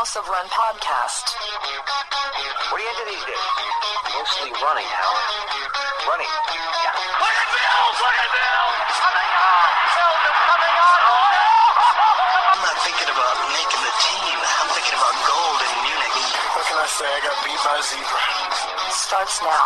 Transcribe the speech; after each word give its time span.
House 0.00 0.16
of 0.16 0.24
Run 0.32 0.48
podcast. 0.48 1.36
What 2.72 2.80
are 2.80 2.80
you 2.80 2.88
into 2.88 3.04
these 3.04 3.20
days? 3.20 3.48
Mostly 4.16 4.48
running, 4.56 4.88
Howard. 4.88 5.28
Running. 6.08 6.32
Yeah. 6.80 7.20
Look 7.20 7.36
at 7.36 7.48
Bill! 7.52 7.84
Look 8.00 8.16
at 8.16 8.30
Bill! 8.32 8.64
Coming 8.96 9.28
on! 9.28 9.68
Bills 9.92 10.24
coming 10.40 10.76
on! 10.80 11.00
Oh, 11.04 12.48
I'm 12.48 12.60
not 12.64 12.76
thinking 12.80 13.12
about 13.12 13.36
making 13.52 13.82
the 13.84 13.94
team. 14.00 14.36
I'm 14.40 14.72
thinking 14.72 14.96
about 14.96 15.16
gold 15.28 15.60
in 15.68 15.72
Munich. 15.84 16.16
What 16.56 16.64
can 16.64 16.80
I 16.80 16.88
say? 16.88 17.04
I 17.04 17.20
got 17.20 17.36
beat 17.44 17.60
by 17.60 17.76
a 17.76 17.84
zebra. 17.84 18.24
Starts 18.96 19.36
now. 19.44 19.64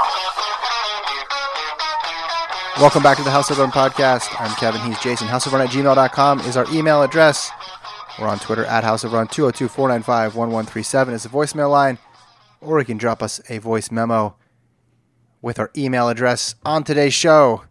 Welcome 2.83 3.07
back 3.07 3.23
to 3.23 3.23
the 3.23 3.31
House 3.31 3.55
of 3.55 3.63
Run 3.63 3.71
podcast. 3.71 4.35
I'm 4.43 4.51
Kevin. 4.59 4.83
He's 4.83 4.99
Jason. 4.99 5.31
Houseofrun 5.31 5.63
at 5.63 5.71
gmail.com 5.71 6.41
is 6.43 6.59
our 6.59 6.67
email 6.75 7.07
address. 7.07 7.55
We're 8.19 8.29
on 8.29 8.39
Twitter 8.39 8.65
at 8.65 8.85
House 8.85 9.03
of 9.03 9.13
Run 9.13 9.27
202 9.27 9.67
495 9.67 10.37
1137 10.37 11.15
is 11.15 11.25
the 11.25 11.29
voicemail 11.29 11.69
line, 11.69 11.99
or 12.61 12.79
you 12.79 12.85
can 12.85 12.97
drop 12.97 13.25
us 13.25 13.41
a 13.49 13.59
voice 13.59 13.91
memo 13.91 14.37
with 15.43 15.59
our 15.59 15.73
email 15.77 16.09
address. 16.09 16.55
On 16.65 16.85
today's 16.85 17.13
show, 17.13 17.65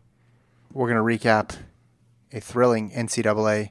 we're 0.73 0.93
going 0.93 0.97
to 0.97 1.27
recap 1.29 1.55
a 2.33 2.41
thrilling 2.41 2.91
NCAA 2.91 3.69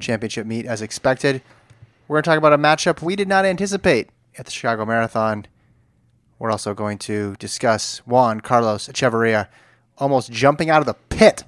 championship 0.00 0.46
meet 0.46 0.66
as 0.66 0.82
expected. 0.82 1.40
We're 2.06 2.16
going 2.16 2.24
to 2.24 2.30
talk 2.30 2.38
about 2.38 2.52
a 2.52 2.58
matchup 2.58 3.00
we 3.00 3.16
did 3.16 3.28
not 3.28 3.46
anticipate 3.46 4.10
at 4.36 4.44
the 4.44 4.52
Chicago 4.52 4.84
Marathon. 4.84 5.46
We're 6.38 6.50
also 6.50 6.74
going 6.74 6.98
to 6.98 7.36
discuss 7.38 7.98
Juan 8.00 8.42
Carlos 8.42 8.86
Echeverria 8.86 9.48
almost 9.96 10.30
jumping 10.30 10.68
out 10.68 10.80
of 10.80 10.86
the 10.86 10.94
pit 10.94 11.42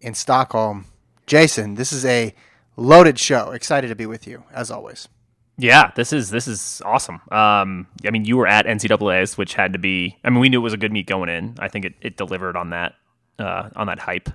in 0.00 0.14
Stockholm. 0.14 0.86
Jason, 1.26 1.74
this 1.74 1.92
is 1.92 2.06
a 2.06 2.34
loaded 2.76 3.18
show. 3.18 3.50
Excited 3.50 3.88
to 3.88 3.94
be 3.94 4.06
with 4.06 4.26
you 4.26 4.44
as 4.52 4.70
always. 4.70 5.08
Yeah, 5.56 5.92
this 5.94 6.12
is 6.12 6.30
this 6.30 6.48
is 6.48 6.82
awesome. 6.84 7.20
Um, 7.30 7.86
I 8.04 8.10
mean, 8.10 8.24
you 8.24 8.36
were 8.36 8.46
at 8.46 8.66
NCAA's, 8.66 9.38
which 9.38 9.54
had 9.54 9.72
to 9.74 9.78
be. 9.78 10.18
I 10.24 10.30
mean, 10.30 10.40
we 10.40 10.48
knew 10.48 10.60
it 10.60 10.64
was 10.64 10.72
a 10.72 10.76
good 10.78 10.92
meet 10.92 11.06
going 11.06 11.28
in. 11.28 11.54
I 11.60 11.68
think 11.68 11.84
it, 11.84 11.94
it 12.00 12.16
delivered 12.16 12.56
on 12.56 12.70
that 12.70 12.94
uh, 13.38 13.70
on 13.76 13.86
that 13.86 14.00
hype, 14.00 14.30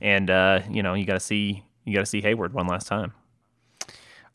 and 0.00 0.30
uh, 0.30 0.60
you 0.70 0.82
know, 0.82 0.94
you 0.94 1.04
got 1.06 1.14
to 1.14 1.20
see 1.20 1.64
you 1.84 1.94
got 1.94 2.00
to 2.00 2.06
see 2.06 2.20
Hayward 2.20 2.54
one 2.54 2.68
last 2.68 2.86
time. 2.86 3.12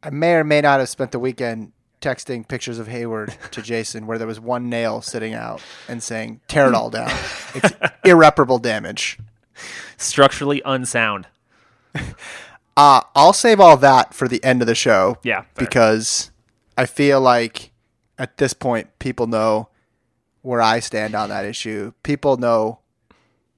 I 0.04 0.10
may 0.10 0.34
or 0.34 0.44
may 0.44 0.60
not 0.60 0.80
have 0.80 0.90
spent 0.90 1.12
the 1.12 1.20
weekend 1.20 1.72
texting 2.02 2.46
pictures 2.48 2.80
of 2.80 2.88
Hayward 2.88 3.36
to 3.52 3.62
Jason 3.64 4.06
where 4.06 4.18
there 4.18 4.28
was 4.28 4.40
one 4.40 4.70
nail 4.70 5.02
sitting 5.02 5.34
out 5.34 5.62
and 5.88 6.04
saying, 6.04 6.42
"Tear 6.50 6.68
it 6.68 6.76
all 6.76 6.90
down. 6.90 7.12
It's 7.56 7.72
irreparable 8.04 8.60
damage." 8.60 9.18
Structurally 9.96 10.62
unsound. 10.66 11.28
Uh, 12.78 13.02
I'll 13.16 13.34
save 13.34 13.60
all 13.60 13.78
that 13.78 14.14
for 14.14 14.28
the 14.28 14.44
end 14.44 14.62
of 14.62 14.68
the 14.68 14.76
show. 14.76 15.18
Yeah, 15.24 15.42
fair. 15.42 15.66
because 15.66 16.32
I 16.78 16.86
feel 16.86 17.22
like 17.22 17.72
at 18.18 18.38
this 18.38 18.54
point 18.54 18.88
people 19.00 19.28
know 19.28 19.70
where 20.42 20.62
I 20.62 20.80
stand 20.80 21.16
on 21.16 21.30
that 21.30 21.46
issue. 21.46 21.94
People 22.04 22.38
know 22.38 22.80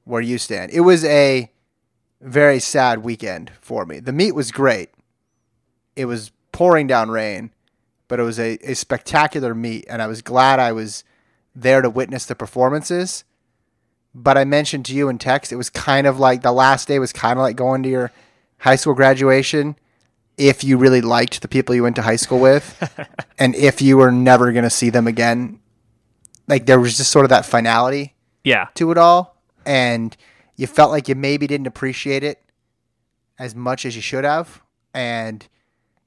where 0.03 0.21
you 0.21 0.37
stand. 0.37 0.71
It 0.71 0.81
was 0.81 1.03
a 1.03 1.51
very 2.21 2.59
sad 2.59 3.03
weekend 3.03 3.51
for 3.59 3.85
me. 3.85 3.99
The 3.99 4.13
meet 4.13 4.33
was 4.33 4.51
great. 4.51 4.89
It 5.95 6.05
was 6.05 6.31
pouring 6.51 6.87
down 6.87 7.09
rain, 7.09 7.51
but 8.07 8.19
it 8.19 8.23
was 8.23 8.39
a, 8.39 8.57
a 8.63 8.73
spectacular 8.73 9.53
meet, 9.53 9.85
and 9.89 10.01
I 10.01 10.07
was 10.07 10.21
glad 10.21 10.59
I 10.59 10.71
was 10.71 11.03
there 11.55 11.81
to 11.81 11.89
witness 11.89 12.25
the 12.25 12.35
performances. 12.35 13.23
But 14.13 14.37
I 14.37 14.45
mentioned 14.45 14.85
to 14.85 14.95
you 14.95 15.09
in 15.09 15.17
text, 15.17 15.51
it 15.51 15.57
was 15.57 15.69
kind 15.69 16.07
of 16.07 16.19
like 16.19 16.41
the 16.41 16.51
last 16.51 16.87
day 16.87 16.99
was 16.99 17.13
kind 17.13 17.37
of 17.37 17.43
like 17.43 17.55
going 17.55 17.83
to 17.83 17.89
your 17.89 18.11
high 18.59 18.75
school 18.75 18.93
graduation 18.93 19.75
if 20.37 20.63
you 20.63 20.77
really 20.77 21.01
liked 21.01 21.41
the 21.41 21.47
people 21.47 21.73
you 21.73 21.83
went 21.83 21.95
to 21.95 22.01
high 22.03 22.15
school 22.15 22.39
with 22.39 22.65
and 23.39 23.55
if 23.55 23.81
you 23.81 23.97
were 23.97 24.11
never 24.11 24.51
going 24.51 24.63
to 24.63 24.69
see 24.69 24.89
them 24.89 25.07
again. 25.07 25.59
Like 26.47 26.65
there 26.65 26.79
was 26.79 26.95
just 26.97 27.11
sort 27.11 27.25
of 27.25 27.29
that 27.29 27.45
finality 27.45 28.15
Yeah, 28.43 28.67
to 28.75 28.91
it 28.91 28.97
all 28.97 29.35
and 29.65 30.15
you 30.55 30.65
felt 30.67 30.91
like 30.91 31.07
you 31.09 31.15
maybe 31.15 31.45
didn't 31.47 31.67
appreciate 31.67 32.23
it 32.23 32.41
as 33.37 33.53
much 33.53 33.85
as 33.85 33.95
you 33.95 34.01
should 34.01 34.23
have. 34.23 34.61
And 34.93 35.45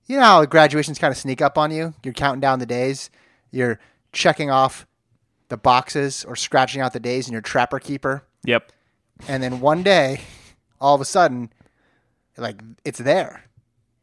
you 0.06 0.16
know 0.16 0.22
how 0.22 0.44
graduations 0.47 0.98
kind 0.98 1.12
of 1.12 1.19
sneak 1.19 1.41
up 1.42 1.56
on 1.58 1.70
you? 1.70 1.94
You're 2.03 2.14
counting 2.14 2.41
down 2.41 2.58
the 2.58 2.66
days. 2.66 3.10
You're 3.53 3.78
checking 4.12 4.50
off 4.50 4.86
the 5.48 5.56
boxes 5.56 6.24
or 6.24 6.34
scratching 6.36 6.80
out 6.80 6.92
the 6.92 7.00
days 7.00 7.28
in 7.28 7.32
your 7.32 7.42
trapper 7.42 7.78
keeper. 7.78 8.24
Yep. 8.44 8.72
and 9.28 9.42
then 9.42 9.60
one 9.60 9.82
day 9.82 10.22
all 10.80 10.94
of 10.94 11.00
a 11.03 11.04
sudden 11.04 11.53
like 12.40 12.60
it's 12.84 12.98
there. 12.98 13.44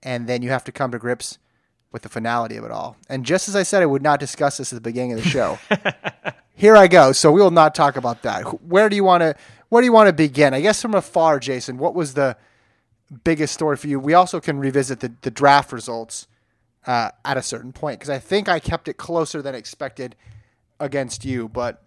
And 0.03 0.27
then 0.27 0.41
you 0.41 0.49
have 0.49 0.63
to 0.65 0.71
come 0.71 0.91
to 0.91 0.99
grips 0.99 1.39
with 1.91 2.03
the 2.03 2.09
finality 2.09 2.55
of 2.55 2.63
it 2.63 2.71
all. 2.71 2.97
And 3.09 3.25
just 3.25 3.47
as 3.47 3.55
i 3.55 3.63
said 3.63 3.81
i 3.81 3.85
would 3.85 4.03
not 4.03 4.19
discuss 4.19 4.57
this 4.57 4.71
at 4.71 4.77
the 4.77 4.81
beginning 4.81 5.13
of 5.13 5.23
the 5.23 5.29
show. 5.29 5.59
Here 6.53 6.75
i 6.75 6.87
go. 6.87 7.11
So 7.11 7.31
we 7.31 7.41
will 7.41 7.51
not 7.51 7.75
talk 7.75 7.97
about 7.97 8.21
that. 8.23 8.43
Where 8.63 8.89
do 8.89 8.95
you 8.95 9.03
want 9.03 9.21
to 9.21 9.35
where 9.69 9.81
do 9.81 9.85
you 9.85 9.93
want 9.93 10.07
to 10.07 10.13
begin? 10.13 10.53
I 10.53 10.61
guess 10.61 10.81
from 10.81 10.93
afar 10.93 11.39
jason 11.39 11.77
what 11.77 11.95
was 11.95 12.13
the 12.13 12.37
biggest 13.23 13.53
story 13.53 13.77
for 13.77 13.87
you? 13.87 13.99
We 13.99 14.13
also 14.13 14.39
can 14.39 14.59
revisit 14.59 14.99
the, 14.99 15.13
the 15.21 15.31
draft 15.31 15.71
results 15.71 16.27
uh, 16.87 17.11
at 17.25 17.37
a 17.37 17.41
certain 17.41 17.73
point 17.73 17.99
because 17.99 18.09
i 18.09 18.17
think 18.17 18.47
i 18.47 18.59
kept 18.59 18.87
it 18.87 18.95
closer 18.95 19.41
than 19.41 19.53
expected 19.53 20.15
against 20.79 21.25
you 21.25 21.49
but 21.49 21.83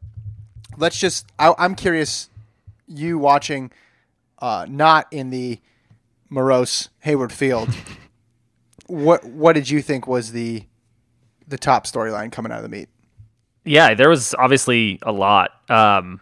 let's 0.76 0.98
just 0.98 1.26
I, 1.38 1.54
i'm 1.58 1.74
curious 1.74 2.28
you 2.86 3.18
watching 3.18 3.70
uh, 4.40 4.66
not 4.68 5.06
in 5.10 5.30
the 5.30 5.58
morose 6.30 6.88
Hayward 7.00 7.32
Field. 7.32 7.68
what 8.86 9.24
what 9.24 9.52
did 9.52 9.68
you 9.68 9.82
think 9.82 10.06
was 10.06 10.32
the 10.32 10.64
the 11.46 11.58
top 11.58 11.86
storyline 11.86 12.32
coming 12.32 12.50
out 12.52 12.58
of 12.58 12.62
the 12.62 12.68
meet? 12.68 12.88
Yeah, 13.64 13.94
there 13.94 14.08
was 14.08 14.34
obviously 14.38 14.98
a 15.02 15.12
lot. 15.12 15.50
Um, 15.70 16.20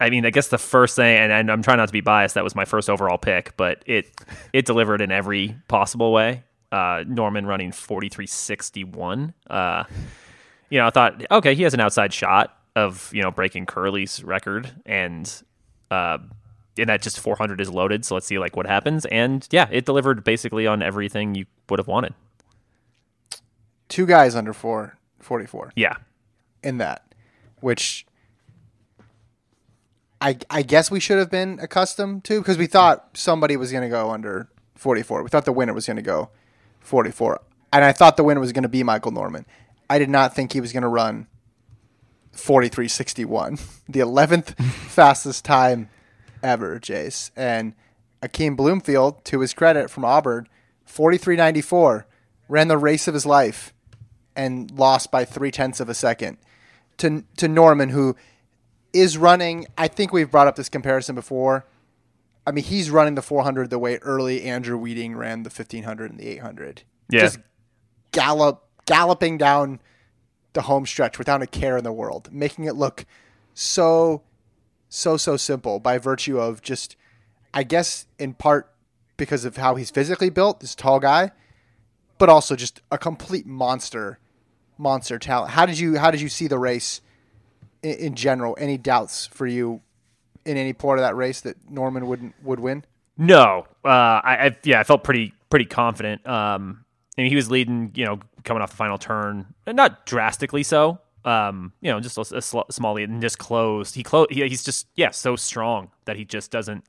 I 0.00 0.10
mean, 0.10 0.26
I 0.26 0.30
guess 0.30 0.48
the 0.48 0.58
first 0.58 0.96
thing, 0.96 1.16
and, 1.16 1.30
and 1.30 1.50
I'm 1.50 1.62
trying 1.62 1.76
not 1.76 1.86
to 1.86 1.92
be 1.92 2.00
biased, 2.00 2.34
that 2.34 2.42
was 2.42 2.56
my 2.56 2.64
first 2.64 2.90
overall 2.90 3.18
pick, 3.18 3.56
but 3.56 3.82
it 3.86 4.10
it 4.52 4.66
delivered 4.66 5.00
in 5.00 5.12
every 5.12 5.56
possible 5.68 6.12
way. 6.12 6.42
Uh, 6.72 7.04
Norman 7.06 7.46
running 7.46 7.70
43.61. 7.70 9.34
Uh, 9.48 9.84
you 10.70 10.78
know, 10.78 10.86
I 10.86 10.90
thought, 10.90 11.22
okay, 11.30 11.54
he 11.54 11.64
has 11.64 11.74
an 11.74 11.80
outside 11.80 12.14
shot 12.14 12.56
of 12.74 13.10
you 13.12 13.22
know 13.22 13.30
breaking 13.30 13.66
Kerley's 13.66 14.24
record, 14.24 14.70
and 14.84 15.32
uh, 15.90 16.18
and 16.78 16.88
that 16.88 17.02
just 17.02 17.20
400 17.20 17.60
is 17.60 17.70
loaded. 17.70 18.04
So 18.04 18.14
let's 18.14 18.26
see 18.26 18.38
like 18.38 18.56
what 18.56 18.66
happens. 18.66 19.04
And 19.06 19.46
yeah, 19.50 19.68
it 19.70 19.84
delivered 19.84 20.24
basically 20.24 20.66
on 20.66 20.82
everything 20.82 21.34
you 21.34 21.46
would 21.68 21.78
have 21.78 21.88
wanted. 21.88 22.14
Two 23.88 24.06
guys 24.06 24.34
under 24.34 24.52
four, 24.52 24.96
44 25.20 25.72
Yeah, 25.76 25.96
in 26.62 26.78
that, 26.78 27.14
which 27.60 28.06
I 30.20 30.38
I 30.48 30.62
guess 30.62 30.90
we 30.90 30.98
should 30.98 31.18
have 31.18 31.30
been 31.30 31.58
accustomed 31.60 32.24
to 32.24 32.40
because 32.40 32.56
we 32.56 32.66
thought 32.66 33.10
somebody 33.14 33.56
was 33.56 33.70
going 33.70 33.82
to 33.82 33.90
go 33.90 34.10
under 34.10 34.48
44. 34.76 35.22
We 35.22 35.28
thought 35.28 35.44
the 35.44 35.52
winner 35.52 35.74
was 35.74 35.86
going 35.86 35.96
to 35.96 36.02
go 36.02 36.30
44, 36.80 37.40
and 37.72 37.84
I 37.84 37.92
thought 37.92 38.16
the 38.16 38.24
winner 38.24 38.40
was 38.40 38.52
going 38.52 38.62
to 38.62 38.68
be 38.68 38.82
Michael 38.82 39.12
Norman. 39.12 39.44
I 39.90 39.98
did 39.98 40.08
not 40.08 40.34
think 40.34 40.54
he 40.54 40.60
was 40.60 40.72
going 40.72 40.84
to 40.84 40.88
run 40.88 41.26
43.61, 42.34 43.60
the 43.88 44.00
11th 44.00 44.56
fastest 44.88 45.44
time 45.44 45.90
ever, 46.42 46.78
Jace. 46.78 47.30
And 47.36 47.74
Akeem 48.22 48.56
Bloomfield, 48.56 49.24
to 49.26 49.40
his 49.40 49.54
credit 49.54 49.90
from 49.90 50.04
Auburn, 50.04 50.48
43.94, 50.88 52.04
ran 52.48 52.68
the 52.68 52.78
race 52.78 53.08
of 53.08 53.14
his 53.14 53.26
life 53.26 53.72
and 54.34 54.70
lost 54.70 55.10
by 55.10 55.24
three 55.24 55.50
tenths 55.50 55.80
of 55.80 55.88
a 55.88 55.94
second 55.94 56.38
to 56.98 57.24
to 57.36 57.48
Norman, 57.48 57.90
who 57.90 58.16
is 58.92 59.18
running. 59.18 59.66
I 59.76 59.88
think 59.88 60.12
we've 60.12 60.30
brought 60.30 60.46
up 60.46 60.56
this 60.56 60.68
comparison 60.68 61.14
before. 61.14 61.66
I 62.46 62.50
mean, 62.50 62.64
he's 62.64 62.90
running 62.90 63.14
the 63.14 63.22
400 63.22 63.70
the 63.70 63.78
way 63.78 63.98
early 63.98 64.42
Andrew 64.42 64.76
Wheating 64.76 65.16
ran 65.16 65.44
the 65.44 65.50
1500 65.50 66.10
and 66.10 66.18
the 66.18 66.26
800. 66.28 66.82
Yeah. 67.08 67.20
Just 67.20 67.38
gallop, 68.10 68.64
galloping 68.84 69.38
down 69.38 69.80
the 70.52 70.62
home 70.62 70.84
stretch 70.84 71.18
without 71.18 71.40
a 71.40 71.46
care 71.46 71.76
in 71.76 71.84
the 71.84 71.92
world, 71.92 72.32
making 72.32 72.64
it 72.64 72.74
look 72.74 73.06
so, 73.54 74.22
so, 74.94 75.16
so 75.16 75.38
simple 75.38 75.80
by 75.80 75.96
virtue 75.96 76.38
of 76.38 76.60
just, 76.60 76.96
I 77.54 77.62
guess, 77.62 78.06
in 78.18 78.34
part 78.34 78.70
because 79.16 79.46
of 79.46 79.56
how 79.56 79.74
he's 79.74 79.90
physically 79.90 80.28
built, 80.28 80.60
this 80.60 80.74
tall 80.74 81.00
guy, 81.00 81.32
but 82.18 82.28
also 82.28 82.56
just 82.56 82.82
a 82.90 82.98
complete 82.98 83.46
monster, 83.46 84.18
monster 84.76 85.18
talent. 85.18 85.52
How 85.52 85.64
did 85.64 85.78
you 85.78 85.96
how 85.98 86.10
did 86.10 86.20
you 86.20 86.28
see 86.28 86.46
the 86.46 86.58
race 86.58 87.00
in, 87.82 87.94
in 87.94 88.14
general? 88.14 88.54
Any 88.60 88.76
doubts 88.76 89.26
for 89.26 89.46
you 89.46 89.80
in 90.44 90.58
any 90.58 90.74
part 90.74 90.98
of 90.98 91.04
that 91.04 91.16
race 91.16 91.40
that 91.40 91.56
Norman 91.70 92.06
wouldn't 92.06 92.34
would 92.42 92.60
win? 92.60 92.84
No, 93.16 93.66
uh, 93.84 93.88
I, 93.88 94.46
I 94.46 94.56
yeah, 94.62 94.80
I 94.80 94.84
felt 94.84 95.04
pretty 95.04 95.32
pretty 95.48 95.66
confident. 95.66 96.26
Um, 96.26 96.84
I 97.16 97.22
mean, 97.22 97.30
he 97.30 97.36
was 97.36 97.50
leading, 97.50 97.92
you 97.94 98.04
know, 98.04 98.20
coming 98.44 98.62
off 98.62 98.70
the 98.70 98.76
final 98.76 98.98
turn, 98.98 99.54
not 99.66 100.04
drastically 100.04 100.62
so. 100.62 100.98
Um, 101.24 101.72
you 101.80 101.90
know, 101.90 102.00
just 102.00 102.18
a, 102.18 102.36
a 102.36 102.42
sl- 102.42 102.60
small 102.70 102.96
and 102.96 103.20
just 103.22 103.38
closed. 103.38 103.94
He 103.94 104.02
closed. 104.02 104.30
He, 104.30 104.46
he's 104.48 104.64
just 104.64 104.88
yeah, 104.96 105.10
so 105.10 105.36
strong 105.36 105.90
that 106.04 106.16
he 106.16 106.24
just 106.24 106.50
doesn't 106.50 106.84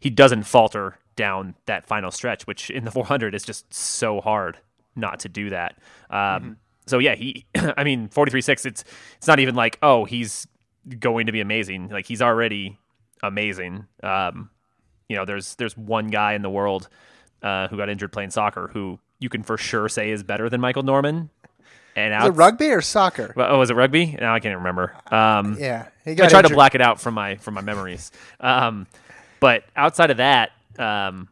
he 0.00 0.10
doesn't 0.10 0.44
falter 0.44 0.98
down 1.16 1.54
that 1.66 1.86
final 1.86 2.10
stretch, 2.10 2.46
which 2.46 2.70
in 2.70 2.84
the 2.84 2.90
400 2.90 3.34
is 3.34 3.44
just 3.44 3.72
so 3.72 4.20
hard 4.20 4.58
not 4.96 5.20
to 5.20 5.28
do 5.28 5.50
that. 5.50 5.78
Um, 6.10 6.56
so 6.86 6.98
yeah, 6.98 7.14
he. 7.14 7.46
I 7.76 7.84
mean, 7.84 8.08
forty 8.08 8.30
three 8.30 8.40
six. 8.40 8.64
It's 8.66 8.84
it's 9.16 9.26
not 9.26 9.40
even 9.40 9.54
like 9.54 9.78
oh 9.82 10.04
he's 10.04 10.46
going 10.98 11.26
to 11.26 11.32
be 11.32 11.40
amazing. 11.40 11.88
Like 11.88 12.06
he's 12.06 12.22
already 12.22 12.78
amazing. 13.22 13.86
Um, 14.02 14.50
you 15.08 15.16
know, 15.16 15.24
there's 15.24 15.54
there's 15.56 15.76
one 15.76 16.08
guy 16.08 16.34
in 16.34 16.42
the 16.42 16.50
world 16.50 16.88
uh, 17.42 17.68
who 17.68 17.76
got 17.76 17.88
injured 17.88 18.12
playing 18.12 18.30
soccer 18.30 18.70
who 18.72 18.98
you 19.18 19.28
can 19.28 19.42
for 19.42 19.56
sure 19.56 19.88
say 19.88 20.10
is 20.10 20.22
better 20.22 20.48
than 20.48 20.60
Michael 20.60 20.82
Norman. 20.82 21.30
And 21.96 22.12
Is 22.12 22.24
it 22.24 22.26
outs- 22.28 22.36
rugby 22.36 22.70
or 22.70 22.80
soccer? 22.80 23.32
Oh, 23.36 23.58
was 23.58 23.70
it 23.70 23.74
rugby? 23.74 24.16
Now 24.20 24.34
I 24.34 24.40
can't 24.40 24.56
remember. 24.56 24.94
Um, 25.10 25.56
Yeah, 25.58 25.88
I 26.06 26.14
tried 26.14 26.28
try 26.30 26.42
to 26.42 26.48
black 26.54 26.74
it 26.74 26.80
out 26.80 27.00
from 27.00 27.14
my 27.14 27.36
from 27.36 27.54
my 27.54 27.60
memories. 27.60 28.10
Um, 28.40 28.86
but 29.40 29.64
outside 29.76 30.10
of 30.10 30.16
that, 30.16 30.50
um, 30.78 31.28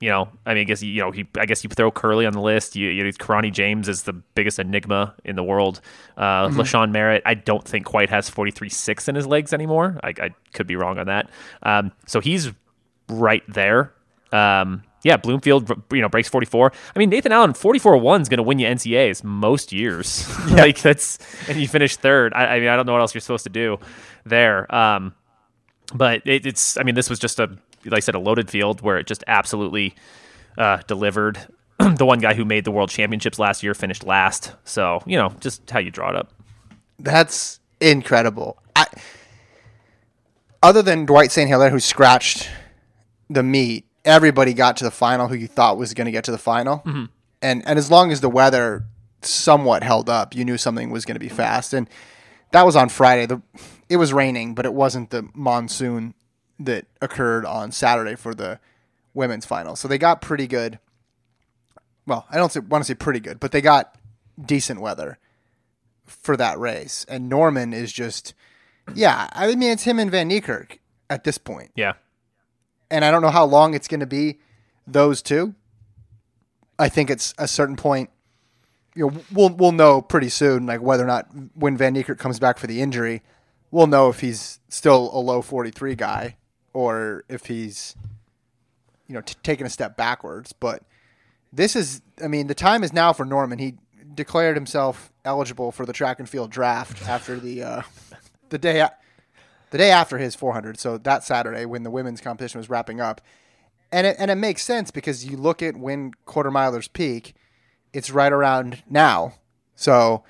you 0.00 0.10
know, 0.10 0.28
I 0.44 0.52
mean, 0.54 0.60
I 0.62 0.64
guess 0.64 0.82
you 0.82 1.00
know, 1.02 1.10
he, 1.10 1.26
I 1.38 1.46
guess 1.46 1.64
you 1.64 1.70
throw 1.70 1.90
Kerley 1.90 2.26
on 2.26 2.32
the 2.34 2.40
list. 2.40 2.76
You, 2.76 2.88
you 2.90 3.02
know, 3.04 3.10
Kirani 3.10 3.50
James 3.52 3.88
is 3.88 4.02
the 4.02 4.12
biggest 4.12 4.58
enigma 4.58 5.14
in 5.24 5.36
the 5.36 5.42
world. 5.42 5.80
Uh, 6.16 6.48
Mm-hmm. 6.48 6.60
LaShawn 6.60 6.90
Merritt, 6.92 7.22
I 7.26 7.34
don't 7.34 7.64
think 7.66 7.86
quite 7.86 8.10
has 8.10 8.28
forty 8.30 8.50
three 8.50 8.68
six 8.68 9.08
in 9.08 9.14
his 9.14 9.26
legs 9.26 9.52
anymore. 9.52 9.98
I, 10.02 10.08
I 10.20 10.30
could 10.52 10.66
be 10.66 10.76
wrong 10.76 10.98
on 10.98 11.06
that. 11.06 11.30
Um, 11.62 11.92
so 12.06 12.20
he's 12.20 12.52
right 13.08 13.42
there. 13.48 13.92
Um, 14.32 14.82
yeah, 15.02 15.16
Bloomfield, 15.16 15.70
you 15.92 16.00
know, 16.00 16.08
breaks 16.08 16.28
44. 16.28 16.72
I 16.94 16.98
mean, 16.98 17.10
Nathan 17.10 17.32
Allen, 17.32 17.54
44 17.54 17.98
1 17.98 18.22
is 18.22 18.28
going 18.28 18.38
to 18.38 18.42
win 18.42 18.58
you 18.58 18.66
NCAs 18.66 19.22
most 19.22 19.72
years. 19.72 20.28
like, 20.50 20.80
that's, 20.80 21.18
and 21.48 21.58
you 21.60 21.68
finish 21.68 21.96
third. 21.96 22.32
I, 22.34 22.56
I 22.56 22.60
mean, 22.60 22.68
I 22.68 22.76
don't 22.76 22.86
know 22.86 22.92
what 22.92 23.00
else 23.00 23.14
you're 23.14 23.20
supposed 23.20 23.44
to 23.44 23.50
do 23.50 23.78
there. 24.24 24.72
Um, 24.74 25.14
but 25.94 26.22
it, 26.26 26.46
it's, 26.46 26.76
I 26.76 26.82
mean, 26.82 26.94
this 26.94 27.08
was 27.08 27.18
just 27.18 27.38
a, 27.38 27.46
like 27.84 27.98
I 27.98 28.00
said, 28.00 28.14
a 28.14 28.18
loaded 28.18 28.50
field 28.50 28.80
where 28.80 28.98
it 28.98 29.06
just 29.06 29.22
absolutely 29.26 29.94
uh, 30.58 30.78
delivered. 30.86 31.38
the 31.78 32.06
one 32.06 32.18
guy 32.18 32.34
who 32.34 32.44
made 32.44 32.64
the 32.64 32.70
world 32.70 32.90
championships 32.90 33.38
last 33.38 33.62
year 33.62 33.74
finished 33.74 34.02
last. 34.02 34.54
So, 34.64 35.02
you 35.06 35.16
know, 35.16 35.34
just 35.40 35.68
how 35.70 35.78
you 35.78 35.90
draw 35.90 36.10
it 36.10 36.16
up. 36.16 36.32
That's 36.98 37.60
incredible. 37.80 38.62
I, 38.74 38.86
other 40.62 40.82
than 40.82 41.04
Dwight 41.04 41.30
St. 41.30 41.48
Hilaire, 41.48 41.70
who 41.70 41.80
scratched 41.80 42.48
the 43.28 43.42
meat, 43.42 43.85
everybody 44.06 44.54
got 44.54 44.78
to 44.78 44.84
the 44.84 44.90
final 44.90 45.28
who 45.28 45.34
you 45.34 45.48
thought 45.48 45.76
was 45.76 45.92
going 45.92 46.06
to 46.06 46.12
get 46.12 46.24
to 46.24 46.30
the 46.30 46.38
final. 46.38 46.78
Mm-hmm. 46.78 47.04
And 47.42 47.66
and 47.66 47.78
as 47.78 47.90
long 47.90 48.12
as 48.12 48.20
the 48.22 48.30
weather 48.30 48.84
somewhat 49.20 49.82
held 49.82 50.08
up, 50.08 50.34
you 50.34 50.44
knew 50.44 50.56
something 50.56 50.90
was 50.90 51.04
going 51.04 51.16
to 51.16 51.20
be 51.20 51.28
fast. 51.28 51.74
And 51.74 51.88
that 52.52 52.64
was 52.64 52.76
on 52.76 52.88
Friday. 52.88 53.26
The 53.26 53.42
it 53.88 53.96
was 53.98 54.12
raining, 54.12 54.54
but 54.54 54.64
it 54.64 54.72
wasn't 54.72 55.10
the 55.10 55.28
monsoon 55.34 56.14
that 56.58 56.86
occurred 57.02 57.44
on 57.44 57.70
Saturday 57.70 58.14
for 58.14 58.34
the 58.34 58.58
women's 59.14 59.44
final. 59.44 59.76
So 59.76 59.88
they 59.88 59.98
got 59.98 60.20
pretty 60.20 60.46
good. 60.46 60.78
Well, 62.06 62.26
I 62.30 62.36
don't 62.36 62.52
say, 62.52 62.60
want 62.60 62.84
to 62.84 62.88
say 62.88 62.94
pretty 62.94 63.20
good, 63.20 63.40
but 63.40 63.52
they 63.52 63.60
got 63.60 63.96
decent 64.42 64.80
weather 64.80 65.18
for 66.04 66.36
that 66.36 66.58
race. 66.58 67.04
And 67.08 67.28
Norman 67.28 67.72
is 67.72 67.92
just, 67.92 68.32
yeah, 68.94 69.28
I 69.32 69.54
mean, 69.54 69.72
it's 69.72 69.82
him 69.82 69.98
and 69.98 70.10
Van 70.10 70.30
Niekerk 70.30 70.78
at 71.10 71.24
this 71.24 71.38
point. 71.38 71.72
Yeah. 71.74 71.94
And 72.90 73.04
I 73.04 73.10
don't 73.10 73.22
know 73.22 73.30
how 73.30 73.44
long 73.44 73.74
it's 73.74 73.88
going 73.88 74.00
to 74.00 74.06
be 74.06 74.38
those 74.86 75.22
two. 75.22 75.54
I 76.78 76.88
think 76.88 77.10
it's 77.10 77.34
a 77.38 77.48
certain 77.48 77.76
point, 77.76 78.10
you 78.94 79.06
know, 79.08 79.20
we'll, 79.32 79.48
we'll 79.50 79.72
know 79.72 80.00
pretty 80.02 80.28
soon, 80.28 80.66
like 80.66 80.80
whether 80.80 81.02
or 81.02 81.06
not 81.06 81.26
when 81.54 81.76
Van 81.76 81.94
Niekerk 81.94 82.18
comes 82.18 82.38
back 82.38 82.58
for 82.58 82.66
the 82.66 82.80
injury, 82.82 83.22
we'll 83.70 83.86
know 83.86 84.08
if 84.08 84.20
he's 84.20 84.60
still 84.68 85.10
a 85.12 85.18
low 85.18 85.42
43 85.42 85.94
guy 85.94 86.36
or 86.72 87.24
if 87.28 87.46
he's, 87.46 87.96
you 89.08 89.14
know, 89.14 89.20
t- 89.22 89.34
taking 89.42 89.66
a 89.66 89.70
step 89.70 89.96
backwards. 89.96 90.52
But 90.52 90.82
this 91.52 91.74
is, 91.76 92.02
I 92.22 92.28
mean, 92.28 92.46
the 92.46 92.54
time 92.54 92.84
is 92.84 92.92
now 92.92 93.12
for 93.12 93.24
Norman. 93.24 93.58
He 93.58 93.74
declared 94.14 94.56
himself 94.56 95.12
eligible 95.24 95.72
for 95.72 95.86
the 95.86 95.92
track 95.92 96.18
and 96.20 96.28
field 96.28 96.50
draft 96.50 97.06
after 97.08 97.38
the 97.40 97.62
uh, 97.62 97.82
the 98.50 98.58
day 98.58 98.80
a- 98.80 98.92
the 99.70 99.78
day 99.78 99.90
after 99.90 100.18
his 100.18 100.34
400. 100.34 100.78
So 100.78 100.98
that 100.98 101.24
Saturday 101.24 101.64
when 101.64 101.82
the 101.82 101.90
women's 101.90 102.20
competition 102.20 102.58
was 102.58 102.68
wrapping 102.70 103.00
up, 103.00 103.20
and 103.92 104.06
it 104.06 104.16
and 104.18 104.30
it 104.30 104.36
makes 104.36 104.62
sense 104.62 104.90
because 104.90 105.24
you 105.24 105.36
look 105.36 105.62
at 105.62 105.76
when 105.76 106.12
quarter 106.24 106.50
milers 106.50 106.92
peak, 106.92 107.34
it's 107.92 108.10
right 108.10 108.32
around 108.32 108.82
now. 108.88 109.34
So 109.74 110.24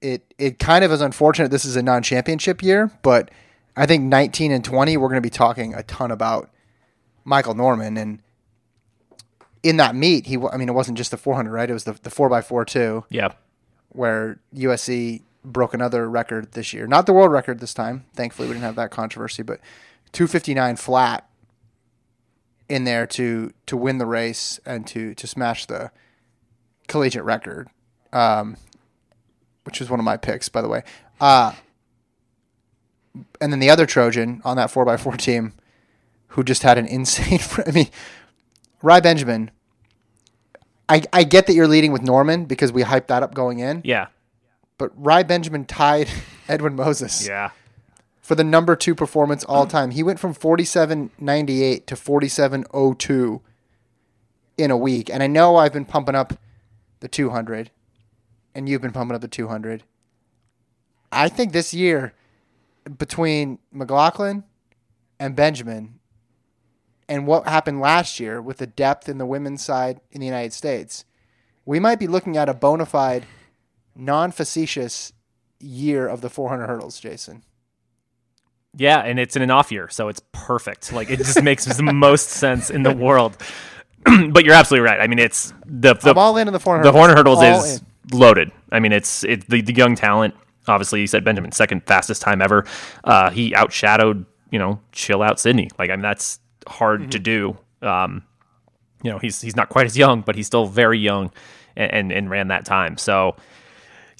it 0.00 0.34
it 0.38 0.58
kind 0.58 0.84
of 0.84 0.92
is 0.92 1.00
unfortunate 1.00 1.50
this 1.50 1.64
is 1.64 1.76
a 1.76 1.82
non-championship 1.82 2.62
year, 2.62 2.90
but 3.02 3.30
I 3.76 3.86
think 3.86 4.04
19 4.04 4.52
and 4.52 4.64
20 4.64 4.96
we're 4.96 5.08
going 5.08 5.16
to 5.16 5.26
be 5.26 5.30
talking 5.30 5.74
a 5.74 5.82
ton 5.82 6.10
about 6.10 6.50
Michael 7.24 7.54
Norman 7.54 7.96
and 7.96 8.20
in 9.62 9.78
that 9.78 9.94
meet 9.94 10.26
he 10.26 10.36
I 10.52 10.56
mean 10.58 10.68
it 10.68 10.74
wasn't 10.74 10.98
just 10.98 11.10
the 11.10 11.16
400 11.16 11.50
right 11.50 11.68
it 11.70 11.72
was 11.72 11.84
the 11.84 11.94
the 11.94 12.10
4x4 12.10 12.66
too 12.66 13.04
Yeah. 13.08 13.30
where 13.88 14.38
USC 14.54 15.22
broke 15.44 15.74
another 15.74 16.08
record 16.08 16.52
this 16.52 16.72
year. 16.72 16.86
Not 16.86 17.06
the 17.06 17.12
world 17.12 17.30
record 17.32 17.60
this 17.60 17.74
time. 17.74 18.06
Thankfully, 18.14 18.48
we 18.48 18.54
didn't 18.54 18.64
have 18.64 18.76
that 18.76 18.90
controversy, 18.90 19.42
but 19.42 19.60
259 20.12 20.76
flat 20.76 21.28
in 22.68 22.84
there 22.84 23.06
to 23.06 23.52
to 23.66 23.76
win 23.76 23.98
the 23.98 24.06
race 24.06 24.58
and 24.64 24.86
to 24.86 25.14
to 25.14 25.26
smash 25.26 25.66
the 25.66 25.90
collegiate 26.88 27.24
record, 27.24 27.68
um, 28.12 28.56
which 29.64 29.80
was 29.80 29.90
one 29.90 30.00
of 30.00 30.04
my 30.04 30.16
picks, 30.16 30.48
by 30.48 30.62
the 30.62 30.68
way. 30.68 30.82
Uh, 31.20 31.52
and 33.40 33.52
then 33.52 33.60
the 33.60 33.70
other 33.70 33.86
Trojan 33.86 34.40
on 34.44 34.56
that 34.56 34.70
4x4 34.70 35.16
team 35.18 35.52
who 36.28 36.42
just 36.42 36.62
had 36.62 36.78
an 36.78 36.86
insane. 36.88 37.40
I 37.66 37.70
mean, 37.70 37.88
Rai 38.82 39.00
Benjamin. 39.00 39.50
I, 40.86 41.02
I 41.14 41.24
get 41.24 41.46
that 41.46 41.54
you're 41.54 41.66
leading 41.66 41.92
with 41.92 42.02
Norman 42.02 42.44
because 42.44 42.70
we 42.70 42.82
hyped 42.82 43.06
that 43.06 43.22
up 43.22 43.32
going 43.32 43.58
in 43.58 43.80
Yeah. 43.84 44.08
But 44.78 44.90
Rai 44.96 45.22
Benjamin 45.22 45.64
tied 45.64 46.08
Edwin 46.48 46.74
Moses 46.74 47.26
Yeah. 47.26 47.50
for 48.20 48.34
the 48.34 48.44
number 48.44 48.76
two 48.76 48.94
performance 48.94 49.44
all 49.44 49.66
time. 49.66 49.90
He 49.92 50.02
went 50.02 50.18
from 50.20 50.34
47.98 50.34 51.86
to 51.86 51.94
47.02 51.94 53.40
in 54.58 54.70
a 54.70 54.76
week. 54.76 55.10
And 55.10 55.22
I 55.22 55.26
know 55.26 55.56
I've 55.56 55.72
been 55.72 55.84
pumping 55.84 56.14
up 56.14 56.34
the 57.00 57.08
200, 57.08 57.70
and 58.54 58.68
you've 58.68 58.82
been 58.82 58.92
pumping 58.92 59.14
up 59.14 59.20
the 59.20 59.28
200. 59.28 59.84
I 61.12 61.28
think 61.28 61.52
this 61.52 61.72
year, 61.74 62.12
between 62.98 63.58
McLaughlin 63.72 64.44
and 65.20 65.36
Benjamin, 65.36 66.00
and 67.08 67.26
what 67.26 67.46
happened 67.46 67.80
last 67.80 68.18
year 68.18 68.40
with 68.40 68.56
the 68.58 68.66
depth 68.66 69.08
in 69.08 69.18
the 69.18 69.26
women's 69.26 69.62
side 69.62 70.00
in 70.10 70.20
the 70.20 70.26
United 70.26 70.52
States, 70.52 71.04
we 71.64 71.78
might 71.78 71.98
be 71.98 72.06
looking 72.06 72.36
at 72.36 72.48
a 72.48 72.54
bona 72.54 72.86
fide 72.86 73.26
non 73.96 74.30
facetious 74.30 75.12
year 75.60 76.06
of 76.08 76.20
the 76.20 76.28
400 76.30 76.66
hurdles, 76.66 76.98
Jason. 77.00 77.42
Yeah, 78.76 78.98
and 79.00 79.20
it's 79.20 79.36
in 79.36 79.42
an 79.42 79.50
off 79.52 79.70
year, 79.70 79.88
so 79.88 80.08
it's 80.08 80.20
perfect. 80.32 80.92
Like 80.92 81.08
it 81.10 81.18
just 81.18 81.40
makes 81.42 81.64
the 81.64 81.82
most 81.82 82.28
sense 82.30 82.70
in 82.70 82.82
the 82.82 82.92
world. 83.06 83.36
but 84.30 84.44
you're 84.44 84.54
absolutely 84.54 84.84
right. 84.88 85.00
I 85.00 85.06
mean, 85.06 85.20
it's 85.20 85.52
the 85.64 85.94
the, 85.94 86.10
I'm 86.10 86.18
all 86.18 86.36
in 86.36 86.48
on 86.48 86.52
the 86.52 86.58
400 86.60 86.82
the 86.84 86.92
Horner 86.92 87.14
hurdles. 87.14 87.40
hurdles 87.40 87.58
All 87.60 87.70
is 87.70 87.78
in. 88.12 88.18
loaded. 88.18 88.50
I 88.72 88.80
mean, 88.80 88.92
it's 88.92 89.22
it 89.24 89.48
the, 89.48 89.60
the 89.62 89.72
young 89.74 89.94
talent. 89.94 90.34
Obviously, 90.66 91.00
you 91.00 91.06
said 91.06 91.24
Benjamin 91.24 91.52
second 91.52 91.86
fastest 91.86 92.20
time 92.20 92.42
ever. 92.42 92.64
Uh, 93.04 93.30
he 93.30 93.52
outshadowed 93.52 94.26
you 94.50 94.58
know 94.58 94.80
chill 94.92 95.22
out 95.22 95.38
Sydney. 95.38 95.70
Like 95.78 95.90
I 95.90 95.94
mean, 95.96 96.02
that's 96.02 96.40
hard 96.66 97.02
Mm-hmm. 97.02 97.10
to 97.10 97.18
do. 97.20 97.56
Um, 97.80 98.24
you 99.04 99.10
know, 99.12 99.18
he's 99.18 99.40
he's 99.40 99.54
not 99.56 99.68
quite 99.68 99.86
as 99.86 99.96
young, 99.96 100.22
but 100.22 100.34
he's 100.34 100.46
still 100.48 100.66
very 100.66 100.98
young, 100.98 101.30
and 101.76 101.92
and, 101.92 102.12
and 102.12 102.28
ran 102.30 102.48
that 102.48 102.64
time. 102.64 102.96
So. 102.98 103.36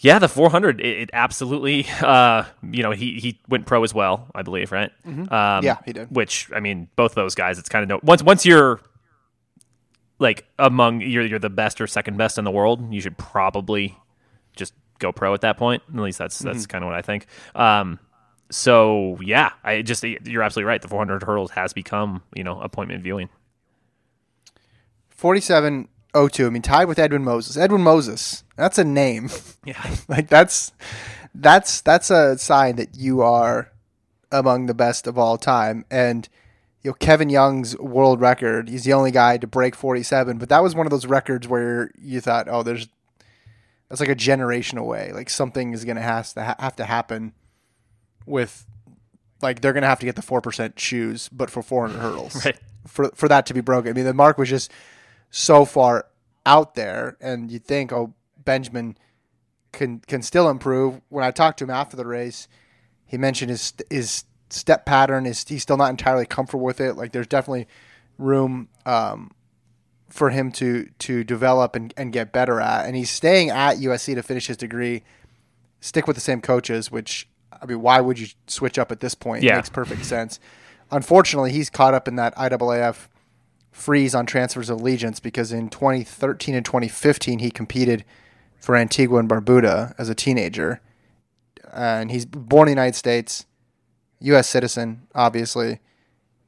Yeah, 0.05 0.19
the 0.19 0.29
400, 0.29 0.83
it, 0.83 0.87
it 0.87 1.11
absolutely, 1.15 1.87
uh, 2.03 2.45
you 2.71 2.83
know, 2.83 2.91
he, 2.91 3.19
he 3.19 3.41
went 3.49 3.65
pro 3.65 3.83
as 3.83 3.95
well, 3.95 4.27
I 4.35 4.43
believe, 4.43 4.71
right? 4.71 4.91
Um, 5.07 5.65
Yeah, 5.65 5.79
he 5.87 5.95
did. 5.95 6.15
Which, 6.15 6.51
I 6.55 6.61
mean, 6.61 6.89
both 6.95 7.15
those 7.15 7.35
guys, 7.35 7.59
it's 7.59 7.71
kind 7.71 7.83
of 7.83 7.89
no, 7.89 8.01
once 8.03 8.23
once 8.23 8.45
you're 8.45 8.81
like 10.19 10.47
among 10.59 11.01
you're 11.01 11.25
you're 11.25 11.39
the 11.39 11.49
best 11.49 11.81
or 11.81 11.87
second 11.87 12.19
best 12.19 12.37
in 12.37 12.45
the 12.45 12.51
world, 12.51 12.93
you 12.93 13.01
should 13.01 13.17
probably 13.17 13.97
just 14.55 14.75
go 14.99 15.11
pro 15.11 15.33
at 15.33 15.41
that 15.41 15.57
point. 15.57 15.83
At 15.89 15.99
least 15.99 16.19
that's 16.19 16.39
that's 16.39 16.67
kind 16.67 16.85
of 16.85 16.89
what 16.89 16.97
I 16.97 17.03
think. 17.03 17.27
Um, 17.55 17.99
so 18.51 19.19
yeah, 19.23 19.53
I 19.65 19.81
just 19.81 20.03
you're 20.05 20.43
absolutely 20.43 20.69
right. 20.69 20.83
The 20.83 20.89
400 20.89 21.23
hurdles 21.23 21.51
has 21.53 21.73
become 21.73 22.23
you 22.35 22.45
know 22.45 22.61
appointment 22.61 23.03
viewing. 23.03 23.31
4702. 26.15 26.47
I 26.47 26.51
mean, 26.51 26.63
tied 26.63 26.85
with 26.87 26.99
Edwin 26.99 27.25
Moses. 27.25 27.57
Edwin 27.57 27.83
Moses. 27.83 28.45
That's 28.57 28.79
a 28.79 28.85
name. 28.85 29.31
Yeah, 29.67 29.97
like 30.09 30.29
that's 30.29 30.73
that's 31.35 31.81
that's 31.81 32.11
a 32.11 32.37
sign 32.37 32.77
that 32.77 32.99
you 32.99 33.23
are 33.23 33.73
among 34.31 34.67
the 34.67 34.75
best 34.75 35.07
of 35.07 35.17
all 35.17 35.39
time. 35.39 35.87
And 35.91 36.29
you 36.83 36.91
know, 36.91 36.95
Kevin 37.01 37.31
Young's 37.31 37.75
world 37.79 38.21
record. 38.21 38.69
He's 38.69 38.85
the 38.85 38.93
only 38.93 39.11
guy 39.11 39.39
to 39.39 39.47
break 39.47 39.75
47. 39.75 40.37
But 40.37 40.51
that 40.51 40.63
was 40.63 40.75
one 40.75 40.87
of 40.87 40.91
those 40.91 41.07
records 41.07 41.49
where 41.49 41.91
you 41.99 42.21
thought, 42.21 42.47
oh, 42.47 42.63
there's 42.63 42.89
that's 43.89 44.01
like 44.01 44.11
a 44.11 44.15
generation 44.15 44.77
away. 44.77 45.13
Like 45.15 45.31
something 45.31 45.73
is 45.73 45.87
gonna 45.87 46.03
has 46.03 46.35
to 46.35 46.45
ha- 46.45 46.57
have 46.59 46.77
to 46.77 46.85
happen 46.85 47.33
with 48.27 48.67
like 49.41 49.63
they're 49.63 49.73
gonna 49.73 49.87
have 49.87 50.01
to 50.01 50.07
get 50.07 50.17
the 50.17 50.21
four 50.21 50.43
percent 50.43 50.79
shoes, 50.79 51.31
but 51.33 51.49
for 51.49 51.63
400 51.63 51.99
hurdles 51.99 52.37
Right. 52.45 52.59
for 52.87 53.09
for 53.15 53.29
that 53.29 53.47
to 53.47 53.55
be 53.55 53.63
broken. 53.63 53.89
I 53.89 53.93
mean, 53.95 54.05
the 54.05 54.13
mark 54.13 54.37
was 54.37 54.51
just 54.51 54.71
so 55.37 55.65
far 55.65 56.07
out 56.47 56.77
there, 56.77 57.17
and 57.21 57.51
you 57.51 57.59
think, 57.59 57.93
oh, 57.93 58.15
Benjamin 58.45 58.97
can 59.73 59.99
can 59.99 60.23
still 60.23 60.49
improve. 60.49 61.01
When 61.09 61.25
I 61.25 61.33
talked 61.33 61.59
to 61.59 61.65
him 61.65 61.71
after 61.71 61.97
the 61.97 62.07
race, 62.07 62.47
he 63.05 63.19
mentioned 63.19 63.51
his 63.51 63.73
his 63.91 64.25
step 64.51 64.87
pattern 64.87 65.27
is 65.27 65.45
he's 65.49 65.63
still 65.63 65.77
not 65.77 65.91
entirely 65.91 66.25
comfortable 66.25 66.65
with 66.65 66.81
it. 66.81 66.95
Like 66.95 67.11
there's 67.11 67.27
definitely 67.27 67.67
room 68.17 68.69
um, 68.87 69.33
for 70.09 70.31
him 70.31 70.53
to 70.53 70.89
to 71.01 71.25
develop 71.25 71.75
and, 71.75 71.93
and 71.97 72.13
get 72.13 72.33
better 72.33 72.61
at. 72.61 72.87
And 72.87 72.95
he's 72.95 73.11
staying 73.11 73.51
at 73.51 73.79
USC 73.79 74.15
to 74.15 74.23
finish 74.23 74.47
his 74.47 74.57
degree. 74.57 75.03
Stick 75.81 76.07
with 76.07 76.15
the 76.17 76.21
same 76.23 76.41
coaches, 76.43 76.93
which 76.93 77.29
I 77.61 77.67
mean, 77.67 77.81
why 77.81 78.01
would 78.01 78.21
you 78.21 78.29
switch 78.47 78.79
up 78.79 78.93
at 78.93 79.01
this 79.01 79.17
point? 79.17 79.43
It 79.43 79.49
Yeah. 79.49 79.57
makes 79.57 79.69
perfect 79.69 80.05
sense. 80.05 80.39
Unfortunately, 80.93 81.51
he's 81.51 81.71
caught 81.71 81.93
up 81.95 82.07
in 82.07 82.15
that 82.17 82.37
IAAF 82.37 83.09
freeze 83.75 84.15
on 84.15 84.25
transfers 84.25 84.71
of 84.71 84.81
allegiance 84.81 85.19
because 85.19 85.51
in 85.53 85.69
2013 85.69 86.55
and 86.55 86.65
2015 86.65 87.41
he 87.41 87.51
competed 87.51 88.05
for 88.57 88.77
Antigua 88.77 89.19
and 89.19 89.29
Barbuda 89.29 89.95
as 89.99 90.09
a 90.09 90.15
teenager, 90.15 90.81
and 91.73 92.11
he's 92.11 92.25
born 92.25 92.69
in 92.69 92.77
the 92.77 92.81
United 92.81 92.97
States, 92.97 93.47
U.S. 94.21 94.49
citizen, 94.49 95.03
obviously, 95.15 95.81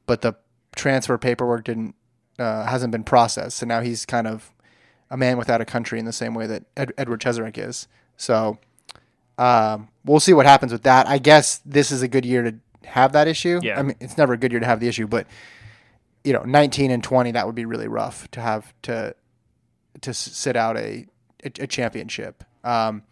but 0.05 0.21
the 0.21 0.35
transfer 0.75 1.17
paperwork 1.17 1.65
didn't 1.65 1.95
uh, 2.39 2.65
hasn't 2.65 2.91
been 2.91 3.03
processed, 3.03 3.57
so 3.57 3.65
now 3.65 3.81
he's 3.81 4.05
kind 4.05 4.25
of 4.25 4.51
a 5.11 5.17
man 5.17 5.37
without 5.37 5.59
a 5.59 5.65
country 5.65 5.99
in 5.99 6.05
the 6.05 6.13
same 6.13 6.33
way 6.33 6.47
that 6.47 6.63
Ed- 6.77 6.93
Edward 6.97 7.19
Cheserek 7.19 7.57
is. 7.57 7.87
So 8.15 8.57
um, 9.37 9.89
we'll 10.05 10.19
see 10.19 10.33
what 10.33 10.45
happens 10.45 10.71
with 10.71 10.83
that. 10.83 11.07
I 11.07 11.17
guess 11.17 11.59
this 11.65 11.91
is 11.91 12.01
a 12.01 12.07
good 12.07 12.25
year 12.25 12.43
to 12.43 12.55
have 12.87 13.11
that 13.11 13.27
issue. 13.27 13.59
Yeah. 13.61 13.79
I 13.79 13.83
mean, 13.83 13.95
it's 13.99 14.17
never 14.17 14.33
a 14.33 14.37
good 14.37 14.51
year 14.51 14.59
to 14.59 14.65
have 14.65 14.79
the 14.79 14.87
issue, 14.87 15.07
but 15.07 15.27
you 16.23 16.33
know, 16.33 16.43
19 16.43 16.91
and 16.91 17.03
20, 17.03 17.31
that 17.31 17.45
would 17.45 17.55
be 17.55 17.65
really 17.65 17.87
rough 17.87 18.29
to 18.31 18.41
have 18.41 18.73
to 18.83 19.15
to 20.01 20.13
sit 20.13 20.55
out 20.55 20.77
a 20.77 21.07
a, 21.43 21.63
a 21.63 21.67
championship. 21.67 22.43
Um, 22.63 23.03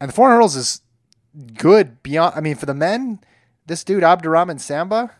and 0.00 0.08
the 0.08 0.12
four 0.12 0.30
hurdles 0.30 0.56
is 0.56 0.80
good 1.54 2.02
beyond. 2.02 2.34
I 2.36 2.40
mean, 2.40 2.54
for 2.54 2.66
the 2.66 2.74
men, 2.74 3.20
this 3.66 3.84
dude 3.84 4.04
Abdurrahman 4.04 4.58
Samba 4.58 5.12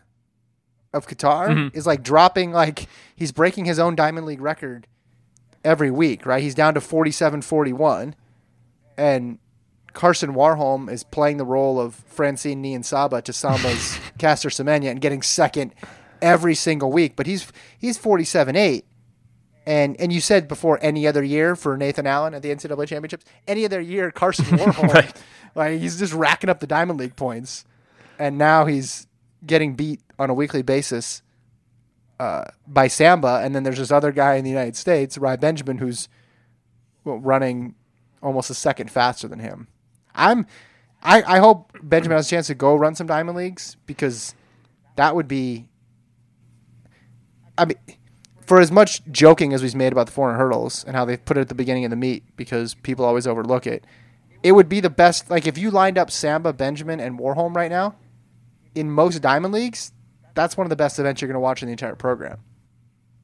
of 0.93 1.07
Qatar 1.07 1.75
is 1.75 1.87
like 1.87 2.03
dropping 2.03 2.51
like 2.51 2.87
he's 3.15 3.31
breaking 3.31 3.65
his 3.65 3.79
own 3.79 3.95
Diamond 3.95 4.25
League 4.25 4.41
record 4.41 4.87
every 5.63 5.91
week. 5.91 6.25
Right, 6.25 6.43
he's 6.43 6.55
down 6.55 6.73
to 6.75 6.79
47-41, 6.79 8.13
and 8.97 9.39
Karsten 9.93 10.33
Warholm 10.33 10.91
is 10.91 11.03
playing 11.03 11.37
the 11.37 11.45
role 11.45 11.79
of 11.79 11.95
Francine 11.95 12.63
Niyonsaba 12.63 13.23
to 13.23 13.33
Samba's 13.33 13.99
Caster 14.17 14.49
Semenya 14.49 14.89
and 14.91 15.01
getting 15.01 15.21
second 15.21 15.73
every 16.23 16.55
single 16.55 16.91
week. 16.91 17.15
But 17.15 17.27
he's 17.27 17.51
he's 17.77 17.99
47-8. 17.99 18.83
And 19.65 19.95
and 19.99 20.11
you 20.11 20.19
said 20.19 20.47
before 20.47 20.79
any 20.81 21.07
other 21.07 21.23
year 21.23 21.55
for 21.55 21.77
Nathan 21.77 22.07
Allen 22.07 22.33
at 22.33 22.41
the 22.41 22.49
NCAA 22.49 22.87
championships, 22.87 23.25
any 23.47 23.63
other 23.63 23.79
year 23.79 24.11
Karsten 24.11 24.45
Warholm, 24.57 25.15
like 25.55 25.79
he's 25.79 25.99
just 25.99 26.13
racking 26.13 26.49
up 26.49 26.59
the 26.59 26.67
Diamond 26.67 26.99
League 26.99 27.15
points, 27.15 27.63
and 28.19 28.37
now 28.37 28.65
he's 28.65 29.07
getting 29.45 29.75
beat 29.75 30.01
on 30.19 30.29
a 30.29 30.33
weekly 30.33 30.63
basis 30.63 31.21
uh, 32.19 32.45
by 32.67 32.87
Samba, 32.87 33.41
and 33.43 33.55
then 33.55 33.63
there's 33.63 33.77
this 33.77 33.91
other 33.91 34.11
guy 34.11 34.35
in 34.35 34.43
the 34.43 34.49
United 34.49 34.75
States, 34.75 35.17
Rai 35.17 35.37
Benjamin, 35.37 35.77
who's 35.77 36.07
well, 37.03 37.17
running 37.17 37.75
almost 38.21 38.49
a 38.49 38.53
second 38.53 38.89
faster 38.89 39.27
than 39.27 39.39
him. 39.39 39.67
I'm, 40.15 40.45
I, 41.01 41.23
I 41.23 41.39
hope 41.39 41.71
Benjamin 41.81 42.17
has 42.17 42.27
a 42.27 42.29
chance 42.29 42.47
to 42.47 42.55
go 42.55 42.75
run 42.75 42.95
some 42.95 43.07
Diamond 43.07 43.37
Leagues 43.37 43.77
because 43.85 44.35
that 44.95 45.15
would 45.15 45.27
be. 45.27 45.67
I 47.57 47.65
mean, 47.65 47.77
for 48.45 48.59
as 48.59 48.71
much 48.71 49.01
joking 49.11 49.53
as 49.53 49.63
we've 49.63 49.75
made 49.75 49.91
about 49.91 50.07
the 50.07 50.11
400 50.11 50.37
hurdles 50.37 50.83
and 50.83 50.95
how 50.95 51.05
they 51.05 51.17
put 51.17 51.37
it 51.37 51.41
at 51.41 51.49
the 51.49 51.55
beginning 51.55 51.85
of 51.85 51.89
the 51.89 51.95
meet 51.95 52.23
because 52.35 52.73
people 52.75 53.05
always 53.05 53.25
overlook 53.25 53.65
it, 53.65 53.85
it 54.43 54.51
would 54.51 54.67
be 54.67 54.79
the 54.79 54.89
best. 54.89 55.29
Like 55.29 55.47
if 55.47 55.57
you 55.57 55.71
lined 55.71 55.97
up 55.97 56.11
Samba, 56.11 56.53
Benjamin, 56.53 56.99
and 56.99 57.17
Warholm 57.17 57.55
right 57.55 57.71
now, 57.71 57.95
in 58.75 58.91
most 58.91 59.21
Diamond 59.21 59.53
Leagues, 59.53 59.91
that's 60.33 60.57
one 60.57 60.65
of 60.65 60.69
the 60.69 60.75
best 60.75 60.99
events 60.99 61.21
you're 61.21 61.27
going 61.27 61.35
to 61.35 61.39
watch 61.39 61.61
in 61.61 61.67
the 61.67 61.71
entire 61.71 61.95
program. 61.95 62.39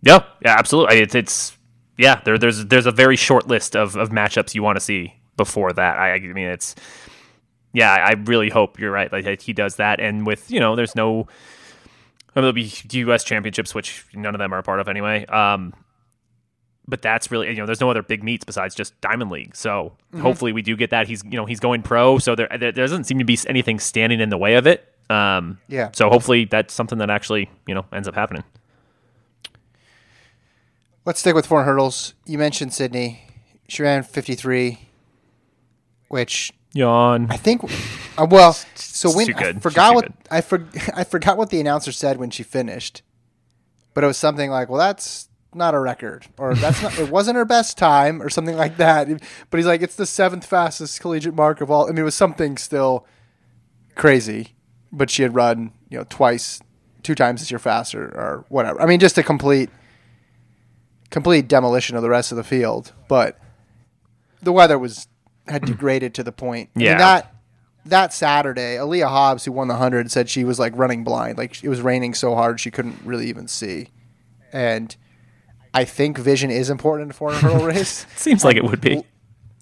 Yeah, 0.01 0.23
yeah, 0.43 0.55
absolutely. 0.57 0.99
It's 0.99 1.15
it's 1.15 1.57
yeah. 1.97 2.21
There, 2.23 2.37
there's 2.37 2.65
there's 2.65 2.85
a 2.85 2.91
very 2.91 3.17
short 3.17 3.47
list 3.47 3.75
of, 3.75 3.97
of 3.97 4.09
matchups 4.09 4.55
you 4.55 4.63
want 4.63 4.77
to 4.77 4.81
see 4.81 5.13
before 5.35 5.73
that. 5.73 5.97
I, 5.97 6.13
I 6.13 6.19
mean, 6.19 6.47
it's 6.47 6.75
yeah. 7.73 7.91
I 7.91 8.13
really 8.23 8.49
hope 8.49 8.79
you're 8.79 8.91
right. 8.91 9.11
Like 9.11 9.41
he 9.41 9.51
does 9.51 9.75
that, 9.75 9.99
and 9.99 10.25
with 10.25 10.49
you 10.49 10.61
know, 10.61 10.77
there's 10.77 10.95
no 10.95 11.27
there'll 12.41 12.53
be 12.53 12.71
U.S. 12.91 13.23
championships, 13.23 13.73
which 13.73 14.05
none 14.13 14.35
of 14.35 14.39
them 14.39 14.53
are 14.53 14.59
a 14.59 14.63
part 14.63 14.79
of 14.79 14.87
anyway. 14.87 15.25
Um, 15.25 15.73
but 16.87 17.01
that's 17.01 17.29
really 17.31 17.49
you 17.49 17.55
know, 17.55 17.65
there's 17.65 17.81
no 17.81 17.89
other 17.89 18.01
big 18.01 18.23
meets 18.23 18.43
besides 18.43 18.73
just 18.73 18.99
Diamond 19.01 19.31
League. 19.31 19.55
So 19.55 19.93
hopefully 20.19 20.51
we 20.53 20.61
do 20.61 20.75
get 20.75 20.89
that. 20.89 21.07
He's 21.07 21.23
you 21.23 21.37
know 21.37 21.45
he's 21.45 21.59
going 21.59 21.83
pro, 21.83 22.17
so 22.17 22.35
there 22.35 22.49
there 22.59 22.71
doesn't 22.71 23.03
seem 23.05 23.19
to 23.19 23.25
be 23.25 23.37
anything 23.47 23.79
standing 23.79 24.19
in 24.19 24.29
the 24.29 24.37
way 24.37 24.55
of 24.55 24.65
it. 24.67 24.91
Um, 25.09 25.59
Yeah. 25.67 25.89
So 25.93 26.09
hopefully 26.09 26.45
that's 26.45 26.73
something 26.73 26.97
that 26.97 27.09
actually 27.09 27.49
you 27.67 27.75
know 27.75 27.85
ends 27.93 28.07
up 28.07 28.15
happening. 28.15 28.43
Let's 31.05 31.19
stick 31.19 31.33
with 31.33 31.45
400 31.45 31.65
hurdles. 31.65 32.13
You 32.25 32.37
mentioned 32.37 32.73
Sydney. 32.73 33.27
She 33.67 33.81
ran 33.81 34.03
53, 34.03 34.79
which 36.09 36.51
Yawn. 36.73 37.27
I 37.29 37.37
think. 37.37 37.63
Uh, 38.17 38.27
well, 38.29 38.53
so 38.75 39.11
when. 39.15 39.33
I 39.33 39.53
forgot 39.53 39.95
what. 39.95 40.11
I 40.29 40.41
for, 40.41 40.67
I 40.95 41.03
forgot 41.03 41.37
what 41.37 41.49
the 41.49 41.59
announcer 41.59 41.91
said 41.91 42.17
when 42.17 42.29
she 42.29 42.43
finished, 42.43 43.01
but 43.93 44.03
it 44.03 44.07
was 44.07 44.17
something 44.17 44.51
like, 44.51 44.69
"Well, 44.69 44.77
that's 44.77 45.29
not 45.53 45.73
a 45.73 45.79
record," 45.79 46.27
or 46.37 46.53
"That's 46.53 46.81
not. 46.81 46.97
It 46.99 47.09
wasn't 47.09 47.37
her 47.37 47.45
best 47.45 47.77
time," 47.77 48.21
or 48.21 48.29
something 48.29 48.55
like 48.55 48.77
that. 48.77 49.07
But 49.49 49.57
he's 49.57 49.65
like, 49.65 49.81
"It's 49.81 49.95
the 49.95 50.05
seventh 50.05 50.45
fastest 50.45 50.99
collegiate 51.01 51.35
mark 51.35 51.61
of 51.61 51.71
all." 51.71 51.85
I 51.85 51.89
mean, 51.89 51.99
it 51.99 52.03
was 52.03 52.15
something 52.15 52.57
still 52.57 53.05
crazy, 53.95 54.55
but 54.91 55.09
she 55.09 55.23
had 55.23 55.33
run 55.33 55.71
you 55.89 55.97
know 55.97 56.05
twice, 56.07 56.61
two 57.01 57.15
times 57.15 57.41
this 57.41 57.49
year 57.49 57.59
faster, 57.59 58.03
or 58.03 58.45
whatever. 58.49 58.79
I 58.79 58.85
mean, 58.85 58.99
just 58.99 59.17
a 59.17 59.23
complete 59.23 59.69
complete 61.09 61.47
demolition 61.47 61.95
of 61.95 62.03
the 62.03 62.09
rest 62.09 62.31
of 62.31 62.35
the 62.35 62.43
field. 62.43 62.93
But 63.07 63.39
the 64.41 64.51
weather 64.51 64.77
was 64.77 65.07
had 65.49 65.65
degraded 65.65 66.13
to 66.15 66.23
the 66.23 66.31
point. 66.31 66.69
I 66.75 66.79
mean, 66.79 66.85
Yeah. 66.87 66.97
that 66.97 67.35
that 67.85 68.13
Saturday, 68.13 68.75
Aleia 68.75 69.07
Hobbs, 69.07 69.45
who 69.45 69.51
won 69.51 69.67
the 69.67 69.75
hundred, 69.75 70.11
said 70.11 70.29
she 70.29 70.43
was 70.43 70.59
like 70.59 70.73
running 70.75 71.03
blind. 71.03 71.37
Like 71.37 71.63
it 71.63 71.69
was 71.69 71.81
raining 71.81 72.13
so 72.13 72.35
hard 72.35 72.59
she 72.59 72.69
couldn't 72.71 72.99
really 73.03 73.27
even 73.27 73.47
see. 73.47 73.87
And 74.53 74.95
I 75.73 75.85
think 75.85 76.17
vision 76.17 76.51
is 76.51 76.69
important 76.69 77.05
in 77.07 77.11
a 77.11 77.13
400 77.13 77.39
hurdle 77.51 77.65
race. 77.75 78.05
Seems 78.15 78.43
like 78.43 78.57
it 78.57 78.63
would 78.63 78.81
be. 78.81 79.03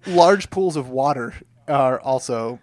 Large 0.06 0.50
pools 0.50 0.76
of 0.76 0.90
water 0.90 1.34
are 1.68 2.00
also 2.00 2.60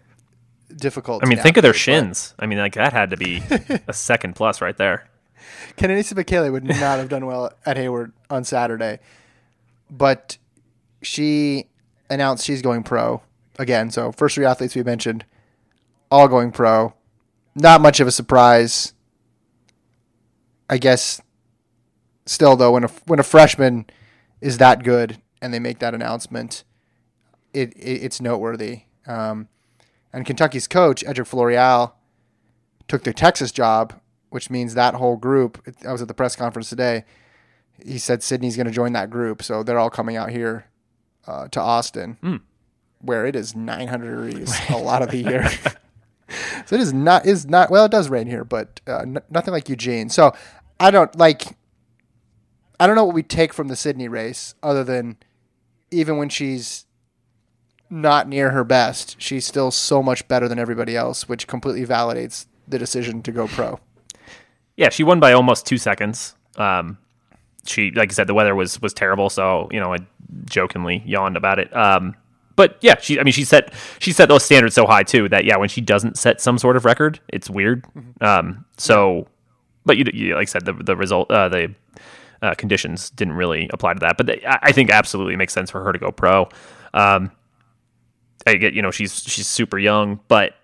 difficult. 0.75 1.23
I 1.25 1.29
mean, 1.29 1.39
think 1.39 1.57
of 1.57 1.63
their 1.63 1.75
shins. 1.75 2.35
I 2.39 2.47
mean, 2.47 2.59
like 2.59 2.75
that 2.75 2.93
had 2.93 3.11
to 3.11 3.17
be 3.17 3.43
a 3.87 3.93
second 3.93 4.35
plus 4.35 4.61
right 4.61 4.77
there. 4.77 5.07
Kenenisa 5.77 6.15
Bekele 6.15 6.51
would 6.51 6.65
not 6.65 6.99
have 6.99 7.09
done 7.09 7.27
well 7.27 7.53
at 7.67 7.77
Hayward 7.77 8.13
on 8.31 8.45
Saturday, 8.45 8.99
but 9.91 10.39
she 11.03 11.67
announced 12.11 12.45
she's 12.45 12.63
going 12.63 12.83
pro 12.83 13.23
again. 13.59 13.91
So 13.91 14.13
first 14.13 14.35
three 14.35 14.45
athletes 14.45 14.75
we 14.75 14.83
mentioned, 14.83 15.25
all 16.11 16.29
going 16.29 16.53
pro. 16.53 16.95
Not 17.55 17.81
much 17.81 18.01
of 18.01 18.09
a 18.09 18.13
surprise, 18.13 18.95
I 20.69 20.79
guess. 20.79 21.21
Still 22.27 22.57
though, 22.57 22.73
when 22.73 22.85
a 22.85 22.89
when 23.07 23.21
a 23.21 23.25
freshman 23.25 23.87
is 24.41 24.59
that 24.59 24.83
good 24.83 25.19
and 25.43 25.53
they 25.53 25.59
make 25.59 25.79
that 25.81 25.95
announcement, 25.95 26.65
it, 27.53 27.73
it 27.77 28.03
it's 28.03 28.21
noteworthy. 28.21 28.83
Um, 29.07 29.49
and 30.13 30.25
Kentucky's 30.25 30.67
coach 30.67 31.05
Edric 31.07 31.29
Floreal 31.29 31.93
took 32.89 33.05
the 33.05 33.13
Texas 33.13 33.53
job, 33.53 34.01
which 34.31 34.51
means 34.51 34.75
that 34.75 34.95
whole 34.95 35.17
group. 35.17 35.63
I 35.87 35.93
was 35.93 36.03
at 36.03 36.09
the 36.09 36.15
press 36.15 36.35
conference 36.35 36.69
today. 36.71 37.05
He 37.85 37.99
said 37.99 38.23
Sydney's 38.23 38.57
going 38.57 38.67
to 38.67 38.73
join 38.73 38.93
that 38.95 39.11
group, 39.11 39.43
so 39.43 39.63
they're 39.63 39.79
all 39.79 39.91
coming 39.91 40.17
out 40.17 40.31
here 40.31 40.67
uh, 41.27 41.49
to 41.49 41.61
Austin, 41.61 42.41
where 43.01 43.27
it 43.27 43.37
is 43.37 43.55
900 43.55 44.31
degrees 44.31 44.55
a 44.71 44.77
lot 44.77 45.03
of 45.03 45.11
the 45.11 45.19
year. 45.19 45.49
so 46.67 46.77
it 46.77 46.81
is 46.81 46.93
not 46.93 47.27
is 47.27 47.47
not 47.47 47.71
well. 47.71 47.85
It 47.85 47.91
does 47.91 48.09
rain 48.09 48.27
here, 48.27 48.45
but 48.45 48.81
uh, 48.87 48.99
n- 48.99 49.23
nothing 49.31 49.53
like 49.53 49.69
Eugene. 49.69 50.09
So 50.09 50.33
I 50.81 50.91
don't 50.91 51.15
like. 51.17 51.57
I 52.81 52.87
don't 52.87 52.97
know 52.97 53.05
what 53.05 53.15
we 53.15 53.23
take 53.23 53.53
from 53.53 53.69
the 53.69 53.77
Sydney 53.77 54.09
race, 54.09 54.55
other 54.63 54.83
than 54.83 55.17
even 55.91 56.17
when 56.17 56.29
she's 56.29 56.87
not 57.89 58.29
near 58.29 58.51
her 58.51 58.65
best, 58.65 59.21
she's 59.21 59.47
still 59.47 59.71
so 59.71 60.03
much 60.03 60.27
better 60.27 60.49
than 60.49 60.59
everybody 60.59 60.97
else, 60.97 61.29
which 61.29 61.47
completely 61.47 61.87
validates 61.87 62.47
the 62.67 62.79
decision 62.79 63.23
to 63.23 63.31
go 63.31 63.47
pro. 63.47 63.79
Yeah, 64.77 64.89
she 64.89 65.05
won 65.05 65.21
by 65.21 65.33
almost 65.33 65.67
two 65.67 65.79
seconds. 65.79 66.35
Um, 66.57 66.99
she, 67.67 67.91
like 67.93 68.11
I 68.11 68.15
said, 68.15 68.27
the 68.27 68.35
weather 68.35 68.55
was 68.55 68.81
was 68.81 68.93
terrible, 68.93 69.31
so 69.31 69.69
you 69.71 69.81
know 69.81 69.95
I 69.95 69.99
jokingly 70.47 71.03
yawned 71.05 71.37
about 71.37 71.59
it. 71.59 71.75
Um, 71.77 72.15
but 72.57 72.79
yeah, 72.81 72.99
she, 73.01 73.19
I 73.19 73.23
mean, 73.23 73.33
she 73.33 73.45
set 73.45 73.73
she 73.99 74.13
set 74.13 74.29
those 74.29 74.45
standards 74.45 74.75
so 74.75 74.87
high 74.87 75.03
too 75.03 75.29
that 75.29 75.45
yeah, 75.45 75.57
when 75.57 75.69
she 75.69 75.81
doesn't 75.81 76.17
set 76.17 76.41
some 76.41 76.59
sort 76.59 76.77
of 76.77 76.85
record, 76.85 77.21
it's 77.29 77.51
weird. 77.51 77.85
Um, 78.21 78.65
so, 78.77 79.27
but 79.85 79.97
you, 79.97 80.05
you 80.13 80.35
like 80.35 80.49
I 80.49 80.51
said, 80.51 80.65
the 80.65 80.73
the 80.73 80.97
result, 80.97 81.31
uh, 81.31 81.49
the 81.49 81.75
uh, 82.43 82.55
conditions 82.55 83.11
didn't 83.11 83.35
really 83.35 83.69
apply 83.73 83.95
to 83.95 84.01
that. 84.01 84.17
But 84.17 84.27
they, 84.27 84.45
I 84.47 84.59
I 84.63 84.73
think 84.73 84.91
absolutely 84.91 85.37
makes 85.37 85.53
sense 85.53 85.71
for 85.71 85.83
her 85.83 85.93
to 85.93 85.99
go 85.99 86.13
pro. 86.13 86.49
Um, 86.93 87.33
I 88.47 88.55
get 88.55 88.75
you 88.75 88.83
know 88.83 88.91
she's 88.91 89.23
she's 89.23 89.47
super 89.47 89.79
young, 89.79 90.21
but 90.29 90.55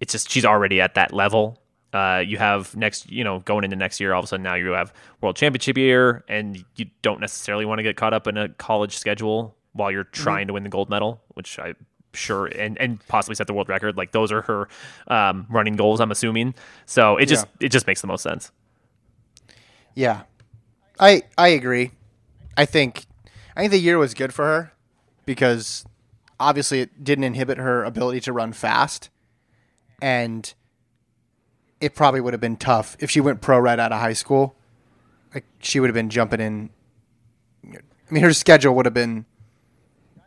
it's 0.00 0.12
just 0.12 0.30
she's 0.30 0.44
already 0.44 0.80
at 0.80 0.94
that 0.94 1.12
level. 1.12 1.60
Uh, 1.92 2.22
you 2.24 2.38
have 2.38 2.76
next, 2.76 3.10
you 3.10 3.24
know, 3.24 3.40
going 3.40 3.64
into 3.64 3.76
next 3.76 3.98
year, 3.98 4.14
all 4.14 4.20
of 4.20 4.24
a 4.24 4.28
sudden 4.28 4.44
now 4.44 4.54
you 4.54 4.70
have 4.70 4.92
world 5.20 5.36
championship 5.36 5.76
year, 5.76 6.24
and 6.28 6.64
you 6.76 6.86
don't 7.02 7.20
necessarily 7.20 7.64
want 7.64 7.78
to 7.78 7.82
get 7.82 7.96
caught 7.96 8.14
up 8.14 8.26
in 8.26 8.36
a 8.36 8.48
college 8.48 8.96
schedule 8.96 9.56
while 9.72 9.90
you're 9.90 10.04
trying 10.04 10.46
to 10.46 10.52
win 10.52 10.62
the 10.62 10.68
gold 10.68 10.88
medal, 10.88 11.20
which 11.34 11.58
I 11.58 11.74
sure 12.12 12.46
and 12.46 12.78
and 12.78 13.06
possibly 13.08 13.34
set 13.34 13.46
the 13.46 13.54
world 13.54 13.68
record. 13.68 13.96
Like 13.96 14.12
those 14.12 14.32
are 14.32 14.42
her 14.42 14.68
um, 15.08 15.46
running 15.48 15.76
goals, 15.76 16.00
I'm 16.00 16.10
assuming. 16.10 16.54
So 16.86 17.16
it 17.16 17.26
just 17.26 17.46
it 17.60 17.70
just 17.70 17.86
makes 17.86 18.00
the 18.00 18.06
most 18.06 18.22
sense. 18.22 18.52
Yeah, 19.94 20.22
I 20.98 21.22
I 21.36 21.48
agree. 21.48 21.92
I 22.56 22.66
think 22.66 23.06
I 23.56 23.60
think 23.60 23.72
the 23.72 23.78
year 23.78 23.98
was 23.98 24.14
good 24.14 24.32
for 24.32 24.44
her 24.44 24.72
because 25.26 25.84
obviously 26.38 26.80
it 26.80 27.04
didn't 27.04 27.24
inhibit 27.24 27.58
her 27.58 27.84
ability 27.84 28.20
to 28.20 28.32
run 28.32 28.52
fast, 28.52 29.10
and 30.00 30.52
it 31.80 31.94
probably 31.94 32.20
would 32.20 32.34
have 32.34 32.40
been 32.40 32.56
tough 32.56 32.96
if 33.00 33.10
she 33.10 33.20
went 33.20 33.40
pro 33.40 33.58
right 33.58 33.78
out 33.78 33.92
of 33.92 34.00
high 34.00 34.12
school. 34.12 34.54
Like 35.34 35.44
she 35.60 35.80
would 35.80 35.88
have 35.88 35.94
been 35.94 36.10
jumping 36.10 36.40
in. 36.40 36.70
I 37.64 38.12
mean, 38.12 38.22
her 38.22 38.32
schedule 38.32 38.74
would 38.74 38.86
have 38.86 38.94
been 38.94 39.24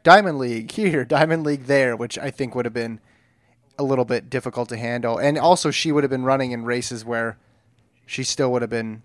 Diamond 0.03 0.39
League 0.39 0.71
here, 0.71 1.05
Diamond 1.05 1.43
League 1.43 1.65
there, 1.65 1.95
which 1.95 2.17
I 2.17 2.31
think 2.31 2.55
would 2.55 2.65
have 2.65 2.73
been 2.73 2.99
a 3.77 3.83
little 3.83 4.05
bit 4.05 4.29
difficult 4.29 4.69
to 4.69 4.77
handle. 4.77 5.17
And 5.17 5.37
also, 5.37 5.71
she 5.71 5.91
would 5.91 6.03
have 6.03 6.11
been 6.11 6.23
running 6.23 6.51
in 6.51 6.63
races 6.63 7.03
where 7.03 7.37
she 8.05 8.23
still 8.23 8.51
would 8.51 8.61
have 8.61 8.69
been 8.69 9.01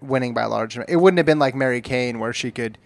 winning 0.00 0.34
by 0.34 0.42
a 0.42 0.48
large. 0.48 0.76
It 0.76 0.96
wouldn't 0.96 1.18
have 1.18 1.26
been 1.26 1.38
like 1.38 1.54
Mary 1.54 1.80
Cain, 1.80 2.18
where 2.18 2.32
she 2.32 2.50
could 2.50 2.78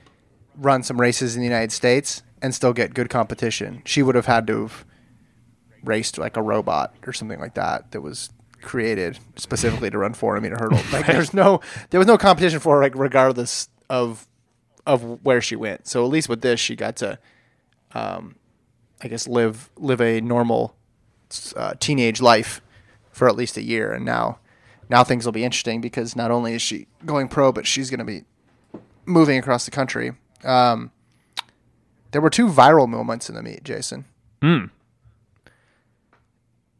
run 0.56 0.82
some 0.82 1.00
races 1.00 1.34
in 1.34 1.40
the 1.40 1.46
United 1.46 1.72
States 1.72 2.22
and 2.40 2.54
still 2.54 2.72
get 2.72 2.94
good 2.94 3.10
competition. 3.10 3.82
She 3.84 4.02
would 4.02 4.14
have 4.14 4.26
had 4.26 4.46
to 4.46 4.62
have 4.62 4.84
raced 5.82 6.18
like 6.18 6.36
a 6.36 6.42
robot 6.42 6.94
or 7.06 7.12
something 7.12 7.38
like 7.38 7.54
that 7.54 7.92
that 7.92 8.00
was 8.00 8.30
created 8.66 9.18
specifically 9.36 9.88
to 9.88 9.96
run 9.96 10.12
400 10.12 10.42
meter 10.42 10.56
hurdle. 10.58 10.80
Like 10.92 11.06
there's 11.12 11.32
no 11.32 11.60
there 11.90 11.98
was 11.98 12.06
no 12.06 12.18
competition 12.18 12.60
for 12.60 12.76
her 12.76 12.82
like 12.82 12.94
regardless 12.94 13.70
of 13.88 14.26
of 14.86 15.24
where 15.24 15.40
she 15.40 15.56
went. 15.56 15.86
So 15.86 16.04
at 16.04 16.10
least 16.10 16.28
with 16.28 16.42
this 16.42 16.60
she 16.60 16.76
got 16.76 16.96
to 16.96 17.18
um 17.94 18.34
I 19.00 19.08
guess 19.08 19.26
live 19.26 19.70
live 19.76 20.02
a 20.02 20.20
normal 20.20 20.76
uh, 21.56 21.74
teenage 21.80 22.20
life 22.20 22.60
for 23.10 23.28
at 23.28 23.36
least 23.36 23.56
a 23.56 23.62
year 23.62 23.92
and 23.92 24.04
now 24.04 24.38
now 24.90 25.02
things 25.02 25.24
will 25.24 25.32
be 25.32 25.44
interesting 25.44 25.80
because 25.80 26.14
not 26.14 26.30
only 26.30 26.54
is 26.54 26.60
she 26.60 26.88
going 27.06 27.28
pro 27.28 27.52
but 27.52 27.66
she's 27.66 27.88
going 27.88 27.98
to 27.98 28.04
be 28.04 28.24
moving 29.06 29.38
across 29.38 29.64
the 29.64 29.70
country. 29.70 30.12
Um 30.44 30.90
there 32.10 32.20
were 32.20 32.30
two 32.30 32.48
viral 32.48 32.88
moments 32.88 33.28
in 33.28 33.34
the 33.34 33.42
meet, 33.42 33.62
Jason. 33.62 34.06
Hmm. 34.42 34.66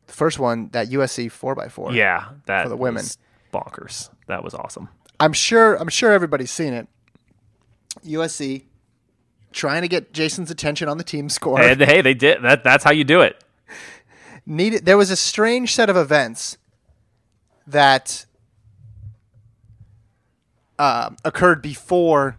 The 0.06 0.12
first 0.12 0.38
one, 0.38 0.68
that 0.72 0.88
USC 0.88 1.30
four 1.30 1.60
x 1.60 1.72
four. 1.72 1.92
Yeah, 1.92 2.26
that 2.46 2.64
For 2.64 2.68
the 2.68 2.76
women. 2.76 3.02
was 3.02 3.18
bonkers. 3.52 4.10
That 4.28 4.44
was 4.44 4.54
awesome. 4.54 4.88
I'm 5.18 5.32
sure. 5.32 5.75
I'm 5.76 5.88
sure 5.88 6.12
everybody's 6.12 6.50
seen 6.50 6.72
it. 6.72 6.88
USC 8.04 8.64
trying 9.52 9.82
to 9.82 9.88
get 9.88 10.12
Jason's 10.12 10.50
attention 10.50 10.88
on 10.88 10.98
the 10.98 11.04
team 11.04 11.28
score. 11.28 11.60
And 11.60 11.80
hey, 11.80 12.02
they 12.02 12.14
did 12.14 12.42
that. 12.42 12.62
That's 12.62 12.84
how 12.84 12.92
you 12.92 13.04
do 13.04 13.20
it. 13.22 13.42
Needed. 14.44 14.84
There 14.84 14.96
was 14.98 15.10
a 15.10 15.16
strange 15.16 15.75
set 15.75 15.90
of 15.90 15.96
events 15.96 16.58
that 17.66 18.26
uh, 20.78 21.10
occurred 21.25 21.62
before 21.62 22.38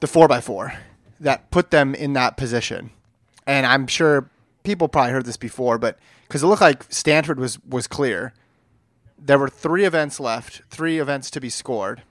the 0.00 0.06
four 0.06 0.30
x 0.30 0.46
four 0.46 0.74
that 1.18 1.50
put 1.50 1.70
them 1.70 1.94
in 1.94 2.12
that 2.12 2.36
position, 2.36 2.90
and 3.46 3.66
I'm 3.66 3.86
sure 3.86 4.28
people 4.64 4.88
probably 4.88 5.12
heard 5.12 5.26
this 5.26 5.36
before, 5.36 5.78
but 5.78 5.98
because 6.26 6.42
it 6.42 6.46
looked 6.46 6.62
like 6.62 6.84
Stanford 6.88 7.38
was 7.38 7.58
was 7.64 7.86
clear. 7.86 8.34
There 9.16 9.38
were 9.38 9.48
three 9.48 9.84
events 9.84 10.18
left, 10.18 10.62
three 10.68 10.98
events 10.98 11.30
to 11.30 11.40
be 11.40 11.48
scored, 11.48 12.02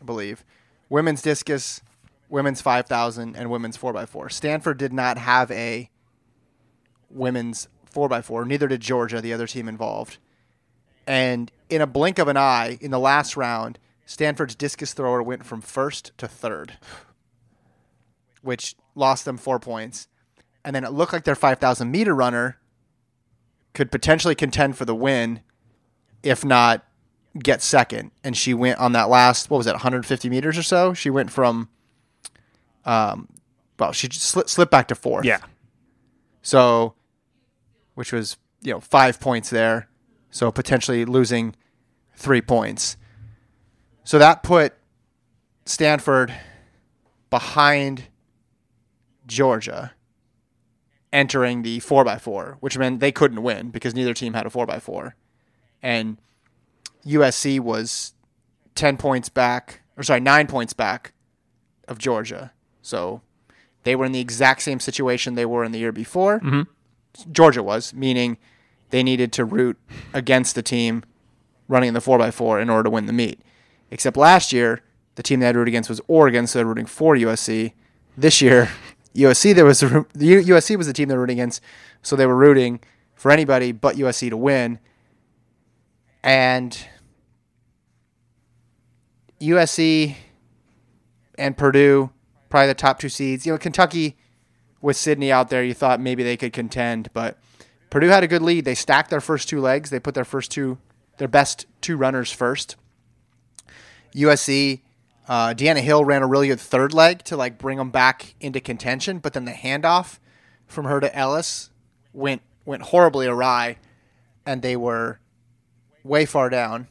I 0.00 0.04
believe. 0.04 0.44
Women's 0.88 1.20
discus, 1.20 1.82
women's 2.30 2.62
5,000, 2.62 3.36
and 3.36 3.50
women's 3.50 3.76
4x4. 3.76 4.32
Stanford 4.32 4.78
did 4.78 4.92
not 4.92 5.18
have 5.18 5.50
a 5.50 5.90
women's 7.10 7.68
4x4, 7.92 8.46
neither 8.46 8.68
did 8.68 8.80
Georgia, 8.80 9.20
the 9.20 9.32
other 9.32 9.46
team 9.46 9.68
involved. 9.68 10.16
And 11.06 11.50
in 11.68 11.80
a 11.82 11.86
blink 11.86 12.18
of 12.18 12.28
an 12.28 12.36
eye, 12.36 12.78
in 12.80 12.90
the 12.90 12.98
last 12.98 13.36
round, 13.36 13.78
Stanford's 14.06 14.54
discus 14.54 14.94
thrower 14.94 15.22
went 15.22 15.44
from 15.44 15.60
first 15.60 16.12
to 16.18 16.28
third, 16.28 16.78
which 18.42 18.76
lost 18.94 19.24
them 19.24 19.36
four 19.36 19.58
points. 19.58 20.08
And 20.64 20.74
then 20.74 20.84
it 20.84 20.92
looked 20.92 21.12
like 21.12 21.24
their 21.24 21.34
5,000 21.34 21.90
meter 21.90 22.14
runner 22.14 22.58
could 23.74 23.90
potentially 23.90 24.34
contend 24.34 24.76
for 24.76 24.84
the 24.84 24.94
win, 24.94 25.40
if 26.22 26.44
not 26.44 26.84
get 27.38 27.62
second. 27.62 28.10
And 28.24 28.36
she 28.36 28.54
went 28.54 28.78
on 28.78 28.92
that 28.92 29.08
last, 29.08 29.50
what 29.50 29.58
was 29.58 29.66
it, 29.66 29.72
150 29.72 30.28
meters 30.28 30.58
or 30.58 30.62
so? 30.62 30.94
She 30.94 31.10
went 31.10 31.30
from, 31.30 31.68
um, 32.84 33.28
well, 33.78 33.92
she 33.92 34.08
just 34.08 34.34
sli- 34.34 34.48
slipped 34.48 34.72
back 34.72 34.88
to 34.88 34.94
fourth. 34.94 35.24
Yeah. 35.24 35.38
So, 36.42 36.94
which 37.94 38.12
was, 38.12 38.36
you 38.62 38.72
know, 38.72 38.80
five 38.80 39.20
points 39.20 39.50
there. 39.50 39.88
So 40.30 40.50
potentially 40.50 41.04
losing 41.04 41.54
three 42.14 42.42
points. 42.42 42.96
So 44.04 44.18
that 44.18 44.42
put 44.42 44.74
Stanford 45.64 46.34
behind 47.30 48.04
Georgia 49.26 49.92
entering 51.12 51.62
the 51.62 51.78
4x4, 51.80 52.56
which 52.60 52.76
meant 52.76 53.00
they 53.00 53.12
couldn't 53.12 53.42
win 53.42 53.70
because 53.70 53.94
neither 53.94 54.14
team 54.14 54.34
had 54.34 54.46
a 54.46 54.50
4x4. 54.50 55.12
And 55.82 56.18
USC 57.06 57.60
was 57.60 58.14
10 58.74 58.96
points 58.96 59.28
back, 59.28 59.80
or 59.96 60.02
sorry, 60.02 60.20
9 60.20 60.46
points 60.46 60.72
back 60.72 61.12
of 61.86 61.98
Georgia. 61.98 62.52
So 62.82 63.22
they 63.84 63.96
were 63.96 64.04
in 64.04 64.12
the 64.12 64.20
exact 64.20 64.62
same 64.62 64.80
situation 64.80 65.34
they 65.34 65.46
were 65.46 65.64
in 65.64 65.72
the 65.72 65.78
year 65.78 65.92
before. 65.92 66.40
Mm-hmm. 66.40 67.32
Georgia 67.32 67.62
was, 67.62 67.94
meaning 67.94 68.38
they 68.90 69.02
needed 69.02 69.32
to 69.32 69.44
root 69.44 69.78
against 70.12 70.54
the 70.54 70.62
team 70.62 71.04
running 71.68 71.88
in 71.88 71.94
the 71.94 72.00
4x4 72.00 72.60
in 72.62 72.70
order 72.70 72.84
to 72.84 72.90
win 72.90 73.06
the 73.06 73.12
meet. 73.12 73.40
Except 73.90 74.16
last 74.16 74.52
year, 74.52 74.82
the 75.14 75.22
team 75.22 75.40
they 75.40 75.46
had 75.46 75.52
to 75.52 75.58
root 75.58 75.68
against 75.68 75.88
was 75.88 76.00
Oregon, 76.06 76.46
so 76.46 76.58
they're 76.58 76.66
rooting 76.66 76.86
for 76.86 77.14
USC. 77.16 77.72
This 78.16 78.40
year, 78.42 78.70
USC 79.14 79.54
there 79.54 79.64
was 79.64 79.80
the 79.80 80.04
USC 80.14 80.76
was 80.76 80.86
the 80.86 80.92
team 80.92 81.08
they 81.08 81.14
were 81.14 81.20
rooting 81.20 81.38
against, 81.38 81.62
so 82.02 82.16
they 82.16 82.26
were 82.26 82.36
rooting 82.36 82.80
for 83.14 83.30
anybody 83.30 83.72
but 83.72 83.96
USC 83.96 84.30
to 84.30 84.36
win. 84.36 84.78
And 86.22 86.78
USC 89.40 90.16
and 91.36 91.56
Purdue, 91.56 92.10
probably 92.48 92.68
the 92.68 92.74
top 92.74 92.98
two 92.98 93.08
seeds. 93.08 93.46
You 93.46 93.52
know, 93.52 93.58
Kentucky 93.58 94.16
with 94.80 94.96
Sydney 94.96 95.32
out 95.32 95.48
there, 95.48 95.64
you 95.64 95.74
thought 95.74 96.00
maybe 96.00 96.22
they 96.22 96.36
could 96.36 96.52
contend, 96.52 97.10
but 97.12 97.38
Purdue 97.90 98.08
had 98.08 98.22
a 98.22 98.28
good 98.28 98.42
lead. 98.42 98.64
They 98.64 98.74
stacked 98.74 99.10
their 99.10 99.20
first 99.20 99.48
two 99.48 99.60
legs. 99.60 99.90
They 99.90 100.00
put 100.00 100.14
their 100.14 100.24
first 100.24 100.50
two, 100.50 100.78
their 101.16 101.28
best 101.28 101.66
two 101.80 101.96
runners 101.96 102.30
first. 102.30 102.76
USC, 104.14 104.80
uh, 105.28 105.52
Deanna 105.54 105.80
Hill 105.80 106.04
ran 106.04 106.22
a 106.22 106.26
really 106.26 106.48
good 106.48 106.60
third 106.60 106.94
leg 106.94 107.22
to 107.24 107.36
like 107.36 107.58
bring 107.58 107.76
them 107.76 107.90
back 107.90 108.34
into 108.40 108.60
contention, 108.60 109.18
but 109.18 109.34
then 109.34 109.44
the 109.44 109.52
handoff 109.52 110.18
from 110.66 110.86
her 110.86 111.00
to 111.00 111.14
Ellis 111.14 111.70
went 112.12 112.42
went 112.64 112.82
horribly 112.82 113.26
awry, 113.26 113.76
and 114.46 114.62
they 114.62 114.76
were 114.76 115.20
way 116.02 116.24
far 116.24 116.48
down, 116.48 116.88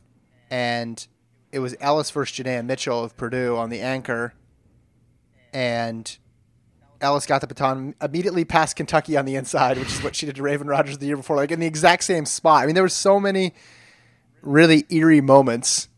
and 0.49 1.07
it 1.51 1.59
was 1.59 1.75
Ellis 1.79 2.11
versus 2.11 2.37
Janaea 2.37 2.63
Mitchell 2.63 3.03
of 3.03 3.17
Purdue 3.17 3.55
on 3.55 3.69
the 3.71 3.81
anchor, 3.81 4.33
and 5.51 6.17
Ellis 7.01 7.25
got 7.25 7.41
the 7.41 7.47
baton 7.47 7.95
immediately 8.01 8.45
past 8.45 8.75
Kentucky 8.75 9.17
on 9.17 9.25
the 9.25 9.35
inside, 9.35 9.77
which 9.77 9.89
is 9.89 10.03
what 10.03 10.15
she 10.15 10.27
did 10.27 10.35
to 10.35 10.41
Raevyn 10.43 10.67
Rogers 10.67 10.99
the 10.99 11.07
year 11.07 11.17
before, 11.17 11.35
like 11.35 11.51
in 11.51 11.59
the 11.59 11.67
exact 11.67 12.03
same 12.03 12.25
spot. 12.25 12.63
I 12.63 12.65
mean, 12.67 12.75
there 12.75 12.83
were 12.83 12.89
so 12.89 13.19
many 13.19 13.53
really 14.41 14.85
eerie 14.89 15.21
moments 15.21 15.89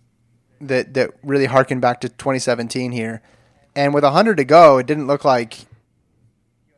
that 0.62 0.94
that 0.96 1.12
really 1.24 1.46
harken 1.46 1.80
back 1.80 2.02
to 2.02 2.10
2017 2.10 2.92
here. 2.92 3.22
And 3.76 3.94
with 3.94 4.04
100 4.04 4.38
to 4.38 4.44
go, 4.44 4.78
it 4.78 4.86
didn't 4.88 5.08
look 5.08 5.24
like 5.24 5.56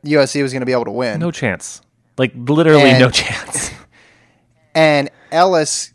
USC 0.04 0.42
was 0.42 0.52
going 0.52 0.60
to 0.60 0.66
be 0.66 0.72
able 0.72 0.84
to 0.84 0.90
win. 0.90 1.20
No 1.20 1.30
chance. 1.30 1.80
Like 2.18 2.32
literally 2.34 2.90
And- 2.90 3.00
no 3.00 3.10
chance. 3.10 3.70
and 4.74 5.10
Ellis 5.30 5.92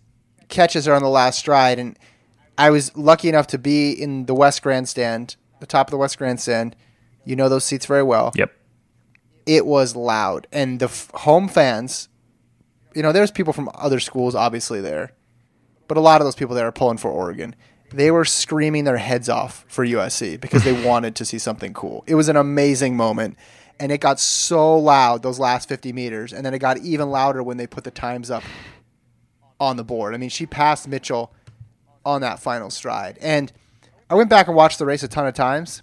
catches 0.50 0.86
her 0.86 0.94
on 0.94 1.02
the 1.04 1.10
last 1.10 1.40
stride. 1.40 1.80
And 1.80 1.98
I 2.58 2.70
was 2.72 2.96
lucky 2.98 3.30
enough 3.30 3.48
to 3.48 3.58
be 3.58 3.92
in 3.92 4.26
the 4.26 4.34
West 4.34 4.62
Grandstand, 4.64 5.36
the 5.60 5.66
top 5.68 5.88
of 5.88 5.92
the 5.92 5.98
West 5.98 6.18
Grandstand. 6.18 6.76
You 7.26 7.36
know 7.36 7.50
those 7.50 7.66
seats 7.66 7.86
very 7.86 8.04
well. 8.04 8.32
yep. 8.36 8.54
It 9.46 9.66
was 9.66 9.96
loud, 9.96 10.46
and 10.52 10.80
the 10.82 10.86
f- 10.88 11.10
home 11.14 11.48
fans. 11.48 12.10
You 12.94 13.02
know, 13.02 13.14
there's 13.14 13.32
people 13.32 13.54
from 13.54 13.70
other 13.76 14.00
schools 14.02 14.34
obviously 14.36 14.82
there, 14.82 15.12
but 15.88 15.96
a 15.98 16.02
lot 16.02 16.20
of 16.20 16.26
those 16.26 16.36
people 16.36 16.54
there 16.56 16.68
are 16.68 16.72
pulling 16.74 16.98
for 16.98 17.10
Oregon. 17.12 17.56
They 17.90 18.12
were 18.12 18.26
screaming 18.26 18.84
their 18.84 18.98
heads 18.98 19.30
off 19.30 19.66
for 19.68 19.86
USC 19.86 20.40
because 20.40 20.64
they 20.64 20.84
wanted 20.86 21.16
to 21.16 21.26
see 21.26 21.40
something 21.40 21.74
cool. 21.74 22.04
It 22.08 22.16
was 22.16 22.30
an 22.30 22.36
amazing 22.36 22.98
moment, 22.98 23.38
and 23.80 23.92
it 23.92 24.02
got 24.02 24.20
so 24.20 24.78
loud 24.78 25.24
those 25.24 25.40
last 25.40 25.70
50 25.70 25.94
meters, 25.94 26.34
and 26.34 26.46
then 26.46 26.54
it 26.54 26.60
got 26.60 26.78
even 26.80 27.10
louder 27.10 27.42
when 27.42 27.58
they 27.58 27.68
put 27.68 27.84
the 27.84 27.92
times 27.92 28.30
up 28.30 28.44
on 29.60 29.78
the 29.78 29.84
board. 29.84 30.14
I 30.14 30.18
mean, 30.18 30.30
she 30.30 30.46
passed 30.46 30.88
Mitchell 30.88 31.34
on 32.06 32.22
that 32.22 32.40
final 32.40 32.70
stride, 32.70 33.18
and 33.22 33.52
I 34.10 34.16
went 34.16 34.30
back 34.30 34.48
and 34.48 34.56
watched 34.56 34.80
the 34.80 34.86
race 34.86 35.04
a 35.04 35.08
ton 35.08 35.28
of 35.28 35.34
times, 35.34 35.82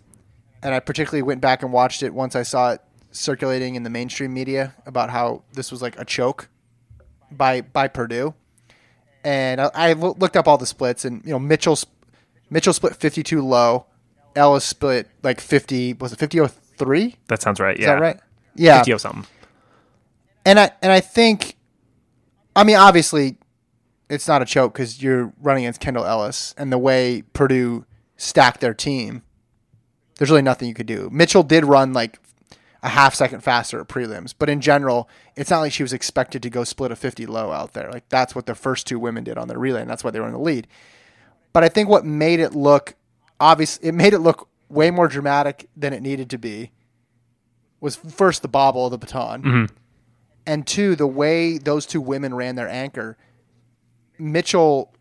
and 0.63 0.75
I 0.75 0.81
particularly 0.81 1.23
went 1.23 1.41
back 1.41 1.63
and 1.63 1.73
watched 1.73 2.03
it 2.03 2.15
once 2.15 2.35
I 2.35 2.43
saw 2.43 2.73
it 2.73 2.81
circulating 3.11 3.75
in 3.75 3.83
the 3.83 3.91
mainstream 3.91 4.35
media 4.35 4.75
about 4.87 5.11
how 5.11 5.43
this 5.53 5.71
was 5.71 5.81
like 5.81 5.99
a 5.99 6.05
choke 6.05 6.49
by 7.31 7.61
by 7.61 7.89
Purdue, 7.89 8.35
and 9.23 9.61
I, 9.61 9.71
I 9.75 9.93
looked 9.93 10.37
up 10.37 10.49
all 10.49 10.59
the 10.59 10.67
splits, 10.67 11.05
and 11.05 11.23
you 11.25 11.33
know 11.33 11.39
Mitchell 11.39 11.77
sp- 11.77 11.94
Mitchell 12.55 12.73
split 12.73 12.95
52 12.95 13.43
low, 13.45 13.87
Ellis 14.37 14.65
split 14.65 15.09
like 15.25 15.41
50 15.41 15.95
was 15.95 16.13
it 16.13 16.21
5003? 16.21 17.17
That 17.27 17.43
sounds 17.43 17.59
right. 17.59 17.77
Is 17.77 17.83
Yeah. 17.83 17.95
that 17.97 18.01
right? 18.01 18.21
Yeah, 18.55 18.79
50 18.79 18.97
something. 18.99 19.27
and 20.47 20.61
I 20.61 20.71
and 20.81 20.93
I 20.93 21.01
think, 21.01 21.57
I 22.55 22.63
mean, 22.63 22.77
obviously, 22.77 23.39
it's 24.09 24.29
not 24.29 24.41
a 24.41 24.45
choke 24.45 24.73
because 24.73 25.03
you're 25.03 25.33
running 25.43 25.65
against 25.65 25.81
Kendall 25.81 26.05
Ellis, 26.05 26.55
and 26.57 26.71
the 26.73 26.79
way 26.79 27.25
Purdue 27.33 27.87
stacked 28.17 28.61
their 28.61 28.73
team, 28.75 29.23
there's 30.19 30.31
really 30.31 30.41
nothing 30.43 30.69
you 30.69 30.75
could 30.75 30.87
do. 30.87 31.09
Mitchell 31.11 31.43
did 31.43 31.65
run 31.65 31.93
like 31.93 32.21
a 32.85 32.89
half 32.91 33.17
second 33.17 33.41
faster 33.41 33.81
at 33.81 33.89
prelims, 33.89 34.33
but 34.39 34.49
in 34.49 34.61
general, 34.61 35.09
it's 35.35 35.51
not 35.51 35.59
like 35.59 35.73
she 35.73 35.83
was 35.83 35.93
expected 35.93 36.41
to 36.45 36.51
go 36.51 36.63
split 36.63 36.93
a 36.93 36.97
50 36.97 37.27
low 37.27 37.51
out 37.51 37.73
there. 37.73 37.91
Like 37.91 38.09
that's 38.11 38.33
what 38.37 38.47
the 38.47 38.55
first 38.55 38.87
two 38.87 39.01
women 39.01 39.25
did 39.25 39.39
on 39.39 39.49
their 39.49 39.59
relay, 39.59 39.81
and 39.81 39.91
that's 39.91 40.05
why 40.05 40.13
they 40.13 40.21
were 40.21 40.27
in 40.29 40.33
the 40.35 40.39
lead. 40.39 40.69
But 41.55 41.65
I 41.65 41.71
think 41.71 41.89
what 41.89 42.05
made 42.05 42.41
it 42.41 42.55
look 42.55 42.95
obvious, 43.41 43.79
it 43.79 43.93
made 43.93 44.13
it 44.13 44.19
look 44.19 44.51
way 44.69 44.91
more 44.91 45.09
dramatic 45.09 45.71
than 45.75 45.95
it 45.95 46.03
needed 46.03 46.29
to 46.31 46.39
be. 46.39 46.73
Was 47.81 47.97
first 47.97 48.43
the 48.43 48.49
bobble 48.49 48.85
of 48.87 48.91
the 48.91 48.99
baton 48.99 49.69
and 50.47 50.67
two, 50.67 50.97
the 50.97 51.07
way 51.07 51.59
those 51.59 51.87
two 51.87 52.01
women 52.01 52.35
ran 52.35 52.57
their 52.57 52.69
anchor, 52.69 53.17
Mitchell 54.19 54.95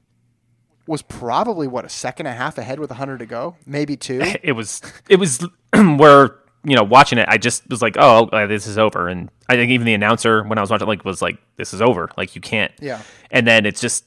was 0.85 1.01
probably 1.01 1.67
what 1.67 1.85
a 1.85 1.89
second 1.89 2.27
and 2.27 2.35
a 2.35 2.37
half 2.37 2.57
ahead 2.57 2.79
with 2.79 2.89
100 2.89 3.19
to 3.19 3.25
go, 3.25 3.55
maybe 3.65 3.95
two. 3.95 4.21
It 4.43 4.53
was 4.53 4.81
it 5.09 5.17
was 5.17 5.45
where 5.73 6.39
you 6.63 6.75
know 6.75 6.83
watching 6.83 7.17
it. 7.17 7.27
I 7.29 7.37
just 7.37 7.67
was 7.69 7.81
like, 7.81 7.95
oh, 7.97 8.25
uh, 8.27 8.47
this 8.47 8.67
is 8.67 8.77
over. 8.77 9.07
And 9.07 9.29
I 9.47 9.55
think 9.55 9.71
even 9.71 9.85
the 9.85 9.93
announcer 9.93 10.43
when 10.43 10.57
I 10.57 10.61
was 10.61 10.69
watching 10.69 10.87
like 10.87 11.05
was 11.05 11.21
like, 11.21 11.37
this 11.55 11.73
is 11.73 11.81
over. 11.81 12.09
Like 12.17 12.35
you 12.35 12.41
can't. 12.41 12.71
Yeah. 12.79 13.01
And 13.31 13.47
then 13.47 13.65
it's 13.65 13.79
just 13.79 14.05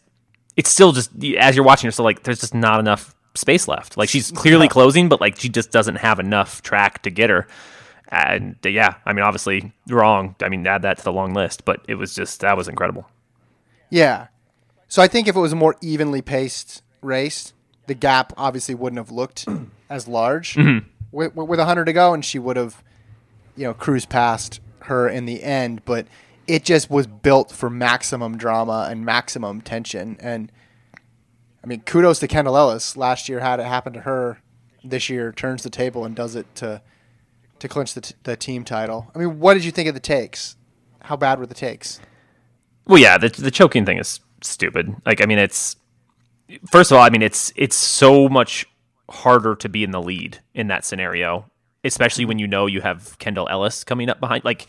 it's 0.57 0.71
still 0.71 0.93
just 0.93 1.11
as 1.39 1.55
you're 1.55 1.65
watching, 1.65 1.87
you're 1.87 1.93
still 1.93 2.05
like, 2.05 2.23
there's 2.23 2.41
just 2.41 2.55
not 2.55 2.81
enough 2.81 3.15
space 3.35 3.69
left. 3.69 3.97
Like 3.97 4.09
she's 4.09 4.31
clearly 4.31 4.69
closing, 4.69 5.09
but 5.09 5.21
like 5.21 5.39
she 5.39 5.49
just 5.49 5.71
doesn't 5.71 5.97
have 5.97 6.19
enough 6.19 6.63
track 6.63 7.03
to 7.03 7.11
get 7.11 7.31
her. 7.31 7.47
And 8.09 8.57
uh, 8.65 8.69
yeah, 8.69 8.95
I 9.05 9.13
mean, 9.13 9.25
obviously 9.25 9.73
wrong. 9.89 10.37
I 10.41 10.49
mean, 10.49 10.67
add 10.67 10.83
that 10.83 10.99
to 10.99 11.05
the 11.05 11.13
long 11.13 11.35
list, 11.35 11.65
but 11.65 11.85
it 11.89 11.97
was 11.97 12.15
just 12.15 12.41
that 12.41 12.57
was 12.57 12.69
incredible. 12.69 13.09
Yeah. 13.91 14.29
So 14.89 15.03
I 15.03 15.09
think 15.09 15.29
if 15.29 15.37
it 15.37 15.41
was 15.41 15.53
a 15.53 15.57
more 15.57 15.77
evenly 15.81 16.23
paced 16.23 16.83
race, 17.03 17.53
the 17.87 17.95
gap 17.95 18.33
obviously 18.37 18.75
wouldn't 18.75 18.99
have 18.99 19.11
looked 19.11 19.47
as 19.91 20.09
large 20.09 20.57
with, 21.13 21.35
with 21.35 21.59
100 21.59 21.85
to 21.85 21.93
go, 21.93 22.15
and 22.15 22.25
she 22.25 22.39
would 22.39 22.57
have, 22.57 22.83
you 23.57 23.65
know, 23.65 23.75
cruised 23.75 24.09
past 24.09 24.61
her 24.83 25.09
in 25.09 25.27
the 25.27 25.43
end. 25.43 25.85
But 25.85 26.07
it 26.47 26.65
just 26.65 26.91
was 26.91 27.07
built 27.07 27.51
for 27.51 27.69
maximum 27.71 28.37
drama 28.37 28.89
and 28.91 29.05
maximum 29.05 29.61
tension. 29.61 30.17
And 30.21 30.51
I 31.63 31.67
mean, 31.67 31.81
kudos 31.81 32.21
to 32.21 32.29
Kendall 32.29 32.57
Ellis. 32.57 32.97
Last 32.97 33.29
year 33.29 33.41
had 33.41 33.61
it 33.61 33.67
happen 33.67 33.93
to 33.95 34.01
her. 34.01 34.39
This 34.85 35.11
year 35.11 35.33
turns 35.33 35.63
the 35.63 35.71
table 35.71 36.05
and 36.05 36.15
does 36.15 36.37
it 36.37 36.53
to 36.57 36.81
to 37.59 37.69
clinch 37.69 37.95
the, 37.95 38.03
t- 38.03 38.15
the 38.23 38.37
team 38.37 38.65
title. 38.65 39.11
I 39.15 39.19
mean, 39.19 39.41
what 39.41 39.55
did 39.55 39.65
you 39.65 39.71
think 39.71 39.89
of 39.89 39.95
the 39.95 40.01
takes? 40.01 40.57
How 41.01 41.17
bad 41.17 41.39
were 41.39 41.47
the 41.47 41.55
takes? 41.55 42.01
Well, 42.87 42.99
yeah, 42.99 43.19
the 43.19 43.29
the 43.29 43.51
choking 43.51 43.85
thing 43.85 43.99
is 43.99 44.21
stupid. 44.43 44.95
Like, 45.05 45.23
I 45.23 45.27
mean, 45.27 45.39
it's 45.39 45.77
first 46.71 46.91
of 46.91 46.99
all, 46.99 47.03
I 47.03 47.11
mean, 47.11 47.23
it's 47.23 47.53
it's 47.57 47.77
so 47.77 48.29
much 48.29 48.67
harder 49.11 49.55
to 49.57 49.69
be 49.69 49.83
in 49.83 49.91
the 49.91 50.03
lead 50.03 50.41
in 50.55 50.69
that 50.69 50.85
scenario, 50.85 51.51
especially 51.85 52.25
when 52.25 52.39
you 52.39 52.47
know 52.47 52.67
you 52.67 52.81
have 52.81 53.19
Kendall 53.19 53.49
Ellis 53.51 53.83
coming 53.85 54.09
up 54.09 54.21
behind. 54.21 54.45
Like, 54.45 54.67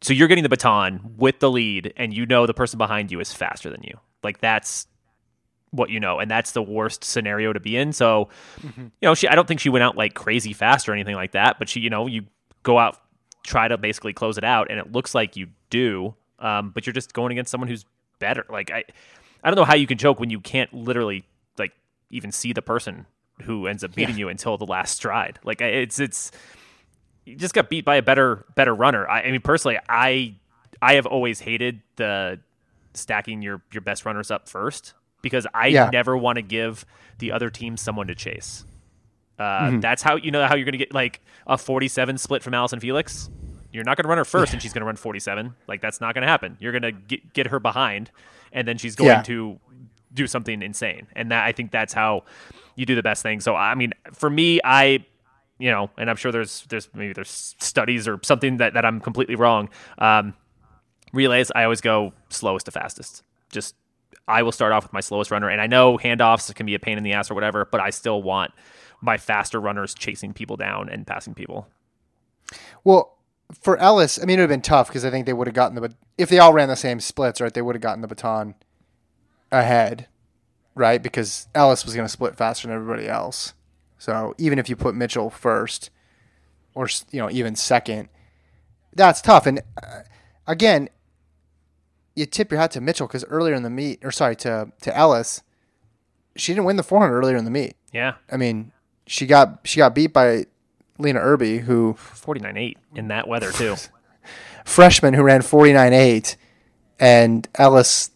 so 0.00 0.12
you're 0.12 0.28
getting 0.28 0.44
the 0.44 0.48
baton 0.48 1.14
with 1.16 1.40
the 1.40 1.50
lead, 1.50 1.92
and 1.96 2.14
you 2.14 2.26
know 2.26 2.46
the 2.46 2.54
person 2.54 2.78
behind 2.78 3.10
you 3.10 3.20
is 3.20 3.32
faster 3.32 3.70
than 3.70 3.82
you. 3.82 3.98
Like, 4.22 4.40
that's 4.40 4.86
what 5.70 5.90
you 5.90 6.00
know, 6.00 6.18
and 6.18 6.30
that's 6.30 6.52
the 6.52 6.62
worst 6.62 7.04
scenario 7.04 7.52
to 7.52 7.60
be 7.60 7.76
in. 7.76 7.92
So, 7.92 8.28
you 8.64 8.90
know, 9.02 9.14
she 9.14 9.28
I 9.28 9.34
don't 9.34 9.46
think 9.46 9.60
she 9.60 9.68
went 9.68 9.82
out 9.82 9.96
like 9.96 10.14
crazy 10.14 10.52
fast 10.52 10.88
or 10.88 10.92
anything 10.92 11.14
like 11.14 11.32
that, 11.32 11.58
but 11.58 11.68
she, 11.68 11.80
you 11.80 11.90
know, 11.90 12.06
you 12.06 12.24
go 12.62 12.78
out 12.78 13.00
try 13.44 13.66
to 13.66 13.78
basically 13.78 14.12
close 14.12 14.38
it 14.38 14.44
out, 14.44 14.70
and 14.70 14.78
it 14.78 14.92
looks 14.92 15.14
like 15.14 15.36
you 15.36 15.48
do, 15.70 16.14
um, 16.38 16.70
but 16.70 16.86
you're 16.86 16.92
just 16.92 17.12
going 17.12 17.32
against 17.32 17.50
someone 17.50 17.68
who's 17.68 17.84
better. 18.18 18.44
Like 18.48 18.70
I, 18.70 18.84
I 19.42 19.50
don't 19.50 19.56
know 19.56 19.64
how 19.64 19.74
you 19.74 19.86
can 19.86 19.98
choke 19.98 20.20
when 20.20 20.30
you 20.30 20.40
can't 20.40 20.72
literally 20.72 21.24
like 21.58 21.72
even 22.10 22.32
see 22.32 22.52
the 22.52 22.62
person 22.62 23.06
who 23.42 23.66
ends 23.66 23.84
up 23.84 23.94
beating 23.94 24.18
you 24.18 24.28
until 24.28 24.56
the 24.56 24.66
last 24.66 24.94
stride. 24.94 25.38
Like 25.44 25.60
it's 25.60 25.98
it's 25.98 26.30
you 27.28 27.36
just 27.36 27.54
got 27.54 27.68
beat 27.68 27.84
by 27.84 27.96
a 27.96 28.02
better 28.02 28.44
better 28.54 28.74
runner. 28.74 29.08
I, 29.08 29.22
I 29.22 29.30
mean, 29.30 29.40
personally, 29.40 29.78
I 29.88 30.34
I 30.82 30.94
have 30.94 31.06
always 31.06 31.40
hated 31.40 31.80
the 31.96 32.40
stacking 32.94 33.42
your 33.42 33.62
your 33.72 33.80
best 33.82 34.04
runners 34.04 34.30
up 34.30 34.48
first 34.48 34.94
because 35.22 35.46
I 35.54 35.68
Yeah. 35.68 35.90
never 35.92 36.16
want 36.16 36.36
to 36.36 36.42
give 36.42 36.84
the 37.18 37.32
other 37.32 37.50
team 37.50 37.76
someone 37.76 38.06
to 38.08 38.14
chase. 38.14 38.64
Uh, 39.38 39.42
Mm-hmm. 39.42 39.80
That's 39.80 40.02
how 40.02 40.16
you 40.16 40.30
know 40.30 40.46
how 40.46 40.54
you're 40.56 40.64
going 40.64 40.72
to 40.72 40.78
get 40.78 40.92
like 40.94 41.20
a 41.46 41.56
47 41.58 42.18
split 42.18 42.42
from 42.42 42.54
Allyson 42.54 42.80
Felix. 42.80 43.28
You're 43.72 43.84
not 43.84 43.96
going 43.96 44.04
to 44.04 44.08
run 44.08 44.18
her 44.18 44.24
first, 44.24 44.52
and 44.54 44.62
she's 44.62 44.72
going 44.72 44.80
to 44.80 44.86
run 44.86 44.96
47. 44.96 45.54
Like 45.68 45.80
that's 45.80 46.00
not 46.00 46.14
going 46.14 46.22
to 46.22 46.28
happen. 46.28 46.56
You're 46.58 46.72
going 46.72 46.82
to 46.82 46.92
get 46.92 47.32
get 47.34 47.46
her 47.48 47.60
behind, 47.60 48.10
and 48.52 48.66
then 48.66 48.78
she's 48.78 48.96
going 48.96 49.08
Yeah. 49.10 49.22
to 49.22 49.60
do 50.14 50.26
something 50.26 50.62
insane. 50.62 51.06
And 51.14 51.30
that 51.30 51.44
I 51.44 51.52
think 51.52 51.70
that's 51.70 51.92
how 51.92 52.24
you 52.76 52.86
do 52.86 52.94
the 52.94 53.02
best 53.02 53.22
thing. 53.22 53.40
So 53.40 53.54
I 53.54 53.74
mean, 53.74 53.92
for 54.12 54.30
me, 54.30 54.58
I 54.64 55.04
you 55.58 55.70
know, 55.70 55.90
and 55.98 56.08
I'm 56.08 56.16
sure 56.16 56.32
there's 56.32 56.64
there's 56.68 56.88
maybe 56.94 57.12
there's 57.12 57.56
studies 57.58 58.06
or 58.06 58.20
something 58.22 58.58
that, 58.58 58.74
that 58.74 58.84
I'm 58.84 59.00
completely 59.00 59.34
wrong. 59.34 59.68
Um, 59.98 60.34
relays, 61.12 61.50
I 61.54 61.64
always 61.64 61.80
go 61.80 62.12
slowest 62.28 62.66
to 62.66 62.72
fastest. 62.72 63.22
Just 63.50 63.74
I 64.26 64.42
will 64.42 64.52
start 64.52 64.72
off 64.72 64.84
with 64.84 64.92
my 64.92 65.00
slowest 65.00 65.30
runner, 65.30 65.48
and 65.48 65.60
I 65.60 65.66
know 65.66 65.98
handoffs 65.98 66.54
can 66.54 66.66
be 66.66 66.74
a 66.74 66.78
pain 66.78 66.98
in 66.98 67.04
the 67.04 67.12
ass 67.12 67.30
or 67.30 67.34
whatever, 67.34 67.64
but 67.64 67.80
I 67.80 67.90
still 67.90 68.22
want 68.22 68.52
my 69.00 69.16
faster 69.16 69.60
runners 69.60 69.94
chasing 69.94 70.32
people 70.32 70.56
down 70.56 70.88
and 70.88 71.06
passing 71.06 71.34
people. 71.34 71.68
Well, 72.84 73.16
for 73.60 73.76
Ellis, 73.78 74.20
I 74.20 74.26
mean, 74.26 74.38
it 74.38 74.42
would 74.42 74.50
have 74.50 74.56
been 74.56 74.62
tough 74.62 74.88
because 74.88 75.04
I 75.04 75.10
think 75.10 75.26
they 75.26 75.32
would 75.32 75.46
have 75.46 75.54
gotten 75.54 75.80
the 75.80 75.94
if 76.16 76.28
they 76.28 76.38
all 76.38 76.52
ran 76.52 76.68
the 76.68 76.76
same 76.76 77.00
splits, 77.00 77.40
right? 77.40 77.52
They 77.52 77.62
would 77.62 77.74
have 77.74 77.82
gotten 77.82 78.02
the 78.02 78.08
baton 78.08 78.54
ahead, 79.50 80.08
right? 80.74 81.02
Because 81.02 81.48
Ellis 81.54 81.84
was 81.84 81.94
going 81.94 82.06
to 82.06 82.12
split 82.12 82.36
faster 82.36 82.68
than 82.68 82.76
everybody 82.76 83.08
else. 83.08 83.54
So 83.98 84.34
even 84.38 84.58
if 84.58 84.68
you 84.68 84.76
put 84.76 84.94
Mitchell 84.94 85.30
first, 85.30 85.90
or 86.74 86.88
you 87.10 87.20
know 87.20 87.30
even 87.30 87.56
second, 87.56 88.08
that's 88.94 89.20
tough. 89.20 89.46
And 89.46 89.60
uh, 89.82 90.00
again, 90.46 90.88
you 92.14 92.26
tip 92.26 92.50
your 92.50 92.60
hat 92.60 92.70
to 92.72 92.80
Mitchell 92.80 93.06
because 93.06 93.24
earlier 93.24 93.54
in 93.54 93.62
the 93.62 93.70
meet, 93.70 94.04
or 94.04 94.12
sorry, 94.12 94.36
to 94.36 94.72
to 94.82 94.96
Ellis, 94.96 95.42
she 96.36 96.52
didn't 96.52 96.64
win 96.64 96.76
the 96.76 96.82
400 96.82 97.16
earlier 97.16 97.36
in 97.36 97.44
the 97.44 97.50
meet. 97.50 97.74
Yeah, 97.92 98.14
I 98.30 98.36
mean, 98.36 98.72
she 99.06 99.26
got 99.26 99.60
she 99.64 99.78
got 99.78 99.94
beat 99.94 100.12
by 100.12 100.46
Lynna 100.98 101.20
Irby, 101.20 101.58
who 101.58 101.94
49.8 101.98 102.74
in 102.94 103.08
that 103.08 103.26
weather 103.26 103.50
too. 103.52 103.76
freshman 104.68 105.14
who 105.14 105.22
ran 105.22 105.40
49.8 105.40 106.36
and 107.00 107.48
Ellis 107.54 108.10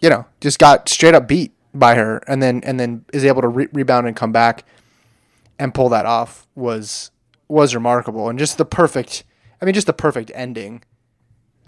you 0.00 0.10
know 0.10 0.26
just 0.40 0.58
got 0.58 0.88
straight 0.88 1.14
up 1.14 1.26
beat 1.26 1.52
by 1.74 1.94
her 1.94 2.22
and 2.26 2.42
then 2.42 2.60
and 2.64 2.78
then 2.78 3.04
is 3.12 3.24
able 3.24 3.42
to 3.42 3.48
re- 3.48 3.68
rebound 3.72 4.06
and 4.06 4.16
come 4.16 4.32
back 4.32 4.64
and 5.58 5.74
pull 5.74 5.88
that 5.88 6.06
off 6.06 6.46
was 6.54 7.10
was 7.48 7.74
remarkable. 7.74 8.28
And 8.28 8.38
just 8.38 8.58
the 8.58 8.64
perfect 8.64 9.24
I 9.60 9.64
mean 9.64 9.74
just 9.74 9.86
the 9.86 9.92
perfect 9.92 10.30
ending 10.34 10.82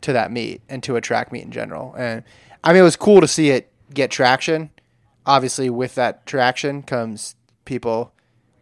to 0.03 0.13
that 0.13 0.31
meet 0.31 0.63
and 0.69 0.83
to 0.83 0.97
a 0.97 1.01
track 1.01 1.33
meet 1.33 1.43
in 1.45 1.51
general. 1.51 1.95
And 1.97 2.23
I 2.63 2.73
mean 2.73 2.81
it 2.81 2.85
was 2.85 2.97
cool 2.97 3.21
to 3.21 3.29
see 3.29 3.51
it 3.51 3.71
get 3.93 4.11
traction. 4.11 4.71
Obviously 5.27 5.71
with 5.71 5.95
that 5.95 6.27
traction 6.27 6.83
comes 6.83 7.37
people 7.65 8.13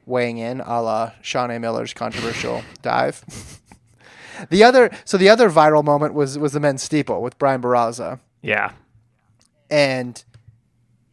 weighing 0.07 0.39
in 0.39 0.61
a 0.61 0.81
la 0.83 1.13
A. 1.35 1.59
Miller's 1.59 1.95
controversial 1.95 2.63
dive. 2.83 3.25
The 4.51 4.65
other, 4.65 4.91
so 5.05 5.19
the 5.19 5.29
other 5.29 5.51
viral 5.51 5.85
moment 5.85 6.15
was 6.15 6.39
was 6.39 6.53
the 6.53 6.59
men's 6.59 6.83
steeple 6.83 7.23
with 7.23 7.39
Brian 7.39 7.61
Barraza, 7.61 8.19
Yeah, 8.41 8.73
and 9.71 10.25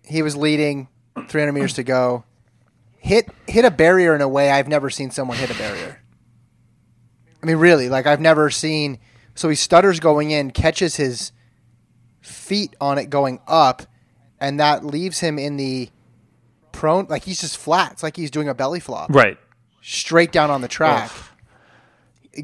he 0.10 0.24
was 0.24 0.36
leading, 0.36 0.88
300 1.15 1.52
meters 1.52 1.74
to 1.74 1.84
go, 1.84 2.24
hit 2.98 3.30
hit 3.48 3.63
a 3.63 3.72
barrier 3.72 4.15
in 4.15 4.22
a 4.22 4.28
way 4.28 4.50
I've 4.50 4.67
never 4.67 4.89
seen 4.89 5.12
someone 5.12 5.38
hit 5.38 5.52
a 5.52 5.58
barrier. 5.58 6.02
I 7.41 7.45
mean, 7.45 7.58
really, 7.58 7.88
like 7.89 8.08
I've 8.08 8.19
never 8.19 8.50
seen. 8.50 9.00
So 9.36 9.48
he 9.48 9.56
stutters 9.56 10.00
going 10.00 10.32
in, 10.32 10.52
catches 10.52 10.98
his 10.98 11.32
feet 12.22 12.76
on 12.82 12.98
it 12.98 13.10
going 13.10 13.39
up, 13.48 13.84
and 14.39 14.60
that 14.60 14.84
leaves 14.84 15.19
him 15.19 15.39
in 15.39 15.56
the 15.58 15.89
prone. 16.72 17.06
Like 17.08 17.24
he's 17.24 17.39
just 17.39 17.58
flat. 17.58 17.93
It's 17.93 18.04
like 18.04 18.17
he's 18.17 18.32
doing 18.32 18.50
a 18.50 18.54
belly 18.56 18.80
flop 18.80 19.12
right. 19.12 19.38
straight 19.82 20.32
down 20.32 20.50
on 20.50 20.62
the 20.62 20.67
track. 20.67 21.12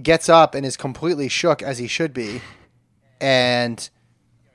gets 0.03 0.29
up 0.29 0.55
and 0.55 0.65
is 0.65 0.77
completely 0.77 1.27
shook 1.27 1.61
as 1.61 1.79
he 1.79 1.87
should 1.87 2.13
be. 2.13 2.41
And 3.19 3.89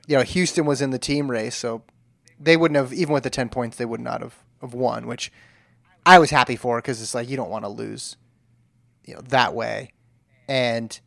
you 0.07 0.17
know, 0.17 0.23
Houston 0.23 0.65
was 0.65 0.81
in 0.81 0.89
the 0.91 0.99
team 0.99 1.29
race, 1.29 1.55
so 1.55 1.83
they 2.41 2.57
wouldn't 2.57 2.75
have 2.75 2.93
even 2.93 3.13
with 3.13 3.23
the 3.23 3.29
10 3.29 3.49
points 3.49 3.77
they 3.77 3.85
would 3.85 3.99
not 3.99 4.21
have, 4.21 4.35
have 4.61 4.73
won, 4.73 5.07
which 5.07 5.31
I 6.05 6.19
was 6.19 6.31
happy 6.31 6.55
for 6.55 6.81
cuz 6.81 7.01
it's 7.01 7.13
like 7.13 7.29
you 7.29 7.37
don't 7.37 7.49
want 7.49 7.65
to 7.65 7.69
lose 7.69 8.17
you 9.05 9.15
know 9.15 9.21
that 9.21 9.53
way. 9.53 9.91
And 10.47 10.99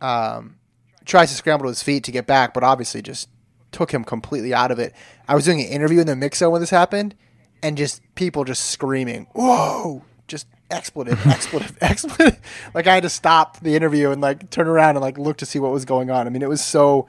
um 0.00 0.56
tries 1.04 1.30
to 1.30 1.36
scramble 1.36 1.64
to 1.64 1.70
his 1.70 1.82
feet 1.82 2.04
to 2.04 2.12
get 2.12 2.26
back, 2.26 2.54
but 2.54 2.62
obviously 2.62 3.02
just 3.02 3.28
took 3.72 3.92
him 3.92 4.04
completely 4.04 4.52
out 4.54 4.70
of 4.70 4.78
it. 4.78 4.94
I 5.28 5.34
was 5.34 5.44
doing 5.44 5.60
an 5.60 5.66
interview 5.66 6.00
in 6.00 6.06
the 6.06 6.14
mixo 6.14 6.50
when 6.50 6.60
this 6.60 6.70
happened, 6.70 7.14
and 7.62 7.76
just 7.76 8.02
people 8.14 8.44
just 8.44 8.66
screaming, 8.66 9.26
"Whoa!" 9.32 10.02
Just 10.28 10.46
expletive, 10.70 11.24
expletive, 11.26 11.76
expletive. 11.80 12.38
Like 12.74 12.86
I 12.86 12.94
had 12.94 13.02
to 13.02 13.10
stop 13.10 13.60
the 13.60 13.74
interview 13.74 14.10
and 14.10 14.20
like 14.20 14.50
turn 14.50 14.68
around 14.68 14.96
and 14.96 15.00
like 15.00 15.18
look 15.18 15.36
to 15.38 15.46
see 15.46 15.58
what 15.58 15.72
was 15.72 15.84
going 15.84 16.10
on. 16.10 16.26
I 16.26 16.30
mean, 16.30 16.42
it 16.42 16.48
was 16.48 16.64
so 16.64 17.08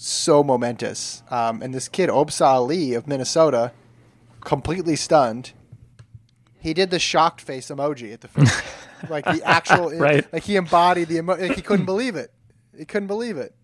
so 0.00 0.42
momentous. 0.42 1.22
Um, 1.30 1.60
and 1.62 1.74
this 1.74 1.88
kid 1.88 2.08
Obsa 2.08 2.46
Ali 2.46 2.94
of 2.94 3.06
Minnesota, 3.06 3.72
completely 4.40 4.96
stunned. 4.96 5.52
He 6.58 6.74
did 6.74 6.90
the 6.90 6.98
shocked 6.98 7.40
face 7.40 7.68
emoji 7.68 8.12
at 8.12 8.20
the 8.22 8.28
first, 8.28 8.62
like 9.10 9.24
the 9.24 9.42
actual, 9.44 9.90
Right. 9.98 10.30
Like 10.32 10.44
he 10.44 10.56
embodied 10.56 11.08
the 11.08 11.18
emo- 11.18 11.36
like 11.36 11.54
he 11.54 11.62
couldn't 11.62 11.86
believe 11.86 12.16
it. 12.16 12.32
He 12.76 12.84
couldn't 12.84 13.08
believe 13.08 13.36
it. 13.36 13.54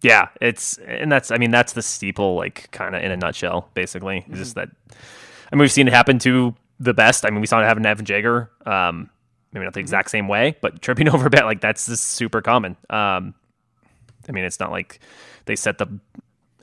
Yeah, 0.00 0.28
it's 0.40 0.78
and 0.78 1.10
that's 1.10 1.30
I 1.30 1.38
mean 1.38 1.50
that's 1.50 1.72
the 1.72 1.82
steeple 1.82 2.36
like 2.36 2.70
kind 2.70 2.94
of 2.94 3.02
in 3.02 3.10
a 3.10 3.16
nutshell 3.16 3.68
basically. 3.74 4.24
It's 4.28 4.38
just 4.38 4.54
that 4.54 4.68
I 5.52 5.56
mean 5.56 5.60
we've 5.60 5.72
seen 5.72 5.88
it 5.88 5.92
happen 5.92 6.18
to 6.20 6.54
the 6.78 6.94
best. 6.94 7.26
I 7.26 7.30
mean 7.30 7.40
we 7.40 7.46
saw 7.46 7.60
it 7.60 7.64
happen 7.64 7.82
to 7.82 7.88
Evan 7.88 8.04
Jager. 8.04 8.50
Um, 8.64 9.10
maybe 9.52 9.64
not 9.64 9.74
the 9.74 9.80
exact 9.80 10.10
same 10.10 10.28
way, 10.28 10.56
but 10.60 10.80
tripping 10.80 11.08
over 11.14 11.26
a 11.26 11.30
bet 11.30 11.44
like 11.46 11.60
that's 11.60 11.86
just 11.86 12.04
super 12.04 12.40
common. 12.40 12.76
Um, 12.88 13.34
I 14.28 14.32
mean 14.32 14.44
it's 14.44 14.60
not 14.60 14.70
like 14.70 15.00
they 15.46 15.56
set 15.56 15.78
the 15.78 15.86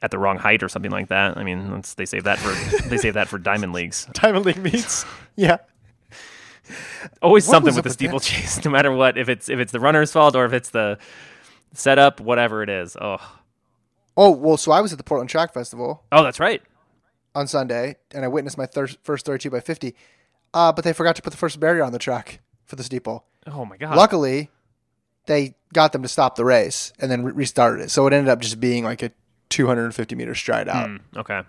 at 0.01 0.11
the 0.11 0.17
wrong 0.19 0.37
height 0.37 0.61
or 0.63 0.69
something 0.69 0.91
like 0.91 1.07
that. 1.09 1.37
I 1.37 1.43
mean 1.43 1.71
that's, 1.71 1.93
they 1.95 2.05
save 2.05 2.23
that 2.25 2.39
for 2.39 2.51
they 2.87 2.97
save 2.97 3.15
that 3.15 3.27
for 3.27 3.37
diamond 3.37 3.73
leagues. 3.73 4.07
Diamond 4.13 4.45
League 4.45 4.61
meets. 4.61 5.05
Yeah. 5.35 5.57
Always 7.21 7.47
What 7.47 7.53
something 7.53 7.75
with 7.75 7.83
the 7.83 7.91
steeplechase, 7.91 8.63
no 8.65 8.71
matter 8.71 8.91
what. 8.91 9.17
If 9.17 9.29
it's 9.29 9.49
if 9.49 9.59
it's 9.59 9.71
the 9.71 9.79
runner's 9.79 10.11
fault 10.11 10.35
or 10.35 10.45
if 10.45 10.53
it's 10.53 10.69
the 10.69 10.97
setup, 11.73 12.19
whatever 12.19 12.63
it 12.63 12.69
is. 12.69 12.97
Oh, 12.99 13.17
Oh 14.17 14.31
well, 14.31 14.57
so 14.57 14.71
I 14.71 14.81
was 14.81 14.91
at 14.91 14.97
the 14.97 15.03
Portland 15.03 15.29
Track 15.29 15.53
Festival 15.53 16.03
oh, 16.11 16.23
that's 16.23 16.39
right. 16.39 16.61
on 17.33 17.47
Sunday, 17.47 17.97
and 18.11 18.23
I 18.23 18.27
witnessed 18.27 18.57
my 18.57 18.65
thir- 18.65 18.87
first 19.03 19.25
32 19.25 19.49
by 19.49 19.59
50. 19.59 19.93
Uh, 20.53 20.71
but 20.71 20.85
they 20.85 20.93
forgot 20.93 21.17
to 21.17 21.21
put 21.21 21.31
the 21.31 21.37
first 21.37 21.59
barrier 21.59 21.83
on 21.83 21.91
the 21.91 21.99
track 21.99 22.39
for 22.65 22.77
the 22.77 22.83
steeple. 22.83 23.25
Oh 23.45 23.65
my 23.65 23.75
god. 23.77 23.97
Luckily, 23.97 24.49
they 25.27 25.55
got 25.73 25.91
them 25.91 26.01
to 26.01 26.07
stop 26.07 26.35
the 26.35 26.45
race 26.45 26.93
and 26.99 27.11
then 27.11 27.23
re- 27.23 27.33
restarted 27.33 27.85
it. 27.85 27.91
So 27.91 28.07
it 28.07 28.13
ended 28.13 28.29
up 28.29 28.39
just 28.39 28.59
being 28.59 28.83
like 28.83 29.03
a 29.03 29.11
250 29.49 30.15
meter 30.15 30.35
stride 30.35 30.69
out. 30.69 30.89
Hmm, 30.89 30.97
okay. 31.17 31.41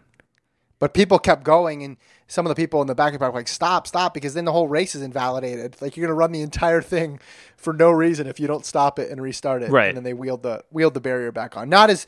But 0.79 0.93
people 0.93 1.19
kept 1.19 1.43
going, 1.43 1.83
and 1.83 1.97
some 2.27 2.45
of 2.45 2.51
the 2.51 2.55
people 2.55 2.83
in 2.83 2.87
the 2.87 2.95
back 2.95 3.09
of 3.09 3.13
the 3.15 3.19
park 3.21 3.33
were 3.33 3.41
like, 3.41 3.49
stop, 3.49 3.87
stop, 3.87 4.13
because 4.13 4.35
then 4.35 4.45
the 4.45 4.53
whole 4.53 4.69
race 4.69 4.95
is 4.95 5.01
invalidated. 5.01 5.77
Like 5.81 5.97
you're 5.97 6.07
going 6.07 6.15
to 6.15 6.19
run 6.19 6.33
the 6.33 6.43
entire 6.43 6.83
thing 6.83 7.19
for 7.57 7.73
no 7.73 7.91
reason 7.91 8.27
if 8.27 8.39
you 8.39 8.47
don't 8.47 8.67
stop 8.67 8.99
it 8.99 9.11
and 9.11 9.23
restart 9.23 9.63
it. 9.63 9.71
Right. 9.71 9.89
And 9.89 9.97
then 9.97 10.05
they 10.05 10.13
wheeled 10.13 10.43
the 10.43 10.65
wheeled 10.71 10.93
the 10.95 11.01
barrier 11.01 11.33
back 11.33 11.57
on. 11.57 11.71
Not 11.71 11.89
as, 11.89 12.07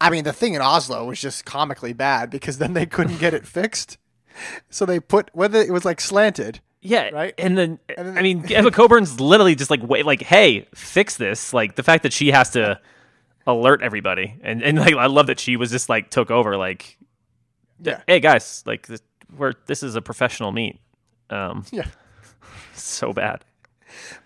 I 0.00 0.10
mean, 0.10 0.22
the 0.22 0.32
thing 0.32 0.54
in 0.54 0.62
Oslo 0.62 1.06
was 1.06 1.20
just 1.20 1.44
comically 1.44 1.92
bad 1.92 2.30
because 2.30 2.58
then 2.58 2.74
they 2.74 2.86
couldn't 2.86 3.18
get 3.18 3.34
it 3.34 3.46
fixed. 3.46 3.98
So 4.70 4.86
they 4.86 5.00
put 5.00 5.30
whether 5.32 5.60
it 5.60 5.72
was 5.72 5.84
like 5.84 6.00
slanted. 6.00 6.60
Yeah, 6.86 7.08
Right? 7.10 7.34
And 7.38 7.56
then, 7.58 7.78
And 7.96 8.08
then 8.08 8.18
I 8.18 8.22
mean, 8.22 8.44
Emma 8.52 8.70
Coburn's 8.70 9.18
literally 9.20 9.54
just 9.54 9.70
like, 9.70 9.80
wait, 9.82 10.04
like, 10.06 10.22
hey, 10.22 10.68
fix 10.74 11.16
this. 11.16 11.52
Like 11.54 11.74
the 11.76 11.82
fact 11.82 12.02
that 12.04 12.12
she 12.12 12.30
has 12.30 12.50
to 12.50 12.78
alert 13.46 13.82
everybody, 13.82 14.36
and 14.42 14.62
and 14.62 14.78
like 14.78 14.94
I 14.94 15.06
love 15.06 15.26
that 15.28 15.40
she 15.40 15.56
was 15.56 15.70
just 15.70 15.88
like 15.88 16.10
took 16.10 16.30
over. 16.30 16.56
Like, 16.56 16.96
Yeah. 17.80 18.02
hey 18.06 18.20
guys, 18.20 18.62
like 18.66 18.86
this, 18.86 19.00
we're 19.36 19.54
this 19.66 19.82
is 19.82 19.96
a 19.96 20.02
professional 20.02 20.52
meet. 20.52 20.78
Um, 21.30 21.64
Yeah. 21.72 21.86
so 22.74 23.12
bad. 23.12 23.44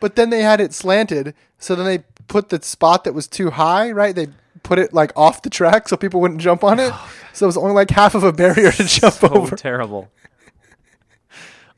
But 0.00 0.16
then 0.16 0.30
they 0.30 0.42
had 0.42 0.60
it 0.60 0.72
slanted, 0.72 1.34
so 1.58 1.74
then 1.74 1.84
they 1.86 2.04
put 2.26 2.48
the 2.48 2.62
spot 2.62 3.04
that 3.04 3.12
was 3.14 3.26
too 3.26 3.50
high, 3.50 3.90
right? 3.92 4.14
They 4.14 4.28
put 4.62 4.78
it 4.78 4.92
like 4.92 5.12
off 5.16 5.42
the 5.42 5.50
track 5.50 5.88
so 5.88 5.96
people 5.96 6.20
wouldn't 6.20 6.40
jump 6.40 6.64
on 6.64 6.80
it. 6.80 6.92
So 7.34 7.46
it 7.46 7.50
was 7.50 7.56
only 7.56 7.72
like 7.74 7.90
half 7.90 8.16
of 8.16 8.24
a 8.24 8.32
barrier 8.32 8.72
to 8.72 8.84
jump 8.86 9.14
So 9.14 9.28
over. 9.28 9.54
terrible. 9.54 10.10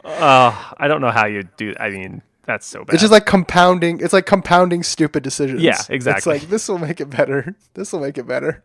Uh, 0.05 0.73
I 0.79 0.89
don't 0.89 1.01
know 1.01 1.11
how 1.11 1.27
you 1.27 1.45
do. 1.57 1.75
I 1.79 1.91
mean, 1.91 2.23
that's 2.45 2.67
so 2.67 2.85
bad. 2.85 2.95
It's 2.95 3.03
just 3.03 3.13
like 3.13 3.27
compounding. 3.27 4.01
It's 4.01 4.13
like 4.13 4.27
compounding 4.27 4.83
stupid 4.83 5.23
decisions. 5.23 5.63
Yeah, 5.63 5.81
exactly. 5.89 6.35
It's 6.35 6.43
like 6.43 6.51
this 6.51 6.69
will 6.69 6.79
make 6.79 7.01
it 7.01 7.11
better. 7.11 7.55
This 7.75 7.93
will 7.93 8.01
make 8.01 8.19
it 8.19 8.27
better. 8.27 8.65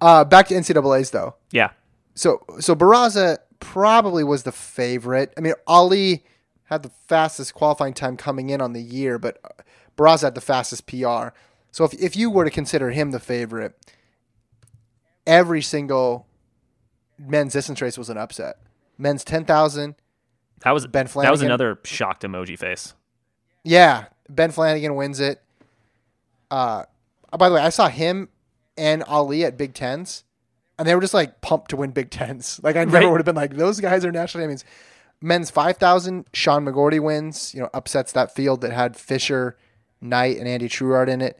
Uh, 0.00 0.24
back 0.24 0.48
to 0.48 0.54
NCAA's 0.54 1.10
though. 1.10 1.34
yeah, 1.50 1.70
So 2.14 2.44
so 2.60 2.74
Barraza 2.74 3.38
probably 3.60 4.24
was 4.24 4.44
the 4.44 4.52
favorite. 4.52 5.32
I 5.36 5.40
mean, 5.40 5.54
Ali 5.66 6.24
had 6.64 6.82
the 6.82 6.90
fastest 7.08 7.54
qualifying 7.54 7.94
time 7.94 8.16
coming 8.16 8.50
in 8.50 8.60
on 8.60 8.72
the 8.72 8.82
year, 8.82 9.18
but 9.18 9.40
Barraza 9.96 10.22
had 10.22 10.34
the 10.34 10.40
fastest 10.40 10.86
PR. 10.86 11.28
So 11.70 11.84
if 11.84 11.94
if 11.94 12.16
you 12.16 12.30
were 12.30 12.44
to 12.44 12.50
consider 12.50 12.90
him 12.90 13.10
the 13.10 13.20
favorite, 13.20 13.74
every 15.26 15.62
single 15.62 16.26
men's 17.18 17.52
distance 17.52 17.80
race 17.82 17.98
was 17.98 18.08
an 18.10 18.16
upset. 18.18 18.58
Men's 18.98 19.24
ten 19.24 19.44
thousand, 19.44 19.94
that 20.64 20.72
was 20.72 20.86
Ben 20.88 21.06
Flanagan. 21.06 21.28
That 21.28 21.32
was 21.32 21.42
another 21.42 21.78
shocked 21.84 22.22
emoji 22.24 22.58
face. 22.58 22.94
Yeah, 23.64 24.06
Ben 24.28 24.50
Flanagan 24.50 24.94
wins 24.96 25.20
it. 25.20 25.40
Uh, 26.50 26.84
by 27.38 27.48
the 27.48 27.54
way, 27.54 27.60
I 27.60 27.68
saw 27.68 27.88
him 27.88 28.28
and 28.76 29.02
Ali 29.04 29.44
at 29.44 29.56
Big 29.58 29.74
Tens, 29.74 30.24
and 30.78 30.88
they 30.88 30.94
were 30.94 31.00
just 31.00 31.14
like 31.14 31.40
pumped 31.40 31.70
to 31.70 31.76
win 31.76 31.90
Big 31.90 32.10
Tens. 32.10 32.60
Like 32.62 32.76
I 32.76 32.84
never 32.84 32.98
Right. 32.98 33.10
would 33.10 33.18
have 33.20 33.26
been 33.26 33.36
like 33.36 33.56
those 33.56 33.80
guys 33.80 34.04
are 34.04 34.12
national 34.12 34.42
champions. 34.42 34.64
Men's 35.20 35.50
five 35.50 35.76
thousand, 35.76 36.26
Sean 36.32 36.64
McGorty 36.64 37.00
wins. 37.00 37.54
You 37.54 37.60
know, 37.62 37.70
upsets 37.74 38.12
that 38.12 38.34
field 38.34 38.60
that 38.62 38.72
had 38.72 38.96
Fisher, 38.96 39.56
Knight, 40.00 40.38
and 40.38 40.48
Andy 40.48 40.68
Trouard 40.68 41.08
in 41.08 41.20
it. 41.20 41.38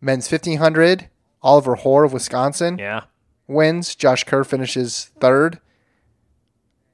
Men's 0.00 0.28
fifteen 0.28 0.58
hundred, 0.58 1.08
Oliver 1.42 1.76
Hoare 1.76 2.04
of 2.04 2.12
Wisconsin 2.12 2.78
Yeah, 2.78 3.02
wins. 3.46 3.94
Josh 3.94 4.24
Kerr 4.24 4.44
finishes 4.44 5.10
third. 5.20 5.60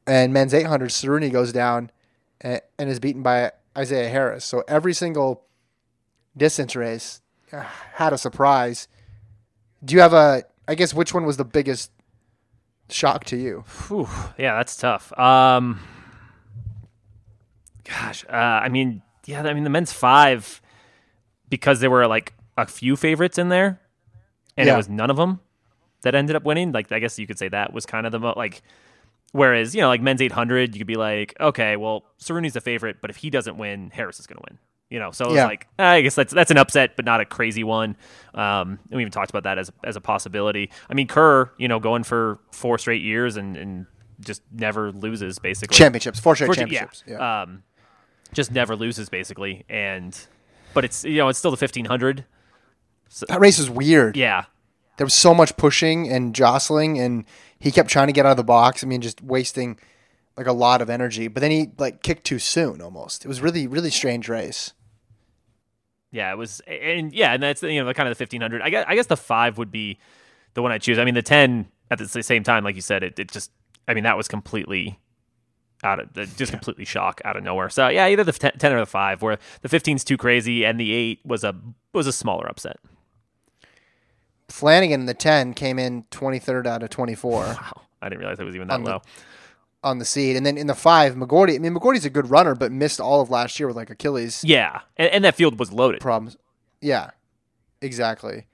And 0.06 0.32
men's 0.32 0.52
800, 0.52 0.90
Saruni 0.90 1.32
goes 1.32 1.52
down 1.52 1.90
and, 2.40 2.60
and 2.78 2.90
is 2.90 3.00
beaten 3.00 3.22
by 3.22 3.52
Isaiah 3.76 4.08
Harris. 4.08 4.44
So 4.44 4.62
every 4.68 4.92
single 4.92 5.44
distance 6.36 6.76
race 6.76 7.20
uh, 7.52 7.62
had 7.94 8.12
a 8.12 8.18
surprise. 8.18 8.86
Do 9.84 9.94
you 9.94 10.00
have 10.00 10.12
a, 10.12 10.44
I 10.68 10.74
guess, 10.74 10.92
which 10.92 11.14
one 11.14 11.24
was 11.24 11.36
the 11.38 11.44
biggest 11.44 11.90
shock 12.90 13.24
to 13.26 13.36
you? 13.36 13.64
Whew, 13.88 14.08
yeah, 14.36 14.56
that's 14.56 14.76
tough. 14.76 15.16
Um, 15.18 15.80
gosh, 17.84 18.24
uh, 18.28 18.32
I 18.32 18.68
mean, 18.68 19.02
yeah, 19.26 19.42
I 19.42 19.54
mean 19.54 19.64
the 19.64 19.70
men's 19.70 19.92
five 19.92 20.60
because 21.48 21.80
there 21.80 21.90
were 21.90 22.06
like 22.06 22.34
a 22.56 22.66
few 22.66 22.96
favorites 22.96 23.38
in 23.38 23.48
there, 23.48 23.80
and 24.56 24.66
Yeah. 24.66 24.74
it 24.74 24.76
was 24.76 24.88
none 24.88 25.10
of 25.10 25.16
them 25.16 25.40
that 26.02 26.14
ended 26.14 26.36
up 26.36 26.44
winning. 26.44 26.72
Like, 26.72 26.92
I 26.92 26.98
guess 26.98 27.18
you 27.18 27.26
could 27.26 27.38
say 27.38 27.48
that 27.48 27.72
was 27.72 27.86
kind 27.86 28.06
of 28.06 28.12
the 28.12 28.18
mo- 28.20 28.34
like. 28.36 28.62
Whereas, 29.34 29.74
you 29.74 29.80
know, 29.80 29.88
like 29.88 30.00
men's 30.00 30.22
800, 30.22 30.74
you 30.76 30.78
could 30.78 30.86
be 30.86 30.94
like, 30.94 31.34
okay, 31.40 31.74
well, 31.76 32.04
Saruni's 32.20 32.52
the 32.52 32.60
favorite, 32.60 32.98
but 33.00 33.10
if 33.10 33.16
he 33.16 33.30
doesn't 33.30 33.56
win, 33.58 33.90
Harris 33.92 34.20
is 34.20 34.28
going 34.28 34.36
to 34.36 34.44
win. 34.48 34.58
You 34.90 35.00
know, 35.00 35.10
so 35.10 35.24
it's 35.24 35.34
Yeah. 35.34 35.46
like 35.46 35.66
I 35.76 36.02
guess 36.02 36.14
that's 36.14 36.32
that's 36.32 36.52
an 36.52 36.56
upset, 36.56 36.94
but 36.94 37.04
not 37.04 37.20
a 37.20 37.24
crazy 37.24 37.64
one. 37.64 37.96
Um, 38.32 38.78
and 38.90 38.92
we 38.92 39.00
even 39.02 39.10
talked 39.10 39.30
about 39.30 39.42
that 39.42 39.58
as 39.58 39.72
as 39.82 39.96
a 39.96 40.00
possibility. 40.00 40.70
I 40.88 40.94
mean, 40.94 41.08
Kerr, 41.08 41.50
you 41.58 41.66
know, 41.66 41.80
going 41.80 42.04
for 42.04 42.38
four 42.52 42.78
straight 42.78 43.02
years 43.02 43.36
and 43.36 43.56
and 43.56 43.86
just 44.20 44.42
never 44.52 44.92
loses 44.92 45.40
basically. 45.40 45.74
Championships, 45.74 46.20
four 46.20 46.36
straight 46.36 46.46
Fortune- 46.46 46.68
championships. 46.68 47.02
Yeah. 47.08 47.16
Yeah. 47.18 47.42
Um, 47.42 47.64
just 48.32 48.52
never 48.52 48.76
loses 48.76 49.08
basically, 49.08 49.64
and 49.68 50.16
but 50.74 50.84
it's 50.84 51.02
you 51.04 51.16
know 51.16 51.28
it's 51.28 51.40
still 51.40 51.50
the 51.50 51.56
1500. 51.56 52.24
that 53.28 53.40
race 53.40 53.58
was 53.58 53.70
weird. 53.70 54.16
Yeah, 54.16 54.44
There 54.96 55.06
was 55.06 55.14
so 55.14 55.34
much 55.34 55.56
pushing 55.56 56.08
and 56.08 56.34
jostling, 56.36 57.00
and 57.00 57.24
he 57.64 57.72
kept 57.72 57.88
trying 57.88 58.08
to 58.08 58.12
get 58.12 58.26
out 58.26 58.32
of 58.32 58.36
the 58.36 58.44
box. 58.44 58.84
I 58.84 58.86
mean, 58.86 59.00
just 59.00 59.22
wasting 59.22 59.78
like 60.36 60.46
a 60.46 60.52
lot 60.52 60.82
of 60.82 60.90
energy. 60.90 61.28
But 61.28 61.40
then 61.40 61.50
he 61.50 61.70
like 61.78 62.02
kicked 62.02 62.24
too 62.24 62.38
soon 62.38 62.82
almost. 62.82 63.24
It 63.24 63.28
was 63.28 63.40
really, 63.40 63.66
really 63.66 63.88
strange 63.88 64.28
race. 64.28 64.74
yeah, 66.12 66.30
it 66.30 66.36
was, 66.36 66.60
and 66.66 67.10
yeah, 67.14 67.32
and 67.32 67.42
that's 67.42 67.62
you 67.62 67.80
know 67.80 67.86
the 67.86 67.94
kind 67.94 68.06
of 68.06 68.16
the 68.18 68.22
1500. 68.22 68.60
I 68.60 68.68
guess 68.68 68.84
I 68.86 68.94
guess 68.94 69.06
the 69.06 69.16
five 69.16 69.56
would 69.56 69.70
be 69.70 69.98
the 70.52 70.60
one 70.60 70.72
I 70.72 70.78
choose. 70.78 70.98
I 70.98 71.06
mean, 71.06 71.14
the 71.14 71.22
10 71.22 71.66
at 71.90 71.98
the 71.98 72.22
same 72.22 72.42
time, 72.42 72.64
like 72.64 72.76
you 72.76 72.82
said, 72.82 73.02
it, 73.02 73.18
it 73.18 73.30
just 73.32 73.50
I 73.88 73.94
mean 73.94 74.04
that 74.04 74.18
was 74.18 74.28
completely 74.28 74.98
out 75.82 76.00
of 76.00 76.12
the 76.12 76.26
just 76.26 76.52
completely 76.52 76.84
shock 76.84 77.22
out 77.24 77.34
of 77.34 77.42
nowhere. 77.44 77.70
So 77.70 77.88
yeah, 77.88 78.08
either 78.08 78.24
the 78.24 78.32
10 78.32 78.58
10 78.58 78.72
or 78.74 78.80
the 78.80 78.86
five, 78.86 79.22
where 79.22 79.38
the 79.62 79.70
15's 79.70 80.04
too 80.04 80.18
crazy 80.18 80.66
and 80.66 80.78
the 80.78 80.92
eight 80.92 81.20
was 81.24 81.44
a 81.44 81.54
was 81.94 82.06
a 82.06 82.12
smaller 82.12 82.46
upset. 82.46 82.76
Flanagan 84.54 85.00
in 85.00 85.06
the 85.06 85.14
10 85.14 85.52
came 85.54 85.80
in 85.80 86.04
23rd 86.12 86.66
out 86.68 86.82
of 86.84 86.90
24. 86.90 87.42
Wow, 87.44 87.82
I 88.00 88.08
didn't 88.08 88.20
realize 88.20 88.38
it 88.38 88.44
was 88.44 88.54
even 88.54 88.68
that 88.68 88.74
On 88.74 88.84
the- 88.84 88.90
low. 88.90 89.02
on 89.82 89.98
the 89.98 90.04
seed. 90.04 90.36
And 90.36 90.46
then 90.46 90.56
in 90.56 90.68
the 90.68 90.74
five, 90.76 91.14
McGorty. 91.16 91.56
I 91.56 91.58
mean, 91.58 91.74
McGorty's 91.74 92.04
a 92.04 92.10
good 92.10 92.30
runner, 92.30 92.54
but 92.54 92.70
missed 92.70 93.00
all 93.00 93.20
of 93.20 93.30
last 93.30 93.58
year 93.58 93.66
with 93.66 93.74
like 93.76 93.90
Achilles 93.90 94.44
Yeah, 94.44 94.80
and, 94.96 95.08
and 95.10 95.24
that 95.24 95.34
field 95.34 95.58
was 95.58 95.72
loaded. 95.72 96.00
problems. 96.00 96.36
Yeah, 96.80 97.10
exactly. 97.80 98.46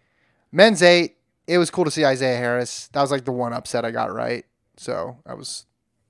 Men's 0.52 0.82
eight. 0.82 1.16
It 1.46 1.58
was 1.58 1.70
cool 1.70 1.84
to 1.84 1.90
see 1.90 2.04
Isaiah 2.04 2.36
Harris. 2.38 2.88
That 2.92 3.02
was 3.02 3.10
like 3.10 3.24
the 3.24 3.32
one 3.32 3.52
upset 3.52 3.84
I 3.84 3.90
got 3.90 4.12
right. 4.12 4.44
So 4.78 5.18
I 5.26 5.34
was, 5.34 5.66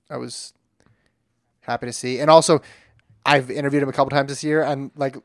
I 0.09 0.17
was 0.17 0.53
happy 1.61 1.87
to 1.87 1.93
see. 1.93 2.19
And 2.19 2.29
also, 2.29 2.61
I've 3.25 3.51
interviewed 3.51 3.83
him 3.83 3.89
a 3.89 3.93
couple 3.93 4.11
times 4.11 4.29
this 4.29 4.43
year, 4.43 4.61
and 4.61 4.91
like, 4.95 5.17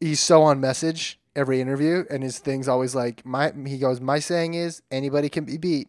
he's 0.00 0.20
so 0.20 0.42
on 0.42 0.60
message 0.60 1.18
every 1.36 1.60
interview, 1.60 2.04
and 2.10 2.22
his 2.22 2.38
thing's 2.38 2.68
always 2.68 2.94
like 2.94 3.24
my. 3.24 3.52
He 3.66 3.78
goes, 3.78 4.00
my 4.00 4.18
saying 4.18 4.54
is 4.54 4.82
anybody 4.90 5.28
can 5.28 5.44
be 5.44 5.56
beat, 5.56 5.88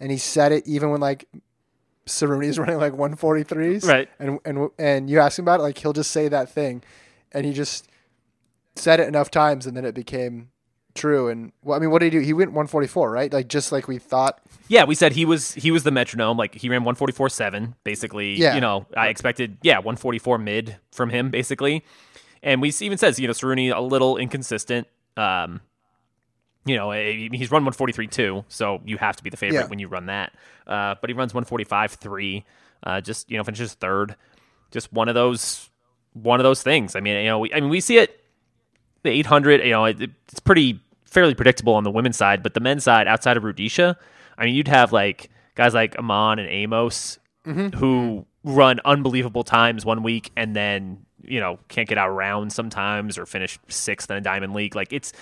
and 0.00 0.10
he 0.10 0.18
said 0.18 0.52
it 0.52 0.66
even 0.66 0.90
when 0.90 1.00
like. 1.00 1.28
Saruni's 2.04 2.58
running 2.58 2.78
like 2.78 2.94
143s, 2.94 3.86
Right. 3.86 4.08
And 4.18 4.40
and 4.44 4.70
and 4.76 5.08
you 5.08 5.20
ask 5.20 5.38
him 5.38 5.44
about 5.44 5.60
it, 5.60 5.62
like 5.62 5.78
he'll 5.78 5.92
just 5.92 6.10
say 6.10 6.26
that 6.26 6.50
thing, 6.50 6.82
and 7.30 7.46
he 7.46 7.52
just 7.52 7.88
said 8.74 8.98
it 8.98 9.06
enough 9.06 9.30
times, 9.30 9.66
and 9.66 9.76
then 9.76 9.84
it 9.84 9.94
became 9.94 10.50
true. 10.94 11.28
And 11.28 11.52
well, 11.62 11.76
I 11.76 11.80
mean, 11.80 11.90
what 11.90 12.00
did 12.00 12.12
he 12.12 12.18
do? 12.18 12.24
He 12.24 12.32
went 12.32 12.50
144, 12.50 13.10
right? 13.10 13.32
Like 13.32 13.46
just 13.46 13.70
like 13.70 13.86
we 13.88 13.98
thought. 13.98 14.40
Yeah, 14.68 14.84
we 14.84 14.94
said 14.94 15.12
he 15.12 15.24
was 15.24 15.54
he 15.54 15.70
was 15.70 15.84
the 15.84 15.90
metronome. 15.90 16.36
Like 16.36 16.54
he 16.54 16.68
ran 16.68 16.82
one 16.84 16.94
forty 16.94 17.12
four 17.12 17.28
seven, 17.28 17.74
basically. 17.84 18.34
Yeah. 18.34 18.54
You 18.56 18.60
know, 18.60 18.86
I 18.96 19.08
expected 19.08 19.58
yeah 19.62 19.78
one 19.78 19.96
forty 19.96 20.18
four 20.18 20.38
mid 20.38 20.76
from 20.90 21.10
him, 21.10 21.30
basically. 21.30 21.84
And 22.42 22.60
we 22.60 22.72
even 22.80 22.98
says 22.98 23.18
you 23.18 23.26
know 23.26 23.32
Saruni 23.32 23.74
a 23.74 23.80
little 23.80 24.16
inconsistent. 24.16 24.86
Um, 25.16 25.60
you 26.64 26.76
know 26.76 26.90
eh, 26.92 27.28
he's 27.32 27.50
run 27.50 27.64
one 27.64 27.72
forty 27.72 27.92
three 27.92 28.06
too, 28.06 28.44
so 28.48 28.80
you 28.84 28.98
have 28.98 29.16
to 29.16 29.22
be 29.22 29.30
the 29.30 29.36
favorite 29.36 29.60
Yeah. 29.60 29.66
when 29.66 29.78
you 29.78 29.88
run 29.88 30.06
that. 30.06 30.32
Uh, 30.66 30.94
but 31.00 31.10
he 31.10 31.14
runs 31.14 31.34
one 31.34 31.44
forty 31.44 31.64
five 31.64 31.92
three. 31.92 32.44
Uh, 32.84 33.00
just 33.00 33.30
you 33.30 33.36
know 33.36 33.44
finishes 33.44 33.74
third. 33.74 34.16
Just 34.70 34.92
one 34.92 35.08
of 35.08 35.14
those 35.14 35.70
one 36.14 36.40
of 36.40 36.44
those 36.44 36.62
things. 36.62 36.96
I 36.96 37.00
mean 37.00 37.16
you 37.18 37.26
know 37.26 37.38
we, 37.40 37.52
I 37.52 37.60
mean 37.60 37.70
we 37.70 37.80
see 37.80 37.98
it 37.98 38.18
the 39.04 39.10
800, 39.10 39.64
you 39.64 39.70
know, 39.70 39.84
it, 39.86 40.00
it's 40.28 40.38
pretty 40.38 40.80
fairly 41.06 41.34
predictable 41.34 41.74
on 41.74 41.82
the 41.82 41.90
women's 41.90 42.16
side, 42.16 42.40
but 42.40 42.54
the 42.54 42.60
men's 42.60 42.84
side, 42.84 43.08
outside 43.08 43.36
of 43.36 43.42
Rudisha, 43.42 43.96
I 44.38 44.44
mean, 44.44 44.54
you'd 44.54 44.68
have 44.68 44.92
like 44.92 45.28
guys 45.56 45.74
like 45.74 45.96
Amon 45.98 46.38
and 46.38 46.48
Amos 46.48 47.18
who 47.44 48.24
run 48.44 48.78
unbelievable 48.84 49.42
times 49.42 49.84
one 49.84 50.04
week 50.04 50.30
and 50.36 50.54
then 50.54 51.04
you 51.24 51.40
know 51.40 51.58
can't 51.68 51.88
get 51.88 51.98
out 51.98 52.08
around 52.08 52.52
sometimes 52.52 53.16
or 53.18 53.26
finish 53.26 53.58
sixth 53.68 54.10
in 54.10 54.16
a 54.16 54.20
diamond 54.20 54.54
league. 54.54 54.74
Like 54.74 54.92
it's 54.92 55.12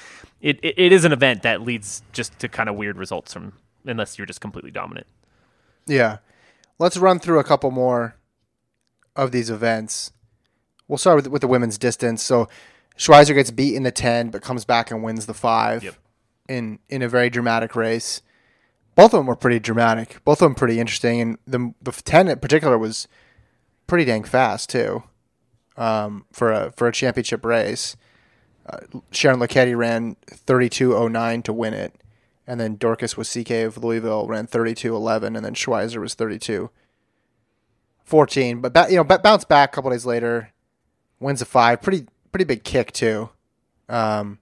it, 0.40 0.58
it, 0.62 0.74
it 0.78 0.92
is 0.92 1.04
an 1.04 1.12
event 1.12 1.42
that 1.42 1.62
leads 1.62 2.02
just 2.12 2.38
to 2.40 2.48
kind 2.48 2.68
of 2.68 2.76
weird 2.76 2.96
results 2.96 3.32
from 3.32 3.52
unless 3.86 4.18
you're 4.18 4.26
just 4.26 4.40
completely 4.40 4.70
dominant. 4.70 5.06
Yeah. 5.86 6.18
Let's 6.78 6.96
run 6.96 7.18
through 7.18 7.38
a 7.38 7.44
couple 7.44 7.70
more 7.70 8.16
of 9.16 9.32
these 9.32 9.50
events. 9.50 10.12
We'll 10.88 10.98
start 10.98 11.16
with 11.16 11.26
with 11.28 11.40
the 11.42 11.48
women's 11.48 11.78
distance. 11.78 12.22
So 12.22 12.48
Schweizer 12.98 13.34
gets 13.34 13.50
beat 13.50 13.74
in 13.74 13.82
the 13.82 13.90
10, 13.90 14.30
but 14.30 14.42
comes 14.42 14.64
back 14.64 14.90
and 14.90 15.02
wins 15.02 15.26
the 15.26 15.34
5 15.34 15.82
Yep. 15.84 15.94
in 16.48 16.78
in 16.88 17.02
a 17.02 17.08
very 17.08 17.30
dramatic 17.30 17.74
race. 17.76 18.22
Both 18.96 19.14
of 19.14 19.20
them 19.20 19.26
were 19.26 19.36
pretty 19.36 19.60
dramatic. 19.60 20.18
Both 20.24 20.42
of 20.42 20.46
them 20.46 20.54
pretty 20.54 20.80
interesting, 20.80 21.20
and 21.20 21.38
the 21.46 21.72
the 21.80 21.92
10 21.92 22.28
in 22.28 22.38
particular 22.38 22.76
was 22.76 23.08
pretty 23.86 24.04
dang 24.04 24.24
fast 24.24 24.68
too. 24.70 25.04
Um, 25.80 26.26
for 26.30 26.52
a 26.52 26.70
for 26.72 26.86
a 26.88 26.92
championship 26.92 27.42
race, 27.42 27.96
uh, 28.66 28.80
Sharon 29.12 29.40
Lokedi 29.40 29.74
ran 29.74 30.16
32.09 30.26 31.42
to 31.44 31.54
win 31.54 31.72
it, 31.72 31.94
and 32.46 32.60
then 32.60 32.76
Dorcas 32.76 33.14
Wasike 33.14 33.66
of 33.66 33.82
Louisville 33.82 34.26
ran 34.26 34.46
32.11, 34.46 35.36
and 35.36 35.42
then 35.42 35.54
Schweizer 35.54 35.98
was 35.98 36.14
32.14. 36.14 38.60
But 38.60 38.74
ba- 38.74 38.88
you 38.90 38.96
know, 38.96 39.04
bounced 39.04 39.48
back 39.48 39.70
a 39.70 39.72
couple 39.72 39.90
days 39.90 40.04
later, 40.04 40.52
wins 41.18 41.40
a 41.40 41.46
five. 41.46 41.80
Pretty 41.80 42.06
pretty 42.30 42.44
big 42.44 42.62
kick 42.62 42.92
too. 42.92 43.30
Um, 43.88 44.38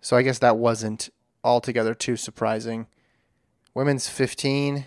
so 0.00 0.16
I 0.16 0.22
guess 0.22 0.40
that 0.40 0.56
wasn't 0.56 1.08
altogether 1.44 1.94
too 1.94 2.16
surprising. 2.16 2.88
Women's 3.74 4.08
15. 4.08 4.86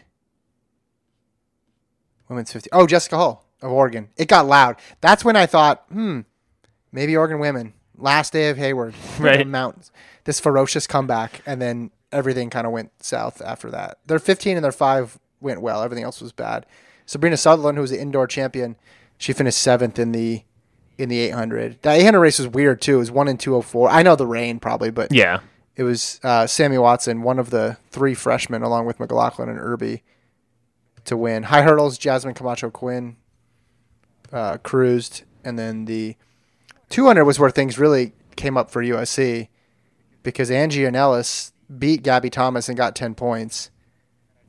Women's 2.27 2.51
15. 2.51 2.67
Oh, 2.73 2.85
Jessica 2.85 3.15
Hull 3.15 3.46
of 3.61 3.71
Oregon. 3.71 4.09
It 4.17 4.27
got 4.27 4.45
loud. 4.47 4.75
That's 5.01 5.25
when 5.25 5.35
I 5.35 5.45
thought, 5.45 5.83
hmm, 5.91 6.21
maybe 6.91 7.15
Oregon 7.17 7.39
women. 7.39 7.73
Last 7.97 8.31
day 8.33 8.49
of 8.49 8.57
Hayward. 8.57 8.93
Right. 9.19 9.39
The 9.39 9.45
mountains. 9.45 9.91
This 10.25 10.39
ferocious 10.39 10.85
comeback, 10.87 11.41
and 11.45 11.61
then 11.61 11.89
everything 12.11 12.49
kind 12.49 12.67
of 12.67 12.73
went 12.73 12.91
south 13.03 13.41
after 13.41 13.71
that. 13.71 13.97
Their 14.05 14.19
15 14.19 14.57
and 14.57 14.63
their 14.63 14.71
5 14.71 15.17
went 15.41 15.61
well. 15.61 15.81
Everything 15.81 16.03
else 16.03 16.21
was 16.21 16.31
bad. 16.31 16.65
Sabrina 17.05 17.37
Southerland, 17.37 17.77
who 17.77 17.81
was 17.81 17.91
the 17.91 17.99
indoor 18.01 18.27
champion, 18.27 18.75
she 19.17 19.33
finished 19.33 19.57
seventh 19.57 19.97
in 19.97 20.11
the 20.11 20.43
in 20.97 21.09
the 21.09 21.19
800. 21.19 21.81
That 21.83 21.97
800 21.99 22.19
race 22.19 22.39
was 22.39 22.47
weird 22.47 22.81
too. 22.81 22.95
It 22.95 22.99
was 22.99 23.11
one 23.11 23.27
in 23.27 23.37
204. 23.37 23.89
I 23.89 24.01
know 24.03 24.15
the 24.15 24.25
rain 24.27 24.59
probably, 24.59 24.89
but 24.91 25.11
Yeah. 25.13 25.39
it 25.75 25.83
was 25.83 26.19
uh, 26.23 26.45
Sammy 26.47 26.77
Watson, 26.79 27.21
one 27.21 27.37
of 27.39 27.49
the 27.51 27.77
three 27.91 28.13
freshmen, 28.15 28.61
along 28.63 28.85
with 28.87 28.99
McLaughlin 28.99 29.47
and 29.47 29.59
Irby, 29.59 30.01
to 31.05 31.15
win. 31.15 31.43
High 31.43 31.61
hurdles, 31.61 31.97
Jasmine 31.97 32.33
Camacho 32.33 32.69
Quinn 32.71 33.15
uh, 34.31 34.57
cruised, 34.57 35.23
and 35.43 35.57
then 35.57 35.85
the 35.85 36.15
200 36.89 37.23
was 37.25 37.39
where 37.39 37.49
things 37.49 37.77
really 37.77 38.13
came 38.35 38.57
up 38.57 38.69
for 38.69 38.83
USC 38.83 39.47
because 40.23 40.51
Anglerne 40.51 40.93
Annelus 40.93 41.51
beat 41.77 42.03
Gabby 42.03 42.29
Thomas 42.29 42.69
and 42.69 42.77
got 42.77 42.95
10 42.95 43.15
points, 43.15 43.71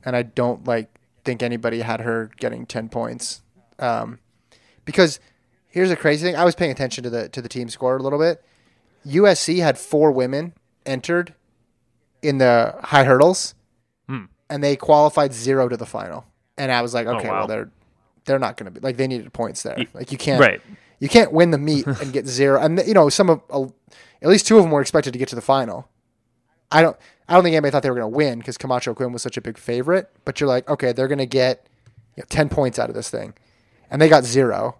and 0.03 0.15
I 0.15 0.23
don't 0.23 0.65
like 0.65 0.99
think 1.23 1.43
anybody 1.43 1.81
had 1.81 2.01
her 2.01 2.31
getting 2.37 2.65
10 2.65 2.89
points 2.89 3.41
um, 3.79 4.19
because 4.85 5.19
here's 5.67 5.91
a 5.91 5.95
crazy 5.95 6.25
thing: 6.25 6.35
I 6.35 6.45
was 6.45 6.55
paying 6.55 6.71
attention 6.71 7.03
to 7.03 7.09
the 7.09 7.29
to 7.29 7.41
the 7.41 7.49
team 7.49 7.69
score 7.69 7.97
a 7.97 8.03
little 8.03 8.19
bit. 8.19 8.43
USC 9.07 9.61
had 9.61 9.77
four 9.77 10.11
women 10.11 10.53
entered 10.85 11.33
in 12.21 12.37
the 12.37 12.75
high 12.83 13.05
hurdles, 13.05 13.55
and 14.49 14.63
they 14.63 14.75
qualified 14.75 15.33
zero 15.33 15.69
to 15.69 15.77
the 15.77 15.85
final. 15.85 16.25
And 16.57 16.71
I 16.71 16.81
was 16.81 16.93
like, 16.93 17.07
okay, 17.07 17.29
wow. 17.29 17.39
well 17.39 17.47
they're 17.47 17.71
they're 18.29 18.37
not 18.39 18.55
going 18.57 18.71
to 18.71 18.79
be 18.79 18.85
like 18.85 18.95
they 18.97 19.07
needed 19.07 19.33
points 19.33 19.63
there. 19.63 19.83
Like 19.95 20.11
you 20.11 20.17
can't 20.19 20.39
Right. 20.39 20.61
you 20.99 21.09
can't 21.09 21.31
win 21.33 21.49
the 21.49 21.57
meet 21.57 21.87
and 21.87 22.13
get 22.13 22.27
zero. 22.39 22.61
And 22.61 22.79
you 22.85 22.93
know 22.93 23.09
some 23.09 23.29
of 23.29 23.41
uh, 23.49 23.63
at 24.21 24.29
least 24.29 24.45
two 24.45 24.57
of 24.57 24.63
them 24.63 24.71
were 24.71 24.81
expected 24.81 25.11
to 25.13 25.19
get 25.19 25.27
to 25.29 25.35
the 25.35 25.41
final. 25.41 25.89
I 26.71 26.83
don't 26.83 26.95
I 27.27 27.33
don't 27.33 27.43
think 27.43 27.55
anybody 27.55 27.71
thought 27.71 27.81
they 27.83 27.89
were 27.89 27.95
going 27.99 28.11
to 28.11 28.15
win 28.15 28.37
because 28.37 28.57
Camacho 28.57 28.93
Quinn 28.93 29.11
was 29.11 29.23
such 29.23 29.35
a 29.35 29.41
big 29.41 29.57
favorite. 29.57 30.09
But 30.25 30.39
you're 30.39 30.47
like, 30.47 30.69
okay, 30.69 30.91
they're 30.93 31.07
going 31.07 31.17
to 31.17 31.25
get 31.25 31.67
you 32.15 32.21
know, 32.21 32.25
ten 32.29 32.49
points 32.49 32.77
out 32.77 32.89
of 32.89 32.95
this 32.95 33.09
thing, 33.09 33.33
and 33.89 33.99
they 34.01 34.07
got 34.09 34.23
zero, 34.25 34.79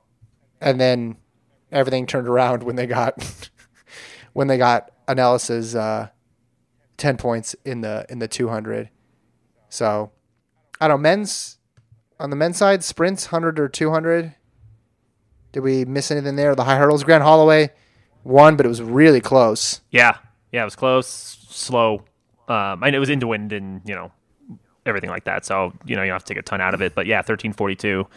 and 0.62 0.79
then 0.79 1.17
everything 1.71 2.05
turned 2.05 2.27
around 2.27 2.62
when 2.63 2.75
they 2.75 2.85
got 2.85 3.41
when 4.33 4.47
they 4.47 4.57
got 4.59 4.91
Annelus 5.07 5.75
uh, 5.75 6.09
ten 6.97 7.17
points 7.17 7.55
in 7.65 7.81
the 7.81 8.05
in 8.09 8.19
the 8.19 8.27
two 8.27 8.49
hundred. 8.49 8.89
So 9.69 10.12
I 10.79 10.88
don't 10.88 10.99
know 10.99 11.01
men's 11.09 11.57
on 12.19 12.29
the 12.29 12.36
men's 12.36 12.58
side 12.58 12.84
sprints 12.84 13.27
hundred 13.27 13.60
or 13.60 13.69
two 13.69 13.91
hundred. 13.91 14.36
Did 15.51 15.62
we 15.62 15.86
miss 15.86 16.12
anything 16.12 16.36
there? 16.36 16.53
The 16.55 16.63
high 16.63 16.77
hurdles, 16.77 17.03
Grant 17.03 17.23
Holloway 17.23 17.71
won, 18.23 18.55
but 18.55 18.65
it 18.65 18.69
was 18.69 18.82
really 18.82 19.21
close. 19.21 19.82
Yeah, 19.89 20.17
yeah, 20.51 20.62
it 20.62 20.65
was 20.65 20.75
close, 20.75 21.08
slow. 21.08 22.03
Um, 22.47 22.84
and 22.84 22.95
it 22.95 22.99
was 22.99 23.10
into 23.10 23.27
wind 23.27 23.53
and 23.53 23.82
you 23.86 23.95
know 23.95 24.12
everything 24.86 25.10
like 25.10 25.25
that. 25.25 25.45
So 25.45 25.73
you 25.86 25.95
know 25.95 26.03
you 26.03 26.10
don't 26.10 26.15
have 26.15 26.23
to 26.25 26.34
take 26.34 26.39
a 26.39 26.43
ton 26.43 26.62
out 26.62 26.73
of 26.73 26.82
it. 26.82 26.95
But 26.95 27.05
yeah, 27.05 27.21
thirteen 27.21 27.53
forty 27.53 27.75
two 27.75 28.08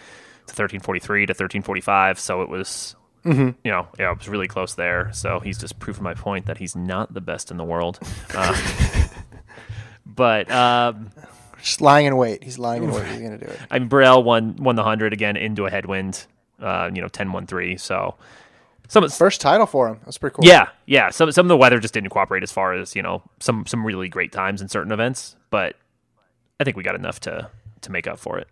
to 0.47 0.55
thirteen 0.55 0.81
forty 0.81 1.01
three 1.01 1.27
to 1.27 1.35
thirteen 1.35 1.63
forty 1.63 1.81
five. 1.81 2.19
So 2.19 2.43
it 2.43 2.49
was, 2.49 2.97
you 3.25 3.55
know, 3.65 3.89
yeah, 3.99 4.13
it 4.13 4.19
was 4.19 4.29
really 4.29 4.49
close 4.49 4.75
there. 4.75 5.13
So 5.13 5.41
he's 5.41 5.59
just 5.59 5.79
proving 5.79 6.03
my 6.03 6.15
point 6.15 6.47
that 6.47 6.59
he's 6.59 6.75
not 6.75 7.15
the 7.15 7.21
best 7.21 7.51
in 7.51 7.57
the 7.57 7.65
world. 7.65 7.99
Uh, 8.35 8.57
but 10.07 10.51
um, 10.51 11.11
Just 11.63 11.81
lying 11.81 12.07
in 12.07 12.17
wait. 12.17 12.43
He's 12.43 12.59
lying 12.59 12.83
in 12.85 12.91
wait. 12.91 13.07
He's 13.07 13.21
gonna 13.21 13.39
do 13.39 13.47
it. 13.47 13.59
I 13.71 13.79
mean, 13.79 13.89
Burrell 13.89 14.23
won 14.23 14.57
won 14.57 14.77
the 14.77 14.83
hundred 14.83 15.13
again 15.13 15.37
into 15.37 15.67
a 15.67 15.71
headwind. 15.71 16.27
Uh, 16.61 16.89
you 16.95 17.01
know, 17.03 17.09
10-1-3. 17.09 17.81
So 17.81 18.15
some 18.87 19.09
First 19.09 19.41
title 19.41 19.67
for 19.67 19.89
him. 19.89 20.01
That's 20.05 20.19
pretty 20.19 20.35
cool. 20.35 20.45
Yeah, 20.45 20.69
yeah. 20.87 21.11
Some 21.11 21.33
some 21.33 21.47
of 21.47 21.49
the 21.49 21.57
weather 21.57 21.81
just 21.81 21.95
didn't 21.95 22.11
cooperate 22.11 22.43
as 22.43 22.53
far 22.53 22.75
as 22.75 22.95
you 22.95 23.03
know 23.03 23.23
some 23.41 23.65
some 23.67 23.85
really 23.87 24.09
great 24.09 24.33
times 24.33 24.61
in 24.61 24.69
certain 24.69 24.93
events, 24.93 25.35
but 25.51 25.77
I 26.61 26.65
think 26.65 26.77
we 26.77 26.83
got 26.83 26.95
enough 26.95 27.19
to 27.21 27.49
to 27.81 27.91
make 27.91 28.07
up 28.07 28.19
for 28.19 28.39
it. 28.39 28.49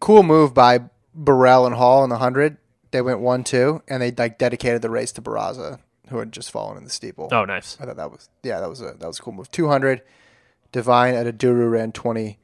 cool 0.00 0.22
move 0.22 0.54
by 0.54 0.80
Burrell 1.14 1.66
and 1.66 1.74
Hall 1.74 2.04
in 2.04 2.10
the 2.10 2.18
hundred. 2.18 2.56
They 2.92 3.02
went 3.02 3.20
one 3.20 3.42
two, 3.44 3.82
and 3.88 4.00
they 4.00 4.12
like 4.12 4.38
dedicated 4.38 4.80
the 4.80 4.90
race 4.90 5.12
to 5.12 5.22
Barraza, 5.22 5.80
who 6.08 6.18
had 6.18 6.32
just 6.32 6.50
fallen 6.50 6.78
in 6.78 6.84
the 6.84 6.90
steeple. 6.90 7.28
Oh, 7.32 7.44
nice. 7.44 7.76
I 7.80 7.84
thought 7.84 7.96
that 7.96 8.10
was 8.12 8.28
yeah, 8.42 8.60
that 8.60 8.68
was 8.68 8.80
a 8.80 8.94
that 8.98 9.06
was 9.06 9.18
a 9.18 9.22
cool 9.22 9.34
move. 9.34 9.50
Two 9.50 9.68
hundred, 9.68 10.02
Divine 10.72 11.14
Oduduru 11.14 11.70
ran 11.70 11.92
20, 11.92 12.38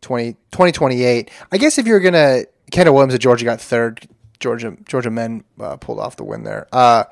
20, 0.00 0.36
20, 0.50 0.72
28. 0.72 1.30
I 1.52 1.58
guess 1.58 1.78
if 1.78 1.86
you're 1.86 2.00
gonna 2.00 2.42
Kendall 2.70 2.94
Williams 2.94 3.14
at 3.14 3.20
Georgia 3.20 3.44
got 3.44 3.60
third. 3.60 4.06
Georgia 4.38 4.76
Georgia 4.84 5.10
men 5.10 5.44
uh, 5.58 5.76
pulled 5.78 5.98
off 5.98 6.16
the 6.16 6.24
win 6.24 6.44
there. 6.44 6.66
Uh, 6.70 7.04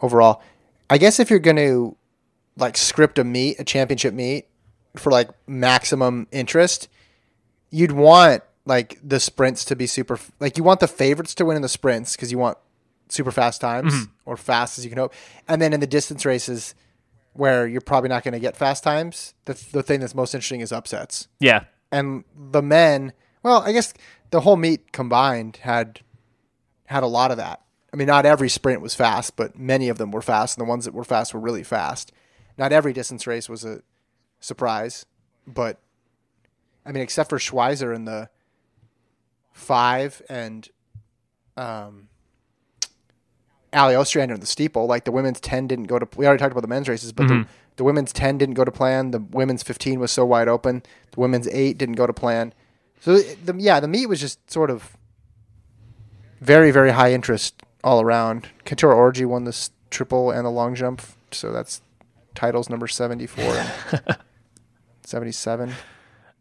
overall, 0.00 0.42
I 0.88 0.96
guess 0.98 1.20
if 1.20 1.28
you're 1.28 1.38
gonna 1.38 1.90
like 2.56 2.76
script 2.78 3.18
a 3.18 3.24
meet, 3.24 3.60
a 3.60 3.64
championship 3.64 4.14
meet 4.14 4.46
for 4.96 5.10
like 5.12 5.28
maximum 5.46 6.26
interest, 6.32 6.88
you'd 7.70 7.92
want 7.92 8.42
like 8.64 8.98
the 9.02 9.20
sprints 9.20 9.66
to 9.66 9.76
be 9.76 9.86
super 9.86 10.18
like 10.40 10.56
you 10.56 10.64
want 10.64 10.80
the 10.80 10.88
favorites 10.88 11.34
to 11.34 11.44
win 11.44 11.56
in 11.56 11.62
the 11.62 11.68
sprints 11.68 12.16
because 12.16 12.32
you 12.32 12.38
want 12.38 12.56
super 13.10 13.30
fast 13.30 13.60
times 13.60 13.92
Mm-hmm. 13.92 14.12
or 14.24 14.36
fast 14.38 14.78
as 14.78 14.84
you 14.84 14.90
can 14.90 14.98
hope, 14.98 15.12
and 15.46 15.60
then 15.60 15.74
in 15.74 15.80
the 15.80 15.86
distance 15.86 16.24
races 16.24 16.74
where 17.38 17.66
you're 17.66 17.80
probably 17.80 18.08
not 18.08 18.24
going 18.24 18.32
to 18.32 18.40
get 18.40 18.56
fast 18.56 18.82
times, 18.82 19.34
the 19.44 19.54
the 19.72 19.82
thing 19.82 20.00
that's 20.00 20.14
most 20.14 20.34
interesting 20.34 20.60
is 20.60 20.72
upsets. 20.72 21.28
Yeah. 21.38 21.64
And 21.92 22.24
the 22.34 22.62
men, 22.62 23.12
well, 23.42 23.62
I 23.62 23.72
guess 23.72 23.94
the 24.30 24.40
whole 24.40 24.56
meet 24.56 24.92
combined 24.92 25.58
had 25.62 26.00
had 26.86 27.02
a 27.02 27.06
lot 27.06 27.30
of 27.30 27.36
that. 27.36 27.62
I 27.92 27.96
mean, 27.96 28.08
not 28.08 28.26
every 28.26 28.48
sprint 28.48 28.80
was 28.80 28.94
fast, 28.94 29.36
but 29.36 29.58
many 29.58 29.88
of 29.88 29.98
them 29.98 30.10
were 30.10 30.22
fast, 30.22 30.58
and 30.58 30.66
the 30.66 30.68
ones 30.68 30.84
that 30.84 30.94
were 30.94 31.04
fast 31.04 31.32
were 31.32 31.40
really 31.40 31.62
fast. 31.62 32.12
Not 32.58 32.72
every 32.72 32.92
distance 32.92 33.26
race 33.26 33.48
was 33.48 33.64
a 33.64 33.82
surprise, 34.40 35.06
but 35.46 35.80
I 36.84 36.92
mean, 36.92 37.02
except 37.02 37.30
for 37.30 37.38
Schweizer 37.38 37.94
in 37.94 38.04
the 38.04 38.28
five 39.52 40.22
and 40.28 40.68
um, 41.56 42.08
Allie 43.76 43.94
Ostrander 43.94 44.34
in 44.34 44.40
the 44.40 44.46
steeple, 44.46 44.86
like 44.86 45.04
the 45.04 45.12
women's 45.12 45.38
10 45.40 45.66
didn't 45.66 45.84
go 45.84 45.98
to, 45.98 46.08
we 46.16 46.26
already 46.26 46.40
talked 46.40 46.52
about 46.52 46.62
the 46.62 46.68
men's 46.68 46.88
races, 46.88 47.12
but 47.12 47.28
the, 47.28 47.34
mm-hmm. 47.34 47.50
the 47.76 47.84
women's 47.84 48.12
10 48.12 48.38
didn't 48.38 48.54
go 48.54 48.64
to 48.64 48.72
plan. 48.72 49.10
The 49.10 49.20
women's 49.20 49.62
15 49.62 50.00
was 50.00 50.10
so 50.10 50.24
wide 50.24 50.48
open. 50.48 50.82
The 51.12 51.20
women's 51.20 51.46
8 51.48 51.78
didn't 51.78 51.94
go 51.96 52.06
to 52.06 52.12
plan. 52.12 52.54
So, 53.00 53.18
the, 53.18 53.54
yeah, 53.58 53.78
the 53.78 53.86
meet 53.86 54.06
was 54.06 54.20
just 54.20 54.50
sort 54.50 54.70
of 54.70 54.96
very, 56.40 56.70
very 56.70 56.92
high 56.92 57.12
interest 57.12 57.62
all 57.84 58.00
around. 58.00 58.48
Keturah 58.64 58.96
Orji 58.96 59.26
won 59.26 59.44
this 59.44 59.70
triple 59.90 60.30
and 60.30 60.44
the 60.44 60.50
long 60.50 60.74
jump. 60.74 61.02
So 61.30 61.52
that's 61.52 61.82
titles 62.34 62.68
number 62.68 62.88
74 62.88 63.44
and 63.44 63.72
77. 65.04 65.72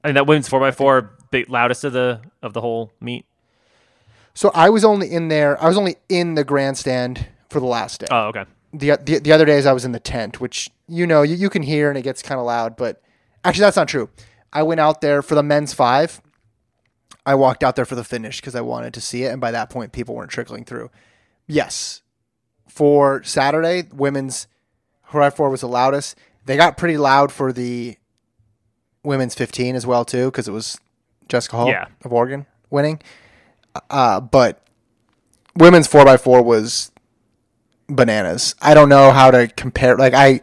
I 0.04 0.08
mean 0.08 0.16
that 0.16 0.28
women's 0.28 0.48
four 0.48 0.66
x 0.66 0.78
four 0.78 1.18
big 1.32 1.50
loudest 1.50 1.84
of 1.84 1.94
the 1.94 2.22
of 2.42 2.54
the 2.54 2.62
whole 2.62 2.92
meet. 3.00 3.26
So 4.36 4.52
I 4.54 4.70
was 4.70 4.86
only 4.86 5.12
in 5.12 5.30
there, 5.30 5.60
I 5.64 5.68
was 5.68 5.78
only 5.78 5.96
in 6.10 6.36
the 6.36 6.44
grandstand 6.44 7.28
for 7.50 7.60
the 7.60 7.66
last 7.66 8.02
day. 8.02 8.08
Oh, 8.12 8.28
okay. 8.28 8.46
the, 8.74 8.98
the 9.04 9.20
the 9.20 9.32
other 9.32 9.46
days 9.46 9.66
I 9.66 9.74
was 9.74 9.86
in 9.86 9.92
the 9.94 10.00
tent, 10.00 10.40
which 10.40 10.70
you 10.88 11.08
know 11.08 11.22
you, 11.24 11.36
you 11.36 11.50
can 11.50 11.64
hear 11.64 11.90
and 11.90 11.98
it 11.98 12.02
gets 12.04 12.22
kind 12.22 12.40
of 12.40 12.46
loud. 12.46 12.76
But 12.76 13.02
actually, 13.44 13.62
that's 13.62 13.78
not 13.78 13.88
true. 13.88 14.10
I 14.54 14.62
went 14.64 14.80
out 14.82 15.02
there 15.02 15.22
for 15.22 15.36
the 15.36 15.42
men's 15.44 15.74
five. 15.74 16.22
I 17.26 17.34
walked 17.36 17.64
out 17.64 17.76
there 17.76 17.86
for 17.86 17.96
the 17.96 18.04
finish 18.04 18.40
because 18.40 18.54
I 18.56 18.62
wanted 18.62 18.94
to 18.94 19.02
see 19.02 19.24
it, 19.24 19.32
and 19.32 19.42
by 19.42 19.52
that 19.52 19.70
point, 19.72 19.92
people 19.94 20.14
weren't 20.16 20.30
trickling 20.32 20.64
through. 20.66 20.92
Yes, 21.48 22.02
for 22.68 23.24
Saturday, 23.24 23.88
women's 23.94 24.48
high 25.04 25.30
four 25.30 25.50
was 25.50 25.62
the 25.62 25.68
loudest. 25.68 26.18
They 26.46 26.58
got 26.58 26.78
pretty 26.78 26.98
loud 26.98 27.32
for 27.32 27.52
the 27.54 27.96
women's 29.04 29.34
15 29.36 29.76
as 29.76 29.86
well 29.88 30.04
too 30.04 30.26
because 30.26 30.48
it 30.48 30.52
was 30.52 30.78
Jessica 31.30 31.56
Hull 31.58 31.68
Yeah. 31.70 31.86
of 32.04 32.12
Oregon 32.12 32.46
winning. 32.70 33.00
Uh, 33.90 34.20
but 34.22 34.62
women's 35.56 35.88
4x4 35.88 36.44
was 36.44 36.92
bananas. 37.88 38.56
I 38.62 38.74
don't 38.74 38.90
know 38.90 39.12
how 39.12 39.32
to 39.32 39.48
compare. 39.48 39.96
Like 39.98 40.14
I, 40.14 40.42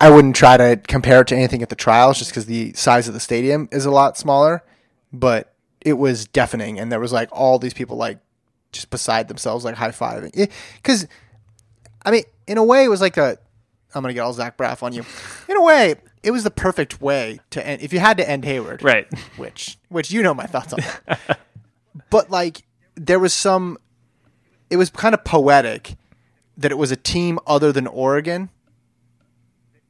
I 0.00 0.10
wouldn't 0.10 0.36
try 0.36 0.56
to 0.56 0.76
compare 0.86 1.20
it 1.22 1.28
to 1.28 1.36
anything 1.36 1.62
at 1.62 1.68
the 1.68 1.76
trials, 1.76 2.18
just 2.18 2.30
because 2.30 2.46
the 2.46 2.72
size 2.74 3.08
of 3.08 3.14
the 3.14 3.20
stadium 3.20 3.68
is 3.72 3.84
a 3.84 3.90
lot 3.90 4.16
smaller. 4.18 4.62
But 5.12 5.52
it 5.80 5.94
was 5.94 6.26
deafening, 6.26 6.78
and 6.78 6.90
there 6.90 7.00
was 7.00 7.12
like 7.12 7.28
all 7.32 7.58
these 7.58 7.74
people 7.74 7.96
like 7.96 8.18
just 8.72 8.90
beside 8.90 9.28
themselves, 9.28 9.64
like 9.64 9.74
high 9.74 9.90
fiving. 9.90 10.50
Because, 10.76 11.06
I 12.04 12.10
mean, 12.10 12.24
in 12.46 12.56
a 12.58 12.64
way, 12.64 12.84
it 12.84 12.88
was 12.88 13.00
like 13.00 13.16
a. 13.16 13.38
I'm 13.94 14.02
gonna 14.02 14.14
get 14.14 14.20
all 14.20 14.32
Zach 14.32 14.56
Braff 14.56 14.82
on 14.82 14.94
you. 14.94 15.04
In 15.50 15.56
a 15.58 15.62
way, 15.62 15.96
it 16.22 16.30
was 16.30 16.44
the 16.44 16.50
perfect 16.50 17.02
way 17.02 17.40
to 17.50 17.66
end. 17.66 17.82
If 17.82 17.92
you 17.92 17.98
had 17.98 18.16
to 18.16 18.28
end 18.28 18.44
Hayward, 18.46 18.82
Right. 18.82 19.06
which 19.36 19.76
which 19.90 20.10
you 20.10 20.22
know 20.22 20.32
my 20.32 20.46
thoughts 20.46 20.72
on 20.72 20.80
that. 20.80 21.40
but 22.10 22.30
like 22.30 22.62
there 22.94 23.18
was 23.18 23.32
some 23.32 23.78
it 24.70 24.76
was 24.76 24.90
kind 24.90 25.14
of 25.14 25.24
poetic 25.24 25.96
that 26.56 26.70
it 26.70 26.78
was 26.78 26.90
a 26.90 26.96
team 26.96 27.38
other 27.46 27.72
than 27.72 27.86
Oregon 27.86 28.50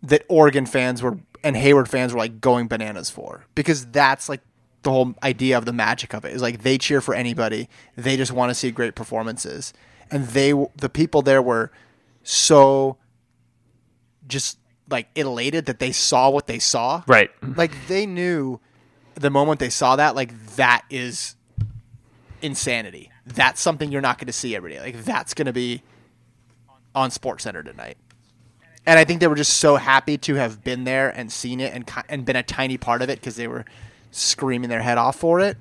that 0.03 0.25
Oregon 0.29 0.67
fans 0.67 1.03
were 1.03 1.19
and 1.45 1.57
Hayward 1.57 1.89
fans 1.89 2.13
were 2.13 2.19
like 2.19 2.41
going 2.41 2.69
bananas 2.69 3.11
for 3.11 3.45
because 3.55 3.87
that's 3.87 4.29
like 4.29 4.41
the 4.83 4.91
whole 4.91 5.15
idea 5.23 5.57
of 5.57 5.65
the 5.65 5.73
magic 5.73 6.13
of 6.13 6.25
it 6.25 6.33
is 6.33 6.43
like 6.43 6.63
they 6.63 6.79
cheer 6.79 7.01
for 7.01 7.15
anybody. 7.15 7.69
They 7.97 8.17
just 8.17 8.33
want 8.33 8.51
to 8.51 8.55
see 8.55 8.71
great 8.71 8.95
performances. 8.95 9.73
And 10.11 10.27
they 10.29 10.53
the 10.77 10.89
people 10.89 11.23
there 11.23 11.43
were 11.43 11.71
so 12.23 12.99
just 14.27 14.59
like 14.91 15.09
elated 15.15 15.67
that 15.67 15.79
they 15.79 15.93
saw 15.93 16.31
what 16.31 16.47
they 16.47 16.59
saw. 16.59 17.03
Right. 17.07 17.31
like 17.57 17.73
they 17.89 18.07
knew 18.07 18.61
the 19.15 19.31
moment 19.31 19.61
they 19.61 19.71
saw 19.71 19.97
that 19.97 20.15
like 20.15 20.33
that 20.57 20.83
is 20.91 21.37
insanity. 22.43 23.11
That's 23.27 23.61
something 23.61 23.93
you're 23.93 24.03
not 24.03 24.19
going 24.19 24.27
to 24.27 24.33
see 24.33 24.55
every 24.57 24.73
day. 24.73 24.81
Like 24.81 25.05
that's 25.05 25.35
going 25.35 25.47
to 25.47 25.53
be 25.53 25.83
on 26.95 27.11
sports 27.11 27.45
center 27.45 27.63
tonight. 27.63 27.97
And 28.85 28.99
i 28.99 29.05
think 29.05 29.21
they 29.21 29.29
were 29.29 29.37
just 29.37 29.59
so 29.59 29.77
happy 29.77 30.19
to 30.19 30.35
have 30.35 30.65
been 30.65 30.83
there 30.83 31.09
and 31.09 31.31
seen 31.31 31.61
it 31.61 31.73
and 31.73 31.89
and 32.09 32.25
been 32.25 32.35
a 32.35 32.43
tiny 32.43 32.77
part 32.77 33.01
of 33.01 33.09
it 33.09 33.21
because 33.21 33.37
they 33.37 33.47
were 33.47 33.65
screaming 34.11 34.69
their 34.69 34.83
head 34.83 34.99
off 34.99 35.15
for 35.15 35.39
it 35.39 35.57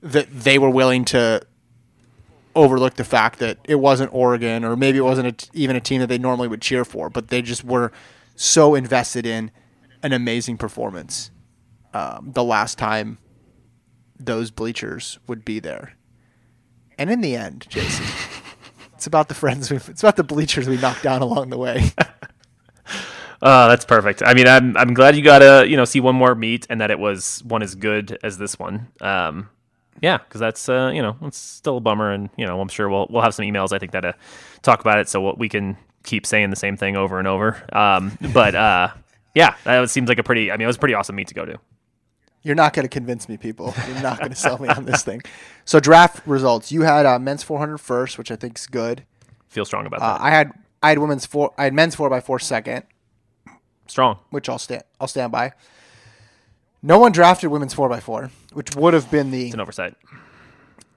that 0.00 0.28
they 0.30 0.56
were 0.56 0.70
willing 0.70 1.04
to 1.06 1.42
overlook 2.54 2.94
the 2.94 3.04
fact 3.04 3.38
that 3.38 3.58
it 3.64 3.76
wasn't 3.76 4.12
Oregon 4.14 4.64
or 4.64 4.76
maybe 4.76 4.98
it 4.98 5.02
wasn't 5.02 5.50
even 5.52 5.76
a 5.76 5.80
team 5.80 6.00
that 6.00 6.06
they 6.06 6.18
normally 6.18 6.48
would 6.48 6.62
cheer 6.62 6.84
for, 6.84 7.10
but 7.10 7.28
they 7.28 7.42
just 7.42 7.64
were 7.64 7.92
so 8.34 8.74
invested 8.74 9.26
in 9.26 9.50
an 10.02 10.12
amazing 10.12 10.56
performance 10.56 11.30
um, 11.92 12.30
the 12.32 12.44
last 12.44 12.78
time 12.78 13.18
those 14.18 14.50
bleachers 14.50 15.18
would 15.26 15.44
be 15.44 15.58
there. 15.58 15.94
And 16.98 17.10
in 17.10 17.20
the 17.20 17.36
end, 17.36 17.66
Jason, 17.68 18.06
it's 18.94 19.06
about 19.06 19.28
the 19.28 19.34
friends 19.34 19.70
we 19.70 19.76
it's 19.76 20.02
about 20.02 20.16
the 20.16 20.24
bleachers 20.24 20.68
we 20.68 20.78
knocked 20.78 21.02
down 21.02 21.22
along 21.22 21.50
the 21.50 21.58
way. 21.58 21.92
Oh, 23.42 23.68
that's 23.68 23.84
perfect. 23.84 24.22
I 24.24 24.34
mean, 24.34 24.48
I'm 24.48 24.76
I'm 24.76 24.94
glad 24.94 25.14
you 25.14 25.22
got 25.22 25.40
to 25.40 25.68
you 25.68 25.76
know 25.76 25.84
see 25.84 26.00
one 26.00 26.14
more 26.14 26.34
meet 26.34 26.66
and 26.70 26.80
that 26.80 26.90
it 26.90 26.98
was 26.98 27.42
one 27.44 27.62
as 27.62 27.74
good 27.74 28.18
as 28.22 28.38
this 28.38 28.58
one. 28.58 28.88
Um, 29.00 29.50
yeah, 30.00 30.18
because 30.18 30.40
that's 30.40 30.68
uh, 30.68 30.90
you 30.94 31.02
know 31.02 31.16
it's 31.22 31.38
still 31.38 31.76
a 31.76 31.80
bummer, 31.80 32.10
and 32.12 32.30
you 32.36 32.46
know 32.46 32.60
I'm 32.60 32.68
sure 32.68 32.88
we'll 32.88 33.06
we'll 33.10 33.22
have 33.22 33.34
some 33.34 33.44
emails 33.44 33.72
I 33.72 33.78
think 33.78 33.92
that 33.92 34.04
uh, 34.04 34.12
talk 34.62 34.80
about 34.80 34.98
it, 34.98 35.08
so 35.08 35.20
we'll, 35.20 35.36
we 35.36 35.48
can 35.48 35.76
keep 36.02 36.26
saying 36.26 36.50
the 36.50 36.56
same 36.56 36.76
thing 36.76 36.96
over 36.96 37.18
and 37.18 37.28
over. 37.28 37.62
Um, 37.72 38.16
but 38.32 38.54
uh, 38.54 38.88
yeah, 39.34 39.54
that 39.64 39.90
seems 39.90 40.08
like 40.08 40.18
a 40.18 40.22
pretty. 40.22 40.50
I 40.50 40.56
mean, 40.56 40.64
it 40.64 40.66
was 40.66 40.76
a 40.76 40.80
pretty 40.80 40.94
awesome 40.94 41.16
meet 41.16 41.28
to 41.28 41.34
go 41.34 41.44
to. 41.44 41.58
You're 42.46 42.54
not 42.54 42.74
going 42.74 42.84
to 42.84 42.88
convince 42.88 43.28
me, 43.28 43.36
people. 43.36 43.74
You're 43.88 44.02
not 44.02 44.18
going 44.20 44.30
to 44.30 44.36
sell 44.36 44.56
me 44.58 44.68
on 44.68 44.84
this 44.84 45.02
thing. 45.02 45.20
So 45.64 45.80
draft 45.80 46.24
results. 46.28 46.70
You 46.70 46.82
had 46.82 47.04
uh, 47.04 47.18
men's 47.18 47.42
400 47.42 47.78
first, 47.78 48.18
which 48.18 48.30
I 48.30 48.36
think 48.36 48.56
is 48.56 48.68
good. 48.68 49.04
Feel 49.48 49.64
strong 49.64 49.84
about 49.84 50.00
Uh, 50.00 50.12
that. 50.16 50.20
I 50.20 50.30
had 50.30 50.52
I 50.80 50.90
had 50.90 50.98
women's 51.00 51.26
four. 51.26 51.52
I 51.58 51.64
had 51.64 51.74
men's 51.74 51.96
four 51.96 52.08
by 52.08 52.20
four 52.20 52.38
second. 52.38 52.84
strong. 53.88 54.18
which 54.30 54.48
I'll 54.48 54.58
stand 54.60 54.84
I'll 55.00 55.08
stand 55.08 55.32
by. 55.32 55.54
No 56.82 56.98
one 57.00 57.10
drafted 57.10 57.50
women's 57.50 57.74
four 57.74 57.92
x 57.92 58.04
four, 58.04 58.30
which 58.52 58.76
would 58.76 58.94
have 58.94 59.10
been 59.10 59.32
the 59.32 59.46
It's 59.46 59.54
an 59.54 59.60
oversight. 59.60 59.94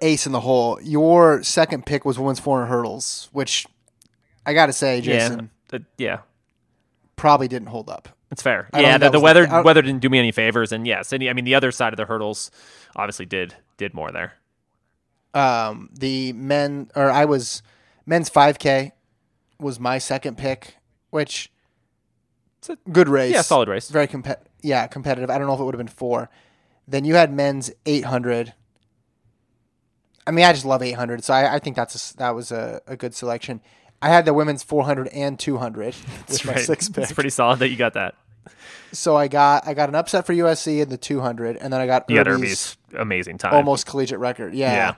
ace 0.01 0.27
in 0.27 0.31
the 0.33 0.41
hole. 0.41 0.79
Your 0.83 1.41
second 1.41 1.85
pick 1.87 2.05
was 2.05 2.19
women's 2.19 2.39
four 2.39 2.59
hundred 2.59 2.69
hurdles, 2.75 3.29
which 3.31 3.65
I 4.45 4.53
got 4.53 4.67
to 4.67 4.73
say, 4.73 5.01
Jason, 5.01 5.49
Yeah, 5.71 5.79
uh, 5.79 5.83
yeah. 5.97 6.17
probably 7.15 7.47
didn't 7.47 7.69
hold 7.69 7.89
up. 7.89 8.09
It's 8.31 8.41
fair. 8.43 8.69
I 8.73 8.81
Yeah, 8.81 8.97
the, 8.97 9.09
the 9.09 9.19
weather 9.19 9.45
the- 9.47 9.61
weather 9.63 9.81
didn't 9.81 10.01
do 10.01 10.09
me 10.09 10.19
any 10.19 10.31
favors, 10.31 10.71
and 10.71 10.85
yes, 10.85 11.11
and 11.13 11.23
I 11.27 11.33
mean 11.33 11.45
the 11.45 11.55
other 11.55 11.71
side 11.71 11.93
of 11.93 11.97
the 11.97 12.05
hurdles 12.05 12.51
obviously 12.95 13.25
did 13.25 13.55
did 13.77 13.93
more 13.93 14.11
there. 14.11 14.33
Um, 15.33 15.89
the 15.93 16.33
men 16.33 16.89
or 16.95 17.09
I 17.11 17.25
was 17.25 17.61
men's 18.05 18.29
five 18.29 18.59
k 18.59 18.93
was 19.59 19.79
my 19.79 19.97
second 19.97 20.37
pick, 20.37 20.75
which 21.09 21.51
It's 22.59 22.69
a- 22.69 22.77
good 22.91 23.09
race, 23.09 23.33
yeah, 23.33 23.41
solid 23.41 23.67
race. 23.69 23.89
very 23.89 24.07
compet 24.07 24.37
yeah 24.61 24.85
competitive. 24.87 25.29
I 25.29 25.37
don't 25.37 25.47
know 25.47 25.53
if 25.53 25.59
it 25.59 25.63
would 25.63 25.73
have 25.75 25.79
been 25.79 25.87
four. 25.87 26.29
Then 26.87 27.05
you 27.05 27.15
had 27.15 27.31
men's 27.33 27.71
eight 27.85 28.05
hundred. 28.05 28.53
I 30.27 30.31
mean, 30.31 30.45
I 30.45 30.53
just 30.53 30.65
love 30.65 30.83
800, 30.83 31.23
so 31.23 31.33
I, 31.33 31.55
I 31.55 31.59
think 31.59 31.75
that's 31.75 32.13
a 32.13 32.17
that 32.17 32.35
was 32.35 32.51
a, 32.51 32.81
a 32.85 32.95
good 32.95 33.15
selection. 33.15 33.61
I 34.01 34.09
had 34.09 34.25
the 34.25 34.33
women's 34.33 34.63
400 34.63 35.07
and 35.09 35.37
200 35.39 35.85
with 36.27 36.45
my 36.45 36.53
Right. 36.53 36.61
sixth 36.63 36.93
pick. 36.93 37.03
It's 37.03 37.13
pretty 37.13 37.29
solid 37.29 37.59
that 37.59 37.69
you 37.69 37.75
got 37.75 37.93
that. 37.93 38.15
so 38.91 39.15
I 39.15 39.27
got 39.27 39.67
I 39.67 39.73
got 39.73 39.89
an 39.89 39.95
upset 39.95 40.25
for 40.25 40.33
USC 40.33 40.81
in 40.81 40.89
the 40.89 40.97
200, 40.97 41.57
and 41.57 41.71
then 41.73 41.79
I 41.81 41.85
got 41.85 42.09
You 42.09 42.15
got 42.15 42.27
Irby's 42.27 42.77
Irby's 42.93 42.99
amazing 43.01 43.37
time. 43.37 43.53
almost 43.53 43.85
collegiate 43.85 44.19
record. 44.19 44.53
Yeah. 44.53 44.73
Yeah. 44.73 44.95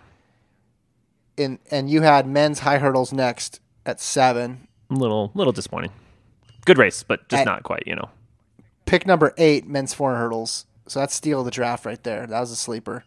In, 1.37 1.59
and 1.71 1.89
you 1.89 2.01
had 2.01 2.27
men's 2.27 2.59
high 2.59 2.77
hurdles 2.77 3.11
next 3.13 3.59
at 3.85 3.99
seven. 3.99 4.67
A 4.89 4.93
little 4.93 5.31
little 5.33 5.53
disappointing. 5.53 5.91
Good 6.65 6.77
race, 6.77 7.03
but 7.03 7.27
just 7.29 7.39
And- 7.41 7.45
not 7.47 7.63
quite. 7.63 7.83
You 7.87 7.95
know. 7.95 8.09
Pick 8.85 9.05
number 9.07 9.33
eight, 9.37 9.67
men's 9.67 9.93
four 9.93 10.15
hurdles. 10.15 10.65
So 10.87 10.99
that's 10.99 11.15
steal 11.15 11.39
of 11.39 11.45
the 11.45 11.51
draft 11.51 11.85
right 11.85 12.01
there. 12.03 12.27
That 12.27 12.39
was 12.39 12.51
a 12.51 12.55
sleeper. 12.55 13.05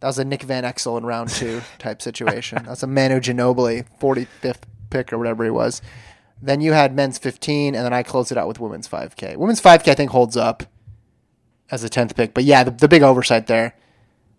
That 0.00 0.08
was 0.08 0.18
a 0.18 0.24
Nick 0.24 0.42
Van 0.42 0.64
Exel 0.64 0.98
in 0.98 1.06
round 1.06 1.30
two 1.30 1.62
type 1.78 2.02
situation. 2.02 2.62
That's 2.66 2.82
a 2.82 2.86
Manu 2.86 3.20
Ginobili, 3.20 3.86
45th 3.98 4.58
pick 4.94 5.12
or 5.12 5.18
whatever 5.18 5.44
he 5.44 5.50
was. 5.50 5.82
Then 6.40 6.60
you 6.60 6.72
had 6.72 6.94
men's 6.94 7.18
15, 7.18 7.74
and 7.74 7.84
then 7.84 7.92
I 7.92 8.02
closed 8.02 8.30
it 8.32 8.38
out 8.38 8.48
with 8.48 8.60
women's 8.60 8.88
5K. 8.88 9.36
Women's 9.36 9.60
5K, 9.60 9.88
I 9.88 9.94
think, 9.94 10.10
holds 10.10 10.36
up 10.36 10.62
as 11.70 11.82
a 11.84 11.88
10th 11.88 12.14
pick. 12.16 12.34
But 12.34 12.44
yeah, 12.44 12.64
the, 12.64 12.70
the 12.70 12.88
big 12.88 13.02
oversight 13.02 13.46
there 13.46 13.74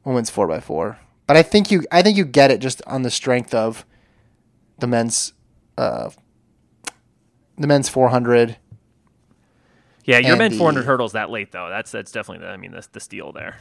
women's 0.03 0.30
four 0.30 0.51
x 0.51 0.64
four. 0.66 0.99
But 1.28 1.36
I 1.36 1.41
think 1.41 1.72
you 1.72 1.84
I 1.91 2.03
think 2.03 2.16
you 2.16 2.26
get 2.26 2.51
it 2.51 2.60
just 2.60 2.80
on 2.86 3.01
the 3.01 3.10
strength 3.10 3.56
of 3.56 3.84
the 4.78 4.86
men's 4.86 5.34
uh, 5.80 6.12
the 7.58 7.66
men's 7.66 7.89
four 7.89 8.10
hundred. 8.10 8.58
Yeah, 10.03 10.20
your 10.20 10.34
And 10.34 10.38
men 10.38 10.51
the- 10.51 10.58
400 10.60 10.86
hurdles 10.86 11.14
that 11.14 11.32
late 11.32 11.51
though. 11.51 11.70
That's 11.70 11.91
that's 11.91 12.12
definitely 12.12 12.45
the, 12.45 12.51
I 12.51 12.58
mean 12.58 12.72
the, 12.72 12.86
the 12.91 12.99
steal 12.99 13.32
there. 13.32 13.58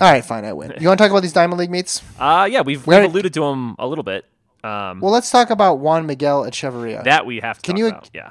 All 0.00 0.10
right, 0.10 0.24
fine, 0.24 0.44
I 0.44 0.52
win. 0.52 0.72
You 0.80 0.86
want 0.88 0.98
to 0.98 1.04
talk 1.04 1.10
about 1.10 1.22
these 1.22 1.32
Diamond 1.32 1.58
League 1.58 1.70
meets? 1.70 2.02
Uh 2.18 2.48
yeah, 2.48 2.60
we've, 2.60 2.86
we've 2.86 3.02
alluded 3.02 3.34
to 3.34 3.40
them 3.40 3.74
a 3.80 3.86
little 3.88 4.04
bit. 4.04 4.24
Um, 4.64 5.00
Well, 5.00 5.12
let's 5.12 5.30
talk 5.30 5.50
about 5.50 5.78
Juan 5.78 6.06
Miguel 6.06 6.44
Echevarria. 6.44 7.04
that 7.04 7.26
we 7.26 7.40
have 7.40 7.58
to 7.58 7.62
Can 7.62 7.74
talk 7.74 7.78
you- 7.78 7.88
about. 7.88 8.10
Yeah. 8.14 8.30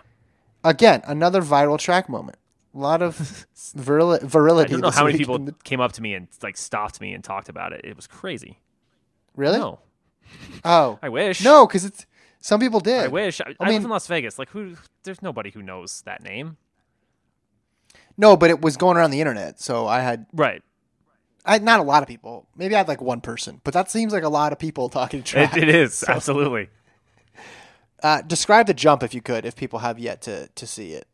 Again, 0.63 1.01
another 1.05 1.41
viral 1.41 1.77
track 1.77 2.09
moment. 2.09 2.37
A 2.73 2.79
lot 2.79 3.01
of 3.03 3.45
viril- 3.75 4.13
I 4.13 4.19
virility. 4.25 4.71
don't 4.71 4.81
know 4.81 4.89
how 4.89 5.05
many 5.05 5.17
people 5.17 5.37
the- 5.37 5.53
came 5.63 5.79
up 5.79 5.91
to 5.93 6.01
me 6.01 6.15
and 6.15 6.27
like 6.41 6.57
stopped 6.57 6.99
me 6.99 7.13
and 7.13 7.23
talked 7.23 7.49
about 7.49 7.71
it. 7.73 7.81
It 7.83 7.95
was 7.95 8.07
crazy. 8.07 8.59
really? 9.35 9.59
No, 9.59 9.79
Oh, 10.65 10.97
I 11.03 11.09
wish. 11.09 11.43
no, 11.43 11.67
because 11.67 11.85
it's 11.85 12.05
some 12.39 12.59
people 12.59 12.79
did. 12.79 13.03
I 13.03 13.07
wish. 13.09 13.39
I, 13.41 13.53
I, 13.59 13.65
mean- 13.65 13.75
live 13.75 13.83
in 13.83 13.89
Las 13.91 14.07
Vegas. 14.07 14.39
Like 14.39 14.49
who? 14.49 14.75
There's 15.03 15.21
nobody 15.21 15.51
who 15.51 15.61
knows 15.61 16.01
that 16.05 16.23
name. 16.23 16.57
No, 18.17 18.35
but 18.37 18.49
it 18.49 18.61
was 18.61 18.77
going 18.77 18.97
around 18.97 19.11
the 19.11 19.19
internet, 19.21 19.59
so 19.59 19.85
I 19.87 19.99
had 20.01 20.25
Right. 20.33 20.61
I 21.45 21.57
not 21.59 21.79
a 21.79 21.83
lot 21.83 22.03
of 22.03 22.07
people. 22.07 22.47
Maybe 22.55 22.75
I 22.75 22.79
had 22.79 22.87
like 22.87 23.01
one 23.01 23.21
person, 23.21 23.61
but 23.63 23.73
that 23.73 23.91
seems 23.91 24.13
like 24.13 24.23
a 24.23 24.29
lot 24.29 24.51
of 24.51 24.59
people 24.59 24.89
talking 24.89 25.23
track. 25.23 25.57
It, 25.57 25.69
it 25.69 25.75
is 25.75 26.03
absolutely. 26.07 26.69
Uh, 28.01 28.21
describe 28.21 28.67
the 28.67 28.73
jump 28.73 29.03
if 29.03 29.13
you 29.13 29.21
could, 29.21 29.45
if 29.45 29.55
people 29.55 29.79
have 29.79 29.99
yet 29.99 30.21
to 30.23 30.47
to 30.49 30.67
see 30.67 30.93
it. 30.93 31.07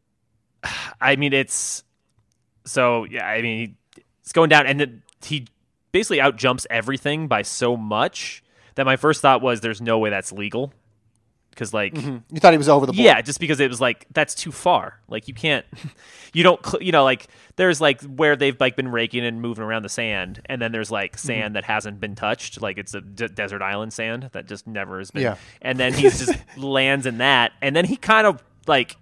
I 1.01 1.15
mean, 1.15 1.33
it's 1.33 1.83
so 2.65 3.05
yeah. 3.05 3.27
I 3.27 3.41
mean, 3.41 3.75
it's 4.21 4.31
going 4.31 4.49
down, 4.49 4.67
and 4.67 4.79
the, 4.79 4.99
he 5.23 5.47
basically 5.91 6.21
out 6.21 6.35
jumps 6.35 6.67
everything 6.69 7.27
by 7.27 7.41
so 7.41 7.75
much 7.77 8.43
that 8.75 8.85
my 8.85 8.95
first 8.95 9.21
thought 9.21 9.41
was, 9.41 9.61
"There's 9.61 9.81
no 9.81 9.99
way 9.99 10.09
that's 10.09 10.31
legal," 10.31 10.73
because 11.59 11.73
like. 11.73 11.95
You 11.95 12.21
thought 12.37 12.53
he 12.53 12.57
was 12.57 12.69
over 12.69 12.85
the 12.85 12.93
board. 12.93 13.03
Yeah, 13.03 13.21
just 13.21 13.39
because 13.39 13.59
it 13.59 13.69
was 13.69 13.81
like 13.81 14.05
that's 14.13 14.33
too 14.33 14.51
far. 14.51 14.99
Like 15.09 15.27
you 15.27 15.33
can't, 15.33 15.65
you 16.33 16.41
don't, 16.41 16.65
cl- 16.65 16.81
you 16.81 16.93
know, 16.93 17.03
like 17.03 17.27
there's 17.57 17.81
like 17.81 18.01
where 18.03 18.37
they've 18.37 18.59
like 18.59 18.77
been 18.77 18.87
raking 18.87 19.25
and 19.25 19.41
moving 19.41 19.63
around 19.63 19.83
the 19.83 19.89
sand, 19.89 20.41
and 20.45 20.61
then 20.61 20.71
there's 20.71 20.89
like 20.89 21.17
sand 21.17 21.55
that 21.55 21.65
hasn't 21.65 21.99
been 21.99 22.15
touched, 22.15 22.61
like 22.61 22.77
it's 22.77 22.93
a 22.93 23.01
d- 23.01 23.27
desert 23.27 23.61
island 23.61 23.91
sand 23.91 24.29
that 24.31 24.47
just 24.47 24.65
never 24.65 24.99
has 24.99 25.11
been. 25.11 25.23
Yeah. 25.23 25.35
And 25.61 25.77
then 25.77 25.93
he 25.93 26.03
just 26.03 26.33
lands 26.57 27.05
in 27.05 27.17
that, 27.17 27.51
and 27.61 27.75
then 27.75 27.83
he 27.85 27.97
kind 27.97 28.25
of 28.25 28.41
like 28.65 28.95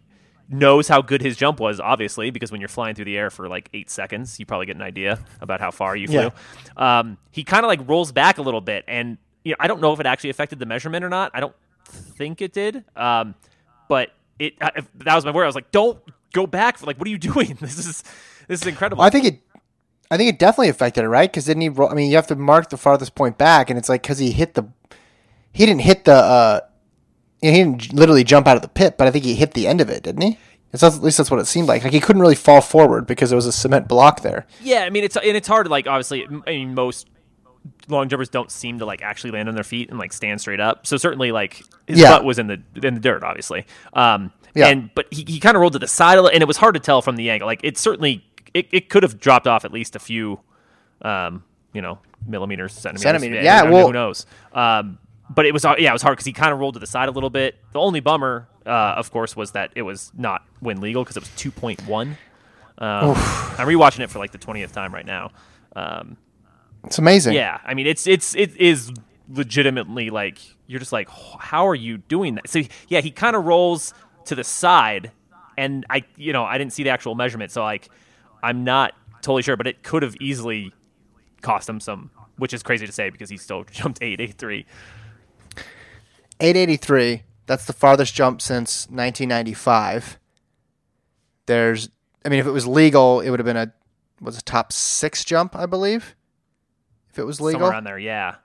knows 0.49 0.87
how 0.87 1.01
good 1.01 1.21
his 1.21 1.37
jump 1.37 1.59
was, 1.59 1.79
obviously, 1.79 2.31
because 2.31 2.51
when 2.51 2.61
you're 2.61 2.69
flying 2.69 2.95
through 2.95 3.05
the 3.05 3.17
air 3.17 3.29
for 3.29 3.47
like 3.47 3.69
eight 3.73 3.89
seconds, 3.89 4.39
you 4.39 4.45
probably 4.45 4.65
get 4.65 4.77
an 4.77 4.81
idea 4.81 5.19
about 5.41 5.59
how 5.59 5.69
far 5.69 5.95
you 5.95 6.07
flew. 6.07 6.31
Yeah. 6.77 6.99
Um, 6.99 7.17
he 7.31 7.43
kind 7.43 7.63
of 7.63 7.67
like 7.67 7.87
rolls 7.87 8.11
back 8.11 8.39
a 8.39 8.41
little 8.41 8.61
bit, 8.61 8.83
and 8.87 9.17
you 9.43 9.51
know, 9.51 9.57
I 9.59 9.67
don't 9.67 9.81
know 9.81 9.93
if 9.93 9.99
it 9.99 10.05
actually 10.05 10.31
affected 10.31 10.57
the 10.59 10.65
measurement 10.65 11.05
or 11.05 11.09
not. 11.09 11.31
I 11.33 11.39
don't 11.41 11.53
think 11.87 12.41
it 12.41 12.53
did. 12.53 12.83
Um, 12.95 13.35
but 13.89 14.11
it 14.39 14.53
I, 14.61 14.71
that 15.05 15.15
was 15.15 15.25
my 15.25 15.31
word. 15.31 15.43
I 15.43 15.47
was 15.47 15.55
like, 15.55 15.71
don't 15.71 15.99
go 16.33 16.47
back. 16.47 16.77
For, 16.77 16.85
like, 16.85 16.97
what 16.97 17.07
are 17.07 17.11
you 17.11 17.17
doing? 17.33 17.57
This 17.59 17.77
is 17.77 18.03
this 18.47 18.61
is 18.61 18.67
incredible. 18.67 18.99
Well, 18.99 19.07
I 19.07 19.09
think 19.09 19.25
it. 19.25 19.41
I 20.09 20.15
think 20.15 20.29
it 20.29 20.39
definitely 20.39 20.69
affected 20.69 21.03
it, 21.03 21.09
right? 21.09 21.29
Because 21.29 21.45
didn't 21.45 21.61
he? 21.61 21.69
Roll, 21.69 21.89
I 21.89 21.93
mean, 21.93 22.09
you 22.09 22.15
have 22.15 22.27
to 22.27 22.35
mark 22.35 22.69
the 22.69 22.77
farthest 22.77 23.13
point 23.13 23.37
back, 23.37 23.69
and 23.69 23.77
it's 23.77 23.89
like 23.89 24.03
because 24.03 24.19
he 24.19 24.31
hit 24.31 24.53
the, 24.53 24.63
he 25.51 25.65
didn't 25.65 25.81
hit 25.81 26.05
the, 26.05 26.13
uh, 26.13 26.59
he 27.41 27.51
didn't 27.51 27.91
literally 27.91 28.23
jump 28.23 28.47
out 28.47 28.55
of 28.55 28.61
the 28.61 28.69
pit, 28.69 28.97
but 28.97 29.05
I 29.05 29.11
think 29.11 29.25
he 29.25 29.35
hit 29.35 29.53
the 29.53 29.67
end 29.67 29.81
of 29.81 29.89
it, 29.89 30.03
didn't 30.03 30.21
he? 30.21 30.37
It's, 30.71 30.81
at 30.81 31.01
least 31.01 31.17
that's 31.17 31.29
what 31.29 31.41
it 31.41 31.45
seemed 31.45 31.67
like. 31.67 31.83
Like 31.83 31.91
he 31.91 31.99
couldn't 31.99 32.21
really 32.21 32.35
fall 32.35 32.61
forward 32.61 33.05
because 33.05 33.31
there 33.31 33.35
was 33.35 33.45
a 33.45 33.51
cement 33.51 33.89
block 33.89 34.21
there. 34.21 34.45
yeah, 34.61 34.83
I 34.83 34.89
mean, 34.89 35.03
it's 35.03 35.17
and 35.17 35.35
it's 35.35 35.47
hard. 35.47 35.67
Like, 35.67 35.87
obviously, 35.87 36.25
I 36.25 36.51
mean, 36.51 36.73
most 36.73 37.09
long 37.87 38.09
jumpers 38.09 38.29
don't 38.29 38.51
seem 38.51 38.79
to 38.79 38.85
like 38.85 39.01
actually 39.01 39.31
land 39.31 39.49
on 39.49 39.55
their 39.55 39.63
feet 39.63 39.89
and 39.89 39.97
like 39.99 40.13
stand 40.13 40.41
straight 40.41 40.59
up. 40.59 40.85
So 40.87 40.97
certainly, 40.97 41.31
like 41.31 41.63
his 41.87 41.99
Yeah. 41.99 42.09
butt 42.09 42.23
was 42.25 42.39
in 42.39 42.47
the 42.47 42.61
in 42.83 42.93
the 42.93 42.99
dirt, 42.99 43.23
obviously. 43.23 43.65
Um, 43.93 44.31
Yeah. 44.55 44.67
and 44.67 44.89
but 44.95 45.07
he, 45.11 45.23
he 45.27 45.39
kind 45.39 45.55
of 45.55 45.61
rolled 45.61 45.73
to 45.73 45.79
the 45.79 45.87
side, 45.87 46.17
a 46.17 46.21
little, 46.21 46.33
and 46.33 46.41
it 46.41 46.47
was 46.47 46.57
hard 46.57 46.73
to 46.75 46.79
tell 46.79 47.01
from 47.01 47.15
the 47.15 47.29
angle. 47.29 47.45
Like, 47.45 47.61
it 47.63 47.77
certainly 47.77 48.23
it, 48.53 48.67
it 48.71 48.89
could 48.89 49.03
have 49.03 49.19
dropped 49.19 49.47
off 49.47 49.65
at 49.65 49.71
least 49.71 49.95
a 49.95 49.99
few, 49.99 50.39
um, 51.01 51.43
you 51.73 51.81
know, 51.81 51.99
millimeters, 52.25 52.73
centimeters. 52.73 53.01
Centimeter, 53.03 53.41
yeah, 53.43 53.63
mean, 53.63 53.71
well- 53.71 53.87
who 53.87 53.93
knows? 53.93 54.25
Um, 54.53 54.97
but 55.29 55.45
it 55.45 55.53
was 55.53 55.63
yeah, 55.65 55.89
it 55.89 55.93
was 55.93 56.01
hard 56.01 56.13
because 56.15 56.25
he 56.25 56.31
kind 56.33 56.53
of 56.53 56.59
rolled 56.59 56.75
to 56.75 56.79
the 56.79 56.87
side 56.87 57.09
a 57.09 57.11
little 57.11 57.29
bit. 57.29 57.55
The 57.73 57.79
only 57.79 57.99
bummer, 57.99 58.47
uh, 58.65 58.69
of 58.97 59.11
course, 59.11 59.35
was 59.35 59.51
that 59.51 59.71
it 59.75 59.81
was 59.81 60.11
not 60.17 60.43
win 60.61 60.79
legal 60.79 61.03
because 61.03 61.17
it 61.17 61.19
was 61.21 61.29
two 61.35 61.51
point 61.51 61.85
one. 61.85 62.17
Um, 62.79 63.09
I'm 63.09 63.67
rewatching 63.67 63.99
it 63.99 64.09
for 64.09 64.19
like 64.19 64.31
the 64.31 64.37
twentieth 64.37 64.71
time 64.71 64.93
right 64.93 65.05
now. 65.05 65.31
Um, 65.75 66.15
It's 66.85 66.97
amazing. 66.99 67.33
yeah, 67.33 67.59
I 67.65 67.73
mean 67.73 67.87
it's 67.87 68.07
it's 68.07 68.35
it 68.35 68.55
is 68.57 68.91
legitimately 69.29 70.09
like 70.09 70.39
you're 70.67 70.79
just 70.79 70.93
like 70.93 71.09
how 71.09 71.67
are 71.67 71.75
you 71.75 71.97
doing 71.97 72.35
that? 72.35 72.49
So 72.49 72.61
yeah, 72.87 73.01
he 73.01 73.11
kind 73.11 73.35
of 73.35 73.45
rolls 73.45 73.93
to 74.25 74.35
the 74.35 74.43
side, 74.43 75.11
and 75.57 75.85
I 75.89 76.03
you 76.15 76.33
know 76.33 76.43
I 76.43 76.57
didn't 76.57 76.73
see 76.73 76.83
the 76.83 76.89
actual 76.89 77.15
measurement, 77.15 77.51
so 77.51 77.61
like 77.63 77.89
I'm 78.41 78.63
not 78.63 78.93
totally 79.21 79.41
sure, 79.41 79.57
but 79.57 79.67
it 79.67 79.83
could 79.83 80.03
have 80.03 80.15
easily 80.21 80.73
cost 81.41 81.67
him 81.67 81.79
some, 81.79 82.11
which 82.37 82.53
is 82.53 82.63
crazy 82.63 82.85
to 82.85 82.91
say 82.91 83.09
because 83.09 83.29
he 83.29 83.37
still 83.37 83.63
jumped 83.71 83.99
eight 84.01 84.21
eight 84.21 84.35
three. 84.37 84.65
883. 86.39 87.23
That's 87.47 87.65
the 87.65 87.73
farthest 87.73 88.13
jump 88.13 88.41
since 88.41 88.85
1995. 88.89 90.19
There's, 91.47 91.89
I 92.25 92.29
mean, 92.29 92.39
if 92.39 92.45
it 92.45 92.51
was 92.51 92.67
legal, 92.67 93.21
it 93.21 93.29
would 93.29 93.39
have 93.39 93.45
been 93.45 93.57
a 93.57 93.73
was 94.19 94.37
a 94.37 94.41
top 94.41 94.73
six 94.73 95.23
jump, 95.23 95.55
I 95.55 95.65
believe. 95.65 96.15
If 97.17 97.21
it 97.21 97.25
was 97.25 97.41
legal, 97.41 97.59
somewhere 97.59 97.71
around 97.71 97.85
there. 97.85 97.97
Yeah, 97.97 98.35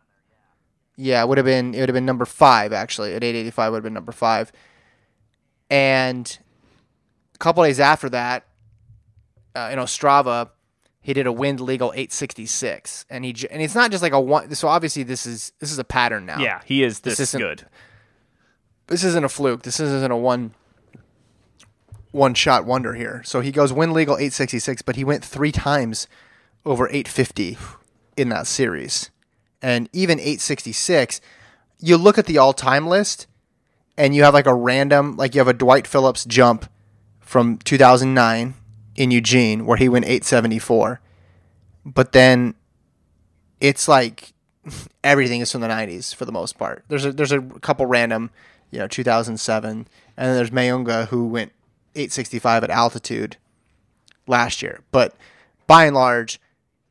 yeah, 0.97 1.23
it 1.23 1.29
would 1.29 1.37
have 1.37 1.45
been 1.45 1.75
it 1.75 1.81
would 1.81 1.89
have 1.91 1.95
been 1.95 2.07
number 2.07 2.25
five 2.25 2.73
actually. 2.73 3.11
At 3.15 3.23
885 3.23 3.73
would 3.73 3.77
have 3.77 3.85
been 3.85 3.93
number 3.93 4.13
five. 4.13 4.51
And 5.71 6.39
a 7.35 7.39
couple 7.39 7.63
days 7.65 7.81
after 7.81 8.09
that, 8.11 8.47
uh, 9.55 9.69
in 9.73 9.79
Ostrava, 9.79 10.51
he 11.03 11.13
did 11.13 11.27
a 11.27 11.33
wind 11.33 11.61
legal 11.61 11.93
866, 11.93 13.05
and 13.11 13.25
he 13.27 13.35
and 13.51 13.61
it's 13.61 13.75
not 13.75 13.91
just 13.91 14.03
like 14.03 14.13
a 14.13 14.21
one. 14.21 14.55
So 14.55 14.69
obviously 14.69 15.03
this 15.03 15.27
is 15.27 15.53
this 15.59 15.71
is 15.71 15.79
a 15.79 15.85
pattern 15.85 16.25
now. 16.25 16.39
yeah, 16.39 16.63
he 16.65 16.83
is 16.83 17.01
this, 17.01 17.21
isn't- 17.21 17.41
good. 17.41 17.67
this 18.87 19.05
isn't 19.05 19.25
a 19.25 19.29
fluke. 19.29 19.63
This 19.63 19.81
isn't 19.81 20.11
a 20.11 20.17
one 20.17 20.55
one 22.11 22.33
shot 22.33 22.65
wonder 22.65 22.95
here. 22.95 23.23
So 23.25 23.41
he 23.41 23.53
goes 23.53 23.71
win 23.71 23.93
legal 23.93 24.15
866, 24.17 24.81
but 24.83 24.97
he 24.97 25.05
went 25.05 25.25
three 25.25 25.53
times 25.53 26.07
over 26.65 26.87
850 26.89 27.59
in 28.17 28.29
that 28.31 28.47
series. 28.47 29.11
And 29.61 29.89
even 29.93 30.19
866, 30.19 31.21
you 31.79 31.97
look 31.97 32.19
at 32.19 32.27
the 32.27 32.39
all 32.39 32.53
time 32.53 32.87
list 32.87 33.27
and 33.97 34.15
you 34.15 34.25
have 34.25 34.35
like 34.35 34.47
a 34.47 34.55
random, 34.55 35.17
like 35.17 35.35
you 35.35 35.41
have 35.41 35.49
a 35.49 35.53
Dwight 35.53 35.87
Phillips 35.87 36.25
jump 36.25 36.69
from 37.21 37.59
2009 37.59 38.55
in 38.97 39.11
Eugene 39.11 39.67
where 39.67 39.77
he 39.77 39.89
went 39.89 40.05
874. 40.05 41.01
But 41.85 42.13
then 42.13 42.55
it's 43.61 43.89
like 43.89 44.33
everything 45.05 45.41
is 45.41 45.53
from 45.53 45.61
the 45.61 45.69
90s 45.69 46.15
for 46.15 46.25
the 46.25 46.33
most 46.33 46.59
part. 46.59 46.85
There's 46.89 47.05
a 47.05 47.13
there's 47.13 47.33
a 47.33 47.41
couple 47.41 47.87
random, 47.87 48.31
you 48.71 48.79
know, 48.79 48.89
2007, 48.89 49.71
and 49.71 49.87
then 50.17 50.37
there's 50.37 50.51
Manyonga 50.51 51.09
who 51.09 51.27
went 51.27 51.53
865 51.95 52.65
at 52.65 52.71
altitude 52.71 53.37
last 54.27 54.63
year. 54.63 54.81
But 54.91 55.15
by 55.67 55.87
and 55.87 55.95
large, 55.95 56.41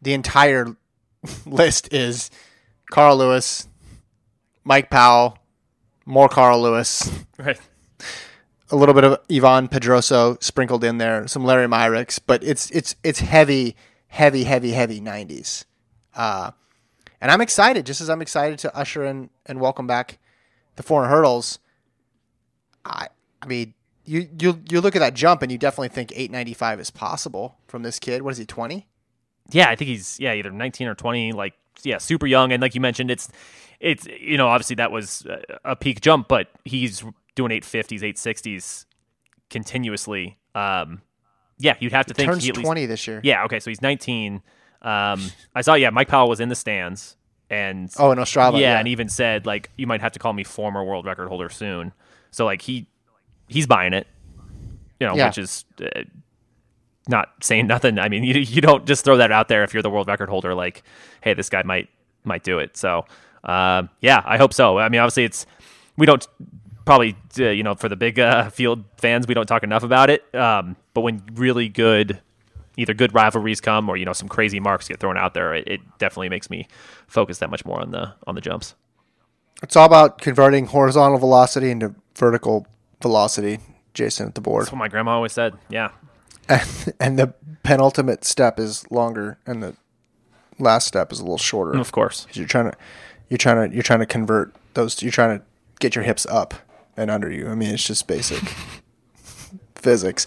the 0.02 0.14
entire 0.14 0.76
list 1.46 1.94
is 1.94 2.30
Carl 2.90 3.18
Lewis, 3.18 3.68
Mike 4.64 4.90
Powell, 4.90 5.38
more 6.06 6.30
Carl 6.30 6.62
Lewis, 6.62 7.10
Right. 7.38 7.60
a 8.70 8.76
little 8.76 8.96
bit 8.96 9.04
of 9.04 9.20
Ivan 9.32 9.68
Pedroso 9.68 10.42
sprinkled 10.44 10.84
in 10.84 10.98
there, 10.98 11.28
some 11.28 11.44
Larry 11.44 11.68
Myricks, 11.68 12.20
but 12.26 12.44
it's 12.44 12.70
it's 12.72 12.96
it's 13.04 13.20
heavy, 13.20 13.76
heavy, 14.08 14.44
heavy, 14.44 14.72
heavy 14.72 15.00
90s. 15.02 15.66
Uh, 16.16 16.52
and 17.20 17.32
I'm 17.32 17.42
excited, 17.42 17.86
just 17.86 18.02
as 18.02 18.10
I'm 18.10 18.22
excited 18.22 18.58
to 18.60 18.76
usher 18.76 19.04
in 19.06 19.30
and 19.46 19.60
welcome 19.60 19.88
back 19.88 20.18
the 20.76 20.84
foreign 20.84 21.10
hurdles. 21.10 21.60
I 22.84 23.08
I 23.42 23.46
mean, 23.46 23.74
you 24.06 24.28
you 24.40 24.62
you 24.70 24.82
look 24.82 24.96
at 24.96 25.00
that 25.00 25.14
jump 25.14 25.42
and 25.44 25.52
you 25.52 25.58
definitely 25.58 25.90
think 25.90 26.12
895 26.14 26.80
is 26.80 26.90
possible 26.92 27.58
from 27.68 27.84
this 27.84 28.00
kid. 28.00 28.24
What 28.24 28.32
is 28.32 28.38
he, 28.38 28.46
20? 28.46 28.88
Yeah, 29.52 29.70
I 29.70 29.76
think 29.76 29.90
he's 29.90 30.20
yeah 30.20 30.34
either 30.34 30.52
19 30.52 30.88
or 30.88 30.96
20, 30.96 31.32
like 31.34 31.54
yeah, 31.84 31.98
super 31.98 32.26
young. 32.28 32.52
And 32.52 32.62
like 32.62 32.76
you 32.76 32.82
mentioned, 32.82 33.12
it's 33.12 33.30
it's 33.80 34.06
you 34.08 34.38
know 34.38 34.48
obviously 34.48 34.76
that 34.78 34.92
was 34.92 35.26
a- 35.66 35.76
peak 35.76 36.02
jump, 36.02 36.28
but 36.28 36.48
he's 36.66 37.04
doing 37.36 37.52
850s, 37.52 38.02
860s 38.02 38.86
continuously. 39.50 40.38
Um, 40.56 41.02
yeah, 41.58 41.76
you'd 41.80 41.92
have 41.92 42.06
to 42.08 42.14
think 42.14 42.30
Turns 42.30 42.44
he 42.44 42.50
at 42.50 42.58
least 42.58 42.66
20 42.66 42.86
this 42.88 43.08
year. 43.08 43.22
yeah. 43.24 43.44
Okay, 43.46 43.60
so 43.60 43.70
he's 43.70 43.82
19. 43.82 44.42
Um, 44.82 45.22
I 45.54 45.62
saw 45.62 45.76
yeah, 45.76 45.92
Mike 45.92 46.08
Powell 46.08 46.28
was 46.28 46.40
in 46.40 46.50
the 46.50 46.56
stands 46.56 47.16
and 47.50 47.92
Oh, 48.00 48.12
in 48.12 48.18
Ostrava. 48.18 48.54
yeah, 48.54 48.60
Yeah, 48.74 48.80
and 48.80 48.88
even 48.88 49.10
said 49.10 49.46
like 49.46 49.70
you 49.78 49.86
might 49.86 50.02
have 50.02 50.12
to 50.14 50.20
call 50.20 50.34
me 50.34 50.44
former 50.44 50.84
world 50.84 51.06
record 51.06 51.28
holder 51.28 51.50
soon. 51.50 51.94
So 52.32 52.46
like 52.46 52.62
he 52.64 52.88
he's 53.48 53.68
buying 53.68 53.94
it, 53.94 54.08
you 55.00 55.08
know, 55.08 55.16
Yeah. 55.16 55.28
which 55.28 55.38
is 55.38 55.66
uh, 55.82 56.02
not 57.08 57.30
saying 57.42 57.68
nothing. 57.68 58.00
I 58.00 58.10
mean, 58.10 58.24
you 58.24 58.36
you 58.40 58.62
don't 58.62 58.86
just 58.86 59.04
throw 59.06 59.18
that 59.18 59.32
out 59.32 59.48
there 59.48 59.64
if 59.64 59.74
you're 59.74 59.84
the 59.84 59.90
world 59.90 60.08
record 60.08 60.30
holder. 60.30 60.54
Like, 60.54 60.84
hey, 61.22 61.34
this 61.34 61.50
guy 61.50 61.64
might 61.64 61.90
might 62.24 62.44
do 62.44 62.60
it. 62.60 62.78
So, 62.78 63.06
uh, 63.44 63.84
yeah, 64.00 64.22
I 64.26 64.38
hope 64.38 64.54
so. 64.54 64.78
I 64.78 64.90
mean, 64.90 65.02
obviously, 65.02 65.26
it's 65.26 65.46
we 65.98 66.06
don't 66.06 66.28
probably 66.86 67.16
uh, 67.40 67.50
you 67.50 67.64
know 67.64 67.76
for 67.76 67.90
the 67.90 67.96
big 67.96 68.20
uh, 68.20 68.50
field 68.50 68.84
fans 68.98 69.28
we 69.28 69.34
don't 69.34 69.48
talk 69.48 69.64
enough 69.64 69.84
about 69.84 70.10
it. 70.10 70.34
Um, 70.36 70.76
but 70.94 71.02
when 71.02 71.24
really 71.34 71.70
good, 71.70 72.22
either 72.78 72.94
good 72.94 73.14
rivalries 73.14 73.62
come 73.62 73.90
or 73.90 73.98
you 73.98 74.06
know 74.06 74.14
some 74.14 74.28
crazy 74.28 74.60
marks 74.60 74.88
get 74.88 75.00
thrown 75.00 75.18
out 75.18 75.34
there, 75.34 75.54
it, 75.54 75.68
it 75.68 75.82
definitely 75.98 76.30
makes 76.30 76.50
me 76.50 76.68
focus 77.08 77.40
that 77.40 77.50
much 77.50 77.66
more 77.66 77.80
on 77.80 77.92
the 77.92 78.14
on 78.28 78.36
the 78.36 78.42
jumps. 78.42 78.76
It's 79.64 79.76
all 79.76 79.86
about 79.86 80.20
converting 80.20 80.66
horizontal 80.66 81.20
velocity 81.20 81.70
into 81.70 81.94
vertical 82.16 82.66
velocity, 83.02 83.60
Jason, 83.94 84.28
at 84.28 84.36
the 84.36 84.42
board. 84.42 84.64
That's 84.64 84.72
what 84.72 84.80
my 84.80 84.88
grandma 84.88 85.12
always 85.12 85.34
said. 85.34 85.56
Yeah, 85.70 85.92
And, 86.50 86.94
and 87.00 87.20
the 87.20 87.34
penultimate 87.64 88.26
step 88.26 88.60
is 88.60 88.90
longer, 88.92 89.38
and 89.46 89.62
the 89.64 89.76
last 90.60 90.88
step 90.88 91.12
is 91.12 91.20
a 91.20 91.24
little 91.24 91.38
shorter. 91.38 91.80
of 91.80 91.92
course. 91.92 92.26
'Cause 92.26 92.38
you're 92.38 92.48
trying 92.48 92.72
to, 92.72 92.78
you're 93.30 93.38
trying 93.38 93.70
to, 93.70 93.74
you're 93.76 93.84
trying 93.84 94.00
to 94.00 94.06
convert 94.06 94.54
those. 94.74 95.02
You're 95.02 95.12
trying 95.12 95.40
to 95.40 95.46
get 95.80 95.96
your 95.96 96.04
hips 96.04 96.26
up 96.26 96.54
and 96.98 97.10
under 97.10 97.32
you. 97.32 97.48
I 97.50 97.56
mean, 97.56 97.74
it's 97.74 97.84
just 97.86 98.08
basic 98.08 98.40
physics. 99.76 100.26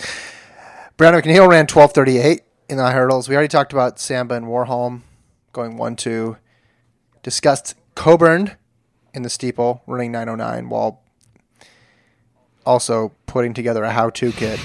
Brandon 0.97 1.23
McNeil 1.23 1.49
ran 1.49 1.67
12:38 1.67 2.41
in 2.69 2.77
the 2.79 2.91
hurdles. 2.91 3.29
We 3.29 3.35
already 3.35 3.49
talked 3.49 3.73
about 3.73 3.99
Samba 3.99 4.35
and 4.37 4.47
Warholm 4.47 5.03
going 5.53 5.77
one 5.77 5.97
two. 5.97 6.37
Discussed 7.23 7.75
Coburn 7.95 8.53
in 9.12 9.23
the 9.23 9.31
steeple 9.31 9.83
running 9.87 10.12
909 10.12 10.69
while 10.69 11.01
also 12.67 13.12
putting 13.27 13.55
together 13.55 13.85
a 13.85 13.91
how-to 13.93 14.33
kit 14.33 14.59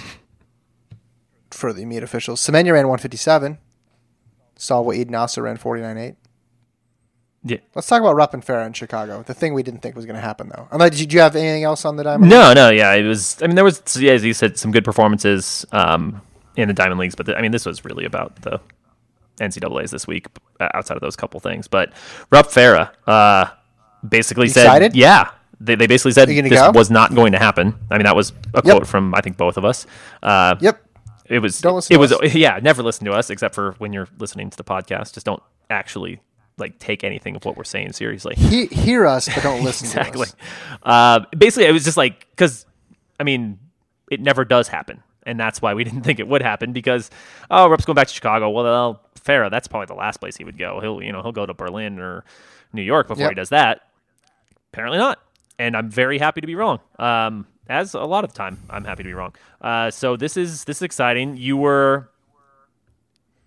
for 1.52 1.74
the 1.74 1.86
meet 1.86 2.04
officials. 2.04 2.42
Semenya 2.42 2.74
ran 2.74 2.88
157. 2.88 3.58
Salwa 4.58 4.96
Eden 4.96 5.16
also 5.16 5.42
ran 5.42 5.58
49.8. 5.58 6.16
Yeah. 7.46 7.58
Let's 7.74 7.88
talk 7.88 8.02
about 8.02 8.16
Rupp 8.16 8.34
and 8.34 8.46
Farah 8.46 8.68
in 8.68 8.74
Chicago. 8.74 9.24
The 9.24 9.34
thing 9.34 9.54
we 9.54 9.64
didn't 9.64 9.80
think 9.82 9.96
was 9.96 10.06
going 10.06 10.18
to 10.18 10.22
happen, 10.22 10.50
though. 10.54 10.68
Unless, 10.72 10.98
did 10.98 11.14
you 11.14 11.22
have 11.22 11.36
anything 11.38 11.64
else 11.64 11.86
on 11.86 11.96
the 11.96 12.04
diamond? 12.04 12.30
No, 12.30 12.54
no, 12.54 12.70
yeah, 12.70 12.94
it 12.94 13.04
was. 13.04 13.42
I 13.42 13.48
mean, 13.48 13.56
there 13.56 13.64
was, 13.64 13.82
yeah, 13.98 14.12
as 14.12 14.26
you 14.26 14.34
said, 14.34 14.58
some 14.60 14.72
good 14.72 14.84
performances 14.84 15.66
um, 15.72 16.22
in 16.58 16.68
the 16.68 16.74
Diamond 16.74 17.00
Leagues, 17.00 17.16
but 17.16 17.26
the, 17.28 17.38
I 17.38 17.42
mean, 17.42 17.52
this 17.52 17.66
was 17.66 17.86
really 17.86 18.04
about 18.04 18.42
the 18.42 18.60
NCAA's 19.40 19.92
this 19.92 20.06
week, 20.06 20.28
uh, 20.60 20.68
outside 20.74 20.96
of 20.96 21.02
those 21.02 21.16
couple 21.16 21.40
things. 21.40 21.70
But 21.70 21.94
Rupp 22.30 22.48
Farah 22.48 22.92
uh, 23.08 23.46
basically 24.08 24.48
You 24.48 24.54
said, 24.54 24.66
excited? 24.66 24.96
"Yeah." 24.96 25.32
They, 25.62 25.76
they 25.76 25.88
basically 25.88 26.14
said 26.14 26.30
this 26.30 26.50
go? 26.50 26.72
was 26.72 26.90
not 26.90 27.14
going 27.14 27.34
to 27.34 27.38
happen. 27.40 27.76
I 27.92 27.98
mean, 27.98 28.06
that 28.06 28.16
was 28.16 28.32
a 28.54 28.58
Yep. 28.58 28.64
quote 28.64 28.88
from 28.88 29.14
I 29.14 29.20
think 29.22 29.36
both 29.38 29.58
of 29.58 29.66
us. 29.66 29.86
Uh, 30.24 30.56
Yep. 30.62 30.82
It 31.30 31.40
was 31.40 31.62
Don't 31.62 31.76
listen 31.76 31.94
it 31.94 31.98
to 31.98 32.00
was 32.00 32.12
us. 32.12 32.34
yeah 32.36 32.60
never 32.62 32.84
listen 32.84 33.06
to 33.06 33.12
us 33.14 33.30
except 33.30 33.56
for 33.56 33.74
when 33.78 33.94
you're 33.94 34.08
listening 34.18 34.50
to 34.50 34.58
the 34.58 34.64
podcast. 34.64 35.14
Just 35.14 35.26
don't 35.26 35.44
actually 35.70 36.20
like 36.58 36.78
take 36.80 37.04
anything 37.06 37.36
of 37.38 37.46
what 37.46 37.56
we're 37.56 37.64
saying 37.64 37.94
seriously. 37.94 38.36
He, 38.36 38.66
hear 38.66 39.06
us, 39.06 39.30
but 39.34 39.44
don't 39.44 39.64
listen 39.70 39.86
exactly. 39.88 40.26
to 40.28 40.34
us. 40.34 40.36
uh, 40.84 41.20
basically 41.38 41.66
it 41.68 41.72
was 41.72 41.84
just 41.86 41.96
like 41.98 42.28
because 42.32 42.66
i 43.20 43.24
mean 43.24 43.60
it 44.12 44.20
never 44.20 44.44
does 44.44 44.68
happen. 44.68 45.04
And 45.24 45.40
that's 45.40 45.62
why 45.62 45.76
we 45.76 45.84
didn't 45.88 46.02
think 46.02 46.20
it 46.20 46.28
would 46.28 46.42
happen 46.42 46.74
because 46.74 47.10
oh 47.52 47.68
Rupp's 47.70 47.86
going 47.86 47.96
back 47.96 48.08
to 48.08 48.14
chicago. 48.14 48.50
Well 48.50 49.02
Farah, 49.20 49.52
that's 49.52 49.68
probably 49.68 49.86
the 49.88 49.94
last 49.94 50.18
place 50.18 50.36
he 50.38 50.44
would 50.44 50.58
go. 50.58 50.80
He'll 50.82 51.02
you 51.04 51.12
know 51.12 51.22
he'll 51.22 51.32
go 51.32 51.46
to 51.46 51.54
berlin 51.54 52.00
or 52.00 52.24
new 52.74 52.82
york 52.82 53.08
before 53.08 53.24
Yep. 53.24 53.32
he 53.32 53.36
does 53.36 53.50
that. 53.50 53.82
Apparently 54.74 54.98
not. 54.98 55.20
And 55.60 55.76
i'm 55.78 55.90
very 55.90 56.18
happy 56.18 56.42
to 56.42 56.48
be 56.48 56.56
wrong. 56.56 56.80
Um, 56.98 57.46
as 57.70 57.94
a 57.94 58.00
lot 58.02 58.24
of 58.24 58.34
the 58.34 58.38
time 58.38 58.58
i'm 58.70 58.84
happy 58.84 59.04
to 59.04 59.08
be 59.10 59.14
wrong 59.14 59.34
uh, 59.62 59.90
so 59.92 60.18
this 60.18 60.36
is 60.36 60.64
this 60.66 60.78
is 60.78 60.82
exciting 60.84 61.38
you 61.38 61.56
were 61.56 62.10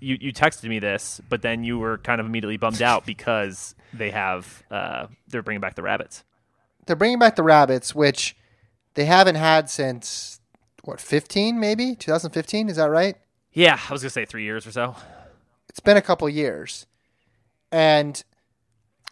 you, 0.00 0.16
you 0.20 0.32
texted 0.32 0.68
me 0.68 0.78
this 0.78 1.20
but 1.28 1.42
then 1.42 1.62
you 1.64 1.78
were 1.78 1.98
kind 1.98 2.20
of 2.20 2.26
immediately 2.26 2.56
bummed 2.56 2.80
out 2.82 3.04
because 3.12 3.74
they 3.92 4.10
have 4.10 4.62
uh, 4.70 5.06
they're 5.28 5.42
bringing 5.42 5.60
back 5.60 5.74
the 5.74 5.82
rabbits 5.82 6.24
They're 6.86 6.96
bringing 6.96 7.18
back 7.18 7.36
the 7.36 7.42
rabbits, 7.42 7.94
which 7.94 8.34
they 8.94 9.04
haven't 9.06 9.36
had 9.36 9.70
since, 9.70 10.40
what, 10.84 11.00
15 11.00 11.58
maybe? 11.60 11.94
2015? 11.94 12.68
Is 12.68 12.76
that 12.76 12.90
right? 12.90 13.16
yeah 13.54 13.78
i 13.88 13.92
was 13.92 14.02
gonna 14.02 14.10
say 14.10 14.24
three 14.24 14.44
years 14.44 14.66
or 14.66 14.72
so 14.72 14.96
It's 15.68 15.80
been 15.80 15.96
a 15.96 16.02
couple 16.02 16.28
years. 16.28 16.86
And 17.70 18.22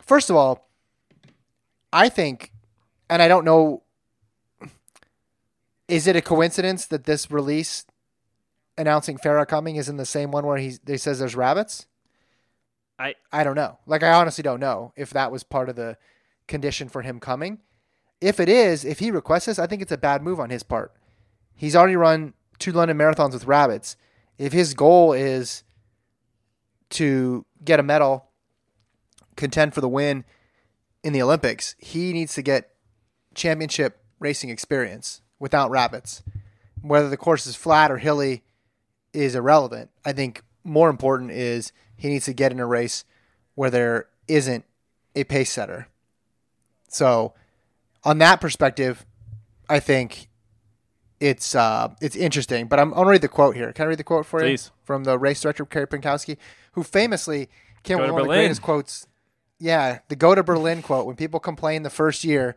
first 0.02 0.28
of 0.30 0.36
all, 0.36 0.68
I 1.92 2.08
think, 2.08 2.52
and 3.08 3.20
I 3.22 3.28
don't 3.28 3.44
know, 3.44 3.82
is 5.90 6.06
it 6.06 6.14
a 6.14 6.22
coincidence 6.22 6.86
that 6.86 7.04
this 7.04 7.30
release 7.30 7.84
announcing 8.78 9.18
Farah 9.18 9.46
coming 9.46 9.76
is 9.76 9.88
in 9.88 9.96
the 9.96 10.06
same 10.06 10.30
one 10.30 10.46
where 10.46 10.56
he, 10.56 10.78
says 10.96 11.18
there's 11.18 11.34
rabbits? 11.34 11.86
I 12.98 13.16
I 13.32 13.44
don't 13.44 13.56
know. 13.56 13.78
Like 13.86 14.02
I 14.02 14.12
honestly 14.12 14.42
don't 14.42 14.60
know 14.60 14.92
if 14.94 15.10
that 15.10 15.32
was 15.32 15.42
part 15.42 15.68
of 15.68 15.76
the 15.76 15.96
condition 16.46 16.88
for 16.88 17.02
him 17.02 17.18
coming. 17.18 17.58
If 18.20 18.38
it 18.38 18.48
is, 18.48 18.84
if 18.84 18.98
he 18.98 19.10
requests 19.10 19.46
this, 19.46 19.58
I 19.58 19.66
think 19.66 19.82
it's 19.82 19.92
a 19.92 19.98
bad 19.98 20.22
move 20.22 20.38
on 20.38 20.50
his 20.50 20.62
part. 20.62 20.92
He's 21.56 21.74
already 21.74 21.96
run 21.96 22.34
two 22.58 22.72
London 22.72 22.98
marathons 22.98 23.32
with 23.32 23.46
rabbits. 23.46 23.96
If 24.38 24.52
his 24.52 24.74
goal 24.74 25.12
is 25.12 25.64
to 26.90 27.46
get 27.64 27.80
a 27.80 27.82
medal, 27.82 28.26
contend 29.36 29.74
for 29.74 29.80
the 29.80 29.88
win 29.88 30.24
in 31.02 31.12
the 31.14 31.22
Olympics, 31.22 31.74
he 31.78 32.12
needs 32.12 32.34
to 32.34 32.42
get 32.42 32.70
championship 33.34 34.04
racing 34.18 34.50
experience 34.50 35.22
without 35.40 35.70
rabbits. 35.70 36.22
Whether 36.82 37.08
the 37.08 37.16
course 37.16 37.46
is 37.46 37.56
flat 37.56 37.90
or 37.90 37.98
hilly 37.98 38.44
is 39.12 39.34
irrelevant. 39.34 39.90
I 40.04 40.12
think 40.12 40.42
more 40.62 40.88
important 40.88 41.32
is 41.32 41.72
he 41.96 42.08
needs 42.08 42.26
to 42.26 42.32
get 42.32 42.52
in 42.52 42.60
a 42.60 42.66
race 42.66 43.04
where 43.56 43.70
there 43.70 44.06
isn't 44.28 44.64
a 45.16 45.24
pace 45.24 45.50
setter. 45.50 45.88
So, 46.88 47.34
on 48.04 48.18
that 48.18 48.40
perspective, 48.40 49.04
I 49.68 49.80
think 49.80 50.28
it's 51.18 51.54
uh, 51.54 51.88
it's 52.00 52.16
interesting. 52.16 52.66
But 52.66 52.80
I'm, 52.80 52.92
I'm 52.92 53.00
gonna 53.00 53.10
read 53.10 53.22
the 53.22 53.28
quote 53.28 53.56
here. 53.56 53.72
Can 53.72 53.84
I 53.84 53.88
read 53.88 53.98
the 53.98 54.04
quote 54.04 54.26
for 54.26 54.40
Please. 54.40 54.66
you 54.66 54.84
from 54.84 55.04
the 55.04 55.18
race 55.18 55.40
director 55.40 55.64
Carey 55.66 55.86
Pinkowski, 55.86 56.36
who 56.72 56.82
famously 56.82 57.48
came 57.82 57.98
Go 57.98 58.04
with 58.04 58.12
one 58.12 58.22
of 58.22 58.28
the 58.28 58.34
greatest 58.34 58.62
quotes. 58.62 59.06
Yeah, 59.58 59.98
the 60.08 60.16
"Go 60.16 60.34
to 60.34 60.42
Berlin" 60.42 60.82
quote. 60.82 61.06
When 61.06 61.16
people 61.16 61.38
complain 61.40 61.82
the 61.82 61.90
first 61.90 62.24
year 62.24 62.56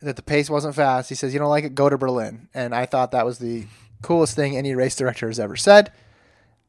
that 0.00 0.16
the 0.16 0.22
pace 0.22 0.48
wasn't 0.48 0.74
fast, 0.74 1.08
he 1.08 1.14
says, 1.14 1.32
"You 1.32 1.40
don't 1.40 1.48
like 1.48 1.64
it? 1.64 1.74
Go 1.74 1.88
to 1.88 1.98
Berlin." 1.98 2.48
And 2.54 2.74
I 2.74 2.86
thought 2.86 3.12
that 3.12 3.26
was 3.26 3.38
the 3.38 3.66
coolest 4.02 4.36
thing 4.36 4.56
any 4.56 4.74
race 4.74 4.96
director 4.96 5.26
has 5.26 5.40
ever 5.40 5.56
said. 5.56 5.92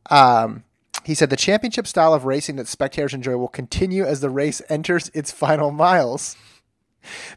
Um, 0.09 0.63
he 1.03 1.15
said 1.15 1.29
the 1.29 1.35
championship 1.35 1.87
style 1.87 2.13
of 2.13 2.25
racing 2.25 2.57
that 2.57 2.67
spectators 2.67 3.13
enjoy 3.13 3.37
will 3.37 3.47
continue 3.47 4.03
as 4.03 4.21
the 4.21 4.29
race 4.29 4.61
enters 4.69 5.09
its 5.13 5.31
final 5.31 5.71
miles. 5.71 6.35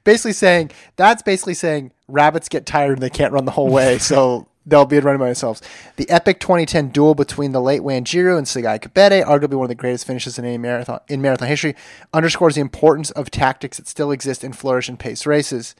Basically 0.04 0.32
saying 0.32 0.72
that's 0.96 1.22
basically 1.22 1.54
saying 1.54 1.92
rabbits 2.08 2.48
get 2.48 2.66
tired 2.66 2.94
and 2.94 3.02
they 3.02 3.10
can't 3.10 3.32
run 3.32 3.44
the 3.44 3.52
whole 3.52 3.70
way, 3.70 3.98
so 3.98 4.48
they'll 4.66 4.84
be 4.84 4.98
running 4.98 5.20
by 5.20 5.26
themselves. 5.26 5.62
The 5.96 6.08
epic 6.10 6.40
2010 6.40 6.88
duel 6.88 7.14
between 7.14 7.52
the 7.52 7.60
late 7.60 7.82
Wanjiru 7.82 8.36
and 8.36 8.46
Tsegaye 8.46 8.80
Kebede, 8.80 9.24
arguably 9.24 9.54
one 9.54 9.64
of 9.64 9.68
the 9.68 9.74
greatest 9.74 10.06
finishes 10.06 10.38
in 10.38 10.44
any 10.44 10.58
marathon 10.58 11.00
in 11.08 11.22
marathon 11.22 11.48
history, 11.48 11.74
underscores 12.12 12.56
the 12.56 12.60
importance 12.60 13.10
of 13.12 13.30
tactics 13.30 13.76
that 13.76 13.88
still 13.88 14.10
exist 14.10 14.42
in 14.42 14.52
flourish 14.52 14.88
and 14.88 14.98
pace 14.98 15.26
races. 15.26 15.74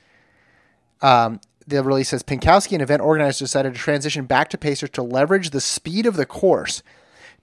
Um, 1.03 1.41
the 1.67 1.83
release 1.83 2.09
says 2.09 2.23
Pinkowski 2.23 2.73
and 2.73 2.83
event 2.83 3.03
organizers 3.03 3.39
decided 3.39 3.75
to 3.75 3.79
transition 3.79 4.25
back 4.25 4.49
to 4.51 4.59
pacers 4.59 4.91
to 4.91 5.03
leverage 5.03 5.51
the 5.51 5.61
speed 5.61 6.07
of 6.07 6.17
the 6.17 6.27
course 6.27 6.83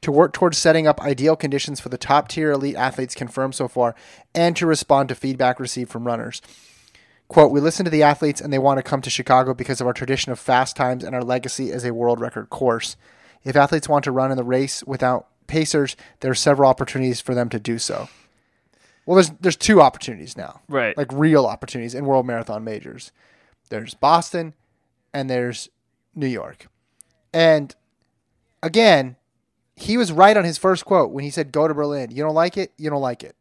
to 0.01 0.11
work 0.11 0.33
towards 0.33 0.57
setting 0.57 0.87
up 0.87 1.01
ideal 1.01 1.35
conditions 1.35 1.79
for 1.79 1.89
the 1.89 1.97
top 1.97 2.29
tier 2.29 2.51
elite 2.51 2.75
athletes 2.75 3.15
confirmed 3.15 3.55
so 3.55 3.67
far 3.67 3.95
and 4.33 4.55
to 4.55 4.65
respond 4.65 5.09
to 5.09 5.15
feedback 5.15 5.59
received 5.59 5.91
from 5.91 6.07
runners. 6.07 6.41
Quote, 7.27 7.51
we 7.51 7.59
listen 7.59 7.83
to 7.85 7.91
the 7.91 8.03
athletes 8.03 8.41
and 8.41 8.51
they 8.51 8.59
want 8.59 8.77
to 8.77 8.83
come 8.83 9.01
to 9.01 9.09
Chicago 9.09 9.53
because 9.53 9.81
of 9.81 9.87
our 9.87 9.93
tradition 9.93 10.31
of 10.31 10.39
fast 10.39 10.75
times 10.75 11.03
and 11.03 11.13
our 11.13 11.23
legacy 11.23 11.71
as 11.71 11.85
a 11.85 11.93
world 11.93 12.19
record 12.19 12.49
course. 12.49 12.95
If 13.43 13.55
athletes 13.55 13.89
want 13.89 14.03
to 14.05 14.11
run 14.11 14.31
in 14.31 14.37
the 14.37 14.43
race 14.43 14.83
without 14.83 15.27
pacers, 15.47 15.95
there 16.21 16.31
are 16.31 16.35
several 16.35 16.69
opportunities 16.69 17.21
for 17.21 17.35
them 17.35 17.49
to 17.49 17.59
do 17.59 17.77
so. 17.77 18.09
Well, 19.05 19.15
there's 19.15 19.31
there's 19.41 19.55
two 19.55 19.81
opportunities 19.81 20.37
now. 20.37 20.61
Right. 20.67 20.95
Like 20.95 21.11
real 21.11 21.45
opportunities 21.45 21.95
in 21.95 22.05
world 22.05 22.25
marathon 22.25 22.63
majors. 22.63 23.11
There's 23.69 23.93
Boston 23.93 24.53
and 25.13 25.29
there's 25.29 25.69
New 26.15 26.27
York. 26.27 26.67
And 27.33 27.75
again, 28.61 29.15
he 29.75 29.97
was 29.97 30.11
right 30.11 30.35
on 30.35 30.43
his 30.43 30.57
first 30.57 30.85
quote 30.85 31.11
when 31.11 31.23
he 31.23 31.29
said, 31.29 31.51
Go 31.51 31.67
to 31.67 31.73
Berlin. 31.73 32.11
You 32.11 32.23
don't 32.23 32.35
like 32.35 32.57
it? 32.57 32.73
You 32.77 32.89
don't 32.89 33.01
like 33.01 33.23
it. 33.23 33.35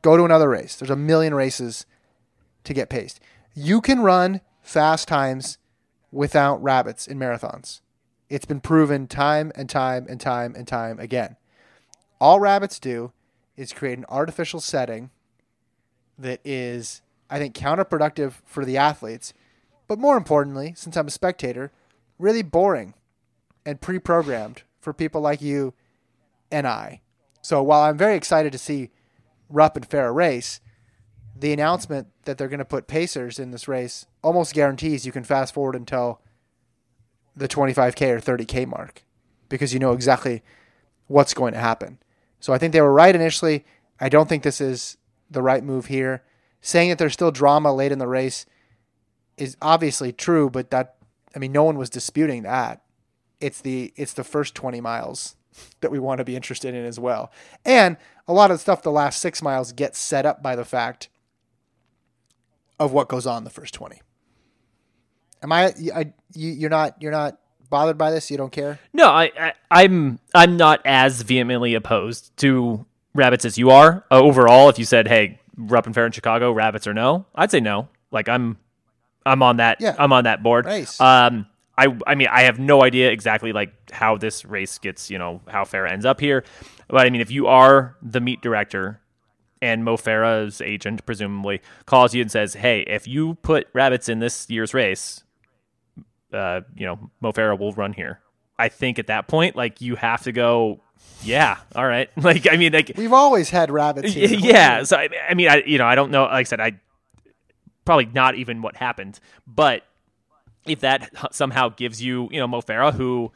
Go 0.00 0.16
to 0.16 0.24
another 0.24 0.48
race. 0.48 0.76
There's 0.76 0.90
a 0.90 0.96
million 0.96 1.34
races 1.34 1.84
to 2.64 2.72
get 2.72 2.88
paced. 2.88 3.20
You 3.54 3.80
can 3.80 4.00
run 4.00 4.40
fast 4.62 5.08
times 5.08 5.58
without 6.10 6.62
rabbits 6.62 7.06
in 7.06 7.18
marathons. 7.18 7.80
It's 8.28 8.44
been 8.44 8.60
proven 8.60 9.06
time 9.06 9.52
and 9.54 9.68
time 9.68 10.06
and 10.08 10.20
time 10.20 10.54
and 10.54 10.66
time 10.66 10.98
again. 10.98 11.36
All 12.20 12.40
rabbits 12.40 12.78
do 12.78 13.12
is 13.56 13.72
create 13.72 13.98
an 13.98 14.04
artificial 14.08 14.60
setting 14.60 15.10
that 16.18 16.40
is, 16.44 17.02
I 17.30 17.38
think, 17.38 17.54
counterproductive 17.54 18.34
for 18.44 18.64
the 18.64 18.76
athletes, 18.76 19.32
but 19.88 19.98
more 19.98 20.16
importantly, 20.16 20.74
since 20.76 20.96
I'm 20.96 21.08
a 21.08 21.10
spectator, 21.10 21.72
really 22.18 22.42
boring 22.42 22.94
and 23.66 23.80
pre 23.80 23.98
programmed 23.98 24.62
for 24.80 24.92
people 24.92 25.20
like 25.20 25.42
you 25.42 25.74
and 26.50 26.66
I. 26.66 27.00
So 27.42 27.62
while 27.62 27.82
I'm 27.82 27.98
very 27.98 28.14
excited 28.14 28.52
to 28.52 28.58
see 28.58 28.90
Rupp 29.48 29.76
and 29.76 29.88
Farah 29.88 30.14
race, 30.14 30.60
the 31.34 31.52
announcement 31.52 32.08
that 32.24 32.36
they're 32.36 32.48
going 32.48 32.58
to 32.58 32.64
put 32.64 32.86
Pacers 32.86 33.38
in 33.38 33.50
this 33.50 33.68
race 33.68 34.06
almost 34.22 34.54
guarantees 34.54 35.06
you 35.06 35.12
can 35.12 35.24
fast 35.24 35.54
forward 35.54 35.76
until 35.76 36.20
the 37.36 37.48
25K 37.48 38.10
or 38.10 38.20
30K 38.20 38.66
mark 38.66 39.04
because 39.48 39.72
you 39.72 39.78
know 39.78 39.92
exactly 39.92 40.42
what's 41.06 41.34
going 41.34 41.54
to 41.54 41.60
happen. 41.60 41.98
So 42.40 42.52
I 42.52 42.58
think 42.58 42.72
they 42.72 42.80
were 42.80 42.92
right 42.92 43.14
initially. 43.14 43.64
I 44.00 44.08
don't 44.08 44.28
think 44.28 44.42
this 44.42 44.60
is 44.60 44.96
the 45.30 45.42
right 45.42 45.62
move 45.62 45.86
here. 45.86 46.22
Saying 46.60 46.90
that 46.90 46.98
there's 46.98 47.12
still 47.12 47.30
drama 47.30 47.72
late 47.72 47.92
in 47.92 47.98
the 47.98 48.08
race 48.08 48.44
is 49.40 49.56
obviously 49.62 50.12
true, 50.12 50.50
but 50.50 50.70
that 50.70 50.96
I 51.34 51.38
mean 51.38 51.52
no 51.52 51.64
one 51.64 51.78
was 51.78 51.90
disputing 51.90 52.42
that. 52.42 52.82
It's 53.40 53.60
the 53.60 53.92
it's 53.96 54.12
the 54.12 54.24
first 54.24 54.54
20 54.54 54.80
miles 54.80 55.36
that 55.80 55.90
we 55.90 55.98
want 55.98 56.18
to 56.18 56.24
be 56.24 56.36
interested 56.36 56.74
in 56.74 56.84
as 56.84 56.98
well. 56.98 57.32
And 57.64 57.96
a 58.26 58.32
lot 58.32 58.50
of 58.50 58.60
stuff 58.60 58.82
the 58.82 58.92
last 58.92 59.20
6 59.20 59.42
miles 59.42 59.72
gets 59.72 59.98
set 59.98 60.24
up 60.24 60.42
by 60.42 60.54
the 60.54 60.64
fact 60.64 61.08
of 62.78 62.92
what 62.92 63.08
goes 63.08 63.26
on 63.26 63.44
the 63.44 63.50
first 63.50 63.74
20. 63.74 64.00
Am 65.42 65.52
I, 65.52 65.72
I 65.94 66.12
you, 66.34 66.50
you're 66.50 66.70
not 66.70 67.00
you're 67.00 67.12
not 67.12 67.38
bothered 67.70 67.98
by 67.98 68.10
this? 68.10 68.30
You 68.30 68.36
don't 68.36 68.52
care? 68.52 68.78
No, 68.92 69.08
I, 69.08 69.30
I 69.38 69.52
I'm 69.70 70.18
I'm 70.34 70.56
not 70.56 70.80
as 70.84 71.22
vehemently 71.22 71.74
opposed 71.74 72.36
to 72.38 72.86
rabbits 73.14 73.44
as 73.44 73.58
you 73.58 73.70
are. 73.70 74.04
Uh, 74.10 74.20
overall, 74.20 74.68
if 74.68 74.78
you 74.78 74.84
said, 74.84 75.06
"Hey, 75.06 75.38
Rupp 75.56 75.86
and 75.86 75.94
Fair 75.94 76.06
in 76.06 76.12
Chicago, 76.12 76.50
rabbits 76.52 76.86
or 76.86 76.94
no," 76.94 77.26
I'd 77.34 77.50
say 77.50 77.60
no. 77.60 77.88
Like 78.10 78.28
I'm 78.28 78.58
I'm 79.26 79.42
on 79.42 79.56
that 79.58 79.80
Yeah. 79.80 79.94
I'm 79.98 80.12
on 80.12 80.24
that 80.24 80.42
board. 80.42 80.64
Nice. 80.66 81.00
Um 81.00 81.46
I 81.76 81.96
I 82.06 82.14
mean 82.14 82.28
I 82.30 82.42
have 82.42 82.58
no 82.58 82.82
idea 82.82 83.10
exactly 83.10 83.52
like 83.52 83.72
how 83.92 84.16
this 84.16 84.44
race 84.44 84.78
gets, 84.78 85.10
you 85.10 85.18
know, 85.18 85.40
how 85.48 85.64
Farah 85.64 85.90
ends 85.90 86.04
up 86.06 86.20
here. 86.20 86.44
But 86.88 87.06
I 87.06 87.10
mean 87.10 87.20
if 87.20 87.30
you 87.30 87.46
are 87.46 87.96
the 88.02 88.20
meet 88.20 88.40
director 88.40 89.00
and 89.60 89.84
Mo 89.84 89.96
Farah's 89.96 90.60
agent 90.60 91.04
presumably 91.04 91.60
calls 91.84 92.14
you 92.14 92.22
and 92.22 92.30
says, 92.30 92.54
"Hey, 92.54 92.82
if 92.82 93.08
you 93.08 93.34
put 93.42 93.66
rabbits 93.72 94.08
in 94.08 94.20
this 94.20 94.48
year's 94.48 94.72
race, 94.72 95.24
uh, 96.32 96.60
you 96.76 96.86
know, 96.86 97.10
Mo 97.20 97.32
Farah 97.32 97.58
will 97.58 97.72
run 97.72 97.92
here." 97.92 98.20
I 98.58 98.68
think 98.68 98.98
at 98.98 99.06
that 99.08 99.28
point, 99.28 99.56
like 99.56 99.80
you 99.80 99.96
have 99.96 100.22
to 100.22 100.32
go, 100.32 100.80
yeah, 101.22 101.58
all 101.74 101.86
right. 101.86 102.08
Like 102.16 102.46
I 102.50 102.56
mean, 102.56 102.72
like 102.72 102.92
We've 102.96 103.12
always 103.12 103.50
had 103.50 103.70
rabbits 103.70 104.12
here. 104.14 104.28
yeah. 104.28 104.82
So 104.84 104.96
I, 104.96 105.08
I 105.28 105.34
mean, 105.34 105.48
I 105.48 105.62
you 105.66 105.78
know, 105.78 105.86
I 105.86 105.94
don't 105.96 106.10
know. 106.12 106.22
Like 106.24 106.32
I 106.32 106.42
said, 106.44 106.60
I 106.60 106.78
probably 107.88 108.04
not 108.12 108.34
even 108.34 108.60
what 108.60 108.76
happened, 108.76 109.18
but 109.46 109.82
if 110.66 110.80
that 110.80 111.10
somehow 111.32 111.70
gives 111.70 112.02
you, 112.02 112.28
you 112.30 112.38
know, 112.38 112.46
Mo 112.46 112.60
Farah, 112.60 112.92
who 112.92 113.32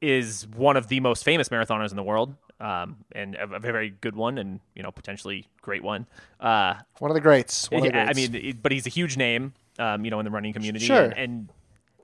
is 0.00 0.46
one 0.54 0.76
of 0.76 0.86
the 0.86 1.00
most 1.00 1.24
famous 1.24 1.48
marathoners 1.48 1.90
in 1.90 1.96
the 1.96 2.02
world, 2.04 2.36
um, 2.60 2.98
and 3.10 3.34
a, 3.34 3.54
a 3.54 3.58
very 3.58 3.90
good 4.00 4.14
one, 4.14 4.38
and 4.38 4.60
you 4.76 4.84
know, 4.84 4.92
potentially 4.92 5.48
great 5.62 5.82
one. 5.82 6.06
Uh, 6.38 6.74
One 7.00 7.10
of 7.10 7.16
the 7.16 7.20
greats. 7.20 7.64
Of 7.72 7.82
the 7.82 7.88
yeah, 7.88 8.06
I 8.08 8.12
mean, 8.12 8.32
it- 8.36 8.62
but 8.62 8.70
he's 8.70 8.86
a 8.86 8.90
huge 8.90 9.16
name, 9.16 9.52
um, 9.80 10.04
you 10.04 10.12
know, 10.12 10.20
in 10.20 10.24
the 10.24 10.30
running 10.30 10.52
community. 10.52 10.86
Sure. 10.86 11.02
And, 11.06 11.14
and 11.18 11.48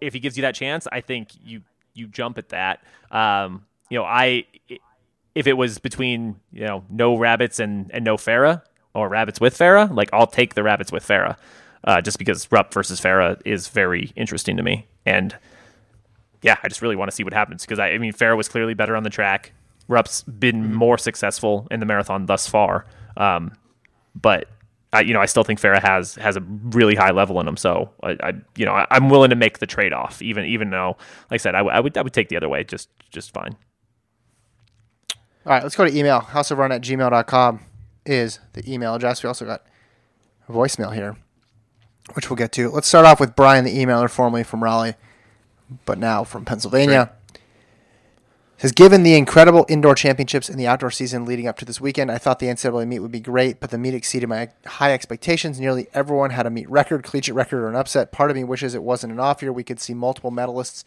if 0.01 0.15
he 0.15 0.19
gives 0.21 0.37
you 0.37 0.43
that 0.43 0.57
chance, 0.57 0.89
I 0.91 1.01
think 1.01 1.29
you 1.45 1.63
you 1.95 2.09
jump 2.09 2.39
at 2.39 2.49
that. 2.49 2.83
Um, 3.13 3.67
you 3.89 3.99
know, 3.99 4.05
I 4.05 4.47
if 5.37 5.47
it 5.47 5.53
was 5.53 5.79
between 5.79 6.41
you 6.53 6.67
know 6.67 6.85
no 6.91 7.17
rabbits 7.17 7.61
and 7.61 7.91
and 7.95 8.05
no 8.05 8.17
Farah 8.17 8.63
or 8.95 9.09
rabbits 9.09 9.41
with 9.41 9.57
Farah, 9.57 9.95
like 9.95 10.11
I'll 10.13 10.27
take 10.27 10.55
the 10.55 10.63
rabbits 10.63 10.93
with 10.93 11.07
Farah, 11.07 11.37
uh, 11.85 12.01
just 12.01 12.19
because 12.19 12.51
Rupp 12.51 12.73
versus 12.73 13.01
Farah 13.01 13.41
is 13.45 13.69
very 13.69 14.13
interesting 14.17 14.57
to 14.57 14.63
me. 14.63 14.87
And 15.05 15.37
yeah, 16.43 16.57
I 16.63 16.69
just 16.69 16.83
really 16.83 16.97
want 16.97 17.11
to 17.11 17.15
see 17.15 17.25
what 17.25 17.33
happens 17.33 17.65
because 17.65 17.79
I, 17.79 17.91
I 17.91 17.99
mean, 17.99 18.13
Farah 18.13 18.37
was 18.37 18.49
clearly 18.49 18.75
better 18.75 18.97
on 18.97 19.03
the 19.03 19.11
track. 19.11 19.53
Rupp's 19.89 20.23
been 20.23 20.73
more 20.73 20.97
successful 20.97 21.67
in 21.71 21.81
the 21.81 21.87
marathon 21.87 22.27
thus 22.27 22.49
far, 22.49 22.87
um, 23.17 23.53
but 24.15 24.49
I, 24.93 25.01
you 25.01 25.13
know, 25.13 25.21
I 25.21 25.27
still 25.27 25.45
think 25.45 25.61
Farah 25.61 25.83
has 25.83 26.15
has 26.15 26.37
a 26.37 26.41
really 26.41 26.95
high 26.95 27.11
level 27.11 27.41
in 27.41 27.49
him. 27.49 27.57
So 27.57 27.91
I, 28.03 28.17
I 28.23 28.33
you 28.57 28.65
know, 28.65 28.73
I, 28.73 28.87
I'm 28.91 29.11
willing 29.11 29.31
to 29.31 29.37
make 29.37 29.59
the 29.59 29.67
trade 29.67 29.93
off, 29.93 30.23
even 30.23 30.45
even 30.47 30.71
though, 30.71 30.97
like 31.31 31.33
I 31.33 31.37
said, 31.39 31.55
I, 31.55 31.59
w- 31.59 31.77
I 31.77 31.81
would 31.81 31.99
I 31.99 32.03
would 32.03 32.13
take 32.13 32.29
the 32.29 32.37
other 32.37 32.49
way 32.49 32.65
just 32.65 32.89
just 33.11 33.33
fine. 33.33 33.57
All 35.45 35.53
right, 35.53 35.63
let's 35.63 35.77
go 35.77 35.85
to 35.85 35.95
email. 35.95 36.21
Houseofrun 36.21 36.75
at 36.75 36.81
gmail.com 36.81 37.61
is 38.07 38.41
the 38.53 38.73
email 38.73 38.95
address. 38.95 39.23
We 39.23 39.29
also 39.29 39.45
got 39.45 39.63
a 40.49 40.53
voicemail 40.53 40.95
here, 40.95 41.17
which 42.15 42.29
we'll 42.31 42.37
get 42.37 42.53
to. 42.53 42.71
Let's 42.71 42.89
start 42.89 43.07
off 43.07 43.21
with 43.21 43.35
Brian, 43.37 43.65
the 43.65 43.77
emailer, 43.77 44.11
formerly 44.11 44.45
from 44.45 44.63
Raleigh, 44.63 44.95
but 45.85 45.99
now 45.99 46.25
from 46.25 46.45
Pennsylvania. 46.45 47.13
Has 48.59 48.73
given 48.73 49.03
the 49.03 49.17
incredible 49.17 49.67
indoor 49.69 49.95
championships 49.95 50.49
in 50.49 50.57
the 50.57 50.67
outdoor 50.67 50.91
season 50.91 51.27
leading 51.27 51.47
up 51.49 51.59
to 51.59 51.65
this 51.65 51.81
weekend. 51.81 52.11
I 52.11 52.19
thought 52.19 52.39
the 52.39 52.47
NCAA 52.47 52.87
meet 52.87 53.01
would 53.01 53.11
be 53.11 53.21
great, 53.21 53.61
but 53.61 53.71
the 53.71 53.77
meet 53.77 53.95
exceeded 53.95 54.29
my 54.29 54.49
high 54.65 54.95
expectations. 54.95 55.59
Nearly 55.59 55.89
everyone 55.93 56.31
had 56.31 56.47
a 56.47 56.51
meet 56.51 56.71
record, 56.71 57.03
collegiate 57.03 57.35
record, 57.35 57.63
or 57.63 57.69
an 57.69 57.75
upset. 57.75 58.13
Part 58.13 58.31
of 58.31 58.37
me 58.37 58.45
wishes 58.45 58.75
it 58.75 58.83
wasn't 58.83 59.13
an 59.13 59.21
off 59.21 59.43
year. 59.43 59.53
We 59.53 59.65
could 59.65 59.81
see 59.81 59.93
multiple 59.93 60.31
medalists 60.31 60.85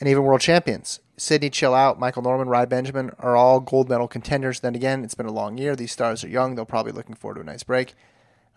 and 0.00 0.08
even 0.08 0.24
world 0.24 0.40
champions. 0.40 1.00
Sydney, 1.16 1.50
Chill 1.50 1.74
Out, 1.74 1.98
Michael 1.98 2.22
Norman, 2.22 2.48
Rai 2.48 2.66
Benjamin 2.66 3.12
are 3.18 3.36
all 3.36 3.60
gold 3.60 3.88
medal 3.88 4.08
contenders. 4.08 4.60
Then 4.60 4.74
again, 4.74 5.04
it's 5.04 5.14
been 5.14 5.26
a 5.26 5.32
long 5.32 5.58
year. 5.58 5.76
These 5.76 5.92
stars 5.92 6.24
are 6.24 6.28
young. 6.28 6.54
They'll 6.54 6.64
probably 6.64 6.92
be 6.92 6.96
looking 6.96 7.14
forward 7.14 7.36
to 7.36 7.40
a 7.42 7.44
nice 7.44 7.62
break. 7.62 7.94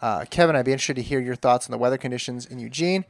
Uh, 0.02 0.26
Kevin, 0.30 0.56
I'd 0.56 0.66
be 0.66 0.72
interested 0.72 0.96
to 0.96 1.02
hear 1.02 1.20
your 1.20 1.36
thoughts 1.36 1.68
on 1.68 1.72
the 1.72 1.78
weather 1.78 1.98
conditions 1.98 2.46
in 2.46 2.60
Eugene. 2.60 3.06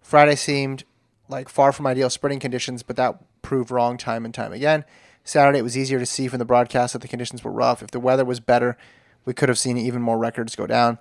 Friday 0.00 0.36
seemed 0.36 0.84
like 1.28 1.48
far 1.48 1.72
from 1.72 1.86
ideal 1.86 2.10
sprinting 2.10 2.40
conditions, 2.40 2.82
but 2.82 2.96
that 2.96 3.20
proved 3.42 3.70
wrong 3.70 3.98
time 3.98 4.24
and 4.24 4.32
time 4.32 4.52
again. 4.52 4.84
Saturday, 5.24 5.58
it 5.58 5.62
was 5.62 5.76
easier 5.76 5.98
to 5.98 6.06
see 6.06 6.28
from 6.28 6.38
the 6.38 6.44
broadcast 6.44 6.94
that 6.94 7.02
the 7.02 7.08
conditions 7.08 7.44
were 7.44 7.52
rough. 7.52 7.82
If 7.82 7.90
the 7.90 8.00
weather 8.00 8.24
was 8.24 8.40
better, 8.40 8.78
we 9.26 9.34
could 9.34 9.50
have 9.50 9.58
seen 9.58 9.76
even 9.76 10.00
more 10.00 10.16
records 10.16 10.56
go 10.56 10.66
down. 10.66 10.98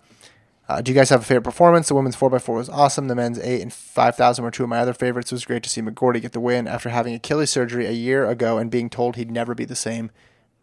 Uh, 0.70 0.82
do 0.82 0.92
you 0.92 0.96
guys 0.96 1.10
have 1.10 1.22
a 1.22 1.26
favorite 1.26 1.44
performance? 1.44 1.88
The 1.88 1.96
women's 1.96 2.18
4x4 2.18 2.56
was 2.56 2.70
awesome. 2.70 3.08
The 3.08 3.16
men's 3.16 3.40
8 3.40 3.62
and 3.62 3.72
5,000 3.72 4.44
were 4.44 4.52
two 4.52 4.64
of 4.64 4.70
my 4.70 4.80
other 4.80 4.94
favorites. 4.94 5.32
It 5.32 5.36
was 5.36 5.46
great 5.46 5.64
to 5.64 5.70
see 5.70 5.82
McGorty 5.82 6.22
get 6.22 6.34
the 6.34 6.42
win 6.42 6.68
after 6.68 6.90
having 6.90 7.14
Achilles 7.14 7.50
surgery 7.50 7.86
a 7.86 7.92
year 7.92 8.30
ago 8.30 8.58
and 8.58 8.70
being 8.70 8.90
told 8.90 9.16
he'd 9.16 9.32
never 9.32 9.56
be 9.56 9.64
the 9.64 9.76
same 9.76 10.12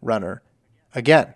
runner 0.01 0.43
again. 0.93 1.33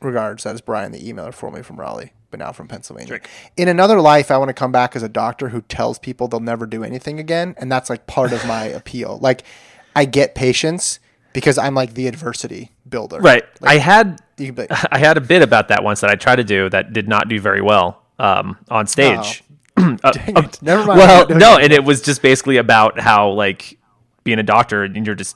Regards, 0.00 0.44
that 0.44 0.54
is 0.54 0.60
Brian, 0.60 0.92
the 0.92 1.00
emailer 1.00 1.32
formerly 1.32 1.62
from 1.62 1.80
Raleigh, 1.80 2.12
but 2.30 2.40
now 2.40 2.52
from 2.52 2.68
Pennsylvania. 2.68 3.08
In 3.56 3.68
another 3.68 4.00
life, 4.00 4.30
I 4.30 4.36
want 4.36 4.48
to 4.50 4.54
come 4.54 4.72
back 4.72 4.94
as 4.94 5.02
a 5.02 5.08
doctor 5.08 5.50
who 5.50 5.62
tells 5.62 5.98
people 5.98 6.28
they'll 6.28 6.40
never 6.40 6.66
do 6.66 6.84
anything 6.84 7.18
again. 7.18 7.54
And 7.56 7.72
that's 7.72 7.88
like 7.88 8.06
part 8.06 8.32
of 8.32 8.44
my 8.46 8.64
appeal. 8.66 9.18
Like, 9.22 9.44
I 9.94 10.04
get 10.04 10.34
patience 10.34 10.98
because 11.32 11.56
I'm 11.56 11.74
like 11.74 11.94
the 11.94 12.08
adversity 12.08 12.71
builder. 12.92 13.18
Right. 13.18 13.44
I 13.62 13.78
had 13.78 14.20
You 14.38 14.52
can 14.52 14.66
be, 14.66 14.66
I 14.92 14.98
had 14.98 15.16
a 15.16 15.20
bit 15.20 15.42
about 15.42 15.66
that 15.68 15.82
once 15.82 16.00
that 16.02 16.10
I 16.10 16.14
tried 16.14 16.36
to 16.36 16.44
do 16.44 16.68
that 16.70 16.92
did 16.92 17.08
not 17.08 17.28
do 17.28 17.40
very 17.40 17.60
well 17.60 18.02
um, 18.20 18.56
on 18.70 18.86
stage. 18.86 19.42
Uh, 19.74 20.12
Dang 20.12 20.36
it. 20.36 20.62
Never 20.62 20.84
mind. 20.84 20.98
Well, 20.98 21.26
Don't 21.26 21.38
no, 21.38 21.56
and 21.56 21.72
it 21.72 21.82
was 21.82 22.02
just 22.02 22.20
basically 22.22 22.58
about 22.58 23.00
how 23.00 23.30
like 23.30 23.78
being 24.22 24.38
a 24.38 24.42
doctor 24.42 24.84
and 24.84 25.04
you're 25.06 25.16
just 25.16 25.34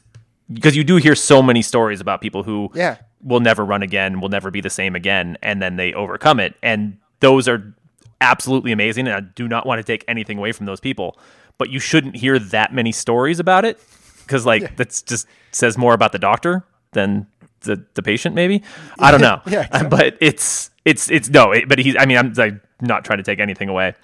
because 0.53 0.77
you 0.77 0.85
do 0.85 0.97
hear 0.97 1.15
so 1.17 1.43
many 1.43 1.63
stories 1.63 2.01
about 2.03 2.21
people 2.21 2.43
who 2.45 2.71
Yeah. 2.75 2.99
will 3.23 3.41
never 3.41 3.65
run 3.65 3.83
again, 3.83 4.21
will 4.21 4.29
never 4.29 4.51
be 4.51 4.61
the 4.61 4.71
same 4.71 4.95
again, 4.95 5.39
and 5.43 5.61
then 5.61 5.77
they 5.77 5.95
overcome 5.95 6.39
it, 6.39 6.55
and 6.63 6.99
those 7.21 7.49
are 7.49 7.75
absolutely 8.21 8.73
amazing. 8.73 9.09
And 9.09 9.17
I 9.17 9.21
do 9.21 9.49
not 9.49 9.67
want 9.67 9.79
to 9.79 9.83
take 9.83 10.05
anything 10.07 10.37
away 10.39 10.53
from 10.53 10.67
those 10.67 10.81
people, 10.81 11.19
but 11.59 11.71
you 11.71 11.81
shouldn't 11.81 12.17
hear 12.17 12.39
that 12.39 12.75
many 12.75 12.93
stories 12.93 13.41
about 13.41 13.65
it 13.65 13.81
because 14.19 14.45
like 14.45 14.77
that's 14.77 15.01
just 15.03 15.27
says 15.51 15.79
more 15.79 15.95
about 15.95 16.13
the 16.13 16.19
doctor 16.19 16.63
than 16.93 17.27
the 17.67 17.85
the 17.95 18.03
patient. 18.03 18.35
Maybe 18.35 18.63
I 18.99 19.11
don't 19.11 19.21
know. 19.29 19.41
Yeah, 19.47 19.61
exactly. 19.67 19.89
but 19.91 20.19
it's 20.21 20.71
it's 20.85 21.11
it's 21.11 21.29
no. 21.29 21.53
It, 21.53 21.69
but 21.69 21.79
he's. 21.79 21.97
I 21.99 22.07
mean, 22.07 22.17
I'm 22.19 22.33
like, 22.33 22.55
not 22.81 23.05
trying 23.05 23.19
to 23.19 23.23
take 23.25 23.39
anything 23.39 23.69
away 23.69 23.95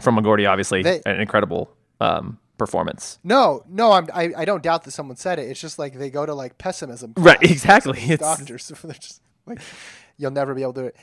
from 0.00 0.16
McGorty. 0.16 0.48
Obviously, 0.50 0.82
They- 0.82 1.02
an 1.06 1.20
incredible 1.20 1.70
um, 2.00 2.38
performance. 2.58 3.18
No, 3.24 3.64
no, 3.68 3.92
I'm, 3.92 4.08
I, 4.12 4.32
I 4.36 4.44
don't 4.44 4.62
doubt 4.62 4.84
that 4.84 4.90
someone 4.90 5.16
said 5.16 5.38
it. 5.38 5.48
It's 5.48 5.60
just 5.60 5.78
like 5.78 5.94
they 5.98 6.10
go 6.10 6.26
to 6.26 6.34
like 6.34 6.58
pessimism. 6.58 7.12
Right, 7.16 7.38
exactly. 7.42 7.98
It's- 8.10 8.18
doctors, 8.20 8.68
they're 8.82 8.92
just 8.94 9.20
like, 9.46 9.60
you'll 10.16 10.30
never 10.32 10.54
be 10.54 10.62
able 10.62 10.72
to 10.74 10.80
do 10.82 10.86
it. 10.88 10.96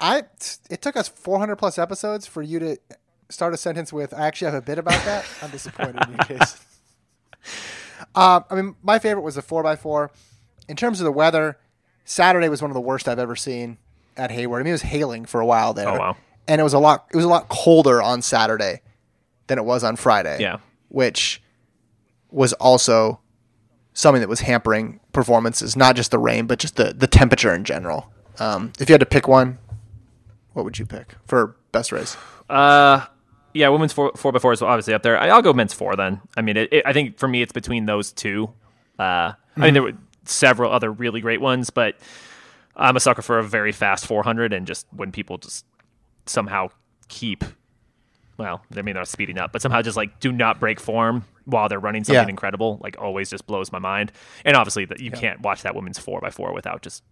I, 0.00 0.24
it 0.70 0.82
took 0.82 0.96
us 0.96 1.08
400 1.08 1.56
plus 1.56 1.78
episodes 1.78 2.26
for 2.26 2.42
you 2.42 2.58
to 2.58 2.76
start 3.30 3.54
a 3.54 3.56
sentence 3.56 3.92
with, 3.92 4.12
I 4.12 4.26
actually 4.26 4.52
have 4.52 4.62
a 4.62 4.66
bit 4.66 4.78
about 4.78 5.02
that. 5.04 5.24
I'm 5.42 5.50
disappointed 5.50 5.96
in 6.06 6.12
you, 6.12 6.18
Jason. 6.38 6.58
Um, 8.14 8.44
I 8.50 8.54
mean, 8.54 8.76
my 8.82 8.98
favorite 8.98 9.22
was 9.22 9.36
the 9.36 9.42
4x4. 9.42 10.10
In 10.68 10.76
terms 10.76 11.00
of 11.00 11.04
the 11.04 11.12
weather, 11.12 11.58
Saturday 12.04 12.48
was 12.48 12.60
one 12.62 12.70
of 12.70 12.74
the 12.74 12.80
worst 12.80 13.08
I've 13.08 13.18
ever 13.18 13.36
seen 13.36 13.78
at 14.16 14.30
Hayward. 14.30 14.60
I 14.60 14.64
mean, 14.64 14.70
it 14.70 14.74
was 14.74 14.82
hailing 14.82 15.24
for 15.24 15.40
a 15.40 15.46
while 15.46 15.74
there. 15.74 15.88
Oh, 15.88 15.98
wow. 15.98 16.16
And 16.48 16.60
it 16.60 16.64
was 16.64 16.72
a 16.74 16.78
lot, 16.78 17.06
it 17.12 17.16
was 17.16 17.24
a 17.24 17.28
lot 17.28 17.48
colder 17.48 18.00
on 18.02 18.22
Saturday 18.22 18.80
than 19.48 19.58
it 19.58 19.64
was 19.64 19.84
on 19.84 19.96
Friday 19.96 20.38
Yeah. 20.40 20.58
which 20.88 21.40
was 22.30 22.52
also 22.54 23.20
something 23.92 24.20
that 24.20 24.28
was 24.28 24.40
hampering 24.40 25.00
performances, 25.12 25.76
not 25.76 25.96
just 25.96 26.10
the 26.10 26.18
rain, 26.18 26.46
but 26.46 26.58
just 26.58 26.76
the, 26.76 26.92
the 26.92 27.06
temperature 27.06 27.54
in 27.54 27.64
general. 27.64 28.10
Um, 28.38 28.72
if 28.78 28.88
you 28.88 28.92
had 28.94 29.00
to 29.00 29.06
pick 29.06 29.26
one, 29.28 29.58
what 30.52 30.64
would 30.64 30.78
you 30.78 30.86
pick 30.86 31.14
for 31.26 31.56
best 31.72 31.92
race? 31.92 32.16
Uh, 32.50 33.04
yeah, 33.54 33.68
women's 33.68 33.92
four 33.92 34.12
four 34.16 34.32
by 34.32 34.38
four 34.38 34.52
is 34.52 34.60
obviously 34.62 34.92
up 34.94 35.02
there. 35.02 35.18
I- 35.18 35.28
I'll 35.28 35.42
go 35.42 35.52
men's 35.52 35.72
four 35.72 35.96
then. 35.96 36.20
I 36.36 36.42
mean, 36.42 36.56
it, 36.56 36.72
it, 36.72 36.82
I 36.86 36.92
think 36.92 37.18
for 37.18 37.26
me 37.28 37.40
it's 37.42 37.52
between 37.52 37.86
those 37.86 38.12
two. 38.12 38.50
Uh, 38.98 39.32
I 39.56 39.60
mean, 39.60 39.74
there 39.74 39.82
were 39.82 39.92
several 40.28 40.72
other 40.72 40.90
really 40.92 41.20
great 41.20 41.40
ones, 41.40 41.70
but 41.70 41.96
I'm 42.74 42.96
a 42.96 43.00
sucker 43.00 43.22
for 43.22 43.38
a 43.38 43.42
very 43.42 43.72
fast 43.72 44.06
400, 44.06 44.52
and 44.52 44.66
just 44.66 44.86
when 44.90 45.12
people 45.12 45.38
just 45.38 45.64
somehow 46.26 46.68
keep, 47.08 47.44
well, 48.36 48.62
I 48.72 48.76
mean, 48.76 48.86
they're 48.86 48.94
not 48.94 49.08
speeding 49.08 49.38
up, 49.38 49.52
but 49.52 49.62
somehow 49.62 49.82
just 49.82 49.96
like 49.96 50.20
do 50.20 50.32
not 50.32 50.60
break 50.60 50.80
form 50.80 51.24
while 51.44 51.68
they're 51.68 51.78
running 51.80 52.04
something 52.04 52.24
Yeah. 52.26 52.30
incredible, 52.30 52.78
like 52.82 52.96
always 53.00 53.30
just 53.30 53.46
blows 53.46 53.70
my 53.72 53.78
mind. 53.78 54.12
And 54.44 54.56
obviously, 54.56 54.84
that 54.86 55.00
you 55.00 55.10
can't 55.10 55.40
watch 55.42 55.62
that 55.62 55.74
women's 55.74 55.98
four 55.98 56.20
by 56.20 56.30
four 56.30 56.52
without 56.52 56.82
just 56.82 57.02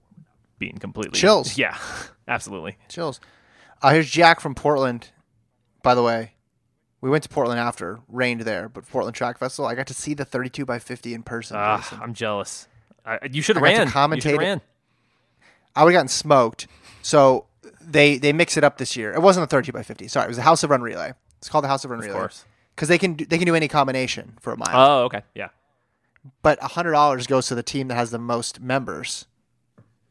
being 0.59 0.77
completely 0.79 1.19
Chills. 1.19 1.57
Yeah, 1.59 1.77
absolutely. 2.29 2.77
Chills. 2.89 3.21
Uh, 3.83 3.91
here's 3.93 4.11
Jack 4.11 4.41
from 4.41 4.55
Portland. 4.55 5.11
By 5.83 5.95
the 5.95 6.03
way, 6.03 6.33
we 7.01 7.11
went 7.11 7.23
to 7.25 7.29
Portland 7.29 7.61
after, 7.61 8.01
rained 8.09 8.41
there, 8.43 8.69
but 8.69 8.89
Portland 8.89 9.15
Track 9.15 9.39
Festival. 9.39 9.67
I 9.69 9.75
got 9.75 9.87
to 9.89 9.95
see 9.95 10.15
the 10.15 10.25
32 10.25 10.65
by 10.65 10.79
50 10.79 11.13
in 11.15 11.23
person. 11.23 11.57
Ah, 11.61 11.99
I'm 12.03 12.15
jealous. 12.15 12.67
I, 13.05 13.19
you 13.31 13.43
should 13.43 13.57
have 13.57 13.63
ran. 13.63 13.89
Commentate 13.89 14.23
should 14.23 14.33
have 14.33 14.41
it. 14.41 14.45
ran. 14.45 14.61
I 15.77 15.85
would 15.85 15.93
have 15.93 15.99
gotten 15.99 16.09
smoked. 16.09 16.67
So 17.03 17.47
they 17.81 18.17
they 18.19 18.33
mix 18.33 18.57
it 18.57 18.65
up 18.65 18.79
this 18.79 18.97
year. 18.97 19.13
It 19.13 19.21
wasn't 19.21 19.45
a 19.45 19.47
32 19.47 19.73
by 19.73 19.83
50. 19.83 20.09
Sorry, 20.09 20.25
it 20.25 20.29
was 20.29 20.39
a 20.39 20.43
House 20.43 20.63
of 20.63 20.71
Run 20.71 20.81
relay. 20.83 21.13
It's 21.39 21.49
called 21.49 21.65
the 21.65 21.69
House 21.69 21.85
of 21.85 21.91
Run 21.91 22.01
relay. 22.01 22.13
course. 22.13 22.45
Because 22.75 22.89
they 22.89 22.99
can 22.99 23.15
do, 23.15 23.25
they 23.27 23.39
can 23.39 23.47
do 23.47 23.55
any 23.55 23.69
combination 23.69 24.35
for 24.41 24.53
a 24.53 24.57
mile. 24.57 24.71
Oh, 24.73 25.05
okay. 25.05 25.23
Yeah. 25.35 25.49
but 26.43 26.59
hundred 26.61 26.93
dollars 26.93 27.27
goes 27.27 27.47
to 27.49 27.55
the 27.55 27.63
team 27.63 27.89
that 27.89 27.95
has 27.95 28.11
the 28.11 28.19
most 28.19 28.61
members. 28.61 29.27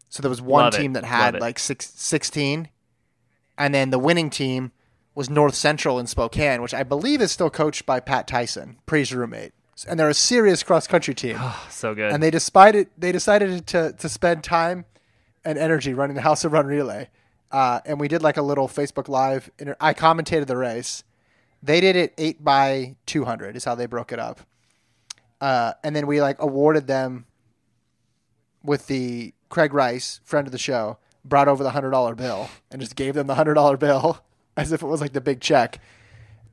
So 0.10 0.22
there 0.22 0.30
was 0.30 0.42
one 0.42 0.66
Love 0.66 0.76
it. 0.76 0.78
team 0.78 0.94
that 0.94 1.04
had 1.06 1.40
like 1.42 1.58
six, 1.58 1.90
16, 1.96 2.70
and 3.58 3.74
then 3.74 3.90
the 3.90 3.98
winning 3.98 4.30
team 4.30 4.72
was 5.16 5.28
North 5.30 5.56
Central 5.56 5.98
in 6.00 6.06
Spokane, 6.06 6.62
which 6.62 6.74
I 6.74 6.84
believe 6.84 7.20
is 7.22 7.32
still 7.32 7.50
coached 7.50 7.86
by 7.88 8.00
Pat 8.00 8.28
Tyson, 8.28 8.78
Pre's 8.86 9.12
roommate, 9.14 9.54
and 9.88 10.00
they're 10.00 10.10
a 10.10 10.14
serious 10.14 10.64
cross 10.64 10.88
country 10.88 11.14
team. 11.16 11.38
So 11.70 11.94
good. 11.94 12.12
and 12.14 12.24
they 12.24 12.32
decided 12.32 12.88
they 12.98 13.12
decided 13.12 13.68
to 13.68 13.94
to 13.94 14.10
spend 14.10 14.44
time 14.44 14.86
and 15.44 15.58
energy 15.58 15.94
running 15.94 16.16
the 16.16 16.22
House 16.22 16.46
of 16.46 16.54
Run 16.54 16.66
relay. 16.68 17.10
Uh, 17.52 17.82
and 17.86 18.00
we 18.00 18.08
did 18.08 18.22
like 18.24 18.38
a 18.38 18.42
little 18.42 18.68
Facebook 18.68 19.08
Live. 19.08 19.52
Inter- 19.60 19.76
I 19.80 19.94
commentated 19.94 20.48
the 20.48 20.58
race. 20.58 21.04
They 21.62 21.82
did 21.82 21.96
it 21.96 22.14
eight 22.18 22.44
by 22.44 22.96
two 23.06 23.26
hundred 23.26 23.56
is 23.56 23.66
how 23.66 23.76
they 23.76 23.86
broke 23.86 24.12
it 24.12 24.20
up. 24.20 24.40
Uh, 25.42 25.74
and 25.84 25.96
then 25.96 26.08
we 26.08 26.22
like 26.22 26.42
awarded 26.42 26.88
them 26.88 27.26
with 28.64 28.88
the 28.88 29.34
Craig 29.50 29.74
Rice, 29.74 30.22
friend 30.24 30.48
of 30.48 30.52
the 30.52 30.58
show, 30.58 30.98
brought 31.26 31.48
over 31.48 31.64
the 31.64 31.72
hundred 31.72 31.92
dollar 31.92 32.16
bill 32.16 32.50
and 32.72 32.80
just 32.82 32.96
gave 32.96 33.14
them 33.14 33.28
the 33.28 33.36
hundred 33.36 33.56
dollar 33.56 33.76
bill 33.78 34.22
as 34.58 34.72
if 34.72 34.82
it 34.82 34.88
was 34.88 35.02
like 35.02 35.14
the 35.14 35.22
big 35.22 35.42
check. 35.42 35.80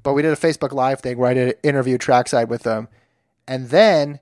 But 0.03 0.15
we 0.15 0.23
did 0.23 0.33
a 0.33 0.37
Facebook 0.37 0.73
Live 0.73 1.01
thing 1.01 1.19
where 1.19 1.31
I 1.31 1.35
did 1.35 1.49
an 1.49 1.55
interview 1.63 1.99
trackside 1.99 2.49
with 2.49 2.63
them, 2.63 2.89
and 3.51 3.69
then 3.69 4.21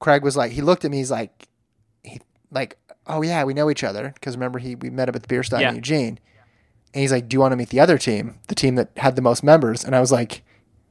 Craig 0.00 0.22
was 0.22 0.36
like, 0.36 0.52
he 0.52 0.60
looked 0.60 0.84
at 0.84 0.90
me, 0.90 0.98
he's 0.98 1.10
like, 1.10 1.48
he 2.02 2.20
like, 2.50 2.76
oh 3.06 3.22
yeah, 3.22 3.44
we 3.44 3.54
know 3.54 3.70
each 3.70 3.82
other 3.84 4.10
because 4.14 4.36
remember 4.36 4.58
he 4.58 4.74
we 4.74 4.90
met 4.90 5.08
up 5.08 5.16
at 5.16 5.22
the 5.22 5.28
beer 5.28 5.42
stein 5.42 5.60
Yeah. 5.62 5.70
in 5.70 5.76
Eugene, 5.76 6.18
and 6.92 7.00
he's 7.00 7.12
like, 7.12 7.28
do 7.28 7.34
you 7.36 7.40
want 7.40 7.52
to 7.52 7.56
meet 7.56 7.70
the 7.70 7.80
other 7.80 7.96
team, 7.96 8.38
the 8.48 8.54
team 8.54 8.74
that 8.74 8.90
had 8.98 9.16
the 9.16 9.22
most 9.22 9.42
members? 9.42 9.84
And 9.84 9.96
I 9.96 10.00
was 10.00 10.12
like, 10.12 10.42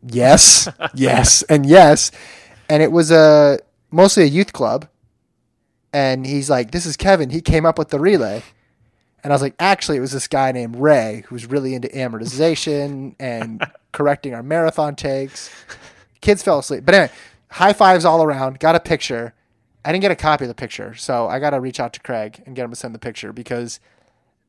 yes, 0.01 0.67
yes, 0.95 1.43
and 1.43 1.65
yes, 1.67 2.09
and 2.69 2.81
it 2.81 2.91
was 2.91 3.11
a 3.11 3.59
mostly 3.91 4.23
a 4.23 4.27
youth 4.27 4.53
club, 4.53 4.87
and 5.93 6.25
he's 6.25 6.49
like, 6.49 6.71
this 6.71 6.85
is 6.85 6.97
Kevin, 6.97 7.29
he 7.29 7.41
came 7.41 7.65
up 7.65 7.77
with 7.77 7.89
the 7.89 7.99
relay. 7.99 8.41
And 9.23 9.33
I 9.33 9.35
was 9.35 9.41
like, 9.41 9.55
actually, 9.59 9.97
it 9.97 10.01
was 10.01 10.11
this 10.11 10.27
guy 10.27 10.51
named 10.51 10.75
Ray 10.75 11.23
who's 11.27 11.47
really 11.47 11.73
into 11.73 11.87
amortization 11.87 13.15
and 13.19 13.65
correcting 13.91 14.35
our 14.35 14.43
marathon 14.43 14.95
takes. 14.95 15.49
Kids 16.21 16.43
fell 16.43 16.59
asleep. 16.59 16.85
But 16.85 16.93
anyway, 16.93 17.11
high 17.51 17.73
fives 17.73 18.05
all 18.05 18.23
around. 18.23 18.59
Got 18.59 18.75
a 18.75 18.79
picture. 18.79 19.33
I 19.83 19.91
didn't 19.91 20.01
get 20.01 20.11
a 20.11 20.15
copy 20.15 20.45
of 20.45 20.47
the 20.49 20.55
picture, 20.55 20.95
so 20.95 21.27
I 21.27 21.39
got 21.39 21.51
to 21.51 21.59
reach 21.59 21.79
out 21.79 21.93
to 21.93 21.99
Craig 21.99 22.41
and 22.45 22.55
get 22.55 22.65
him 22.65 22.71
to 22.71 22.75
send 22.75 22.95
the 22.95 22.99
picture 22.99 23.31
because 23.31 23.79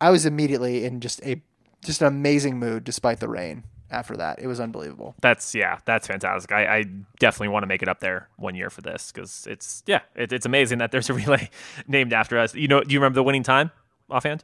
I 0.00 0.10
was 0.10 0.24
immediately 0.24 0.84
in 0.84 1.00
just 1.00 1.22
a 1.24 1.42
just 1.84 2.00
an 2.00 2.08
amazing 2.08 2.58
mood 2.58 2.84
despite 2.84 3.20
the 3.20 3.28
rain. 3.28 3.64
After 3.88 4.16
that, 4.16 4.40
it 4.40 4.48
was 4.48 4.58
unbelievable. 4.58 5.14
that's 5.20 5.54
yeah, 5.54 5.78
that's 5.84 6.08
fantastic. 6.08 6.50
I, 6.50 6.78
I 6.78 6.84
definitely 7.20 7.48
want 7.48 7.62
to 7.62 7.68
make 7.68 7.82
it 7.82 7.88
up 7.88 8.00
there 8.00 8.28
one 8.36 8.56
year 8.56 8.68
for 8.68 8.80
this 8.80 9.12
because 9.12 9.46
it's 9.48 9.84
yeah, 9.86 10.00
it, 10.16 10.32
it's 10.32 10.44
amazing 10.44 10.78
that 10.78 10.90
there's 10.90 11.08
a 11.08 11.14
relay 11.22 11.50
named 11.86 12.12
after 12.12 12.36
us. 12.36 12.52
You 12.54 12.66
know, 12.66 12.82
do 12.82 12.92
you 12.92 12.98
remember 12.98 13.14
the 13.14 13.22
winning 13.22 13.44
time 13.44 13.70
offhand? 14.10 14.42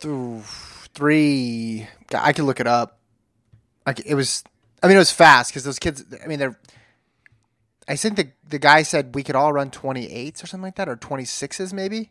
Th- 0.00 0.42
Three, 0.92 1.86
I 2.12 2.32
could 2.32 2.44
look 2.44 2.60
it 2.60 2.66
up. 2.66 2.98
Like 3.86 4.02
it 4.04 4.14
was, 4.14 4.44
I 4.82 4.88
mean, 4.88 4.96
it 4.96 5.00
was 5.00 5.10
fast 5.10 5.50
because 5.50 5.64
those 5.64 5.78
kids. 5.78 6.04
I 6.22 6.26
mean, 6.26 6.38
they're. 6.38 6.58
I 7.88 7.96
think 7.96 8.16
the 8.16 8.30
the 8.48 8.58
guy 8.58 8.82
said 8.82 9.14
we 9.14 9.22
could 9.22 9.36
all 9.36 9.52
run 9.52 9.70
twenty 9.70 10.10
eights 10.10 10.42
or 10.42 10.46
something 10.46 10.64
like 10.64 10.76
that, 10.76 10.88
or 10.88 10.96
twenty 10.96 11.24
sixes 11.24 11.72
maybe. 11.72 12.10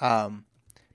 Um, 0.00 0.44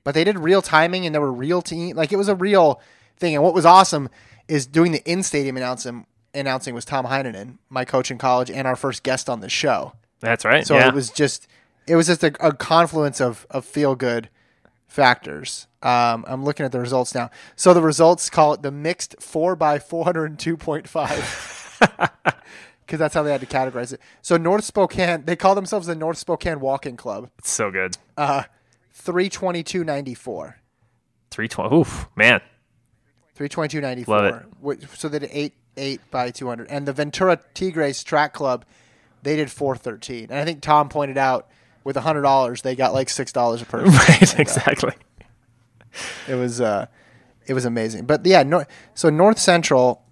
but 0.04 0.14
they 0.14 0.24
did 0.24 0.40
real 0.40 0.62
timing 0.62 1.06
and 1.06 1.14
there 1.14 1.22
were 1.22 1.32
real 1.32 1.62
team. 1.62 1.96
Like 1.96 2.12
it 2.12 2.18
was 2.18 2.28
a 2.28 2.36
real 2.36 2.82
thing. 3.18 3.36
And 3.36 3.44
what 3.44 3.54
was 3.54 3.66
awesome 3.66 4.10
is 4.48 4.66
doing 4.66 4.92
the 4.92 5.04
in 5.10 5.24
stadium 5.24 5.58
announcing. 5.58 6.06
Announcing 6.32 6.76
was 6.76 6.86
Tom 6.86 7.08
Heinonen, 7.08 7.58
my 7.70 7.86
coach 7.86 8.12
in 8.12 8.20
college, 8.20 8.52
and 8.52 8.68
our 8.68 8.76
first 8.76 9.02
guest 9.02 9.30
on 9.30 9.40
the 9.40 9.50
show. 9.50 9.94
That's 10.20 10.46
right. 10.46 10.66
So 10.66 10.76
yeah. 10.76 10.88
it 10.88 10.94
was 10.94 11.10
just 11.10 11.48
it 11.88 11.96
was 11.96 12.08
just 12.08 12.24
a, 12.24 12.34
a 12.40 12.54
confluence 12.54 13.20
of, 13.20 13.48
of 13.50 13.66
feel 13.66 13.96
good 13.96 14.30
factors. 14.90 15.68
Um, 15.82 16.26
I'm 16.28 16.44
looking 16.44 16.66
at 16.66 16.74
the 16.74 16.80
results 16.82 17.16
now. 17.16 17.30
So 17.56 17.74
the 17.74 17.82
results 17.82 18.30
call 18.30 18.54
it 18.54 18.62
the 18.62 18.72
mixed 18.72 19.22
four 19.22 19.56
by 19.56 19.80
four 19.80 20.04
hundred 20.04 20.26
and 20.26 20.38
two 20.38 20.58
point 20.58 20.90
five. 20.90 21.80
Because 22.86 22.98
that's 22.98 23.14
how 23.14 23.22
they 23.22 23.32
had 23.32 23.40
to 23.42 23.46
categorize 23.46 23.94
it. 23.94 24.02
So 24.24 24.36
North 24.36 24.64
Spokane, 24.64 25.24
they 25.24 25.36
call 25.36 25.54
themselves 25.54 25.86
the 25.86 25.94
North 25.94 26.18
Spokane 26.18 26.60
Walking 26.60 26.98
Club. 26.98 27.30
It's 27.38 27.52
so 27.52 27.70
good. 27.70 27.96
Uh, 28.18 28.46
three 28.92 29.30
twenty 29.30 29.62
two 29.62 29.84
ninety 29.84 30.16
four. 30.16 30.58
Three 31.30 31.48
twenty. 31.48 31.76
Oof, 31.76 32.08
man. 32.16 32.42
Three 33.36 33.48
twenty 33.48 33.70
two 33.70 33.80
ninety 33.80 34.06
Love 34.06 34.44
four. 34.60 34.78
So 34.96 35.08
they 35.08 35.20
did 35.20 35.30
eight 35.32 35.54
eight 35.78 36.02
by 36.10 36.32
two 36.32 36.48
hundred. 36.48 36.72
And 36.72 36.88
the 36.88 36.94
Ventura 36.94 37.40
Tigres 37.54 38.04
Track 38.04 38.34
Club, 38.34 38.66
they 39.22 39.36
did 39.36 39.52
four 39.52 39.76
thirteen. 39.76 40.24
And 40.32 40.40
I 40.40 40.44
think 40.44 40.62
Tom 40.62 40.90
pointed 40.90 41.20
out 41.20 41.48
with 41.84 41.96
hundred 41.96 42.22
dollars, 42.22 42.62
they 42.62 42.76
got 42.76 42.94
like 42.94 43.10
six 43.10 43.32
dollars 43.32 43.62
a 43.62 43.66
person. 43.68 43.94
Right. 43.94 44.40
Exactly. 44.40 44.94
It 46.28 46.36
was 46.36 46.62
uh, 46.62 46.88
it 47.48 47.54
was 47.54 47.66
amazing. 47.66 48.06
But 48.06 48.26
yeah, 48.26 48.44
nor- 48.44 48.68
so 48.94 49.10
North 49.10 49.40
Central 49.40 50.04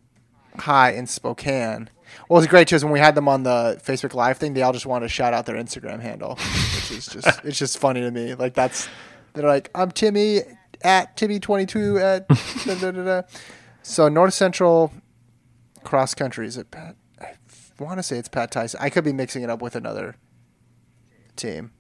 High 0.58 0.92
in 0.92 1.08
Spokane. 1.08 1.90
What 2.28 2.38
was 2.38 2.48
great 2.48 2.68
too 2.68 2.76
is 2.76 2.84
when 2.84 2.94
we 2.94 3.00
had 3.00 3.16
them 3.16 3.28
on 3.28 3.44
the 3.44 3.80
Facebook 3.84 4.14
Live 4.14 4.38
thing, 4.38 4.54
they 4.54 4.62
all 4.64 4.74
just 4.74 4.86
wanted 4.86 5.06
to 5.06 5.10
shout 5.10 5.34
out 5.34 5.46
their 5.46 5.56
Instagram 5.56 6.02
handle, 6.02 6.36
which 6.36 6.92
is 6.92 7.08
just 7.08 7.28
it's 7.46 7.58
just 7.60 7.78
funny 7.78 8.02
to 8.02 8.12
me. 8.12 8.34
Like 8.34 8.54
that's 8.54 8.90
they're 9.34 9.48
like 9.48 9.70
I'm 9.76 9.92
Timmy 9.92 10.42
at 10.84 11.16
Timmy 11.16 11.40
twenty 11.40 11.66
two 11.66 11.98
at 12.00 12.28
da, 12.66 12.76
da, 12.76 12.92
da. 12.92 13.22
so 13.84 14.10
North 14.10 14.34
Central 14.34 14.92
cross 15.84 16.14
country 16.16 16.48
is 16.48 16.58
it 16.58 16.72
Pat? 16.72 16.96
I 17.22 17.84
want 17.84 18.00
to 18.00 18.04
say 18.04 18.18
it's 18.18 18.30
Pat 18.30 18.52
Tyson. 18.52 18.80
I 18.82 18.90
could 18.90 19.04
be 19.04 19.14
mixing 19.14 19.44
it 19.44 19.50
up 19.52 19.62
with 19.62 19.76
another 19.76 20.16
team. 21.38 21.72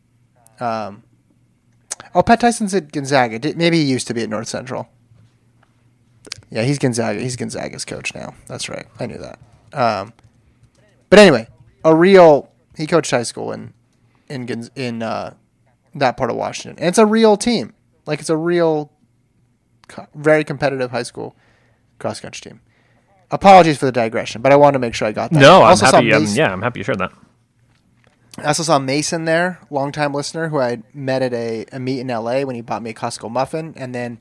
Um, 0.59 1.03
oh, 2.15 2.23
Pat 2.23 2.39
Tyson's 2.39 2.73
at 2.73 2.91
Gonzaga. 2.91 3.53
Maybe 3.55 3.77
he 3.77 3.83
used 3.83 4.07
to 4.07 4.13
be 4.13 4.23
at 4.23 4.29
North 4.29 4.47
Central. 4.47 4.89
Yeah, 6.49 6.63
he's 6.63 6.79
Gonzaga. 6.79 7.19
He's 7.19 7.35
Gonzaga's 7.35 7.85
coach 7.85 8.15
now. 8.15 8.33
That's 8.47 8.69
right. 8.69 8.85
I 8.99 9.05
knew 9.05 9.17
that. 9.17 9.39
Um, 9.73 10.13
but 11.09 11.19
anyway, 11.19 11.47
a 11.83 11.95
real 11.95 12.49
he 12.75 12.87
coached 12.87 13.11
high 13.11 13.23
school 13.23 13.51
in 13.51 13.73
in 14.29 14.69
in 14.75 15.03
uh, 15.03 15.33
that 15.95 16.15
part 16.17 16.29
of 16.29 16.35
Washington, 16.37 16.77
and 16.79 16.87
it's 16.87 16.97
a 16.97 17.05
real 17.05 17.37
team. 17.37 17.73
Like 18.05 18.19
it's 18.19 18.29
a 18.29 18.37
real, 18.37 18.91
co- 19.87 20.07
very 20.15 20.43
competitive 20.43 20.91
high 20.91 21.03
school 21.03 21.35
cross 21.99 22.19
country 22.19 22.51
team. 22.51 22.61
Apologies 23.29 23.77
for 23.77 23.85
the 23.85 23.91
digression, 23.91 24.41
but 24.41 24.53
I 24.53 24.55
wanted 24.55 24.73
to 24.73 24.79
make 24.79 24.93
sure 24.93 25.07
I 25.07 25.11
got 25.11 25.31
that. 25.31 25.39
No, 25.39 25.57
I'm 25.63 25.71
also 25.71 25.87
happy. 25.87 26.13
Um, 26.13 26.25
yeah, 26.29 26.51
I'm 26.51 26.61
happy 26.61 26.79
you 26.79 26.83
shared 26.85 26.99
that. 26.99 27.11
I 28.37 28.45
also 28.45 28.61
saw 28.61 28.77
Mason 28.77 29.25
there, 29.25 29.59
longtime 29.71 30.13
listener 30.13 30.49
who 30.49 30.59
I 30.59 30.83
met 30.93 31.23
at 31.23 31.33
a, 31.33 31.65
a 31.71 31.79
meet 31.79 31.99
in 31.99 32.07
LA 32.07 32.41
when 32.41 32.55
he 32.55 32.61
bought 32.61 32.83
me 32.83 32.91
a 32.91 32.93
Costco 32.93 33.31
muffin. 33.31 33.73
And 33.75 33.95
then 33.95 34.19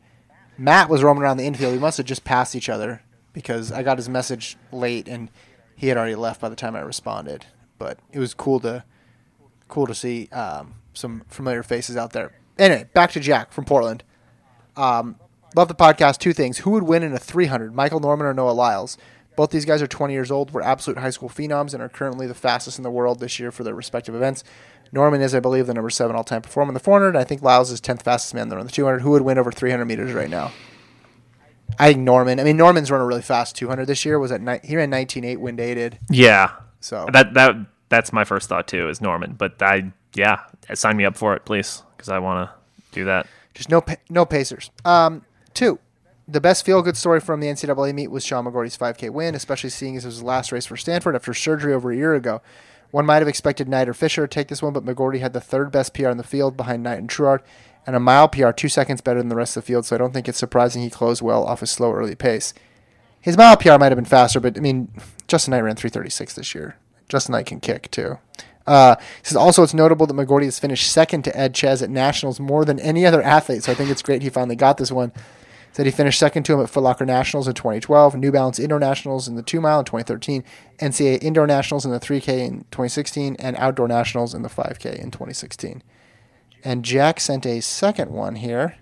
Matt 0.56 0.88
was 0.88 1.02
roaming 1.02 1.22
around 1.22 1.36
the 1.36 1.44
infield. 1.44 1.72
We 1.74 1.78
must 1.78 1.98
have 1.98 2.06
just 2.06 2.24
passed 2.24 2.56
each 2.56 2.70
other 2.70 3.02
because 3.34 3.70
I 3.70 3.82
got 3.82 3.98
his 3.98 4.08
message 4.08 4.56
late 4.72 5.06
and 5.06 5.28
he 5.76 5.88
had 5.88 5.98
already 5.98 6.14
left 6.14 6.40
by 6.40 6.48
the 6.48 6.56
time 6.56 6.74
I 6.74 6.80
responded. 6.80 7.44
But 7.78 7.98
it 8.10 8.18
was 8.18 8.32
cool 8.32 8.58
to 8.60 8.84
cool 9.68 9.86
to 9.86 9.94
see 9.94 10.28
um, 10.28 10.76
some 10.94 11.22
familiar 11.28 11.62
faces 11.62 11.96
out 11.96 12.12
there. 12.12 12.32
Anyway, 12.58 12.88
back 12.94 13.10
to 13.12 13.20
Jack 13.20 13.52
from 13.52 13.66
Portland. 13.66 14.02
Um, 14.76 15.16
love 15.54 15.68
the 15.68 15.74
podcast. 15.74 16.18
Two 16.18 16.32
things: 16.32 16.58
who 16.58 16.70
would 16.70 16.84
win 16.84 17.02
in 17.02 17.12
a 17.12 17.18
300, 17.18 17.74
Michael 17.74 18.00
Norman 18.00 18.26
or 18.26 18.32
Noah 18.32 18.52
Lyles? 18.52 18.96
Both 19.36 19.50
these 19.50 19.64
guys 19.64 19.82
are 19.82 19.86
20 19.86 20.12
years 20.14 20.30
old, 20.30 20.50
were 20.50 20.62
absolute 20.62 20.98
high 20.98 21.10
school 21.10 21.28
phenoms, 21.28 21.74
and 21.74 21.82
are 21.82 21.88
currently 21.88 22.26
the 22.26 22.34
fastest 22.34 22.78
in 22.78 22.82
the 22.82 22.90
world 22.90 23.20
this 23.20 23.38
year 23.38 23.52
for 23.52 23.62
their 23.64 23.74
respective 23.74 24.14
events. 24.14 24.42
Norman 24.92 25.20
is, 25.20 25.34
I 25.34 25.40
believe, 25.40 25.66
the 25.66 25.74
number 25.74 25.90
seven 25.90 26.16
all-time 26.16 26.42
performer 26.42 26.70
in 26.70 26.74
the 26.74 26.80
400. 26.80 27.16
I 27.16 27.24
think 27.24 27.42
Lyles 27.42 27.70
is 27.70 27.80
10th 27.80 28.02
fastest 28.02 28.34
man 28.34 28.48
there 28.48 28.58
on 28.58 28.66
the 28.66 28.72
200. 28.72 29.00
Who 29.00 29.10
would 29.10 29.22
win 29.22 29.36
over 29.38 29.52
300 29.52 29.84
meters 29.84 30.12
right 30.12 30.30
now? 30.30 30.52
I 31.78 31.88
think 31.92 32.00
Norman. 32.04 32.40
I 32.40 32.44
mean, 32.44 32.56
Norman's 32.56 32.90
run 32.90 33.00
a 33.00 33.04
really 33.04 33.22
fast 33.22 33.56
200 33.56 33.86
this 33.86 34.04
year. 34.04 34.18
Was 34.18 34.32
at 34.32 34.40
ni- 34.40 34.60
he 34.64 34.76
ran 34.76 34.90
19.8 34.90 35.38
wind 35.38 35.60
aided. 35.60 35.98
Yeah. 36.08 36.52
So 36.80 37.06
That 37.12 37.34
that 37.34 37.56
that's 37.88 38.12
my 38.12 38.24
first 38.24 38.48
thought 38.48 38.68
too 38.68 38.88
is 38.88 39.00
Norman, 39.00 39.34
but 39.36 39.60
I 39.60 39.92
yeah, 40.14 40.40
sign 40.74 40.96
me 40.96 41.04
up 41.04 41.16
for 41.16 41.34
it, 41.34 41.44
please, 41.44 41.82
because 41.96 42.08
I 42.08 42.18
want 42.20 42.48
to 42.48 42.54
do 42.92 43.04
that. 43.06 43.26
Just 43.54 43.68
no 43.68 43.80
pa- 43.80 43.96
no 44.08 44.24
Pacers. 44.24 44.70
Um, 44.84 45.24
two, 45.52 45.78
the 46.28 46.40
best 46.40 46.64
feel 46.66 46.82
good 46.82 46.96
story 46.96 47.20
from 47.20 47.40
the 47.40 47.46
NCAA 47.46 47.94
meet 47.94 48.10
was 48.10 48.24
Sean 48.24 48.44
McGorty's 48.44 48.76
5K 48.76 49.10
win, 49.10 49.34
especially 49.34 49.70
seeing 49.70 49.96
as 49.96 50.04
it 50.04 50.08
was 50.08 50.16
his 50.16 50.22
last 50.22 50.50
race 50.50 50.66
for 50.66 50.76
Stanford 50.76 51.14
after 51.14 51.32
surgery 51.32 51.72
over 51.72 51.92
a 51.92 51.96
year 51.96 52.14
ago. 52.14 52.42
One 52.90 53.06
might 53.06 53.18
have 53.18 53.28
expected 53.28 53.68
Knight 53.68 53.88
or 53.88 53.94
Fisher 53.94 54.26
to 54.26 54.28
take 54.28 54.48
this 54.48 54.62
one, 54.62 54.72
but 54.72 54.84
McGorty 54.84 55.20
had 55.20 55.32
the 55.32 55.40
third 55.40 55.70
best 55.70 55.94
PR 55.94 56.08
in 56.08 56.16
the 56.16 56.24
field 56.24 56.56
behind 56.56 56.82
Knight 56.82 56.98
and 56.98 57.08
Trouard, 57.08 57.42
and 57.86 57.94
a 57.94 58.00
mile 58.00 58.28
PR 58.28 58.50
two 58.50 58.68
seconds 58.68 59.00
better 59.00 59.20
than 59.20 59.28
the 59.28 59.36
rest 59.36 59.56
of 59.56 59.62
the 59.62 59.66
field. 59.66 59.86
So 59.86 59.94
I 59.94 59.98
don't 59.98 60.12
think 60.12 60.28
it's 60.28 60.38
surprising 60.38 60.82
he 60.82 60.90
closed 60.90 61.22
well 61.22 61.44
off 61.44 61.62
a 61.62 61.66
slow 61.66 61.92
early 61.92 62.14
pace. 62.14 62.54
His 63.20 63.36
mile 63.36 63.56
PR 63.56 63.78
might 63.78 63.92
have 63.92 63.96
been 63.96 64.04
faster, 64.04 64.40
but 64.40 64.56
I 64.56 64.60
mean, 64.60 64.88
Justin 65.28 65.52
Knight 65.52 65.62
ran 65.62 65.76
336 65.76 66.34
this 66.34 66.54
year. 66.54 66.76
Justin 67.08 67.32
Knight 67.32 67.46
can 67.46 67.60
kick 67.60 67.90
too. 67.90 68.18
Uh, 68.66 68.96
says 69.22 69.36
also 69.36 69.62
it's 69.62 69.74
notable 69.74 70.06
that 70.06 70.14
McGorty 70.14 70.44
has 70.44 70.58
finished 70.58 70.90
second 70.90 71.22
to 71.22 71.36
Ed 71.38 71.54
Ches 71.54 71.82
at 71.82 71.90
nationals 71.90 72.40
more 72.40 72.64
than 72.64 72.80
any 72.80 73.06
other 73.06 73.22
athlete. 73.22 73.62
So 73.62 73.72
I 73.72 73.76
think 73.76 73.90
it's 73.90 74.02
great 74.02 74.22
he 74.22 74.30
finally 74.30 74.56
got 74.56 74.78
this 74.78 74.90
one. 74.90 75.12
Said 75.76 75.84
he 75.84 75.92
finished 75.92 76.18
second 76.18 76.44
to 76.44 76.54
him 76.54 76.60
at 76.60 76.70
Foot 76.70 76.84
Locker 76.84 77.04
Nationals 77.04 77.46
in 77.46 77.52
2012, 77.52 78.16
New 78.16 78.32
Balance 78.32 78.58
Internationals 78.58 79.28
in 79.28 79.34
the 79.34 79.42
two 79.42 79.60
mile 79.60 79.80
in 79.80 79.84
2013, 79.84 80.42
NCAA 80.78 81.22
Indoor 81.22 81.46
Nationals 81.46 81.84
in 81.84 81.90
the 81.90 82.00
3K 82.00 82.28
in 82.46 82.60
2016, 82.70 83.36
and 83.38 83.54
Outdoor 83.58 83.86
Nationals 83.86 84.32
in 84.32 84.40
the 84.40 84.48
5K 84.48 84.98
in 84.98 85.10
2016. 85.10 85.82
And 86.64 86.82
Jack 86.82 87.20
sent 87.20 87.44
a 87.44 87.60
second 87.60 88.10
one 88.10 88.36
here, 88.36 88.76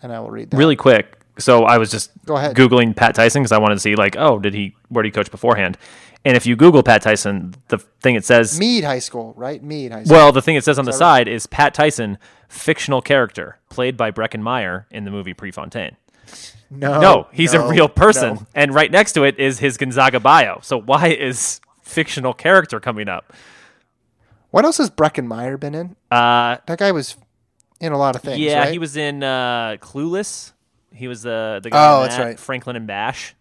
and 0.00 0.12
I 0.12 0.20
will 0.20 0.30
read 0.30 0.52
that. 0.52 0.56
Really 0.56 0.76
quick. 0.76 1.18
So 1.38 1.64
I 1.64 1.78
was 1.78 1.90
just 1.90 2.10
Go 2.24 2.36
ahead. 2.36 2.56
googling 2.56 2.94
Pat 2.96 3.14
Tyson 3.14 3.42
because 3.42 3.52
I 3.52 3.58
wanted 3.58 3.74
to 3.76 3.80
see 3.80 3.94
like, 3.96 4.16
oh, 4.16 4.38
did 4.38 4.54
he 4.54 4.74
where 4.88 5.02
did 5.02 5.08
he 5.08 5.12
coach 5.12 5.30
beforehand? 5.30 5.76
And 6.24 6.36
if 6.36 6.44
you 6.46 6.56
Google 6.56 6.82
Pat 6.82 7.02
Tyson, 7.02 7.54
the 7.68 7.78
thing 7.78 8.14
it 8.16 8.24
says 8.24 8.58
Mead 8.58 8.82
High 8.84 8.98
School, 8.98 9.32
right? 9.36 9.62
Mead 9.62 9.92
High 9.92 10.04
School. 10.04 10.16
Well, 10.16 10.32
the 10.32 10.42
thing 10.42 10.56
it 10.56 10.64
says 10.64 10.78
on 10.78 10.84
the 10.84 10.92
side 10.92 11.28
is 11.28 11.46
Pat 11.46 11.72
Tyson, 11.74 12.18
fictional 12.48 13.00
character, 13.00 13.58
played 13.68 13.96
by 13.96 14.10
Breckin 14.10 14.40
Meyer 14.40 14.86
in 14.90 15.04
the 15.04 15.10
movie 15.12 15.34
Prefontaine. 15.34 15.96
no, 16.70 17.00
No, 17.00 17.26
he's 17.32 17.52
no, 17.54 17.66
a 17.66 17.70
real 17.70 17.88
person. 17.88 18.34
no. 18.36 18.46
And 18.56 18.74
right 18.74 18.90
next 18.90 19.12
to 19.12 19.22
it 19.22 19.38
is 19.38 19.60
his 19.60 19.76
Gonzaga 19.76 20.18
bio. 20.18 20.58
So 20.62 20.80
why 20.80 21.08
is 21.08 21.60
fictional 21.80 22.32
character 22.34 22.80
coming 22.80 23.08
up? 23.08 23.32
What 24.50 24.64
else 24.64 24.78
has 24.78 24.90
Breckin 24.90 25.26
Meyer 25.26 25.56
been 25.56 25.74
in? 25.74 25.96
Uh, 26.10 26.56
That 26.66 26.78
guy 26.78 26.90
was 26.90 27.16
in 27.78 27.92
a 27.92 27.98
lot 27.98 28.16
of 28.16 28.22
things. 28.22 28.38
yeah, 28.40 28.60
right? 28.60 28.72
he 28.72 28.78
was 28.80 28.96
in 28.96 29.22
uh, 29.22 29.76
Clueless. 29.80 30.52
He 30.96 31.08
was 31.08 31.26
uh, 31.26 31.60
the 31.62 31.70
guy. 31.70 31.96
Oh, 31.96 32.02
that's 32.02 32.16
that, 32.16 32.24
right. 32.24 32.38
Franklin 32.38 32.76
and 32.76 32.86
Bash. 32.86 33.34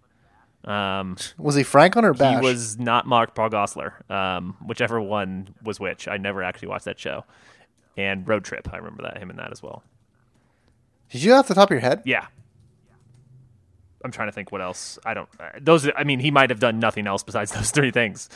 Um, 0.63 1.17
Was 1.37 1.55
he 1.55 1.63
Franklin 1.63 2.05
or 2.05 2.13
Bash? 2.13 2.41
he 2.41 2.45
was 2.45 2.79
not 2.79 3.05
Mark 3.05 3.35
Paul 3.35 3.49
Gosselaar. 3.49 4.09
Um, 4.09 4.57
whichever 4.65 4.99
one 4.99 5.53
was 5.63 5.79
which. 5.79 6.07
I 6.07 6.17
never 6.17 6.43
actually 6.43 6.69
watched 6.69 6.85
that 6.85 6.99
show. 6.99 7.23
And 7.97 8.27
Road 8.27 8.43
Trip, 8.43 8.67
I 8.73 8.77
remember 8.77 9.03
that 9.03 9.17
him 9.19 9.29
in 9.29 9.37
that 9.37 9.51
as 9.51 9.61
well. 9.61 9.83
Did 11.09 11.23
you 11.23 11.33
off 11.33 11.47
the 11.47 11.53
top 11.53 11.69
of 11.69 11.71
your 11.71 11.81
head? 11.81 12.01
Yeah. 12.03 12.25
I'm 14.03 14.11
trying 14.11 14.27
to 14.27 14.31
think 14.31 14.51
what 14.51 14.61
else. 14.61 14.99
I 15.05 15.13
don't. 15.13 15.29
Uh, 15.39 15.49
those. 15.59 15.89
I 15.95 16.03
mean, 16.03 16.19
he 16.19 16.29
might 16.29 16.49
have 16.51 16.59
done 16.59 16.79
nothing 16.79 17.07
else 17.07 17.23
besides 17.23 17.51
those 17.53 17.71
three 17.71 17.91
things, 17.91 18.29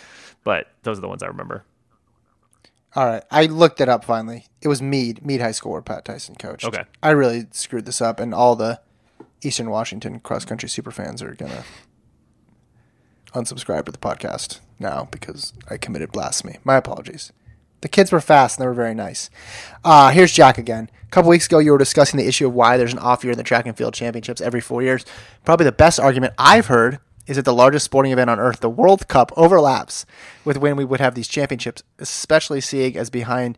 but 0.44 0.68
those 0.84 0.98
are 0.98 1.02
the 1.02 1.08
ones 1.08 1.22
I 1.22 1.28
remember. 1.28 1.64
All 2.96 3.06
right, 3.06 3.24
I 3.30 3.46
looked 3.46 3.80
it 3.82 3.88
up 3.88 4.04
finally. 4.04 4.46
It 4.62 4.68
was 4.68 4.82
Mead, 4.82 5.24
Mead 5.24 5.42
High 5.42 5.52
School, 5.52 5.74
where 5.74 5.82
Pat 5.82 6.06
Tyson 6.06 6.36
coached. 6.36 6.66
Okay. 6.66 6.86
I 7.04 7.12
really 7.12 7.46
screwed 7.52 7.86
this 7.86 8.02
up, 8.02 8.20
and 8.20 8.34
all 8.34 8.56
the 8.56 8.82
Eastern 9.42 9.70
Washington 9.70 10.20
cross 10.20 10.46
country 10.46 10.70
super 10.70 10.92
fans 10.92 11.22
are 11.22 11.36
gonna 11.36 11.64
unsubscribe 13.34 13.86
to 13.86 13.92
the 13.92 13.98
podcast 13.98 14.60
now 14.80 15.08
because 15.12 15.54
I 15.70 15.78
committed 15.78 16.12
blasphemy. 16.12 16.58
My 16.64 16.76
apologies. 16.76 17.32
The 17.82 17.88
kids 17.88 18.12
were 18.12 18.20
fast 18.20 18.58
and 18.58 18.64
they 18.64 18.68
were 18.68 18.74
very 18.74 18.94
nice. 18.94 19.30
Uh, 19.86 20.12
here's 20.12 20.34
Jack 20.34 20.58
again. 20.58 20.90
A 21.04 21.10
couple 21.10 21.30
weeks 21.30 21.46
ago, 21.46 21.60
you 21.60 21.72
were 21.72 21.78
discussing 21.78 22.18
the 22.18 22.28
issue 22.28 22.48
of 22.48 22.54
why 22.54 22.76
there's 22.76 22.94
an 22.94 23.00
off 23.00 23.24
year 23.24 23.32
in 23.32 23.38
the 23.38 23.44
track 23.44 23.66
and 23.66 23.78
field 23.78 23.94
championships 23.94 24.42
every 24.42 24.62
four 24.62 24.82
years. 24.82 25.06
Probably 25.46 25.64
the 25.64 25.72
best 25.72 26.00
argument 26.00 26.34
I've 26.38 26.68
heard 26.68 27.00
is 27.26 27.38
that 27.38 27.46
the 27.46 27.54
largest 27.54 27.86
sporting 27.86 28.12
event 28.12 28.30
on 28.30 28.40
earth, 28.40 28.60
the 28.60 28.70
World 28.70 29.08
Cup, 29.08 29.32
overlaps 29.38 30.06
with 30.44 30.58
when 30.58 30.76
we 30.76 30.84
would 30.84 31.00
have 31.00 31.16
these 31.16 31.28
championships, 31.28 31.84
especially 32.00 32.60
seeing 32.60 32.98
as 32.98 33.10
behind 33.10 33.58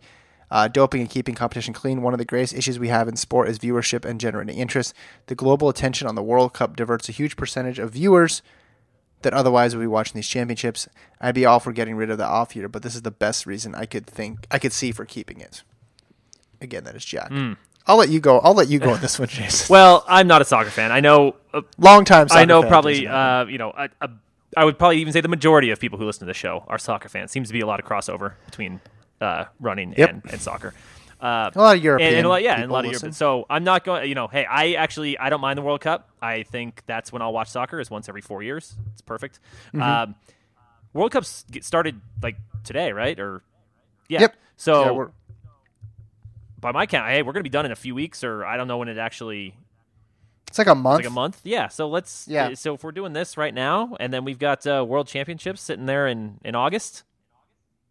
uh, 0.51 0.67
doping 0.67 1.01
and 1.01 1.09
keeping 1.09 1.33
competition 1.33 1.73
clean. 1.73 2.01
One 2.01 2.13
of 2.13 2.19
the 2.19 2.25
greatest 2.25 2.53
issues 2.53 2.77
we 2.77 2.89
have 2.89 3.07
in 3.07 3.15
sport 3.15 3.47
is 3.47 3.57
viewership 3.57 4.05
and 4.05 4.19
generating 4.19 4.57
interest. 4.57 4.93
The 5.27 5.35
global 5.35 5.69
attention 5.69 6.07
on 6.07 6.15
the 6.15 6.21
World 6.21 6.53
Cup 6.53 6.75
diverts 6.75 7.09
a 7.09 7.13
huge 7.13 7.37
percentage 7.37 7.79
of 7.79 7.91
viewers 7.91 8.41
that 9.21 9.33
otherwise 9.33 9.75
would 9.75 9.81
be 9.81 9.87
watching 9.87 10.15
these 10.15 10.27
championships. 10.27 10.87
I'd 11.21 11.35
be 11.35 11.45
all 11.45 11.59
for 11.59 11.71
getting 11.71 11.95
rid 11.95 12.09
of 12.09 12.17
the 12.17 12.25
off 12.25 12.55
year, 12.55 12.67
but 12.67 12.83
this 12.83 12.95
is 12.95 13.03
the 13.03 13.11
best 13.11 13.45
reason 13.45 13.73
I 13.73 13.85
could 13.85 14.05
think 14.05 14.45
I 14.51 14.59
could 14.59 14.73
see 14.73 14.91
for 14.91 15.05
keeping 15.05 15.39
it. 15.39 15.63
Again, 16.59 16.83
that 16.83 16.95
is 16.95 17.05
Jack. 17.05 17.31
I'll 17.87 17.97
let 17.97 18.09
you 18.09 18.19
go. 18.19 18.39
I'll 18.39 18.53
let 18.53 18.67
you 18.67 18.77
go 18.77 18.91
on 18.91 19.01
this 19.01 19.17
one, 19.17 19.27
Jason. 19.27 19.67
Well, 19.73 20.05
I'm 20.07 20.27
not 20.27 20.41
a 20.41 20.45
soccer 20.45 20.69
fan. 20.69 20.91
I 20.91 20.99
know. 20.99 21.35
Uh, 21.53 21.61
Long 21.79 22.05
time. 22.05 22.27
I 22.29 22.45
know 22.45 22.61
probably. 22.61 23.07
Uh, 23.07 23.45
you 23.45 23.57
know. 23.57 23.71
A, 23.75 23.89
a, 24.01 24.09
I 24.55 24.65
would 24.65 24.77
probably 24.77 24.97
even 24.99 25.13
say 25.13 25.21
the 25.21 25.29
majority 25.29 25.71
of 25.71 25.79
people 25.79 25.97
who 25.97 26.05
listen 26.05 26.19
to 26.19 26.25
the 26.25 26.33
show 26.33 26.65
are 26.67 26.77
soccer 26.77 27.09
fans. 27.09 27.31
Seems 27.31 27.47
to 27.47 27.53
be 27.53 27.61
a 27.61 27.65
lot 27.65 27.79
of 27.79 27.85
crossover 27.85 28.33
between 28.45 28.81
uh, 29.21 29.45
running 29.59 29.93
Yep. 29.97 30.09
and, 30.09 30.21
and 30.31 30.41
soccer. 30.41 30.73
Uh, 31.21 31.51
a 31.53 31.59
lot 31.59 31.71
of 31.71 31.73
and, 31.75 31.83
European. 31.83 32.13
and 32.15 32.25
a 32.25 32.29
lot, 32.29 32.41
yeah, 32.41 32.55
and 32.59 32.71
a 32.71 32.73
lot 32.73 32.79
of 32.83 32.91
listen. 32.91 33.07
European. 33.07 33.13
So 33.13 33.45
I'm 33.47 33.63
not 33.63 33.83
going. 33.83 34.09
You 34.09 34.15
know, 34.15 34.27
hey, 34.27 34.43
I 34.45 34.73
actually 34.73 35.19
I 35.19 35.29
don't 35.29 35.41
mind 35.41 35.55
the 35.57 35.61
World 35.61 35.81
Cup. 35.81 36.09
I 36.19 36.41
think 36.43 36.81
that's 36.87 37.13
when 37.13 37.21
I'll 37.21 37.31
watch 37.31 37.49
soccer 37.49 37.79
is 37.79 37.91
once 37.91 38.09
every 38.09 38.21
four 38.21 38.41
years. 38.41 38.73
It's 38.93 39.01
perfect. 39.01 39.39
Mm-hmm. 39.67 39.81
Um, 39.83 40.15
World 40.93 41.11
Cups 41.11 41.45
get 41.51 41.63
started 41.63 42.01
like 42.23 42.37
today, 42.63 42.91
right? 42.91 43.19
Or 43.19 43.43
yeah. 44.09 44.21
Yep. 44.21 44.35
So 44.57 44.95
Yeah, 44.99 45.05
by 46.59 46.71
my 46.71 46.87
count, 46.87 47.07
hey, 47.07 47.21
we're 47.21 47.33
gonna 47.33 47.43
be 47.43 47.49
done 47.49 47.65
in 47.67 47.71
a 47.71 47.75
few 47.75 47.93
weeks, 47.93 48.23
or 48.23 48.43
I 48.43 48.57
don't 48.57 48.67
know 48.67 48.79
when 48.79 48.87
it 48.87 48.97
actually 48.97 49.55
it's 50.47 50.57
like 50.57 50.67
a 50.67 50.75
month. 50.75 50.99
like 51.01 51.07
a 51.07 51.11
month. 51.11 51.39
Yeah. 51.43 51.67
So 51.67 51.87
let's. 51.87 52.27
Yeah. 52.27 52.55
So 52.55 52.73
if 52.73 52.83
we're 52.83 52.91
doing 52.91 53.13
this 53.13 53.37
right 53.37 53.53
now, 53.53 53.95
and 53.99 54.11
then 54.11 54.25
we've 54.25 54.39
got 54.39 54.65
uh, 54.65 54.83
World 54.87 55.07
Championships 55.07 55.61
sitting 55.61 55.85
there 55.85 56.07
in 56.07 56.39
in 56.43 56.55
August, 56.55 57.03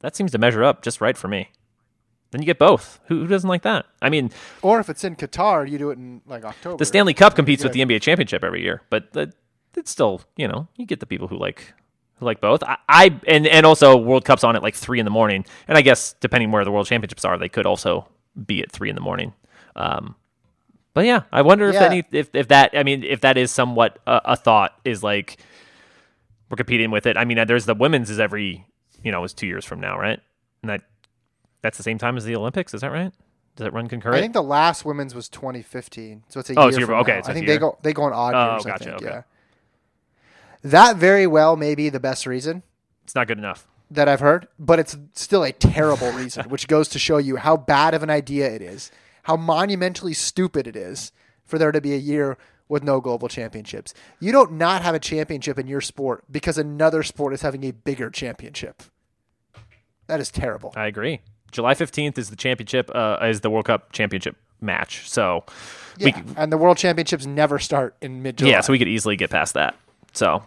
that 0.00 0.16
seems 0.16 0.32
to 0.32 0.38
measure 0.38 0.62
up 0.64 0.82
just 0.82 1.00
right 1.00 1.16
for 1.16 1.28
me. 1.28 1.50
Then 2.30 2.42
you 2.42 2.46
get 2.46 2.58
both. 2.58 3.00
Who, 3.06 3.20
who 3.22 3.26
doesn't 3.26 3.48
like 3.48 3.62
that? 3.62 3.86
I 4.00 4.08
mean, 4.08 4.30
Or 4.62 4.78
if 4.78 4.88
it's 4.88 5.02
in 5.02 5.16
Qatar, 5.16 5.68
you 5.68 5.78
do 5.78 5.90
it 5.90 5.98
in 5.98 6.20
like 6.26 6.44
October. 6.44 6.76
the 6.76 6.84
Stanley 6.84 7.12
Cup 7.14 7.34
competes 7.34 7.64
with 7.64 7.72
the 7.72 7.80
NBA 7.80 8.00
championship 8.02 8.44
every 8.44 8.62
year, 8.62 8.82
but 8.88 9.12
the, 9.12 9.32
it's 9.76 9.90
still 9.90 10.22
you 10.36 10.46
know 10.48 10.68
you 10.76 10.86
get 10.86 11.00
the 11.00 11.06
people 11.06 11.26
who 11.28 11.36
like 11.36 11.74
who 12.16 12.26
like 12.26 12.40
both. 12.40 12.62
I, 12.62 12.76
I 12.88 13.20
and 13.26 13.46
and 13.48 13.66
also 13.66 13.96
World 13.96 14.24
Cup's 14.24 14.44
on 14.44 14.54
at 14.56 14.62
like 14.62 14.74
three 14.76 14.98
in 15.00 15.04
the 15.04 15.10
morning, 15.10 15.44
and 15.66 15.76
I 15.76 15.82
guess 15.82 16.14
depending 16.20 16.52
where 16.52 16.64
the 16.64 16.70
World 16.70 16.86
Championships 16.86 17.24
are, 17.24 17.36
they 17.36 17.48
could 17.48 17.66
also 17.66 18.06
be 18.46 18.62
at 18.62 18.70
three 18.70 18.88
in 18.90 18.94
the 18.94 19.00
morning. 19.00 19.32
Um, 19.74 20.14
but 20.94 21.06
yeah, 21.06 21.22
I 21.32 21.42
wonder 21.42 21.68
if 21.68 21.74
Yeah. 21.74 21.84
any 21.84 22.04
if 22.12 22.32
if 22.34 22.46
that 22.48 22.70
I 22.74 22.82
mean 22.84 23.02
if 23.02 23.20
that 23.22 23.38
is 23.38 23.50
somewhat 23.50 23.98
a, 24.06 24.20
a 24.24 24.36
thought 24.36 24.78
is 24.84 25.02
like 25.02 25.38
we're 26.48 26.56
competing 26.56 26.90
with 26.92 27.06
it. 27.06 27.16
I 27.16 27.24
mean, 27.24 27.44
there's 27.46 27.64
the 27.66 27.74
women's 27.74 28.08
is 28.10 28.18
every 28.20 28.66
you 29.02 29.12
know 29.12 29.24
is 29.24 29.32
two 29.34 29.46
years 29.46 29.64
from 29.64 29.80
now, 29.80 29.98
right? 29.98 30.20
And 30.62 30.70
that 30.70 30.82
that's 31.62 31.76
the 31.76 31.82
same 31.82 31.98
time 31.98 32.16
as 32.16 32.24
the 32.24 32.36
Olympics. 32.36 32.74
Is 32.74 32.80
that 32.82 32.90
right? 32.92 33.12
Does 33.56 33.66
it 33.66 33.72
run 33.72 33.88
concurrent? 33.88 34.16
I 34.16 34.20
think 34.20 34.32
the 34.32 34.42
last 34.42 34.84
women's 34.84 35.14
was 35.14 35.28
2015, 35.28 36.24
so 36.28 36.40
it's 36.40 36.50
a 36.50 36.54
Oh, 36.58 36.68
year 36.68 36.80
so 36.80 36.86
from 36.86 36.94
okay, 37.00 37.20
now. 37.24 37.28
I 37.30 37.34
think 37.34 37.46
they 37.46 37.58
go 37.58 37.76
they 37.82 37.92
go 37.92 38.04
on 38.04 38.12
odd 38.12 38.34
Oh, 38.34 38.52
years. 38.54 38.64
gotcha, 38.64 38.82
I 38.84 38.86
think, 38.98 39.02
okay. 39.02 39.14
yeah. 39.16 39.22
That 40.62 40.96
very 40.96 41.26
well 41.26 41.56
may 41.56 41.74
be 41.74 41.88
the 41.88 42.00
best 42.00 42.26
reason 42.26 42.62
it's 43.04 43.14
not 43.14 43.26
good 43.26 43.38
enough. 43.38 43.66
that 43.90 44.08
I've 44.08 44.20
heard, 44.20 44.46
but 44.58 44.78
it's 44.78 44.96
still 45.14 45.42
a 45.42 45.52
terrible 45.52 46.12
reason, 46.12 46.48
which 46.48 46.68
goes 46.68 46.88
to 46.90 46.98
show 46.98 47.16
you 47.18 47.36
how 47.36 47.56
bad 47.56 47.92
of 47.94 48.02
an 48.02 48.10
idea 48.10 48.48
it 48.48 48.62
is, 48.62 48.90
how 49.24 49.36
monumentally 49.36 50.14
stupid 50.14 50.66
it 50.66 50.76
is 50.76 51.10
for 51.44 51.58
there 51.58 51.72
to 51.72 51.80
be 51.80 51.92
a 51.94 51.98
year 51.98 52.38
with 52.70 52.82
no 52.84 53.00
global 53.00 53.28
championships. 53.28 53.92
You 54.20 54.32
don't 54.32 54.52
not 54.52 54.82
have 54.82 54.94
a 54.94 55.00
championship 55.00 55.58
in 55.58 55.66
your 55.66 55.80
sport 55.80 56.24
because 56.30 56.56
another 56.56 57.02
sport 57.02 57.34
is 57.34 57.42
having 57.42 57.64
a 57.64 57.72
bigger 57.72 58.08
championship. 58.08 58.82
That 60.06 60.20
is 60.20 60.30
terrible. 60.30 60.72
I 60.76 60.86
agree. 60.86 61.20
July 61.50 61.74
15th 61.74 62.16
is 62.16 62.30
the 62.30 62.36
championship, 62.36 62.90
uh, 62.94 63.18
is 63.22 63.40
the 63.40 63.50
World 63.50 63.66
Cup 63.66 63.92
championship 63.92 64.36
match. 64.60 65.08
So, 65.10 65.44
we, 65.98 66.12
Yeah, 66.12 66.22
and 66.36 66.52
the 66.52 66.56
world 66.56 66.78
championships 66.78 67.26
never 67.26 67.58
start 67.58 67.96
in 68.00 68.22
mid 68.22 68.38
July. 68.38 68.52
yeah, 68.52 68.60
so 68.60 68.72
we 68.72 68.78
could 68.78 68.88
easily 68.88 69.16
get 69.16 69.30
past 69.30 69.54
that. 69.54 69.76
So, 70.12 70.42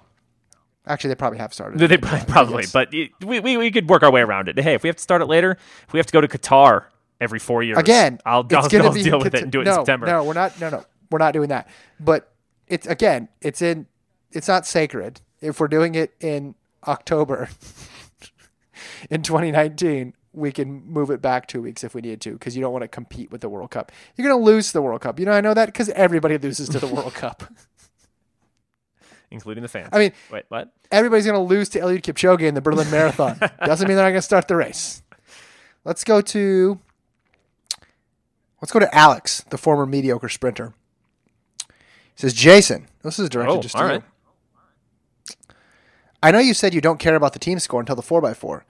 Actually, 0.85 1.09
they 1.09 1.15
probably 1.15 1.39
have 1.39 1.53
started. 1.53 1.79
they 1.79 1.95
in 1.95 2.01
probably, 2.01 2.65
but 2.73 2.93
it, 2.93 3.11
we, 3.21 3.39
we, 3.39 3.55
we 3.57 3.71
could 3.71 3.89
work 3.89 4.03
our 4.03 4.11
way 4.11 4.21
around 4.21 4.49
it. 4.49 4.59
Hey, 4.59 4.73
if 4.73 4.83
we 4.83 4.89
have 4.89 4.97
to 4.97 5.01
start 5.01 5.21
it 5.21 5.25
later, 5.25 5.57
if 5.87 5.93
we 5.93 5.99
have 5.99 6.05
to 6.05 6.11
go 6.13 6.19
to 6.19 6.27
Qatar 6.27 6.85
every 7.21 7.39
four 7.39 7.63
years, 7.63 7.77
again, 7.77 8.19
I'll, 8.25 8.45
I'll, 8.51 8.57
I'll 8.57 8.69
deal 8.69 9.19
with 9.19 9.33
it 9.33 9.43
and 9.43 9.51
do 9.51 9.61
it 9.61 9.65
no, 9.65 9.71
in 9.71 9.75
September. 9.77 10.07
No, 10.07 10.23
we're 10.25 10.33
not. 10.33 10.59
No, 10.59 10.69
no, 10.69 10.85
we're 11.13 11.19
not 11.19 11.33
doing 11.33 11.49
that. 11.49 11.67
But 11.99 12.33
it's 12.67 12.85
again, 12.87 13.29
it's 13.41 13.61
in. 13.61 13.87
It's 14.31 14.47
not 14.47 14.65
sacred. 14.65 15.21
If 15.41 15.59
we're 15.59 15.67
doing 15.67 15.95
it 15.95 16.15
in 16.19 16.55
October 16.87 17.49
in 19.09 19.21
2019, 19.21 20.13
we 20.33 20.51
can 20.51 20.83
move 20.85 21.11
it 21.11 21.21
back 21.21 21.47
two 21.47 21.61
weeks 21.61 21.83
if 21.83 21.93
we 21.93 22.01
need 22.01 22.19
to, 22.21 22.31
because 22.31 22.55
you 22.55 22.61
don't 22.61 22.73
want 22.73 22.81
to 22.81 22.87
compete 22.87 23.31
with 23.31 23.41
the 23.41 23.49
World 23.49 23.69
Cup. 23.69 23.91
You're 24.15 24.27
going 24.27 24.41
to 24.41 24.45
lose 24.45 24.71
the 24.71 24.81
World 24.81 25.01
Cup. 25.01 25.19
You 25.19 25.25
know, 25.27 25.31
I 25.31 25.41
know 25.41 25.53
that 25.53 25.67
because 25.67 25.89
everybody 25.89 26.37
loses 26.37 26.67
to 26.69 26.79
the 26.79 26.87
World 26.87 27.13
Cup. 27.13 27.43
including 29.31 29.63
the 29.63 29.67
fans. 29.67 29.89
I 29.91 29.99
mean- 29.99 30.13
wait, 30.31 30.45
what? 30.49 30.71
Everybody's 30.91 31.25
going 31.25 31.37
to 31.37 31.43
lose 31.43 31.69
to 31.69 31.79
Eliud 31.79 32.01
Kipchoge 32.01 32.41
in 32.41 32.53
the 32.53 32.61
Berlin 32.61 32.89
Marathon. 32.91 33.37
Doesn't 33.65 33.87
mean 33.87 33.95
they're 33.95 34.05
not 34.05 34.11
going 34.11 34.15
to 34.15 34.21
start 34.21 34.47
the 34.47 34.55
race. 34.55 35.01
Let's 35.85 36.03
go 36.03 36.21
to 36.21 36.79
let's 38.61 38.71
go 38.71 38.79
to 38.79 38.95
Alex, 38.95 39.43
the 39.49 39.57
former 39.57 39.85
mediocre 39.85 40.29
sprinter. 40.29 40.73
Says, 42.15 42.33
Jason, 42.33 42.87
this 43.03 43.17
is 43.19 43.29
directed 43.29 43.53
Oh, 43.53 43.61
just 43.61 43.75
to 43.75 43.81
all 43.81 43.87
you. 43.87 43.93
right. 43.95 44.03
I 46.21 46.31
know 46.31 46.39
you 46.39 46.53
said 46.53 46.73
you 46.73 46.81
don't 46.81 46.99
care 46.99 47.15
about 47.15 47.33
the 47.33 47.39
team 47.39 47.59
score 47.59 47.79
until 47.79 47.95
the 47.95 48.01
4x4. 48.01 48.61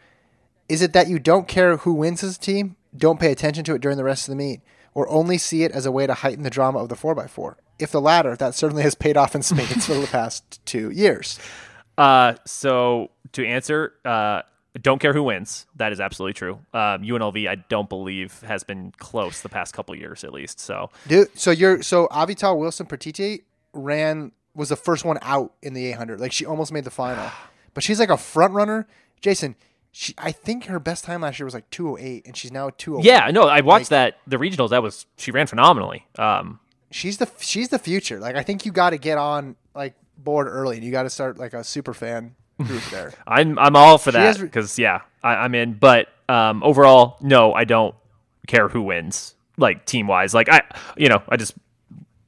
Is 0.70 0.82
it 0.82 0.94
that 0.94 1.08
you 1.08 1.20
don't 1.20 1.48
care 1.48 1.78
who 1.78 1.94
wins 1.94 2.24
as 2.24 2.38
a 2.38 2.39
team, 2.39 2.78
don't 2.96 3.20
pay 3.20 3.32
attention 3.32 3.64
to 3.66 3.76
it 3.76 3.82
during 3.82 3.98
the 3.98 4.04
rest 4.04 4.28
of 4.28 4.32
the 4.32 4.36
meet, 4.38 4.62
or 4.94 5.08
only 5.10 5.38
see 5.38 5.64
it 5.64 5.72
as 5.72 5.86
a 5.86 5.91
way 5.91 6.08
to 6.08 6.14
heighten 6.14 6.44
the 6.44 6.50
drama 6.50 6.80
of 6.80 6.89
the 6.89 6.96
4x4? 6.96 7.56
If 7.80 7.91
the 7.91 8.02
latter, 8.02 8.36
that 8.36 8.56
certainly 8.56 8.84
has 8.84 8.96
paid 8.96 9.18
off 9.18 9.36
in 9.36 9.41
spades 9.44 9.86
for 9.86 9.96
the 9.96 10.08
past 10.08 10.66
two 10.66 10.89
years. 10.91 11.39
Uh, 11.96 12.34
so 12.44 13.12
to 13.34 13.46
answer, 13.46 13.94
uh, 14.04 14.41
don't 14.82 14.99
care 14.99 15.13
who 15.13 15.24
wins. 15.24 15.65
That 15.76 15.91
is 15.91 15.99
absolutely 15.99 16.34
true. 16.34 16.53
Um, 16.74 17.03
UNLV, 17.03 17.47
I 17.47 17.55
don't 17.55 17.88
believe 17.89 18.41
has 18.41 18.63
been 18.63 18.91
close 18.97 19.41
the 19.41 19.49
past 19.49 19.74
couple 19.74 19.95
years 19.95 20.24
at 20.24 20.34
least. 20.34 20.59
So 20.59 20.89
Dude, 21.07 21.38
so 21.38 21.51
you're 21.51 21.84
so 21.84 22.07
Avital 22.07 22.57
Wilson 22.57 22.86
Petite 22.88 23.43
ran 23.74 24.32
was 24.55 24.69
the 24.69 24.76
first 24.76 25.03
one 25.05 25.17
out 25.21 25.53
in 25.61 25.74
the 25.74 25.86
800. 25.88 26.19
Like 26.19 26.32
she 26.32 26.45
almost 26.45 26.71
made 26.71 26.84
the 26.86 26.91
final, 26.91 27.30
but 27.74 27.84
she's 27.84 27.99
like 27.99 28.09
a 28.09 28.17
front 28.17 28.53
runner. 28.53 28.88
Jason, 29.21 29.55
she 29.91 30.13
I 30.17 30.32
think 30.32 30.65
her 30.65 30.80
best 30.80 31.05
time 31.05 31.21
last 31.21 31.39
year 31.39 31.45
was 31.45 31.53
like 31.53 31.69
208, 31.69 32.26
and 32.26 32.36
she's 32.36 32.51
now 32.51 32.69
208. 32.78 33.05
yeah, 33.07 33.30
no, 33.32 33.43
I 33.47 33.61
watched 33.61 33.91
Like- 33.91 34.15
that 34.15 34.17
the 34.28 34.38
regionals. 34.38 34.69
That 34.71 34.82
was 34.84 35.05
she 35.17 35.32
ran 35.32 35.45
phenomenally. 35.47 36.07
Um, 36.17 36.59
she's 36.91 37.17
the 37.17 37.30
she's 37.39 37.69
the 37.69 37.80
future. 37.80 38.19
Like 38.19 38.36
I 38.36 38.41
think 38.43 38.65
you 38.65 38.71
got 38.71 38.89
to 38.91 38.97
get 38.97 39.17
on 39.19 39.55
like 39.76 39.93
board 40.17 40.47
early, 40.47 40.78
and 40.78 40.86
you 40.86 40.91
got 40.91 41.03
to 41.03 41.09
start 41.11 41.38
like 41.38 41.53
a 41.53 41.63
super 41.63 41.93
fan 41.93 42.36
there. 42.58 43.14
I'm 43.28 43.58
I'm 43.60 43.76
all 43.76 43.97
for 43.97 44.12
that 44.12 44.39
because 44.39 44.78
yeah, 44.80 45.01
I, 45.24 45.36
I'm 45.36 45.56
in. 45.56 45.74
But 45.74 46.08
um, 46.30 46.64
overall, 46.64 47.18
no, 47.22 47.54
I 47.54 47.64
don't 47.66 47.95
care 48.47 48.70
who 48.70 48.82
wins. 48.82 49.36
Like 49.58 49.86
team 49.86 50.08
wise, 50.08 50.34
like 50.34 50.49
I, 50.49 50.62
you 50.97 51.10
know, 51.10 51.22
I 51.30 51.38
just 51.38 51.54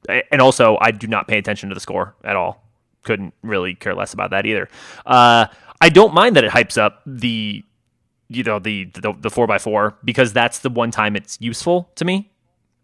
I- 0.08 0.22
and 0.30 0.40
also 0.40 0.78
I 0.80 0.92
do 0.92 1.06
not 1.08 1.26
pay 1.26 1.38
attention 1.38 1.68
to 1.70 1.74
the 1.74 1.80
score 1.80 2.14
at 2.24 2.36
all. 2.36 2.62
Couldn't 3.02 3.34
really 3.42 3.74
care 3.74 3.94
less 3.94 4.12
about 4.14 4.30
that 4.30 4.46
either. 4.46 4.68
Uh, 5.04 5.46
I 5.80 5.88
don't 5.88 6.14
mind 6.14 6.36
that 6.36 6.44
it 6.44 6.50
hypes 6.52 6.78
up 6.78 7.02
the, 7.06 7.64
you 8.28 8.42
know, 8.44 8.58
the 8.58 8.84
the 8.94 9.12
the 9.20 9.30
four 9.30 9.50
x 9.52 9.64
four 9.64 9.96
because 10.04 10.32
that's 10.32 10.60
the 10.60 10.70
one 10.70 10.90
time 10.90 11.16
it's 11.16 11.36
useful 11.40 11.90
to 11.96 12.04
me. 12.04 12.30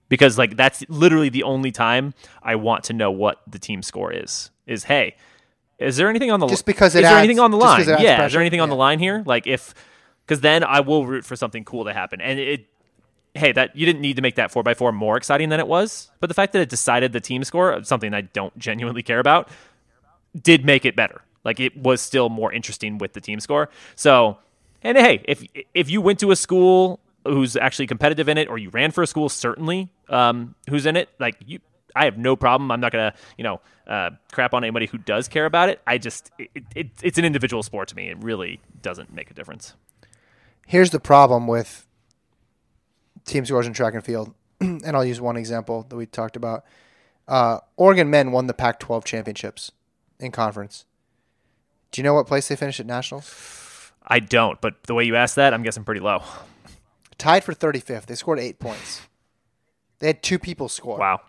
Because 0.08 0.36
like 0.36 0.56
that's 0.56 0.84
literally 0.88 1.28
the 1.28 1.42
only 1.44 1.70
time 1.72 2.12
I 2.42 2.56
want 2.56 2.84
to 2.84 2.92
know 2.92 3.10
what 3.10 3.40
the 3.46 3.58
team 3.58 3.82
score 3.82 4.12
is. 4.12 4.50
Is 4.66 4.84
hey, 4.84 5.16
is 5.82 5.96
there 5.96 6.08
anything 6.08 6.30
on 6.30 6.40
the 6.40 6.46
line? 6.46 6.52
Just 6.52 6.66
because 6.66 6.94
it 6.94 7.00
is 7.00 7.04
Is 7.04 7.10
there 7.10 7.18
anything 7.18 7.40
on 7.40 7.50
the 7.50 7.56
line? 7.56 7.68
line? 7.68 7.78
'cause 7.80 7.88
it 7.88 7.92
adds 7.92 8.02
Yeah, 8.02 8.26
is 8.26 8.32
there 8.32 8.40
anything 8.40 8.60
on 8.60 8.68
the 8.68 8.76
line 8.76 8.98
here? 8.98 9.22
Like 9.26 9.46
if 9.46 9.74
because 10.26 10.40
then 10.40 10.62
I 10.64 10.80
will 10.80 11.06
root 11.06 11.24
for 11.24 11.36
something 11.36 11.64
cool 11.64 11.84
to 11.84 11.92
happen. 11.92 12.20
And 12.20 12.38
it 12.38 12.66
hey, 13.34 13.50
that 13.52 13.74
you 13.74 13.86
didn't 13.86 14.02
need 14.02 14.16
to 14.16 14.22
make 14.22 14.34
that 14.36 14.50
four 14.50 14.62
x 14.66 14.78
four 14.78 14.92
more 14.92 15.16
exciting 15.16 15.48
than 15.48 15.58
it 15.58 15.66
was, 15.66 16.10
but 16.20 16.28
the 16.28 16.34
fact 16.34 16.52
that 16.52 16.60
it 16.60 16.68
decided 16.68 17.12
the 17.12 17.20
team 17.20 17.42
score, 17.44 17.82
something 17.82 18.12
I 18.12 18.20
don't 18.22 18.56
genuinely 18.58 19.02
care 19.02 19.18
about, 19.20 19.48
did 20.40 20.64
make 20.64 20.84
it 20.84 20.94
better. 20.96 21.22
Like 21.44 21.58
it 21.58 21.76
was 21.76 22.00
still 22.00 22.28
more 22.28 22.52
interesting 22.52 22.98
with 22.98 23.14
the 23.14 23.20
team 23.20 23.40
score. 23.40 23.68
So, 23.96 24.38
and 24.82 24.96
hey, 24.98 25.22
if 25.24 25.44
if 25.74 25.90
you 25.90 26.00
went 26.00 26.18
to 26.20 26.30
a 26.30 26.36
school 26.36 27.00
who's 27.24 27.56
actually 27.56 27.86
competitive 27.86 28.28
in 28.28 28.36
it, 28.38 28.48
or 28.48 28.58
you 28.58 28.68
ran 28.70 28.90
for 28.90 29.02
a 29.02 29.06
school 29.06 29.28
certainly 29.28 29.88
um, 30.08 30.54
who's 30.68 30.86
in 30.86 30.96
it, 30.96 31.08
like 31.18 31.36
you, 31.46 31.58
I 31.94 32.04
have 32.04 32.18
no 32.18 32.36
problem. 32.36 32.70
I'm 32.70 32.80
not 32.80 32.92
gonna 32.92 33.14
you 33.36 33.44
know 33.44 33.60
uh, 33.86 34.10
crap 34.32 34.54
on 34.54 34.64
anybody 34.64 34.86
who 34.86 34.98
does 34.98 35.28
care 35.28 35.46
about 35.46 35.68
it. 35.68 35.80
I 35.86 35.98
just 35.98 36.30
it, 36.38 36.64
it, 36.74 36.90
it's 37.02 37.18
an 37.18 37.24
individual 37.24 37.62
sport 37.62 37.88
to 37.88 37.96
me. 37.96 38.08
It 38.08 38.18
really 38.22 38.60
doesn't 38.80 39.12
make 39.12 39.30
a 39.30 39.34
difference. 39.34 39.74
Here's 40.66 40.90
the 40.90 41.00
problem 41.00 41.46
with 41.46 41.86
team 43.24 43.44
scores 43.44 43.66
in 43.66 43.72
track 43.72 43.94
and 43.94 44.04
field, 44.04 44.34
and 44.60 44.86
I'll 44.86 45.04
use 45.04 45.20
one 45.20 45.36
example 45.36 45.86
that 45.88 45.96
we 45.96 46.06
talked 46.06 46.36
about. 46.36 46.64
Uh, 47.28 47.58
Oregon 47.76 48.10
men 48.10 48.32
won 48.32 48.46
the 48.46 48.54
Pac-12 48.54 49.04
championships 49.04 49.70
in 50.18 50.32
conference. 50.32 50.84
Do 51.90 52.00
you 52.00 52.04
know 52.04 52.14
what 52.14 52.26
place 52.26 52.48
they 52.48 52.56
finished 52.56 52.80
at 52.80 52.86
nationals? 52.86 53.92
I 54.04 54.18
don't, 54.18 54.60
but 54.60 54.82
the 54.84 54.94
way 54.94 55.04
you 55.04 55.14
asked 55.14 55.36
that, 55.36 55.54
I'm 55.54 55.62
guessing 55.62 55.84
pretty 55.84 56.00
low. 56.00 56.22
Tied 57.18 57.44
for 57.44 57.54
35th. 57.54 58.06
They 58.06 58.14
scored 58.14 58.40
eight 58.40 58.58
points. 58.58 59.02
They 60.00 60.08
had 60.08 60.22
two 60.22 60.38
people 60.38 60.68
score 60.68 60.98
Wow. 60.98 61.20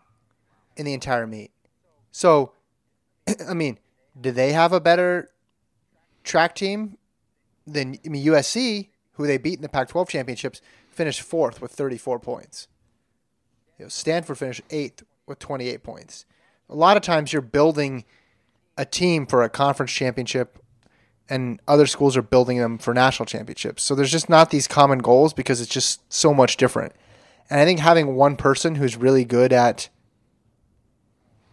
In 0.76 0.86
the 0.86 0.94
entire 0.94 1.28
meet. 1.28 1.52
So, 2.12 2.54
I 3.50 3.54
mean, 3.54 3.80
do 4.20 4.32
they 4.32 4.54
have 4.54 4.74
a 4.74 4.80
better 4.80 5.30
track 6.24 6.56
team 6.56 6.98
than 7.66 7.98
I 8.06 8.10
mean 8.10 8.26
USC, 8.26 8.90
who 9.14 9.28
they 9.28 9.38
beat 9.38 9.56
in 9.56 9.62
the 9.62 9.70
Pac-12 9.70 10.10
championships, 10.10 10.62
finished 10.90 11.22
fourth 11.22 11.62
with 11.62 11.72
34 11.72 12.20
points. 12.20 12.68
You 13.78 13.86
know, 13.86 13.90
Stanford 13.90 14.38
finished 14.38 14.62
eighth 14.70 15.04
with 15.26 15.40
28 15.40 15.84
points. 15.84 16.26
A 16.70 16.76
lot 16.76 16.98
of 16.98 17.04
times 17.04 17.34
you're 17.34 17.42
building 17.42 18.06
a 18.78 18.86
team 18.86 19.26
for 19.26 19.44
a 19.44 19.50
conference 19.50 19.92
championship, 19.92 20.60
and 21.30 21.62
other 21.68 21.86
schools 21.86 22.18
are 22.18 22.22
building 22.22 22.58
them 22.58 22.78
for 22.78 22.94
national 22.94 23.26
championships. 23.26 23.84
So 23.84 23.96
there's 23.96 24.12
just 24.12 24.30
not 24.30 24.50
these 24.50 24.68
common 24.68 25.00
goals 25.00 25.34
because 25.34 25.62
it's 25.62 25.72
just 25.72 26.02
so 26.12 26.34
much 26.34 26.58
different. 26.58 26.94
And 27.50 27.60
I 27.60 27.66
think 27.66 27.80
having 27.80 28.16
one 28.16 28.36
person 28.36 28.76
who's 28.76 28.98
really 28.98 29.26
good 29.26 29.54
at 29.54 29.90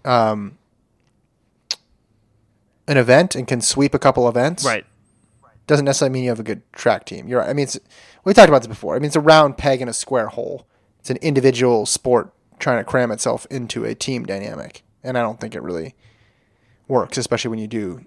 um, 0.04 0.56
an 2.86 2.96
event 2.96 3.34
and 3.34 3.46
can 3.46 3.60
sweep 3.60 3.94
a 3.94 3.98
couple 3.98 4.28
events 4.28 4.64
Right. 4.64 4.84
doesn't 5.66 5.84
necessarily 5.84 6.12
mean 6.12 6.24
you 6.24 6.30
have 6.30 6.40
a 6.40 6.44
good 6.44 6.62
track 6.72 7.04
team. 7.04 7.28
You're 7.28 7.40
right. 7.40 7.48
I 7.48 7.52
mean, 7.52 7.64
it's, 7.64 7.78
we 8.24 8.34
talked 8.34 8.48
about 8.48 8.62
this 8.62 8.66
before. 8.68 8.96
I 8.96 8.98
mean, 8.98 9.06
it's 9.06 9.16
a 9.16 9.20
round 9.20 9.56
peg 9.56 9.80
in 9.80 9.88
a 9.88 9.92
square 9.92 10.28
hole. 10.28 10.66
It's 10.98 11.10
an 11.10 11.16
individual 11.18 11.86
sport 11.86 12.32
trying 12.58 12.78
to 12.78 12.84
cram 12.84 13.10
itself 13.10 13.46
into 13.50 13.84
a 13.84 13.94
team 13.94 14.24
dynamic, 14.26 14.82
and 15.02 15.16
I 15.16 15.22
don't 15.22 15.40
think 15.40 15.54
it 15.54 15.62
really 15.62 15.94
works, 16.88 17.16
especially 17.16 17.48
when 17.50 17.58
you 17.58 17.66
do 17.68 18.04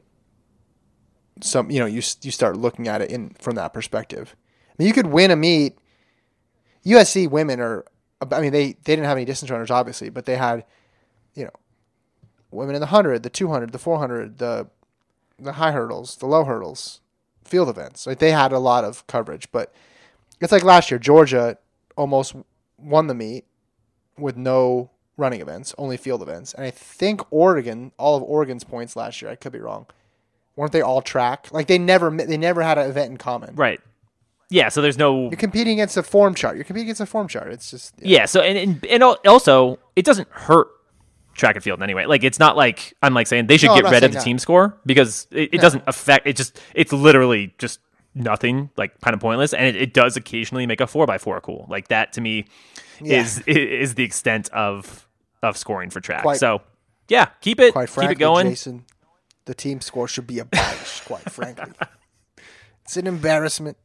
some. 1.41 1.71
You 1.71 1.79
know, 1.79 1.87
you 1.87 2.03
you 2.21 2.29
start 2.31 2.55
looking 2.57 2.87
at 2.87 3.01
it 3.01 3.09
in 3.09 3.31
from 3.39 3.55
that 3.55 3.73
perspective. 3.73 4.35
I 4.69 4.73
mean, 4.77 4.87
you 4.87 4.93
could 4.93 5.07
win 5.07 5.31
a 5.31 5.35
meet. 5.35 5.77
USC 6.85 7.27
women 7.31 7.59
are. 7.59 7.83
I 8.31 8.41
mean, 8.41 8.51
they 8.51 8.73
they 8.73 8.95
didn't 8.95 9.05
have 9.05 9.17
any 9.17 9.25
distance 9.25 9.49
runners, 9.49 9.71
obviously, 9.71 10.09
but 10.09 10.25
they 10.25 10.35
had, 10.35 10.65
you 11.33 11.45
know, 11.45 11.51
women 12.53 12.75
in 12.75 12.81
the 12.81 12.87
hundred, 12.87 13.23
the 13.23 13.29
two 13.29 13.49
hundred, 13.49 13.71
the 13.71 13.79
four 13.79 13.99
hundred, 13.99 14.37
the 14.37 14.67
the 15.39 15.53
high 15.53 15.71
hurdles, 15.71 16.17
the 16.17 16.25
low 16.25 16.43
hurdles, 16.45 17.01
field 17.43 17.69
events. 17.69 18.07
Like 18.07 18.19
they 18.19 18.31
had 18.31 18.51
a 18.51 18.59
lot 18.59 18.83
of 18.83 19.05
coverage, 19.07 19.51
but 19.51 19.73
it's 20.39 20.51
like 20.51 20.63
last 20.63 20.91
year, 20.91 20.99
Georgia 20.99 21.57
almost 21.95 22.35
won 22.77 23.07
the 23.07 23.13
meet 23.13 23.45
with 24.17 24.37
no 24.37 24.89
running 25.17 25.41
events, 25.41 25.73
only 25.77 25.97
field 25.97 26.21
events. 26.21 26.53
And 26.53 26.65
I 26.65 26.71
think 26.71 27.21
Oregon, 27.31 27.91
all 27.97 28.15
of 28.15 28.23
Oregon's 28.23 28.63
points 28.63 28.95
last 28.95 29.21
year, 29.21 29.31
I 29.31 29.35
could 29.35 29.51
be 29.51 29.59
wrong, 29.59 29.85
weren't 30.55 30.71
they 30.71 30.81
all 30.81 31.01
track? 31.01 31.51
Like 31.51 31.67
they 31.67 31.77
never 31.77 32.09
they 32.09 32.37
never 32.37 32.61
had 32.61 32.77
an 32.77 32.89
event 32.89 33.11
in 33.11 33.17
common. 33.17 33.55
Right. 33.55 33.79
Yeah. 34.49 34.69
So 34.69 34.81
there's 34.81 34.97
no 34.97 35.29
You're 35.29 35.31
competing 35.31 35.73
against 35.73 35.97
a 35.97 36.03
form 36.03 36.35
chart. 36.35 36.55
You're 36.55 36.65
competing 36.65 36.87
against 36.87 37.01
a 37.01 37.05
form 37.05 37.27
chart. 37.27 37.51
It's 37.51 37.71
just 37.71 37.95
Yeah. 37.99 38.25
So 38.25 38.41
and, 38.41 38.57
and 38.57 38.85
and 38.85 39.03
also 39.03 39.79
it 39.95 40.05
doesn't 40.05 40.29
hurt 40.29 40.67
track 41.33 41.55
and 41.55 41.63
field 41.63 41.79
in 41.79 41.83
any 41.83 41.93
way. 41.93 42.05
Like 42.05 42.23
it's 42.23 42.39
not 42.39 42.55
like 42.57 42.93
I'm 43.01 43.13
like 43.13 43.27
saying 43.27 43.47
they 43.47 43.57
should 43.57 43.67
No, 43.67 43.75
get 43.81 43.85
rid 43.91 44.03
of 44.03 44.11
the 44.11 44.17
that. 44.17 44.23
team 44.23 44.37
score 44.39 44.77
because 44.85 45.27
it, 45.31 45.49
it 45.53 45.61
doesn't 45.61 45.83
affect. 45.87 46.27
It 46.27 46.35
just 46.35 46.59
it's 46.73 46.91
literally 46.93 47.53
just 47.57 47.79
nothing. 48.15 48.69
Like 48.77 48.99
kind 49.01 49.13
of 49.13 49.19
pointless, 49.19 49.53
and 49.53 49.65
it, 49.65 49.75
it 49.75 49.93
does 49.93 50.15
occasionally 50.17 50.65
make 50.67 50.81
a 50.81 50.87
four 50.87 51.05
by 51.05 51.17
four 51.17 51.39
cool. 51.41 51.65
Like 51.69 51.87
that 51.89 52.13
to 52.13 52.21
me 52.21 52.45
Yeah. 53.01 53.21
is 53.21 53.39
is 53.47 53.95
the 53.95 54.03
extent 54.03 54.49
of 54.49 55.07
of 55.41 55.57
scoring 55.57 55.89
for 55.89 55.99
track. 56.01 56.21
Quite- 56.21 56.37
so 56.37 56.61
yeah, 57.09 57.25
keep 57.41 57.59
it 57.59 57.73
quite 57.73 57.89
keep 57.89 58.09
it 58.11 58.15
going. 58.19 58.49
Jason, 58.49 58.85
the 59.45 59.53
team 59.53 59.81
score 59.81 60.07
should 60.07 60.27
be 60.27 60.39
abolished. 60.39 61.05
quite 61.05 61.21
frankly, 61.31 61.71
it's 62.83 62.95
an 62.97 63.07
embarrassment. 63.07 63.77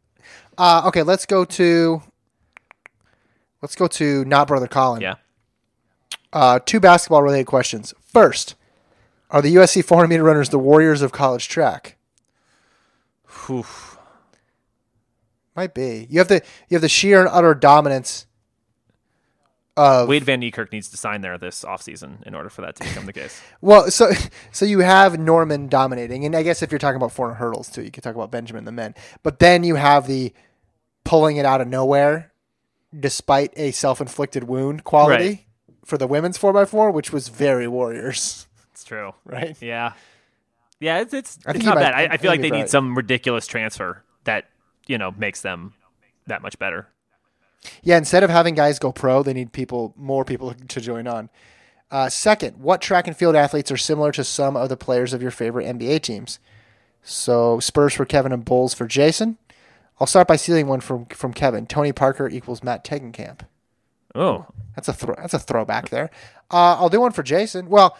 Uh, 0.56 0.82
okay, 0.86 1.02
let's 1.02 1.24
go 1.26 1.44
to 1.44 2.02
let's 3.62 3.74
go 3.74 3.86
to 3.88 4.24
not 4.24 4.46
brother 4.48 4.68
Colin. 4.68 5.00
Yeah. 5.00 5.14
Uh, 6.32 6.58
two 6.64 6.80
basketball 6.80 7.22
related 7.22 7.46
questions. 7.46 7.94
First, 8.00 8.54
are 9.30 9.42
the 9.42 9.54
USC 9.54 9.84
400 9.84 10.08
meter 10.08 10.22
runners 10.22 10.50
the 10.50 10.58
warriors 10.58 11.02
of 11.02 11.12
college 11.12 11.48
track? 11.48 11.96
Oof. 13.50 13.98
Might 15.56 15.74
be. 15.74 16.06
You 16.10 16.18
have 16.18 16.28
the 16.28 16.42
you 16.68 16.74
have 16.74 16.82
the 16.82 16.88
sheer 16.88 17.20
and 17.20 17.28
utter 17.32 17.54
dominance 17.54 18.26
of 19.76 20.08
Wayde 20.08 20.22
Van 20.22 20.40
Niekerk 20.40 20.72
needs 20.72 20.88
to 20.90 20.96
sign 20.96 21.20
there 21.20 21.38
this 21.38 21.64
offseason 21.64 22.22
in 22.26 22.34
order 22.34 22.50
for 22.50 22.62
that 22.62 22.76
to 22.76 22.84
become 22.84 23.06
the 23.06 23.12
case. 23.12 23.40
Well, 23.60 23.90
so 23.90 24.10
so 24.52 24.64
you 24.64 24.80
have 24.80 25.18
Norman 25.18 25.68
dominating, 25.68 26.24
and 26.24 26.36
I 26.36 26.42
guess 26.42 26.62
if 26.62 26.70
you're 26.70 26.78
talking 26.78 26.96
about 26.96 27.12
400 27.12 27.36
hurdles 27.38 27.68
too, 27.70 27.82
you 27.82 27.90
could 27.90 28.02
talk 28.04 28.14
about 28.14 28.30
Benjamin 28.30 28.64
the 28.64 28.72
men. 28.72 28.94
But 29.22 29.38
then 29.38 29.64
you 29.64 29.76
have 29.76 30.06
the 30.06 30.32
pulling 31.04 31.38
it 31.38 31.46
out 31.46 31.60
of 31.60 31.68
nowhere, 31.68 32.32
despite 32.98 33.52
a 33.56 33.70
self-inflicted 33.70 34.44
wound 34.44 34.84
quality 34.84 35.26
Right. 35.26 35.44
For 35.88 35.98
the 35.98 36.06
women's 36.06 36.38
4x4, 36.38 36.92
which 36.92 37.12
was 37.12 37.28
very 37.28 37.66
Warriors, 37.66 38.46
It's 38.72 38.84
true. 38.84 39.12
right? 39.24 39.56
Yeah. 39.60 39.94
Yeah, 40.80 41.00
it's 41.00 41.12
it's, 41.12 41.38
I 41.46 41.52
it's 41.52 41.64
not 41.64 41.74
might- 41.74 41.80
bad. 41.82 41.94
I, 41.94 42.02
I 42.02 42.08
I 42.12 42.16
feel 42.18 42.30
like 42.30 42.40
they 42.40 42.46
he's 42.48 42.52
need 42.52 42.60
right. 42.60 42.70
some 42.70 42.94
ridiculous 42.96 43.46
transfer 43.48 44.04
that 44.24 44.44
you 44.86 44.96
know 44.98 45.10
makes 45.10 45.40
them 45.40 45.72
that 46.28 46.40
much 46.42 46.58
better. 46.58 46.86
Yeah, 47.82 47.96
instead 47.98 48.22
of 48.22 48.30
having 48.30 48.54
guys 48.54 48.78
go 48.78 48.92
pro, 48.92 49.22
they 49.24 49.32
need 49.32 49.52
people, 49.52 49.92
more 49.96 50.24
people 50.24 50.54
to 50.54 50.80
join 50.80 51.08
on. 51.08 51.28
Uh, 51.90 52.08
second, 52.08 52.58
what 52.58 52.80
track 52.80 53.08
and 53.08 53.16
field 53.16 53.34
athletes 53.34 53.72
are 53.72 53.76
similar 53.76 54.12
to 54.12 54.22
some 54.22 54.56
of 54.56 54.68
the 54.68 54.76
players 54.76 55.12
of 55.12 55.20
your 55.22 55.32
favorite 55.32 55.66
NBA 55.66 56.02
teams? 56.02 56.38
So 57.02 57.58
Spurs 57.60 57.94
for 57.94 58.04
Kevin 58.04 58.30
and 58.30 58.44
Bulls 58.44 58.74
for 58.74 58.86
Jason. 58.86 59.38
I'll 59.98 60.06
start 60.06 60.28
by 60.28 60.36
stealing 60.36 60.68
one 60.68 60.80
from 60.80 61.06
from 61.06 61.32
Kevin. 61.32 61.66
Tony 61.66 61.90
Parker 61.92 62.28
equals 62.28 62.62
Matt 62.62 62.84
Tegenkamp. 62.84 63.40
Oh, 64.14 64.46
That's 64.74 64.88
a 64.88 64.92
throw. 64.92 65.14
That's 65.16 65.34
a 65.34 65.38
throwback 65.38 65.90
there. 65.90 66.10
Uh, 66.50 66.76
I'll 66.78 66.88
do 66.88 67.00
one 67.00 67.12
for 67.12 67.22
Jason. 67.22 67.68
Well, 67.68 67.96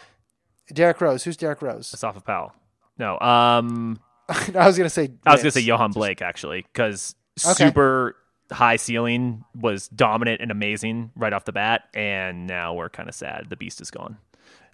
Derrick 0.73 0.99
Rose. 1.01 1.23
Who's 1.23 1.37
Derrick 1.37 1.61
Rose? 1.61 1.91
Asafa 1.91 2.23
Powell. 2.23 2.53
No, 2.97 3.19
um, 3.19 3.99
I 4.29 4.65
was 4.67 4.77
gonna 4.77 4.89
say. 4.89 5.09
I 5.25 5.31
was 5.33 5.41
gonna 5.41 5.51
say 5.51 5.63
Yohan 5.63 5.93
Blake 5.93 6.21
actually 6.21 6.61
because 6.73 7.15
Okay. 7.45 7.67
super 7.67 8.15
high 8.51 8.75
ceiling 8.75 9.45
was 9.55 9.87
dominant 9.89 10.41
and 10.41 10.51
amazing 10.51 11.11
right 11.15 11.31
off 11.31 11.45
the 11.45 11.51
bat, 11.53 11.83
and 11.93 12.47
now 12.47 12.73
we're 12.73 12.89
kind 12.89 13.07
of 13.07 13.15
sad 13.15 13.45
the 13.49 13.55
beast 13.55 13.79
is 13.81 13.91
gone. 13.91 14.17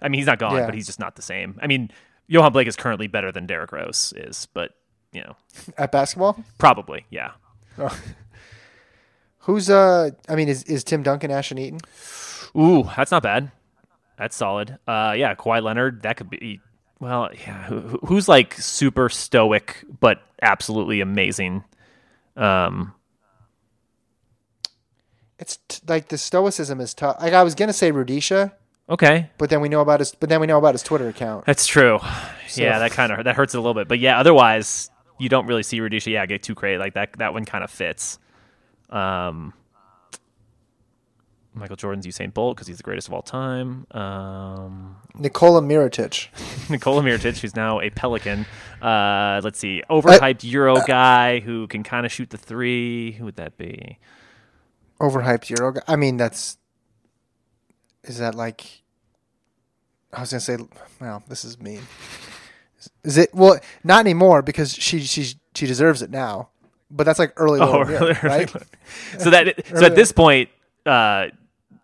I 0.02 0.08
mean, 0.08 0.18
he's 0.18 0.26
not 0.26 0.38
gone, 0.38 0.56
Yeah. 0.56 0.66
but 0.66 0.74
he's 0.74 0.86
just 0.86 0.98
not 0.98 1.14
the 1.16 1.22
same. 1.22 1.58
I 1.62 1.66
mean, 1.66 1.90
Yohan 2.30 2.52
Blake 2.52 2.66
is 2.68 2.74
currently 2.76 3.06
better 3.06 3.30
than 3.30 3.46
Derrick 3.46 3.72
Rose 3.72 4.12
is, 4.16 4.48
but 4.54 4.72
you 5.12 5.22
know, 5.22 5.36
at 5.78 5.92
basketball. 5.92 6.42
probably 6.58 7.04
yeah. 7.10 7.32
Who's 9.46 9.70
uh? 9.70 10.10
I 10.28 10.34
mean, 10.36 10.48
is 10.48 10.62
is 10.64 10.84
Tim 10.84 11.02
Duncan 11.02 11.30
Ashton 11.30 11.58
Eaton? 11.58 11.80
Ooh, 12.56 12.84
that's 12.96 13.10
not 13.10 13.22
bad. 13.22 13.50
That's 14.18 14.34
solid. 14.36 14.78
Uh, 14.86 15.14
yeah, 15.16 15.34
Kawhi 15.34 15.62
Leonard. 15.62 16.02
That 16.02 16.16
could 16.16 16.30
be. 16.30 16.60
Well, 17.00 17.28
yeah. 17.32 17.64
Who, 17.64 17.80
who- 17.80 17.98
who's 18.06 18.28
like 18.28 18.54
super 18.54 19.08
stoic 19.08 19.84
but 20.00 20.22
absolutely 20.42 21.00
amazing? 21.00 21.62
Um, 22.36 22.92
It's 25.38 25.58
t- 25.68 25.80
like 25.86 26.08
the 26.08 26.18
stoicism 26.18 26.80
is 26.80 26.94
tough. 26.94 27.16
Like 27.20 27.34
I 27.34 27.42
was 27.42 27.54
gonna 27.54 27.72
say 27.74 27.92
Rudisha, 27.92 28.52
okay, 28.88 29.30
but 29.38 29.50
then 29.50 29.60
we 29.60 29.68
know 29.68 29.80
about 29.82 30.00
his. 30.00 30.14
But 30.14 30.28
then 30.30 30.40
we 30.40 30.46
know 30.46 30.56
about 30.58 30.74
his 30.74 30.82
Twitter 30.82 31.08
account. 31.08 31.44
that's 31.44 31.66
true. 31.66 31.98
yeah, 32.54 32.78
that 32.78 32.92
kind 32.92 33.12
of 33.12 33.24
that 33.24 33.36
hurts 33.36 33.54
a 33.54 33.58
little 33.58 33.74
bit. 33.74 33.86
But 33.88 33.98
yeah, 33.98 34.18
otherwise 34.18 34.90
you 35.18 35.28
don't 35.28 35.46
really 35.46 35.62
see 35.62 35.78
Rudisha. 35.80 36.10
Yeah, 36.12 36.24
get 36.26 36.42
too 36.42 36.54
crazy 36.54 36.78
like 36.78 36.94
that. 36.94 37.12
That 37.18 37.34
one 37.34 37.44
kind 37.44 37.62
of 37.62 37.70
fits. 37.70 38.18
Um, 38.90 39.52
Michael 41.54 41.76
Jordan's 41.76 42.06
Usain 42.06 42.32
Bolt 42.32 42.56
because 42.56 42.66
he's 42.66 42.76
the 42.76 42.82
greatest 42.82 43.08
of 43.08 43.14
all 43.14 43.22
time. 43.22 43.86
Um, 43.92 44.96
Nikola 45.18 45.62
Mirotic. 45.62 46.28
Nikola 46.70 47.02
Mirotic, 47.02 47.38
who's 47.38 47.56
now 47.56 47.80
a 47.80 47.90
Pelican. 47.90 48.46
Uh, 48.82 49.40
let's 49.42 49.58
see, 49.58 49.82
overhyped 49.88 50.44
Euro 50.44 50.76
guy 50.86 51.40
who 51.40 51.66
can 51.66 51.82
kind 51.82 52.04
of 52.04 52.12
shoot 52.12 52.30
the 52.30 52.38
three. 52.38 53.12
Who 53.12 53.24
would 53.24 53.36
that 53.36 53.56
be? 53.56 53.98
overhyped 55.00 55.50
Euro 55.50 55.72
guy. 55.72 55.82
I 55.86 55.96
mean, 55.96 56.16
that's 56.16 56.58
is 58.04 58.18
that 58.18 58.34
like? 58.34 58.82
I 60.12 60.20
was 60.20 60.30
gonna 60.30 60.40
say, 60.40 60.56
well, 61.00 61.22
this 61.28 61.44
is 61.44 61.60
mean. 61.60 61.82
Is 63.02 63.18
it 63.18 63.34
well? 63.34 63.58
Not 63.82 64.00
anymore 64.00 64.42
because 64.42 64.74
she 64.74 65.00
she 65.00 65.34
she 65.54 65.66
deserves 65.66 66.02
it 66.02 66.10
now. 66.10 66.50
But 66.90 67.04
that's 67.04 67.18
like 67.18 67.32
early, 67.36 67.58
Oh, 67.60 67.80
really? 67.82 68.14
right? 68.22 68.50
So 69.18 69.30
that 69.30 69.66
so 69.66 69.84
at 69.86 69.96
this 69.96 70.12
point, 70.12 70.48
uh, 70.84 71.26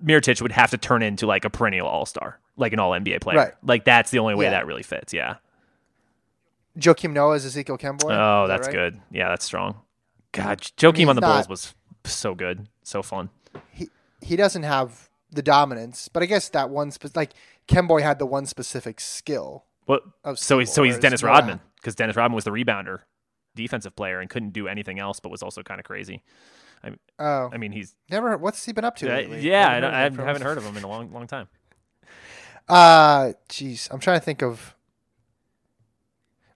Mirotic 0.05 0.41
would 0.43 0.53
have 0.53 0.71
to 0.71 0.79
turn 0.79 1.03
into 1.03 1.27
like 1.27 1.45
a 1.45 1.51
perennial 1.51 1.87
All 1.89 2.07
Star, 2.07 2.39
like 2.57 2.73
an 2.73 2.79
All 2.79 2.93
NBA 2.93 3.21
player. 3.21 3.37
Right. 3.39 3.53
Like 3.65 3.85
that's 3.85 4.11
the 4.11 4.19
only 4.21 4.35
way 4.35 4.45
Yeah. 4.47 4.51
that 4.53 4.67
really 4.67 4.83
fits. 4.83 5.13
Yeah. 5.13 5.37
Joakim 6.79 7.13
Noah 7.13 7.35
is 7.35 7.45
Ezekiel 7.45 7.77
Kemboi. 7.79 8.11
Oh, 8.11 8.45
Is 8.45 8.49
that 8.49 8.57
that's 8.57 8.69
right? 8.69 8.73
good. 8.75 9.01
Yeah, 9.11 9.29
that's 9.29 9.45
strong. 9.45 9.81
God, 10.33 10.61
Joakim 10.61 10.97
he's 10.99 11.09
on 11.09 11.17
the 11.17 11.21
Bulls 11.21 11.49
was 11.49 11.75
so 12.05 12.35
good, 12.35 12.67
so 12.83 13.03
fun. 13.03 13.29
He 13.71 13.91
he 14.23 14.37
doesn't 14.37 14.63
have 14.63 15.11
the 15.31 15.43
dominance, 15.43 16.09
but 16.09 16.23
I 16.23 16.27
guess 16.27 16.49
that 16.51 16.71
one 16.71 16.91
spe- 16.91 17.15
like 17.15 17.33
Kemboi 17.69 18.03
had 18.03 18.19
the 18.19 18.27
one 18.27 18.47
specific 18.47 19.01
skill. 19.01 19.65
What? 19.85 20.03
Of 20.25 20.39
So 20.39 20.59
he's 20.59 20.73
so 20.73 20.83
he's 20.83 20.99
Dennis 20.99 21.23
Rodman 21.23 21.61
because 21.77 21.95
Dennis 21.95 22.17
Rodman 22.17 22.35
was 22.35 22.45
the 22.45 22.51
rebounder, 22.51 23.01
defensive 23.55 23.95
player, 23.97 24.21
and 24.21 24.29
couldn't 24.31 24.53
do 24.53 24.69
anything 24.69 24.99
else, 24.99 25.21
but 25.21 25.31
was 25.31 25.43
also 25.43 25.63
kind 25.63 25.81
of 25.81 25.85
crazy. 25.85 26.23
Oh, 27.19 27.51
I 27.53 27.59
mean, 27.59 27.71
he's 27.73 27.95
never. 28.11 28.37
What's 28.37 28.65
he 28.65 28.73
been 28.73 28.85
up 28.85 28.97
to? 28.97 29.09
Uh, 29.13 29.17
lately? 29.17 29.41
yeah, 29.41 29.69
I, 29.69 29.75
Haven't 29.75 29.95
I 29.95 30.07
him. 30.07 30.27
haven't 30.27 30.43
heard 30.43 30.59
of 30.59 30.65
him 30.65 30.77
in 30.77 30.83
a 30.83 30.89
long, 30.89 31.13
long 31.13 31.27
time. 31.27 31.49
Uh, 32.69 33.33
jeez, 33.49 33.89
I'm 33.93 34.01
trying 34.01 34.19
to 34.19 34.25
think 34.25 34.43
of. 34.43 34.75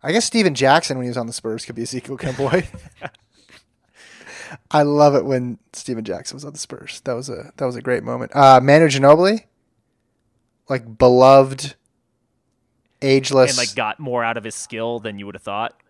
I 0.03 0.13
guess 0.13 0.25
Stephen 0.25 0.55
Jackson 0.55 0.97
when 0.99 1.05
he 1.05 1.09
was 1.09 1.17
on 1.17 1.27
the 1.27 1.33
Spurs 1.33 1.65
could 1.65 1.75
be 1.75 1.83
Ezekiel 1.83 2.17
Kemboi. 2.17 2.67
I 4.71 4.83
love 4.83 5.15
it 5.15 5.25
when 5.25 5.59
Stephen 5.73 6.05
Jackson 6.05 6.37
was 6.37 6.45
on 6.45 6.53
the 6.53 6.59
Spurs. 6.59 7.01
That 7.05 7.15
was 7.15 7.29
a 7.29 7.53
that 7.57 7.65
was 7.65 7.77
a 7.77 7.83
great 7.83 8.03
moment. 8.03 8.33
Uh, 8.35 8.61
Manu 8.63 8.87
Ginobili, 8.87 9.45
like 10.69 10.99
beloved, 10.99 11.75
ageless. 13.03 13.51
And 13.51 13.59
like 13.59 13.75
got 13.75 13.99
more 13.99 14.25
out 14.25 14.37
of 14.37 14.45
his 14.45 14.55
skill 14.55 15.01
than 15.01 15.19
you 15.19 15.27
would 15.27 15.35
have 15.35 15.43
thought. 15.43 15.81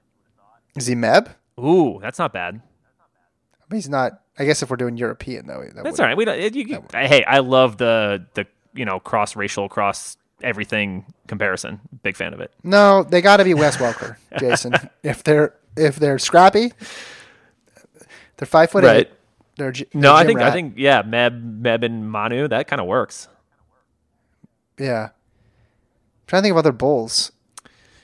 Is 0.77 0.87
he 0.87 0.95
Meb? 0.95 1.35
Ooh, 1.59 1.99
that's 2.03 2.19
not 2.19 2.33
bad. 2.33 2.55
I 2.57 3.65
mean, 3.71 3.79
he's 3.79 3.89
not. 3.89 4.21
I 4.39 4.45
guess 4.45 4.63
if 4.63 4.71
we're 4.71 4.77
doing 4.77 4.97
European 4.97 5.47
though, 5.47 5.65
that 5.75 5.83
That's 5.83 5.99
all 5.99 6.07
right. 6.07 6.17
We 6.17 6.25
don't. 6.25 6.39
You, 6.55 6.63
you- 6.65 6.85
hey, 6.93 7.25
I 7.25 7.39
love 7.39 7.79
the 7.79 8.27
the 8.35 8.47
you 8.75 8.85
know 8.85 9.01
cross 9.01 9.35
racial, 9.37 9.69
cross 9.69 10.17
everything 10.43 11.07
comparison. 11.27 11.81
Big 12.03 12.17
fan 12.17 12.35
of 12.35 12.41
it. 12.41 12.53
No, 12.63 13.03
they 13.03 13.23
got 13.23 13.39
to 13.39 13.45
be 13.45 13.55
Wes 13.55 13.79
Welker, 13.79 14.17
Jason. 14.39 14.75
if 15.03 15.25
they're 15.25 15.55
if 15.77 15.97
they're 15.97 16.19
scrappy, 16.19 16.73
they're 18.37 18.47
five 18.47 18.71
foot 18.71 18.85
Right. 18.85 18.97
eight. 19.07 19.11
They're 19.57 19.73
gy- 19.73 19.87
No, 19.95 20.11
they're 20.11 20.17
I 20.19 20.27
think 20.27 20.41
I 20.41 20.51
think 20.53 20.75
yeah, 20.77 21.03
Meb 21.03 21.63
Meb 21.63 21.83
and 21.83 22.11
Manu 22.11 22.47
that 22.49 22.69
kind 22.69 22.81
of 22.81 22.87
works. 22.87 23.29
Yeah. 24.79 25.09
trying 26.27 26.43
to 26.43 26.45
think 26.45 26.53
of 26.53 26.59
other 26.59 26.73
bulls. 26.73 27.33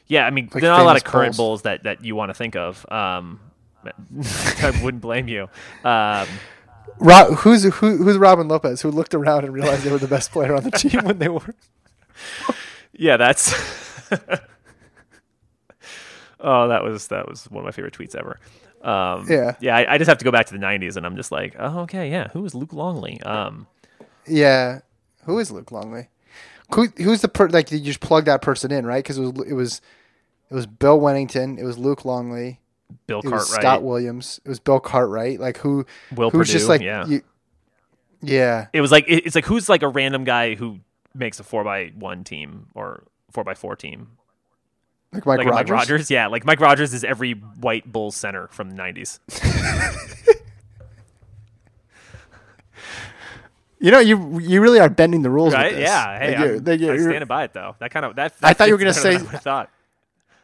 Yeah, 0.07 0.27
I 0.27 0.31
mean, 0.31 0.51
Like 0.53 0.61
there 0.63 0.71
are 0.71 0.79
not 0.79 0.83
a 0.83 0.87
lot 0.87 0.97
of 0.97 1.05
current 1.05 1.37
Bulls. 1.37 1.63
that, 1.63 1.85
that 1.85 2.05
you 2.05 2.15
want 2.15 2.31
to 2.31 2.35
think 2.35 2.57
of. 2.57 2.85
Um, 2.91 3.41
I 4.63 4.79
wouldn't 4.83 5.01
blame 5.01 5.29
you. 5.29 5.49
Um, 5.85 6.27
who's 7.39 7.65
who, 7.65 7.97
who's 7.97 8.17
Robin 8.19 8.47
Lopez 8.49 8.83
who 8.83 8.91
looked 8.91 9.15
around 9.15 9.45
and 9.45 9.53
realized 9.55 9.83
they 9.83 9.91
were 9.91 9.99
the 9.99 10.07
best 10.07 10.31
player 10.33 10.55
on 10.55 10.63
the 10.65 10.71
team 10.71 11.05
when 11.05 11.19
they 11.19 11.29
were. 11.29 11.55
yeah, 12.93 13.17
that's. 13.17 13.53
oh, 16.41 16.69
that 16.69 16.83
was 16.83 17.09
that 17.09 17.29
was 17.29 17.51
one 17.51 17.61
of 17.63 17.65
my 17.65 17.73
favorite 17.73 17.95
tweets 17.95 18.15
ever. 18.15 18.39
Um, 18.83 19.27
Yeah. 19.29 19.55
yeah. 19.61 19.77
I, 19.77 19.95
I 19.95 19.99
just 19.99 20.09
have 20.09 20.19
to 20.19 20.25
go 20.25 20.31
back 20.31 20.47
to 20.47 20.53
the 20.53 20.65
'90s, 20.65 20.97
and 20.97 21.07
I'm 21.07 21.17
just 21.17 21.33
like, 21.33 21.55
oh, 21.59 21.81
okay, 21.81 22.11
yeah. 22.11 22.29
Who 22.29 22.45
is 22.45 22.55
Luke 22.55 22.73
Longley? 22.73 23.21
Um, 23.23 23.67
Yeah, 24.27 24.81
who 25.25 25.39
is 25.39 25.51
Luke 25.51 25.71
Longley? 25.73 26.09
Who, 26.75 26.87
who's 26.97 27.21
the 27.21 27.29
per- 27.29 27.49
like 27.49 27.71
you 27.71 27.81
just 27.81 28.01
plug 28.01 28.25
that 28.27 28.43
person 28.43 28.71
in 28.73 28.87
right 28.87 29.03
because 29.03 29.19
it 29.19 29.23
was 29.23 29.47
it 29.49 29.55
was 29.55 29.81
it 30.51 30.55
was 30.55 30.67
Bill 30.67 30.99
Wennington, 30.99 31.59
it 31.59 31.65
was 31.65 31.79
Luke 31.79 32.05
Longley, 32.05 32.61
Bill 33.07 33.21
it 33.21 33.25
was 33.25 33.45
Cartwright. 33.45 33.63
Scott 33.63 33.83
Williams, 33.83 34.41
it 34.45 34.49
was 34.49 34.61
Bill 34.61 34.81
Cartwright. 34.81 35.41
Like 35.41 35.59
who? 35.59 35.87
Will 36.15 36.31
who's 36.31 36.51
just 36.51 36.69
like 36.69 36.81
yeah. 36.81 37.07
you, 37.07 37.23
yeah. 38.21 38.67
it 38.73 38.81
was 38.81 38.91
like 38.91 39.05
it- 39.09 39.27
it's 39.27 39.35
like 39.35 39.47
who's 39.47 39.69
like 39.69 39.83
a 39.83 39.89
random 39.89 40.25
guy 40.25 40.55
who 40.55 40.81
makes 41.15 41.41
a 41.41 41.45
four 41.45 41.65
by 41.65 41.93
one 41.95 42.25
team 42.25 42.69
or 42.75 43.05
four 43.31 43.45
by 43.45 43.55
four 43.55 43.77
team. 43.77 44.13
Like 45.13 45.27
Mike 45.27 45.39
like 45.39 45.47
Rogers. 45.49 45.71
Mike 45.71 45.79
Rogers, 45.79 46.11
yeah. 46.11 46.27
Like 46.29 46.47
Mike 46.47 46.61
Rogers 46.61 46.95
is 46.95 47.05
every 47.05 47.33
white 47.33 47.91
Bulls 47.91 48.17
center 48.17 48.49
from 48.49 48.71
the 48.71 48.77
'90s. 48.77 49.19
You 53.83 53.91
know, 53.91 53.99
you 53.99 54.39
you 54.39 54.61
really 54.63 54.79
are 54.81 54.89
bending 54.89 55.23
the 55.23 55.31
rules, 55.31 55.53
with 55.53 55.61
right? 55.61 55.73
this. 55.75 55.81
Yeah. 55.89 56.19
Hey, 56.19 56.29
Like, 56.31 56.39
you're- 56.39 56.57
I'm, 56.59 56.65
like, 56.65 56.81
you're- 56.81 56.95
I'm 56.97 57.01
standing 57.03 57.27
by 57.27 57.45
it 57.45 57.53
though. 57.53 57.77
That 57.81 57.91
kind 57.91 58.07
of 58.07 58.17
that. 58.17 58.33
I 58.43 58.55
thought 58.55 58.69
you 58.69 58.75
were 58.75 58.79
gonna 58.79 58.95
say- 58.95 59.17
I 59.17 59.19
thought. 59.19 59.69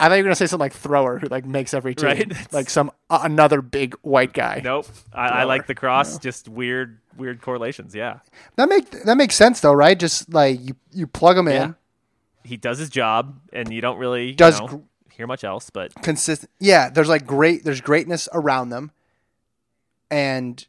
I 0.01 0.09
thought 0.09 0.15
you 0.15 0.23
were 0.23 0.29
gonna 0.29 0.35
say 0.37 0.47
something 0.47 0.65
like 0.65 0.73
thrower, 0.75 1.19
who 1.19 1.27
like 1.29 1.45
makes 1.45 1.73
every 1.75 1.95
team, 1.95 2.07
Right. 2.07 2.53
like 2.53 2.69
some 2.71 2.91
uh, 3.11 3.21
another 3.23 3.63
big 3.63 3.95
white 4.03 4.33
guy. 4.33 4.61
Nope. 4.63 4.87
I, 5.13 5.29
I 5.29 5.45
like 5.45 5.67
the 5.67 5.75
cross. 5.75 6.19
Just 6.19 6.49
weird, 6.49 6.99
weird 7.17 7.41
correlations. 7.41 7.95
Yeah. 7.95 8.19
That 8.57 8.69
make 8.69 8.91
that 9.05 9.17
makes 9.17 9.35
sense 9.35 9.61
though, 9.61 9.73
right? 9.73 9.99
Just 9.99 10.33
like 10.33 10.61
you 10.61 10.75
you 10.93 11.07
plug 11.07 11.37
him 11.39 11.49
Yeah. 11.49 11.65
in, 11.65 11.75
He 12.45 12.57
does 12.57 12.79
his 12.79 12.91
job, 12.91 13.41
and 13.53 13.73
you 13.73 13.81
don't 13.81 13.99
really 13.99 14.29
you 14.31 14.35
Does 14.35 14.61
know, 14.61 14.67
gr- 14.69 14.77
hear 15.11 15.27
much 15.27 15.43
else. 15.43 15.69
But 15.71 15.95
consistent. 16.03 16.51
Yeah, 16.61 16.91
there's 16.91 17.09
like 17.09 17.27
great. 17.27 17.65
There's 17.65 17.81
greatness 17.81 18.29
around 18.33 18.69
them, 18.71 18.93
and 20.11 20.65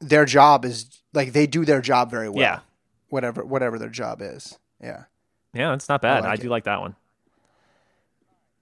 their 0.00 0.24
job 0.24 0.64
is 0.64 1.00
like 1.12 1.32
they 1.32 1.46
do 1.46 1.64
their 1.64 1.80
job 1.80 2.10
very 2.10 2.28
well. 2.28 2.40
Yeah. 2.40 2.60
whatever 3.08 3.44
whatever 3.44 3.78
their 3.78 3.88
job 3.88 4.20
is. 4.22 4.58
Yeah. 4.82 5.04
yeah, 5.54 5.72
it's 5.74 5.88
not 5.88 6.02
bad. 6.02 6.24
I, 6.24 6.30
like 6.30 6.40
do 6.40 6.48
it. 6.48 6.50
like 6.50 6.64
that 6.64 6.80
one. 6.80 6.96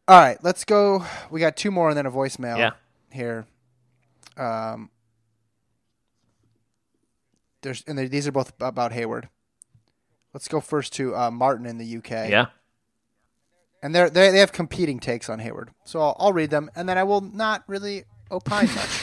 All 0.07 0.21
right, 0.21 0.39
let's 0.43 0.65
go. 0.65 1.05
We 1.31 1.41
got 1.41 1.57
two 1.57 1.71
more 1.71 1.89
and 1.89 1.97
then 1.97 2.07
a 2.07 2.11
voicemail. 2.11 2.59
Yeah. 2.59 2.71
Here. 3.11 3.47
Um. 4.37 4.91
There's 7.63 7.83
and 7.87 7.99
these 7.99 8.29
are 8.29 8.33
both 8.33 8.53
about 8.61 8.93
Hayward. 8.93 9.29
Let's 10.35 10.49
go 10.49 10.61
first 10.61 10.93
to 10.95 11.17
uh, 11.17 11.31
Martin 11.31 11.65
in 11.65 11.79
the 11.79 11.97
UK. 11.97 12.29
Yeah. 12.29 12.47
and 13.83 13.95
they're, 13.95 14.11
they 14.11 14.31
they 14.31 14.41
have 14.41 14.53
competing 14.53 14.99
takes 15.01 15.29
on 15.31 15.39
Hayward. 15.39 15.71
So 15.85 16.01
I'll, 16.01 16.17
I'll 16.19 16.33
read 16.33 16.51
them, 16.51 16.71
and 16.77 16.89
then 16.89 16.99
I 16.99 17.05
will 17.05 17.21
not 17.23 17.65
really 17.67 18.05
opine 18.31 18.67
much. 18.75 19.03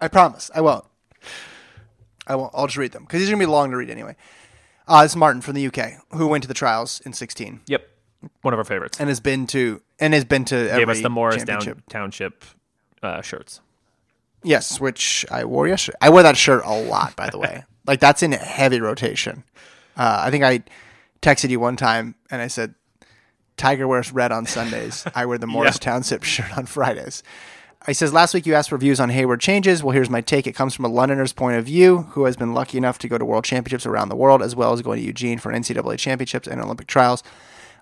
I 0.00 0.08
promise 0.08 0.50
I 0.54 0.60
won't. 0.60 0.84
I 2.26 2.34
won't. 2.36 2.52
I'll 2.54 2.66
just 2.66 2.76
read 2.76 2.92
them 2.92 3.04
because 3.04 3.20
these 3.20 3.28
are 3.28 3.32
gonna 3.32 3.42
be 3.42 3.46
long 3.46 3.70
to 3.70 3.76
read 3.76 3.90
anyway. 3.90 4.16
Uh, 4.86 5.02
this 5.02 5.12
is 5.12 5.16
Martin 5.16 5.40
from 5.40 5.54
the 5.54 5.66
UK 5.66 5.92
who 6.12 6.26
went 6.26 6.42
to 6.42 6.48
the 6.48 6.54
trials 6.54 7.00
in 7.04 7.12
16 7.12 7.60
Yep. 7.66 7.88
One 8.42 8.52
of 8.52 8.58
our 8.58 8.64
favorites. 8.64 8.98
and 9.00 9.08
has 9.08 9.20
been 9.20 9.46
to 9.48 9.80
and 9.98 10.12
has 10.14 10.24
been 10.24 10.44
to 10.46 10.66
Gave 10.76 10.88
us 10.88 11.00
the 11.00 11.10
Morris 11.10 11.44
down. 11.44 11.82
Township 11.88 12.44
uh, 13.02 13.22
shirts. 13.22 13.60
Yes, 14.42 14.80
which 14.80 15.24
I 15.30 15.44
wore 15.44 15.68
yesterday. 15.68 15.98
I 16.00 16.08
wear 16.10 16.22
that 16.22 16.36
shirt 16.36 16.62
a 16.64 16.72
lot, 16.72 17.14
by 17.16 17.28
the 17.30 17.38
way. 17.38 17.64
like 17.86 18.00
that's 18.00 18.22
in 18.22 18.32
heavy 18.32 18.80
rotation. 18.80 19.44
Uh, 19.96 20.22
I 20.24 20.30
think 20.30 20.44
I 20.44 20.62
texted 21.20 21.50
you 21.50 21.60
one 21.60 21.76
time 21.76 22.14
and 22.30 22.40
I 22.40 22.46
said, 22.46 22.74
"Tiger 23.56 23.86
wears 23.86 24.12
red 24.12 24.32
on 24.32 24.46
Sundays. 24.46 25.04
I 25.14 25.26
wear 25.26 25.38
the 25.38 25.46
Morris 25.54 25.78
Township 25.78 26.22
shirt 26.22 26.56
on 26.56 26.66
Fridays." 26.66 27.22
He 27.86 27.94
says, 27.94 28.12
"Last 28.12 28.34
week 28.34 28.44
you 28.44 28.54
asked 28.54 28.68
for 28.68 28.76
views 28.76 29.00
on 29.00 29.08
Hayward 29.08 29.40
changes. 29.40 29.82
Well, 29.82 29.94
here's 29.94 30.10
my 30.10 30.20
take. 30.20 30.46
It 30.46 30.54
comes 30.54 30.74
from 30.74 30.84
a 30.84 30.88
Londoner's 30.88 31.32
point 31.32 31.56
of 31.56 31.64
view, 31.64 32.08
who 32.10 32.24
has 32.24 32.36
been 32.36 32.52
lucky 32.52 32.76
enough 32.76 32.98
to 32.98 33.08
go 33.08 33.16
to 33.16 33.24
World 33.24 33.44
Championships 33.44 33.86
around 33.86 34.10
the 34.10 34.16
world, 34.16 34.42
as 34.42 34.54
well 34.54 34.72
as 34.72 34.82
going 34.82 35.00
to 35.00 35.06
Eugene 35.06 35.38
for 35.38 35.50
NCAA 35.50 35.96
championships 35.96 36.46
and 36.46 36.60
Olympic 36.60 36.86
trials." 36.86 37.22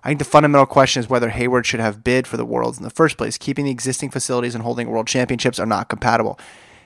I 0.01 0.07
think 0.07 0.19
the 0.19 0.25
fundamental 0.25 0.65
question 0.65 1.01
is 1.01 1.09
whether 1.09 1.29
Hayward 1.29 1.65
should 1.65 1.81
have 1.81 2.05
bid 2.05 2.25
for 2.25 2.37
the 2.37 2.45
Worlds 2.45 2.77
in 2.77 2.85
the 2.85 2.89
first 2.89 3.17
place. 3.17 3.37
Keeping 3.37 3.65
the 3.65 3.71
existing 3.71 4.09
facilities 4.09 4.55
and 4.55 4.63
holding 4.63 4.89
World 4.89 5.07
Championships 5.07 5.59
are 5.59 5.65
not 5.65 5.89
compatible. 5.89 6.39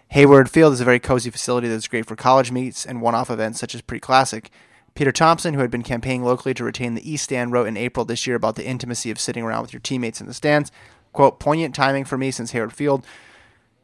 Hayward 0.10 0.50
Field 0.50 0.74
is 0.74 0.82
a 0.82 0.86
very 0.86 1.00
cozy 1.00 1.30
facility 1.30 1.68
that's 1.68 1.88
great 1.88 2.08
for 2.08 2.16
college 2.16 2.52
meets 2.52 2.84
and 2.84 3.02
one-off 3.02 3.30
events 3.30 3.60
such 3.60 3.76
as 3.76 3.82
pre-classic. 3.82 4.50
Peter 4.96 5.12
Thompson, 5.12 5.54
who 5.54 5.62
had 5.62 5.72
been 5.72 5.84
campaigning 5.84 6.24
locally 6.24 6.56
to 6.56 6.64
retain 6.64 6.96
the 6.96 7.12
East 7.12 7.26
Stand, 7.26 7.52
wrote 7.52 7.68
in 7.68 7.78
April 7.78 8.06
this 8.06 8.26
year 8.26 8.36
about 8.36 8.56
the 8.56 8.66
intimacy 8.66 9.12
of 9.12 9.20
sitting 9.20 9.44
around 9.44 9.62
with 9.62 9.74
your 9.74 9.80
teammates 9.80 10.20
in 10.20 10.26
the 10.26 10.34
stands. 10.34 10.72
Quote, 11.14 11.40
poignant 11.40 11.74
timing 11.74 12.06
for 12.06 12.18
me 12.18 12.32
since 12.32 12.52
Hayward 12.52 12.74
Field 12.74 13.06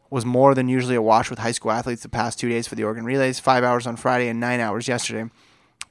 was 0.09 0.25
more 0.25 0.55
than 0.55 0.67
usually 0.67 0.95
awash 0.95 1.29
with 1.29 1.39
high 1.39 1.51
school 1.51 1.71
athletes 1.71 2.01
the 2.01 2.09
past 2.09 2.39
two 2.39 2.49
days 2.49 2.67
for 2.67 2.75
the 2.75 2.83
Oregon 2.83 3.05
Relays, 3.05 3.39
five 3.39 3.63
hours 3.63 3.85
on 3.85 3.95
Friday 3.95 4.27
and 4.27 4.39
nine 4.39 4.59
hours 4.59 4.87
yesterday. 4.87 5.29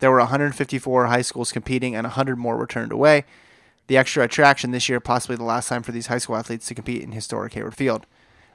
There 0.00 0.10
were 0.10 0.18
154 0.18 1.06
high 1.06 1.22
schools 1.22 1.52
competing 1.52 1.94
and 1.94 2.04
100 2.04 2.36
more 2.36 2.56
were 2.56 2.66
turned 2.66 2.92
away. 2.92 3.24
The 3.86 3.96
extra 3.96 4.24
attraction 4.24 4.72
this 4.72 4.88
year, 4.88 5.00
possibly 5.00 5.36
the 5.36 5.44
last 5.44 5.68
time 5.68 5.82
for 5.82 5.92
these 5.92 6.08
high 6.08 6.18
school 6.18 6.36
athletes 6.36 6.66
to 6.66 6.74
compete 6.74 7.02
in 7.02 7.12
historic 7.12 7.54
Hayward 7.54 7.74
Field. 7.74 8.06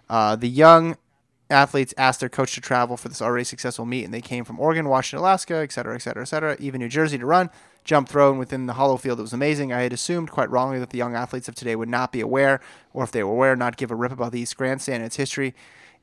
Uh, 0.10 0.36
the 0.36 0.50
young 0.50 0.98
athletes 1.50 1.94
asked 1.98 2.20
their 2.20 2.30
coach 2.30 2.56
to 2.56 2.62
travel 2.62 2.98
for 2.98 3.10
this 3.10 3.22
already 3.22 3.44
successful 3.44 3.86
meet, 3.86 4.06
and 4.06 4.14
they 4.14 4.22
came 4.22 4.44
from 4.44 4.60
Oregon, 4.60 4.90
Washington, 4.90 5.20
Alaska, 5.20 5.58
et 5.58 5.72
cetera, 5.72 5.96
et 5.96 6.02
cetera, 6.02 6.24
et 6.24 6.28
cetera, 6.28 6.58
even 6.60 6.80
New 6.80 6.90
Jersey 6.90 7.18
to 7.18 7.26
run. 7.26 7.50
Jump 7.84 8.08
thrown 8.08 8.38
within 8.38 8.66
the 8.66 8.74
hollow 8.74 8.96
field. 8.96 9.20
It 9.20 9.24
was 9.24 9.34
amazing. 9.34 9.74
I 9.74 9.82
had 9.82 9.92
assumed 9.92 10.32
quite 10.32 10.50
wrongly 10.50 10.80
that 10.80 10.92
the 10.92 10.98
young 10.98 11.16
athletes 11.16 11.50
of 11.50 11.56
today 11.56 11.76
would 11.76 11.90
not 11.90 12.14
be 12.14 12.22
aware, 12.22 12.62
or 12.94 13.04
if 13.04 13.12
they 13.12 13.24
were 13.24 13.34
aware, 13.34 13.56
not 13.58 13.76
give 13.76 13.92
a 13.92 13.96
rip 13.96 14.12
about 14.12 14.32
the 14.32 14.40
East 14.40 14.56
Grandstand 14.56 14.98
and 14.98 15.06
its 15.06 15.18
history. 15.18 15.54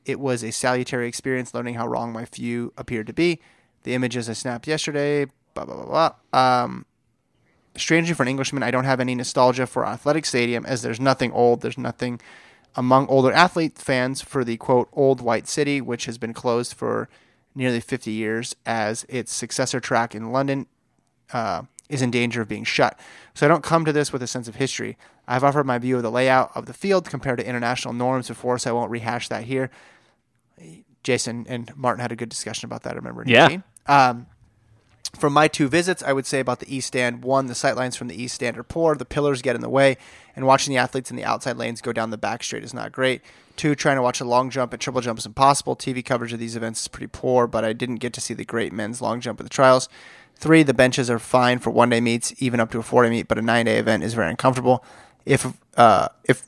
It 0.05 0.19
was 0.19 0.43
a 0.43 0.51
salutary 0.51 1.07
experience 1.07 1.53
learning 1.53 1.75
how 1.75 1.87
wrong 1.87 2.13
my 2.13 2.25
view 2.25 2.71
appeared 2.77 3.07
to 3.07 3.13
be. 3.13 3.39
The 3.83 3.95
images 3.95 4.29
I 4.29 4.33
snapped 4.33 4.67
yesterday, 4.67 5.25
blah, 5.55 5.65
blah, 5.65 5.83
blah, 5.83 6.13
blah. 6.33 6.39
Um, 6.63 6.85
strangely 7.75 8.13
for 8.13 8.21
an 8.21 8.29
Englishman, 8.29 8.61
I 8.61 8.69
don't 8.69 8.85
have 8.85 8.99
any 8.99 9.15
nostalgia 9.15 9.65
for 9.65 9.83
Athletic 9.83 10.25
Stadium 10.25 10.65
as 10.67 10.83
there's 10.83 10.99
nothing 10.99 11.31
old. 11.31 11.61
There's 11.61 11.79
nothing 11.79 12.21
among 12.75 13.07
older 13.07 13.31
athlete 13.31 13.77
fans 13.77 14.21
for 14.21 14.43
the 14.43 14.57
quote 14.57 14.89
old 14.93 15.21
white 15.21 15.47
city, 15.47 15.81
which 15.81 16.05
has 16.05 16.17
been 16.17 16.33
closed 16.33 16.73
for 16.73 17.09
nearly 17.53 17.79
50 17.79 18.11
years 18.11 18.55
as 18.65 19.05
its 19.09 19.33
successor 19.33 19.79
track 19.79 20.15
in 20.15 20.31
London 20.31 20.67
uh, 21.33 21.63
is 21.89 22.01
in 22.01 22.11
danger 22.11 22.41
of 22.41 22.47
being 22.47 22.63
shut. 22.63 22.97
So 23.33 23.45
I 23.45 23.49
don't 23.49 23.63
come 23.63 23.83
to 23.85 23.93
this 23.93 24.13
with 24.13 24.23
a 24.23 24.27
sense 24.27 24.47
of 24.47 24.55
history. 24.55 24.97
I've 25.27 25.43
offered 25.43 25.65
my 25.65 25.77
view 25.77 25.97
of 25.97 26.03
the 26.03 26.11
layout 26.11 26.51
of 26.55 26.65
the 26.65 26.73
field 26.73 27.09
compared 27.09 27.39
to 27.39 27.47
international 27.47 27.93
norms 27.93 28.27
before, 28.27 28.57
so 28.57 28.69
I 28.69 28.73
won't 28.73 28.91
rehash 28.91 29.27
that 29.29 29.43
here. 29.43 29.69
Jason 31.03 31.45
and 31.49 31.75
Martin 31.75 32.01
had 32.01 32.11
a 32.11 32.15
good 32.15 32.29
discussion 32.29 32.65
about 32.67 32.83
that. 32.83 32.93
I 32.93 32.95
remember. 32.95 33.23
Yeah. 33.25 33.57
Um, 33.87 34.27
from 35.13 35.33
my 35.33 35.47
two 35.47 35.67
visits, 35.67 36.01
I 36.03 36.13
would 36.13 36.25
say 36.25 36.39
about 36.39 36.59
the 36.59 36.73
east 36.73 36.87
stand. 36.87 37.23
One, 37.23 37.47
the 37.47 37.53
sightlines 37.53 37.97
from 37.97 38.07
the 38.07 38.21
east 38.21 38.35
stand 38.35 38.57
are 38.57 38.63
poor. 38.63 38.95
The 38.95 39.05
pillars 39.05 39.41
get 39.41 39.55
in 39.55 39.61
the 39.61 39.69
way, 39.69 39.97
and 40.35 40.47
watching 40.47 40.73
the 40.73 40.79
athletes 40.79 41.11
in 41.11 41.17
the 41.17 41.25
outside 41.25 41.57
lanes 41.57 41.81
go 41.81 41.93
down 41.93 42.09
the 42.09 42.17
back 42.17 42.43
straight 42.43 42.63
is 42.63 42.73
not 42.73 42.91
great. 42.91 43.21
Two, 43.57 43.75
trying 43.75 43.97
to 43.97 44.01
watch 44.01 44.21
a 44.21 44.25
long 44.25 44.49
jump 44.49 44.73
and 44.73 44.81
triple 44.81 45.01
jump 45.01 45.19
is 45.19 45.25
impossible. 45.25 45.75
TV 45.75 46.03
coverage 46.03 46.33
of 46.33 46.39
these 46.39 46.55
events 46.55 46.81
is 46.81 46.87
pretty 46.87 47.07
poor, 47.07 47.45
but 47.45 47.65
I 47.65 47.73
didn't 47.73 47.97
get 47.97 48.13
to 48.13 48.21
see 48.21 48.33
the 48.33 48.45
great 48.45 48.73
men's 48.73 49.01
long 49.01 49.19
jump 49.19 49.39
at 49.39 49.43
the 49.43 49.49
trials. 49.49 49.89
Three, 50.35 50.63
the 50.63 50.73
benches 50.73 51.09
are 51.09 51.19
fine 51.19 51.59
for 51.59 51.69
one 51.69 51.89
day 51.89 52.01
meets, 52.01 52.33
even 52.41 52.59
up 52.59 52.71
to 52.71 52.79
a 52.79 52.83
four 52.83 53.03
day 53.03 53.09
meet, 53.09 53.27
but 53.27 53.37
a 53.37 53.41
nine 53.41 53.65
day 53.65 53.77
event 53.77 54.03
is 54.03 54.13
very 54.13 54.29
uncomfortable. 54.29 54.83
If 55.25 55.45
uh, 55.77 56.07
if 56.23 56.47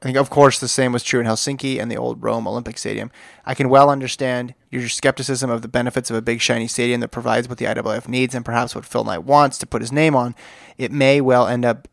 I 0.00 0.04
think, 0.04 0.16
of 0.16 0.30
course, 0.30 0.60
the 0.60 0.68
same 0.68 0.92
was 0.92 1.02
true 1.02 1.18
in 1.18 1.26
Helsinki 1.26 1.80
and 1.80 1.90
the 1.90 1.96
old 1.96 2.22
Rome 2.22 2.46
Olympic 2.46 2.78
Stadium. 2.78 3.10
I 3.44 3.54
can 3.54 3.68
well 3.68 3.90
understand 3.90 4.54
your 4.70 4.88
skepticism 4.88 5.50
of 5.50 5.62
the 5.62 5.68
benefits 5.68 6.08
of 6.08 6.16
a 6.16 6.22
big, 6.22 6.40
shiny 6.40 6.68
stadium 6.68 7.00
that 7.00 7.08
provides 7.08 7.48
what 7.48 7.58
the 7.58 7.64
IAAF 7.64 8.06
needs 8.06 8.32
and 8.32 8.44
perhaps 8.44 8.76
what 8.76 8.84
Phil 8.84 9.02
Knight 9.02 9.24
wants 9.24 9.58
to 9.58 9.66
put 9.66 9.82
his 9.82 9.90
name 9.90 10.14
on. 10.14 10.36
It 10.76 10.92
may 10.92 11.20
well 11.20 11.48
end 11.48 11.64
up 11.64 11.88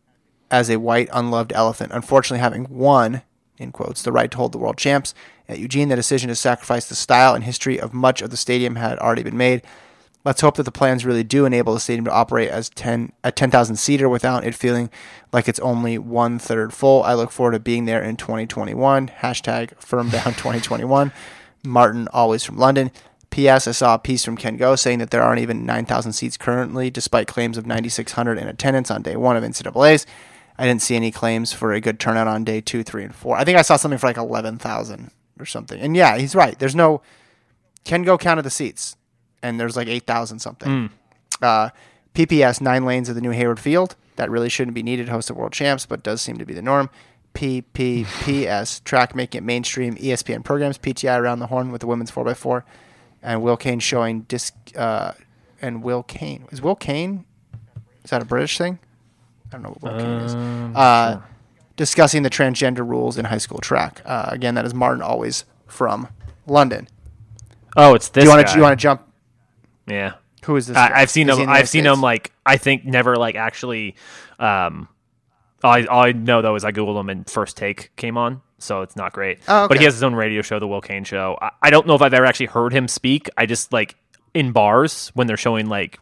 as 0.52 0.70
a 0.70 0.78
white, 0.78 1.10
unloved 1.12 1.52
elephant. 1.54 1.94
Unfortunately, 1.94 2.40
having 2.40 2.68
won, 2.70 3.24
in 3.58 3.72
quotes, 3.72 4.04
the 4.04 4.12
right 4.12 4.30
to 4.30 4.38
hold 4.38 4.52
the 4.52 4.60
world 4.60 4.78
champs 4.78 5.16
at 5.50 5.58
Eugene, 5.58 5.90
the 5.90 5.96
decision 5.96 6.28
to 6.28 6.36
sacrifice 6.36 6.88
the 6.88 6.94
style 6.94 7.34
and 7.34 7.44
history 7.44 7.80
of 7.80 7.92
much 7.92 8.22
of 8.22 8.30
the 8.30 8.38
stadium 8.38 8.76
had 8.76 9.00
already 9.00 9.24
been 9.24 9.38
made. 9.38 9.64
Let's 10.26 10.42
hope 10.42 10.56
that 10.58 10.64
the 10.64 10.72
plans 10.72 11.06
really 11.06 11.24
do 11.24 11.46
enable 11.46 11.76
the 11.76 11.80
stadium 11.80 12.06
to 12.06 12.12
operate 12.12 12.50
as 12.50 12.70
10 12.70 13.14
a 13.24 13.32
10,000 13.32 13.76
seater 13.76 14.10
without 14.10 14.44
it 14.44 14.56
feeling 14.56 14.90
like 15.32 15.48
it's 15.48 15.60
only 15.60 16.00
one 16.00 16.40
third 16.40 16.74
full. 16.74 17.04
I 17.04 17.14
look 17.14 17.32
forward 17.32 17.52
to 17.52 17.60
being 17.60 17.86
there 17.86 18.02
in 18.02 18.18
2021. 18.18 19.10
Hashtag 19.20 19.80
firm 19.80 20.10
down 20.10 20.24
2021. 20.34 21.12
Martin, 21.64 22.08
always 22.12 22.44
from 22.44 22.58
London. 22.58 22.92
P.S. 23.30 23.68
I 23.68 23.72
saw 23.72 23.96
a 23.96 24.00
piece 24.00 24.24
from 24.24 24.38
Ken 24.38 24.58
Goe 24.58 24.76
saying 24.76 25.00
that 25.00 25.12
there 25.12 25.22
aren't 25.22 25.42
even 25.42 25.66
9,000 25.66 26.14
seats 26.14 26.38
currently, 26.38 26.90
despite 26.90 27.28
claims 27.28 27.58
of 27.58 27.66
9,600 27.66 28.38
in 28.38 28.48
attendance 28.48 28.90
on 28.90 29.02
day 29.02 29.16
one 29.16 29.36
of 29.36 29.44
NCAA's. 29.44 30.06
I 30.58 30.66
didn't 30.66 30.82
see 30.82 30.96
any 30.96 31.12
claims 31.12 31.52
for 31.52 31.74
a 31.74 31.82
good 31.82 32.00
turnout 32.00 32.28
on 32.28 32.46
day 32.46 32.62
two, 32.62 32.82
three, 32.82 33.04
and 33.04 33.14
four. 33.14 33.36
I 33.38 33.44
think 33.44 33.58
I 33.58 33.62
saw 33.62 33.76
something 33.76 33.98
for 33.98 34.08
like 34.08 34.18
11,000 34.18 35.12
or 35.38 35.46
something. 35.46 35.80
And 35.80 35.96
yeah, 35.96 36.18
he's 36.18 36.34
right. 36.34 36.58
There's 36.58 36.76
no. 36.76 37.02
Ken 37.84 38.04
Goe 38.04 38.18
counted 38.18 38.44
the 38.44 38.50
seats, 38.50 38.96
and 39.42 39.60
there's 39.60 39.76
like 39.76 39.88
8,000 39.88 40.40
something. 40.40 40.90
Uh, 41.42 41.70
PPS, 42.14 42.62
nine 42.62 42.86
lanes 42.86 43.10
of 43.10 43.16
the 43.16 43.22
new 43.22 43.32
Hayward 43.32 43.60
Field. 43.60 43.96
That 44.16 44.30
really 44.32 44.50
shouldn't 44.50 44.76
be 44.76 44.84
needed 44.84 45.10
host 45.10 45.28
the 45.28 45.34
World 45.34 45.52
Champs, 45.52 45.86
but 45.86 46.02
does 46.04 46.22
seem 46.22 46.38
to 46.38 46.46
be 46.46 46.54
the 46.54 46.62
norm. 46.62 46.90
PPPS, 47.34 48.84
track 48.86 49.14
making 49.16 49.40
it 49.40 49.44
mainstream 49.44 49.96
ESPN 49.96 50.44
programs. 50.44 50.78
PTI 50.78 51.20
around 51.20 51.40
the 51.40 51.48
horn 51.48 51.72
with 51.72 51.82
the 51.82 51.88
women's 51.88 52.12
4x4. 52.12 52.64
And 53.22 53.42
Will 53.42 53.58
Cain 53.58 53.80
showing 53.80 54.22
disc. 54.22 54.54
Uh, 54.76 55.14
and 55.62 55.84
Will 55.84 56.04
Cain. 56.04 56.46
Is 56.52 56.62
Will 56.62 56.76
Cain? 56.76 57.26
Is 58.04 58.12
that 58.12 58.22
a 58.22 58.26
British 58.26 58.58
thing? 58.58 58.80
I 59.48 59.52
don't 59.52 59.64
know 59.64 59.76
what 59.80 59.82
Will 59.94 60.00
Cain 60.00 60.20
is. 60.22 60.36
Uh, 60.36 61.22
Discussing 61.76 62.24
the 62.24 62.30
transgender 62.30 62.88
rules 62.88 63.18
in 63.18 63.26
high 63.26 63.38
school 63.38 63.58
track. 63.60 64.02
Uh, 64.06 64.28
again, 64.30 64.56
that 64.56 64.64
is 64.64 64.74
Martin 64.74 65.02
Always 65.02 65.44
from 65.68 66.08
London. 66.48 66.88
Oh, 67.76 67.94
it's 67.96 68.08
this. 68.08 68.24
Do 68.24 68.30
you 68.30 68.34
want 68.34 68.46
guy. 68.46 68.54
to? 68.54 68.58
You 68.58 68.64
want 68.64 68.80
to 68.80 68.82
jump? 68.82 69.02
Yeah. 69.88 70.14
Who 70.46 70.56
is 70.56 70.68
this? 70.68 70.76
guy? 70.76 70.90
I, 70.90 71.02
I've 71.02 71.10
seen 71.10 71.30
Is 71.30 71.38
him. 71.38 71.50
I've 71.50 71.70
seen 71.70 71.86
him 71.86 72.02
like 72.02 72.32
I 72.46 72.58
think 72.58 72.86
never 72.86 73.16
like 73.16 73.36
actually. 73.36 73.96
Um, 74.40 74.88
all 75.64 75.72
I, 75.74 75.84
all 75.86 76.04
I 76.04 76.12
know 76.12 76.42
though 76.42 76.56
is 76.56 76.64
I 76.64 76.72
googled 76.72 77.00
him 77.00 77.10
and 77.10 77.28
First 77.30 77.58
Take 77.58 77.96
came 77.96 78.18
on, 78.18 78.42
so 78.60 78.82
it's 78.82 78.96
not 78.96 79.14
great. 79.14 79.40
Oh, 79.48 79.68
But 79.68 79.78
he 79.80 79.86
has 79.86 79.94
his 79.96 80.04
own 80.04 80.14
radio 80.14 80.42
show, 80.44 80.60
The 80.60 80.68
Will 80.68 80.82
Cain 80.82 81.04
Show. 81.04 81.38
I, 81.42 81.50
I 81.64 81.70
don't 81.72 81.88
know 81.88 81.96
if 81.96 82.02
I've 82.02 82.14
ever 82.14 82.26
actually 82.26 82.48
heard 82.48 82.74
him 82.74 82.88
speak. 82.88 83.30
I 83.38 83.46
just 83.48 83.74
like 83.74 83.96
in 84.36 84.52
bars 84.52 85.10
when 85.16 85.26
they're 85.28 85.38
showing 85.38 85.68
like, 85.68 86.00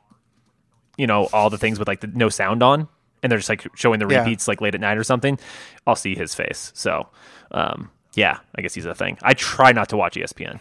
you 0.98 1.08
know, 1.08 1.30
all 1.32 1.50
the 1.50 1.58
things 1.58 1.80
with 1.80 1.88
like 1.88 2.02
the 2.02 2.08
no 2.08 2.28
sound 2.30 2.62
on, 2.64 2.90
and 3.22 3.32
they're 3.32 3.40
just 3.40 3.50
like 3.50 3.66
showing 3.76 4.00
the 4.00 4.08
Yeah. 4.08 4.20
repeats 4.20 4.48
like 4.50 4.60
late 4.60 4.76
at 4.76 4.82
night 4.82 4.98
or 4.98 5.04
something. 5.06 5.40
I'll 5.88 5.96
see 5.96 6.16
his 6.16 6.36
face. 6.36 6.72
So, 6.76 7.08
um, 7.52 7.90
yeah, 8.16 8.40
I 8.56 8.62
guess 8.62 8.74
he's 8.74 8.86
a 8.86 8.96
thing. 8.96 9.18
I 9.22 9.34
try 9.34 9.72
not 9.72 9.90
to 9.90 9.98
watch 9.98 10.16
ESPN. 10.16 10.60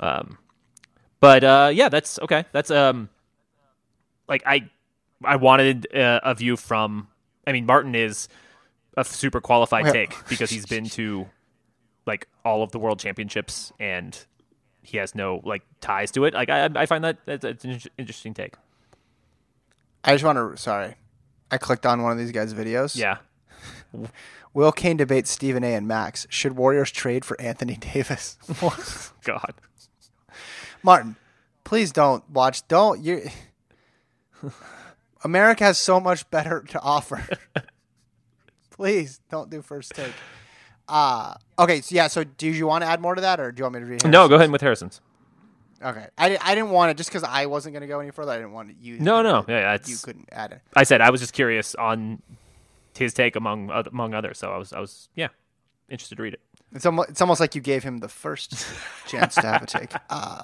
Um, 0.00 0.36
but 1.22 1.44
uh, 1.44 1.70
yeah, 1.72 1.88
that's 1.88 2.18
okay. 2.18 2.44
That's 2.50 2.72
um, 2.72 3.08
like 4.28 4.42
I 4.44 4.68
I 5.24 5.36
wanted 5.36 5.86
uh, 5.94 6.18
a 6.24 6.34
view 6.34 6.56
from. 6.56 7.06
I 7.46 7.52
mean, 7.52 7.64
Martin 7.64 7.94
is 7.94 8.28
a 8.96 9.04
super 9.04 9.40
qualified 9.40 9.84
Well- 9.84 9.92
take 9.92 10.14
because 10.28 10.50
he's 10.50 10.66
been 10.66 10.86
to 10.90 11.28
like 12.06 12.26
all 12.44 12.64
of 12.64 12.72
the 12.72 12.80
world 12.80 12.98
championships 12.98 13.72
and 13.78 14.18
he 14.82 14.98
has 14.98 15.14
no 15.14 15.40
like 15.44 15.62
ties 15.80 16.10
to 16.10 16.24
it. 16.24 16.34
Like 16.34 16.50
I 16.50 16.68
I 16.74 16.86
find 16.86 17.04
that 17.04 17.18
that's, 17.24 17.42
that's 17.42 17.64
an 17.64 17.80
interesting 17.96 18.34
take. 18.34 18.54
I 20.02 20.12
just 20.14 20.24
want 20.24 20.38
to. 20.38 20.60
Sorry, 20.60 20.96
I 21.52 21.58
clicked 21.58 21.86
on 21.86 22.02
one 22.02 22.10
of 22.10 22.18
these 22.18 22.32
guys' 22.32 22.52
videos. 22.52 22.96
Yeah. 22.96 23.18
Will 24.54 24.72
Cain 24.72 24.96
debates 24.96 25.30
Stephen 25.30 25.62
A. 25.62 25.72
and 25.74 25.86
Max. 25.86 26.26
Should 26.28 26.56
Warriors 26.56 26.90
trade 26.90 27.24
for 27.24 27.40
Anthony 27.40 27.76
Davis? 27.76 28.36
God. 29.24 29.54
Martin, 30.82 31.16
please 31.64 31.92
don't 31.92 32.28
watch. 32.30 32.66
Don't 32.68 33.02
you? 33.02 33.28
America 35.24 35.64
has 35.64 35.78
so 35.78 36.00
much 36.00 36.28
better 36.30 36.62
to 36.68 36.80
offer. 36.80 37.24
Please 38.70 39.20
don't 39.30 39.50
do 39.50 39.62
first 39.62 39.92
take. 39.94 40.12
Uh, 40.88 41.34
okay, 41.58 41.80
so 41.80 41.94
yeah, 41.94 42.08
so 42.08 42.24
do 42.24 42.48
you 42.48 42.66
want 42.66 42.82
to 42.82 42.88
add 42.88 43.00
more 43.00 43.14
to 43.14 43.20
that 43.20 43.38
or 43.38 43.52
do 43.52 43.60
you 43.60 43.64
want 43.64 43.74
me 43.74 43.80
to 43.80 43.86
read 43.86 44.08
No, 44.08 44.28
go 44.28 44.34
ahead 44.34 44.50
with 44.50 44.60
Harrison's. 44.60 45.00
Okay. 45.80 46.06
I, 46.18 46.38
I 46.40 46.54
didn't 46.54 46.70
want 46.70 46.90
it 46.90 46.96
just 46.96 47.10
because 47.10 47.22
I 47.22 47.46
wasn't 47.46 47.74
going 47.74 47.82
to 47.82 47.86
go 47.86 48.00
any 48.00 48.10
further. 48.10 48.32
I 48.32 48.36
didn't 48.36 48.52
want 48.52 48.74
you. 48.80 48.98
No, 48.98 49.22
no, 49.22 49.44
yeah, 49.48 49.78
You 49.84 49.96
couldn't 49.96 50.28
add 50.32 50.52
it. 50.52 50.60
I 50.74 50.84
said 50.84 51.00
I 51.00 51.10
was 51.10 51.20
just 51.20 51.32
curious 51.32 51.74
on 51.74 52.22
his 52.96 53.14
take 53.14 53.36
among 53.36 53.70
among 53.70 54.14
others. 54.14 54.38
So 54.38 54.52
I 54.52 54.58
was 54.58 54.72
I 54.72 54.80
was 54.80 55.08
yeah 55.14 55.28
interested 55.88 56.16
to 56.16 56.22
read 56.22 56.34
it. 56.34 56.40
It's 56.72 56.86
almost, 56.86 57.10
it's 57.10 57.20
almost 57.20 57.40
like 57.40 57.54
you 57.54 57.60
gave 57.60 57.82
him 57.82 57.98
the 57.98 58.08
first 58.08 58.66
chance 59.06 59.34
to 59.36 59.42
have 59.42 59.62
a 59.62 59.66
take. 59.66 59.92
Uh, 60.10 60.42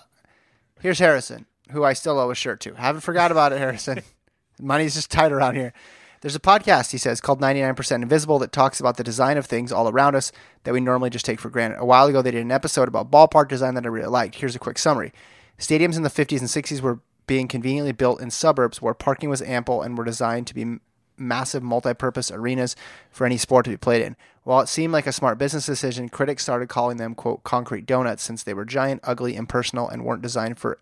here's 0.80 0.98
Harrison, 0.98 1.46
who 1.70 1.84
I 1.84 1.92
still 1.92 2.18
owe 2.18 2.30
a 2.30 2.34
shirt 2.34 2.60
to. 2.60 2.74
Haven't 2.74 3.02
forgot 3.02 3.30
about 3.30 3.52
it, 3.52 3.58
Harrison. 3.58 4.02
Money's 4.60 4.94
just 4.94 5.10
tight 5.10 5.32
around 5.32 5.56
here. 5.56 5.72
There's 6.20 6.34
a 6.34 6.40
podcast, 6.40 6.90
he 6.90 6.98
says, 6.98 7.20
called 7.20 7.40
99% 7.40 8.02
Invisible 8.02 8.40
that 8.40 8.50
talks 8.50 8.80
about 8.80 8.96
the 8.96 9.04
design 9.04 9.36
of 9.36 9.46
things 9.46 9.70
all 9.70 9.88
around 9.88 10.16
us 10.16 10.32
that 10.64 10.74
we 10.74 10.80
normally 10.80 11.10
just 11.10 11.24
take 11.24 11.38
for 11.38 11.48
granted. 11.48 11.78
A 11.78 11.84
while 11.84 12.06
ago, 12.06 12.22
they 12.22 12.32
did 12.32 12.42
an 12.42 12.50
episode 12.50 12.88
about 12.88 13.10
ballpark 13.10 13.48
design 13.48 13.74
that 13.74 13.84
I 13.84 13.88
really 13.88 14.08
liked. 14.08 14.34
Here's 14.36 14.56
a 14.56 14.60
quick 14.60 14.78
summary 14.78 15.12
Stadiums 15.58 15.96
in 15.96 16.02
the 16.02 16.10
50s 16.10 16.40
and 16.40 16.48
60s 16.48 16.80
were 16.80 17.00
being 17.26 17.46
conveniently 17.46 17.92
built 17.92 18.20
in 18.20 18.30
suburbs 18.30 18.82
where 18.82 18.94
parking 18.94 19.28
was 19.28 19.42
ample 19.42 19.82
and 19.82 19.96
were 19.96 20.04
designed 20.04 20.46
to 20.48 20.54
be 20.54 20.78
massive 21.18 21.62
multi-purpose 21.62 22.30
arenas 22.30 22.76
for 23.10 23.24
any 23.26 23.36
sport 23.36 23.64
to 23.64 23.70
be 23.70 23.76
played 23.76 24.02
in. 24.02 24.16
While 24.44 24.60
it 24.60 24.68
seemed 24.68 24.92
like 24.92 25.06
a 25.06 25.12
smart 25.12 25.38
business 25.38 25.66
decision, 25.66 26.08
critics 26.08 26.42
started 26.42 26.68
calling 26.68 26.96
them 26.96 27.14
quote 27.14 27.44
concrete 27.44 27.86
donuts 27.86 28.22
since 28.22 28.42
they 28.42 28.54
were 28.54 28.64
giant, 28.64 29.02
ugly, 29.04 29.36
impersonal, 29.36 29.88
and 29.88 30.04
weren't 30.04 30.22
designed 30.22 30.58
for 30.58 30.78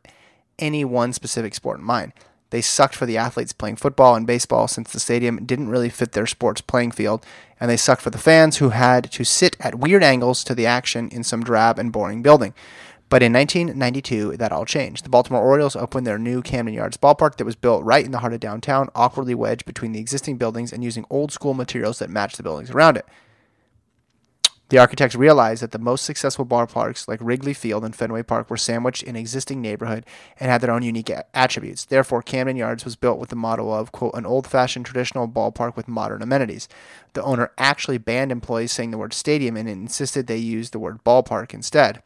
any 0.58 0.84
one 0.84 1.12
specific 1.12 1.54
sport 1.54 1.78
in 1.78 1.84
mind. 1.84 2.12
They 2.50 2.60
sucked 2.60 2.94
for 2.94 3.06
the 3.06 3.16
athletes 3.16 3.52
playing 3.52 3.76
football 3.76 4.14
and 4.14 4.26
baseball 4.26 4.68
since 4.68 4.92
the 4.92 5.00
stadium 5.00 5.44
didn't 5.44 5.68
really 5.68 5.88
fit 5.88 6.12
their 6.12 6.26
sports 6.26 6.60
playing 6.60 6.92
field, 6.92 7.26
and 7.58 7.68
they 7.68 7.76
sucked 7.76 8.02
for 8.02 8.10
the 8.10 8.18
fans 8.18 8.58
who 8.58 8.68
had 8.68 9.10
to 9.12 9.24
sit 9.24 9.56
at 9.58 9.80
weird 9.80 10.04
angles 10.04 10.44
to 10.44 10.54
the 10.54 10.66
action 10.66 11.08
in 11.08 11.24
some 11.24 11.42
drab 11.42 11.78
and 11.78 11.92
boring 11.92 12.22
building. 12.22 12.54
But 13.08 13.22
in 13.22 13.32
1992, 13.32 14.36
that 14.36 14.50
all 14.50 14.64
changed. 14.64 15.04
The 15.04 15.10
Baltimore 15.10 15.42
Orioles 15.42 15.76
opened 15.76 16.06
their 16.06 16.18
new 16.18 16.42
Camden 16.42 16.74
Yards 16.74 16.96
ballpark 16.96 17.36
that 17.36 17.44
was 17.44 17.54
built 17.54 17.84
right 17.84 18.04
in 18.04 18.10
the 18.10 18.18
heart 18.18 18.32
of 18.32 18.40
downtown, 18.40 18.88
awkwardly 18.96 19.34
wedged 19.34 19.64
between 19.64 19.92
the 19.92 20.00
existing 20.00 20.38
buildings 20.38 20.72
and 20.72 20.82
using 20.82 21.06
old 21.08 21.30
school 21.30 21.54
materials 21.54 22.00
that 22.00 22.10
matched 22.10 22.36
the 22.36 22.42
buildings 22.42 22.70
around 22.70 22.96
it. 22.96 23.06
The 24.68 24.78
architects 24.78 25.14
realized 25.14 25.62
that 25.62 25.70
the 25.70 25.78
most 25.78 26.04
successful 26.04 26.44
ballparks 26.44 27.06
like 27.06 27.20
Wrigley 27.22 27.54
Field 27.54 27.84
and 27.84 27.94
Fenway 27.94 28.24
Park 28.24 28.50
were 28.50 28.56
sandwiched 28.56 29.04
in 29.04 29.14
existing 29.14 29.62
neighborhood 29.62 30.04
and 30.40 30.50
had 30.50 30.60
their 30.60 30.72
own 30.72 30.82
unique 30.82 31.12
attributes. 31.32 31.84
Therefore, 31.84 32.20
Camden 32.20 32.56
Yards 32.56 32.84
was 32.84 32.96
built 32.96 33.20
with 33.20 33.28
the 33.28 33.36
motto 33.36 33.70
of, 33.70 33.92
quote, 33.92 34.14
an 34.14 34.26
old-fashioned 34.26 34.84
traditional 34.84 35.28
ballpark 35.28 35.76
with 35.76 35.86
modern 35.86 36.20
amenities. 36.20 36.68
The 37.12 37.22
owner 37.22 37.52
actually 37.56 37.98
banned 37.98 38.32
employees 38.32 38.72
saying 38.72 38.90
the 38.90 38.98
word 38.98 39.14
stadium 39.14 39.56
and 39.56 39.68
insisted 39.68 40.26
they 40.26 40.36
use 40.36 40.70
the 40.70 40.80
word 40.80 41.04
ballpark 41.04 41.54
instead. 41.54 42.02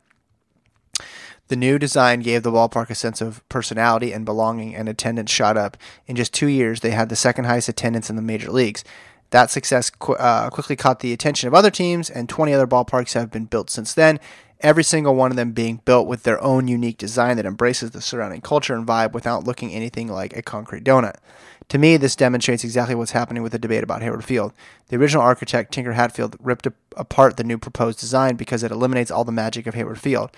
The 1.51 1.57
new 1.57 1.81
design 1.81 2.21
gave 2.21 2.45
the 2.45 2.53
ballpark 2.53 2.91
a 2.91 2.95
sense 2.95 3.21
of 3.21 3.47
personality 3.49 4.13
and 4.13 4.25
belonging, 4.25 4.77
and 4.77 4.89
attendance 4.89 5.33
shot 5.33 5.57
up. 5.57 5.77
In 6.07 6.15
just 6.15 6.33
two 6.33 6.47
years, 6.47 6.79
they 6.79 6.93
had 6.93 7.09
the 7.09 7.17
second 7.17 7.47
highest 7.47 7.69
attendance 7.69 8.09
in 8.09 8.15
the 8.15 8.23
major 8.23 8.53
leagues. 8.53 8.85
That 9.31 9.51
success 9.51 9.91
qu- 9.91 10.13
uh, 10.13 10.51
quickly 10.51 10.77
caught 10.77 11.01
the 11.01 11.13
attention 11.13 11.49
of 11.49 11.55
other 11.55 11.73
teams, 11.73 12.09
and 12.09 12.29
20 12.29 12.53
other 12.55 12.69
ballparks 12.69 13.15
have 13.15 13.33
been 13.33 13.47
built 13.47 13.69
since 13.69 13.93
then, 13.93 14.21
every 14.61 14.85
single 14.85 15.17
one 15.17 15.33
of 15.33 15.37
them 15.37 15.51
being 15.51 15.81
built 15.85 16.07
with 16.07 16.23
their 16.23 16.41
own 16.41 16.69
unique 16.69 16.99
design 16.99 17.37
that 17.37 17.47
embraces 17.47 17.91
the 17.91 18.01
surrounding 18.01 18.43
culture 18.43 18.77
and 18.77 18.87
vibe 18.87 19.11
without 19.11 19.43
looking 19.43 19.73
anything 19.73 20.07
like 20.07 20.37
a 20.37 20.43
concrete 20.43 20.85
donut. 20.85 21.17
To 21.71 21.79
me, 21.79 21.97
this 21.97 22.17
demonstrates 22.17 22.65
exactly 22.65 22.95
what's 22.95 23.13
happening 23.13 23.43
with 23.43 23.53
the 23.53 23.59
debate 23.59 23.85
about 23.85 24.03
Hayward 24.03 24.25
Field. 24.25 24.53
The 24.89 24.97
original 24.97 25.23
architect, 25.23 25.73
Tinker 25.73 25.93
Hatfield, 25.93 26.37
ripped 26.41 26.67
apart 26.97 27.37
the 27.37 27.45
new 27.45 27.59
proposed 27.59 28.01
design 28.01 28.37
because 28.37 28.63
it 28.63 28.73
eliminates 28.73 29.11
all 29.11 29.25
the 29.25 29.33
magic 29.33 29.67
of 29.69 29.75
Hayward 29.75 30.01
Field. 30.01 30.31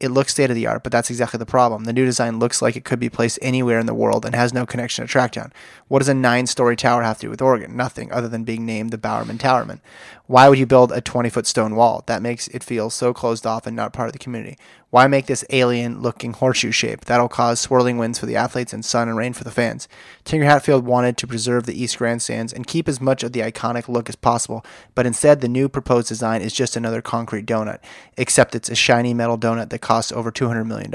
It 0.00 0.12
looks 0.12 0.30
state 0.30 0.48
of 0.48 0.54
the 0.54 0.66
art, 0.66 0.84
but 0.84 0.92
that's 0.92 1.10
exactly 1.10 1.38
the 1.38 1.46
problem. 1.46 1.82
The 1.82 1.92
new 1.92 2.04
design 2.04 2.38
looks 2.38 2.62
like 2.62 2.76
it 2.76 2.84
could 2.84 3.00
be 3.00 3.08
placed 3.08 3.36
anywhere 3.42 3.80
in 3.80 3.86
the 3.86 3.94
world 3.94 4.24
and 4.24 4.32
has 4.32 4.54
no 4.54 4.64
connection 4.64 5.04
to 5.04 5.12
Tracktown. 5.12 5.50
What 5.88 5.98
does 5.98 6.08
a 6.08 6.14
nine 6.14 6.46
story 6.46 6.76
tower 6.76 7.02
have 7.02 7.18
to 7.18 7.26
do 7.26 7.30
with 7.30 7.42
Oregon? 7.42 7.76
Nothing, 7.76 8.12
other 8.12 8.28
than 8.28 8.44
being 8.44 8.64
named 8.64 8.92
the 8.92 8.98
Bowerman 8.98 9.38
Towerman. 9.38 9.80
Why 10.28 10.50
would 10.50 10.58
you 10.58 10.66
build 10.66 10.92
a 10.92 11.00
20 11.00 11.30
foot 11.30 11.46
stone 11.46 11.74
wall? 11.74 12.04
That 12.04 12.20
makes 12.20 12.48
it 12.48 12.62
feel 12.62 12.90
so 12.90 13.14
closed 13.14 13.46
off 13.46 13.66
and 13.66 13.74
not 13.74 13.94
part 13.94 14.10
of 14.10 14.12
the 14.12 14.18
community. 14.18 14.58
Why 14.90 15.06
make 15.06 15.24
this 15.24 15.42
alien 15.48 16.02
looking 16.02 16.34
horseshoe 16.34 16.70
shape? 16.70 17.06
That'll 17.06 17.30
cause 17.30 17.60
swirling 17.60 17.96
winds 17.96 18.18
for 18.18 18.26
the 18.26 18.36
athletes 18.36 18.74
and 18.74 18.84
sun 18.84 19.08
and 19.08 19.16
rain 19.16 19.32
for 19.32 19.44
the 19.44 19.50
fans. 19.50 19.88
Tinker 20.24 20.44
Hatfield 20.44 20.84
wanted 20.84 21.16
to 21.16 21.26
preserve 21.26 21.64
the 21.64 21.82
East 21.82 21.96
Grandstands 21.96 22.52
and 22.52 22.66
keep 22.66 22.88
as 22.88 23.00
much 23.00 23.22
of 23.22 23.32
the 23.32 23.40
iconic 23.40 23.88
look 23.88 24.10
as 24.10 24.16
possible, 24.16 24.62
but 24.94 25.06
instead 25.06 25.40
the 25.40 25.48
new 25.48 25.66
proposed 25.66 26.08
design 26.08 26.42
is 26.42 26.52
just 26.52 26.76
another 26.76 27.00
concrete 27.00 27.46
donut, 27.46 27.78
except 28.18 28.54
it's 28.54 28.68
a 28.68 28.74
shiny 28.74 29.14
metal 29.14 29.38
donut 29.38 29.70
that 29.70 29.80
costs 29.80 30.12
over 30.12 30.30
$200 30.30 30.66
million. 30.66 30.92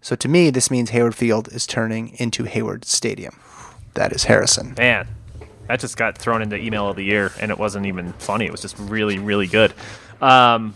So 0.00 0.16
to 0.16 0.28
me, 0.28 0.50
this 0.50 0.68
means 0.68 0.90
Hayward 0.90 1.14
Field 1.14 1.46
is 1.52 1.64
turning 1.64 2.08
into 2.18 2.42
Hayward 2.42 2.84
Stadium. 2.84 3.38
That 3.94 4.12
is 4.12 4.24
Harrison. 4.24 4.74
Man, 4.76 5.06
that 5.68 5.80
just 5.80 5.96
got 5.96 6.18
thrown 6.18 6.42
into 6.42 6.56
email 6.56 6.88
of 6.88 6.96
the 6.96 7.04
year, 7.04 7.30
and 7.40 7.50
it 7.50 7.58
wasn't 7.58 7.86
even 7.86 8.12
funny. 8.14 8.46
It 8.46 8.52
was 8.52 8.60
just 8.62 8.78
really, 8.78 9.18
really 9.18 9.46
good. 9.46 9.72
Um, 10.20 10.74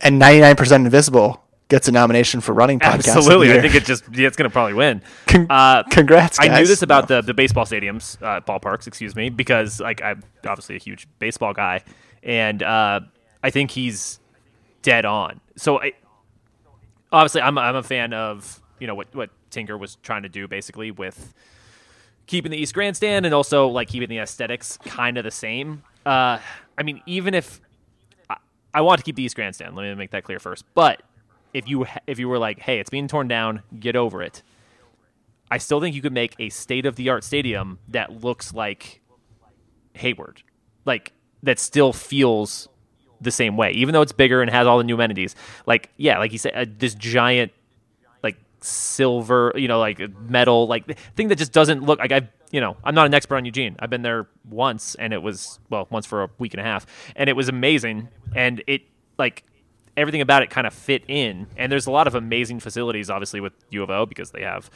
And 0.00 0.20
99% 0.20 0.72
Invisible 0.84 1.44
gets 1.68 1.86
a 1.88 1.92
nomination 1.92 2.40
for 2.40 2.52
running 2.52 2.80
podcast. 2.80 3.14
absolutely, 3.16 3.52
I 3.52 3.60
think 3.60 3.74
it 3.76 3.84
just 3.84 4.04
yeah, 4.12 4.26
it's 4.26 4.36
going 4.36 4.50
to 4.50 4.52
probably 4.52 4.74
win. 4.74 5.00
Con- 5.26 5.46
Uh, 5.48 5.84
Congrats, 5.84 6.38
I 6.40 6.48
knew 6.48 6.66
this 6.66 6.82
about 6.82 7.08
the 7.08 7.22
the 7.22 7.34
baseball 7.34 7.64
stadiums, 7.64 8.20
uh, 8.22 8.40
ballparks, 8.40 8.86
excuse 8.88 9.14
me, 9.14 9.30
because 9.30 9.80
like 9.80 10.02
I'm 10.02 10.22
obviously 10.46 10.74
a 10.76 10.80
huge 10.80 11.06
baseball 11.20 11.52
guy, 11.52 11.82
and 12.22 12.62
uh, 12.62 13.00
I 13.44 13.50
think 13.50 13.70
he's 13.70 14.18
dead 14.82 15.04
on. 15.04 15.40
So 15.56 15.80
I 15.80 15.92
obviously 17.12 17.40
I'm 17.42 17.56
I'm 17.56 17.76
a 17.76 17.82
fan 17.84 18.12
of 18.12 18.60
you 18.80 18.86
know 18.88 18.94
what 18.96 19.14
what 19.14 19.30
Tinker 19.50 19.78
was 19.78 19.96
trying 20.02 20.22
to 20.24 20.28
do 20.28 20.48
basically 20.48 20.90
with 20.90 21.32
keeping 22.26 22.50
the 22.50 22.56
East 22.56 22.74
Grandstand 22.74 23.26
and 23.26 23.34
also 23.34 23.68
like 23.68 23.88
keeping 23.88 24.08
the 24.08 24.18
aesthetics 24.18 24.78
kind 24.84 25.18
of 25.18 25.24
the 25.24 25.30
same. 25.30 25.82
Uh, 26.04 26.38
I 26.76 26.82
mean, 26.82 27.02
even 27.06 27.34
if 27.34 27.60
I, 28.30 28.36
I 28.74 28.80
want 28.80 28.98
to 28.98 29.04
keep 29.04 29.16
the 29.16 29.22
East 29.22 29.36
Grandstand, 29.36 29.76
let 29.76 29.82
me 29.82 29.94
make 29.94 30.10
that 30.10 30.24
clear 30.24 30.38
first. 30.38 30.64
But 30.74 31.02
if 31.52 31.68
you 31.68 31.86
if 32.06 32.18
you 32.18 32.28
were 32.28 32.38
like, 32.38 32.60
hey, 32.60 32.78
it's 32.78 32.90
being 32.90 33.08
torn 33.08 33.28
down, 33.28 33.62
get 33.78 33.96
over 33.96 34.22
it. 34.22 34.42
I 35.50 35.58
still 35.58 35.80
think 35.80 35.94
you 35.94 36.00
could 36.00 36.14
make 36.14 36.34
a 36.38 36.48
state 36.48 36.86
of 36.86 36.96
the 36.96 37.10
art 37.10 37.24
stadium 37.24 37.78
that 37.88 38.22
looks 38.22 38.54
like 38.54 39.02
Hayward, 39.94 40.42
like 40.86 41.12
that 41.42 41.58
still 41.58 41.92
feels 41.92 42.68
the 43.20 43.30
same 43.30 43.56
way, 43.56 43.72
even 43.72 43.92
though 43.92 44.00
it's 44.00 44.12
bigger 44.12 44.40
and 44.40 44.50
has 44.50 44.66
all 44.66 44.78
the 44.78 44.84
new 44.84 44.94
amenities. 44.94 45.36
Like 45.66 45.90
yeah, 45.98 46.18
like 46.18 46.32
you 46.32 46.38
said, 46.38 46.52
uh, 46.54 46.64
this 46.78 46.94
giant 46.94 47.52
silver, 48.64 49.52
you 49.54 49.68
know, 49.68 49.78
like 49.78 50.00
metal, 50.28 50.66
like 50.66 50.98
thing 51.16 51.28
that 51.28 51.36
just 51.36 51.52
doesn't 51.52 51.82
look 51.82 51.98
like 51.98 52.12
I've, 52.12 52.28
you 52.50 52.60
know, 52.60 52.76
I'm 52.84 52.94
not 52.94 53.06
an 53.06 53.14
expert 53.14 53.36
on 53.36 53.44
Eugene. 53.44 53.76
I've 53.78 53.90
been 53.90 54.02
there 54.02 54.28
once 54.48 54.94
and 54.96 55.12
it 55.12 55.22
was, 55.22 55.58
well, 55.70 55.86
once 55.90 56.06
for 56.06 56.24
a 56.24 56.30
week 56.38 56.54
and 56.54 56.60
a 56.60 56.64
half 56.64 56.86
and 57.16 57.28
it 57.28 57.34
was 57.34 57.48
amazing. 57.48 58.08
And 58.34 58.62
it, 58.66 58.82
like, 59.18 59.44
everything 59.96 60.20
about 60.20 60.42
it 60.42 60.50
kind 60.50 60.66
of 60.66 60.74
fit 60.74 61.04
in. 61.08 61.46
And 61.56 61.70
there's 61.70 61.86
a 61.86 61.90
lot 61.90 62.06
of 62.06 62.14
amazing 62.14 62.60
facilities, 62.60 63.10
obviously, 63.10 63.40
with 63.40 63.52
U 63.70 63.82
of 63.82 63.90
O 63.90 64.06
because 64.06 64.30
they 64.30 64.42
have 64.42 64.70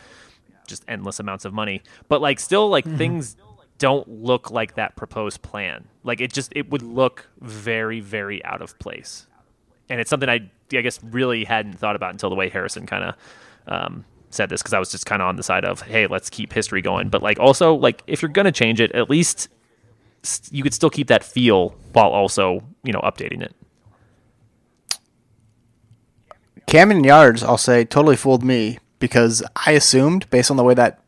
just 0.66 0.84
endless 0.88 1.20
amounts 1.20 1.44
of 1.44 1.52
money. 1.52 1.82
But, 2.08 2.20
like, 2.20 2.40
still, 2.40 2.68
like, 2.68 2.84
mm-hmm. 2.84 2.96
things 2.96 3.36
don't 3.78 4.08
look 4.08 4.50
like 4.50 4.74
that 4.74 4.96
proposed 4.96 5.42
plan. 5.42 5.88
Like, 6.02 6.20
it 6.20 6.32
just, 6.32 6.52
it 6.56 6.70
would 6.70 6.82
look 6.82 7.28
very, 7.40 8.00
very 8.00 8.44
out 8.44 8.62
of 8.62 8.78
place 8.78 9.26
and 9.88 10.00
it's 10.00 10.10
something 10.10 10.28
I, 10.28 10.50
I 10.72 10.80
guess, 10.80 11.02
really 11.02 11.44
hadn't 11.44 11.78
thought 11.78 11.96
about 11.96 12.12
until 12.12 12.30
the 12.30 12.36
way 12.36 12.48
Harrison 12.48 12.86
kind 12.86 13.04
of 13.04 13.14
um, 13.66 14.04
said 14.30 14.48
this 14.48 14.62
because 14.62 14.74
I 14.74 14.78
was 14.78 14.90
just 14.90 15.06
kind 15.06 15.22
of 15.22 15.28
on 15.28 15.36
the 15.36 15.42
side 15.42 15.64
of, 15.64 15.82
hey, 15.82 16.06
let's 16.06 16.30
keep 16.30 16.52
history 16.52 16.82
going. 16.82 17.08
But 17.08 17.22
like, 17.22 17.38
also, 17.38 17.74
like, 17.74 18.02
if 18.06 18.22
you're 18.22 18.30
gonna 18.30 18.52
change 18.52 18.80
it, 18.80 18.92
at 18.92 19.08
least 19.10 19.48
s- 20.24 20.42
you 20.50 20.62
could 20.62 20.74
still 20.74 20.90
keep 20.90 21.08
that 21.08 21.24
feel 21.24 21.70
while 21.92 22.08
also, 22.10 22.62
you 22.82 22.92
know, 22.92 23.00
updating 23.00 23.42
it. 23.42 23.54
Camden 26.66 27.04
Yards, 27.04 27.42
I'll 27.42 27.58
say, 27.58 27.84
totally 27.84 28.16
fooled 28.16 28.42
me 28.42 28.78
because 28.98 29.42
I 29.64 29.72
assumed, 29.72 30.28
based 30.30 30.50
on 30.50 30.56
the 30.56 30.64
way 30.64 30.74
that 30.74 31.00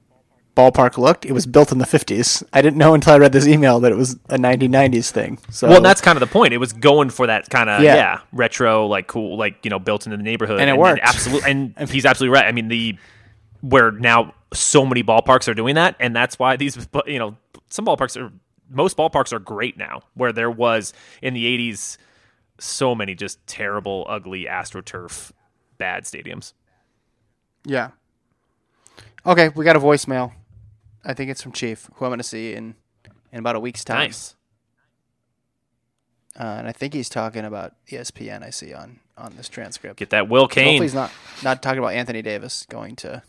ballpark 0.58 0.98
looked, 0.98 1.24
it 1.24 1.32
was 1.32 1.46
built 1.46 1.70
in 1.70 1.78
the 1.78 1.84
50s. 1.84 2.42
I 2.52 2.60
didn't 2.62 2.76
know 2.78 2.92
until 2.94 3.12
I 3.14 3.18
read 3.18 3.32
this 3.32 3.46
email 3.46 3.78
that 3.80 3.92
it 3.92 3.94
was 3.96 4.14
a 4.28 4.36
1990s 4.38 5.10
thing. 5.12 5.38
So 5.50 5.68
Well, 5.68 5.80
that's 5.80 6.00
kind 6.00 6.16
of 6.16 6.20
the 6.20 6.26
point. 6.32 6.52
It 6.52 6.58
was 6.58 6.72
going 6.72 7.10
for 7.10 7.26
that 7.28 7.48
kind 7.50 7.70
of 7.70 7.82
Yeah. 7.82 7.94
yeah. 7.94 8.20
retro, 8.32 8.86
like 8.86 9.06
cool, 9.06 9.38
like 9.38 9.64
you 9.64 9.70
know, 9.70 9.78
built 9.78 10.06
into 10.06 10.16
the 10.16 10.22
neighborhood, 10.22 10.60
And 10.60 10.68
it 10.68 10.76
worked. 10.76 11.00
absolutely, 11.02 11.50
and 11.76 11.88
he's 11.90 12.04
absolutely 12.04 12.34
right. 12.34 12.46
I 12.46 12.52
mean, 12.52 12.68
the 12.68 12.96
where 13.60 13.90
now 13.92 14.34
so 14.52 14.84
many 14.86 15.02
ballparks 15.02 15.48
are 15.48 15.54
doing 15.54 15.74
that, 15.76 15.94
and 16.00 16.14
that's 16.16 16.38
why 16.38 16.56
these, 16.56 16.88
you 17.06 17.18
know, 17.18 17.36
some 17.68 17.84
ballparks 17.84 18.20
are 18.20 18.32
most 18.70 18.96
ballparks 18.96 19.32
are 19.32 19.38
great 19.38 19.76
now. 19.78 20.02
Where 20.14 20.32
there 20.32 20.50
was 20.50 20.92
in 21.22 21.34
the 21.34 21.44
'80s 21.44 21.98
so 22.58 22.94
many 22.94 23.14
just 23.14 23.44
terrible, 23.46 24.04
ugly 24.08 24.44
astroturf 24.46 25.30
bad 25.78 26.04
stadiums. 26.04 26.52
yeah. 27.64 27.90
Okay, 29.26 29.50
we 29.50 29.64
got 29.64 29.76
a 29.76 29.80
voicemail. 29.80 30.32
I 31.08 31.14
think 31.14 31.30
it's 31.30 31.42
from 31.42 31.52
Chief, 31.52 31.88
who 31.94 32.04
I'm 32.04 32.10
going 32.10 32.18
to 32.18 32.24
see 32.24 32.52
in 32.52 32.74
in 33.32 33.38
about 33.40 33.56
a 33.56 33.60
week's 33.60 33.82
time. 33.82 34.08
Nice. 34.08 34.36
Uh, 36.38 36.44
and 36.58 36.68
I 36.68 36.72
think 36.72 36.92
he's 36.94 37.08
talking 37.08 37.44
about 37.44 37.74
ESPN. 37.90 38.42
I 38.44 38.50
see 38.50 38.74
on 38.74 39.00
on 39.16 39.34
this 39.36 39.48
transcript. 39.48 39.96
Get 39.98 40.10
that 40.10 40.28
Will 40.28 40.48
So 40.48 40.60
hopefully 40.60 40.78
he's 40.80 40.94
not 40.94 41.10
not 41.42 41.62
talking 41.62 41.78
about 41.78 41.94
Anthony 41.94 42.20
Davis 42.22 42.66
going 42.68 42.94
to 42.96 43.22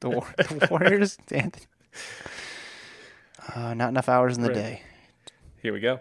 the, 0.00 0.10
war, 0.10 0.26
the 0.36 0.68
Warriors. 0.70 1.16
Anthony. 1.32 1.66
Uh, 3.54 3.74
not 3.74 3.88
enough 3.88 4.08
hours 4.08 4.36
in 4.36 4.42
the 4.42 4.48
Right. 4.50 4.54
day. 4.54 4.82
Here 5.62 5.72
we 5.72 5.80
go. 5.80 6.00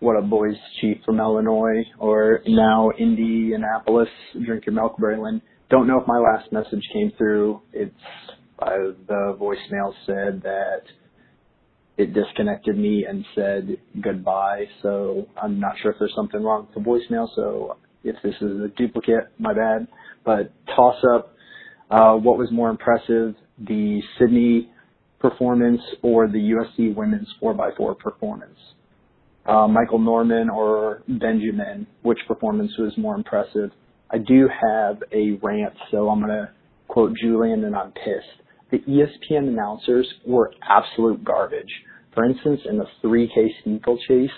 What 0.00 0.16
up, 0.16 0.28
boys? 0.28 0.54
Chief 0.80 0.98
from 1.06 1.18
Illinois, 1.18 1.82
or 1.98 2.42
now 2.46 2.90
Indianapolis. 2.98 4.08
Drink 4.44 4.66
your 4.66 4.74
milk, 4.74 4.98
Braylon. 4.98 5.40
Don't 5.70 5.86
know 5.88 5.98
if 5.98 6.06
my 6.06 6.18
last 6.18 6.52
message 6.52 6.82
came 6.92 7.10
through. 7.16 7.62
It's 7.72 7.94
uh, 8.58 8.92
the 9.06 9.36
voicemail 9.40 9.92
said 10.06 10.42
that 10.42 10.82
it 11.96 12.12
disconnected 12.12 12.76
me 12.76 13.04
and 13.08 13.24
said 13.34 13.76
goodbye. 14.02 14.64
So 14.82 15.26
I'm 15.40 15.58
not 15.60 15.74
sure 15.80 15.92
if 15.92 15.98
there's 15.98 16.14
something 16.14 16.42
wrong 16.42 16.66
with 16.66 16.84
the 16.84 16.88
voicemail. 16.90 17.28
So 17.34 17.76
if 18.04 18.16
this 18.22 18.34
is 18.40 18.60
a 18.60 18.68
duplicate, 18.76 19.28
my 19.38 19.54
bad. 19.54 19.88
But 20.24 20.52
toss 20.74 20.96
up. 21.14 21.32
Uh, 21.90 22.14
what 22.14 22.36
was 22.36 22.50
more 22.50 22.68
impressive, 22.68 23.36
the 23.60 24.02
Sydney 24.18 24.70
performance 25.20 25.80
or 26.02 26.26
the 26.26 26.52
USC 26.52 26.94
women's 26.96 27.28
4x4 27.40 27.98
performance? 27.98 28.58
uh, 29.46 29.68
Michael 29.68 29.98
Norman 29.98 30.50
or 30.50 31.02
Benjamin, 31.08 31.86
which 32.02 32.18
performance 32.26 32.72
was 32.78 32.92
more 32.96 33.14
impressive. 33.14 33.70
I 34.10 34.18
do 34.18 34.48
have 34.48 35.02
a 35.12 35.38
rant, 35.42 35.74
so 35.90 36.08
I'm 36.08 36.20
going 36.20 36.30
to 36.30 36.50
quote 36.88 37.12
Julian 37.20 37.64
and 37.64 37.74
I'm 37.74 37.92
pissed. 37.92 38.42
The 38.70 38.78
ESPN 38.78 39.48
announcers 39.48 40.06
were 40.26 40.52
absolute 40.68 41.22
garbage. 41.24 41.70
For 42.14 42.24
instance, 42.24 42.60
in 42.68 42.78
the 42.78 42.86
3K 43.04 43.48
steeplechase, 43.60 44.30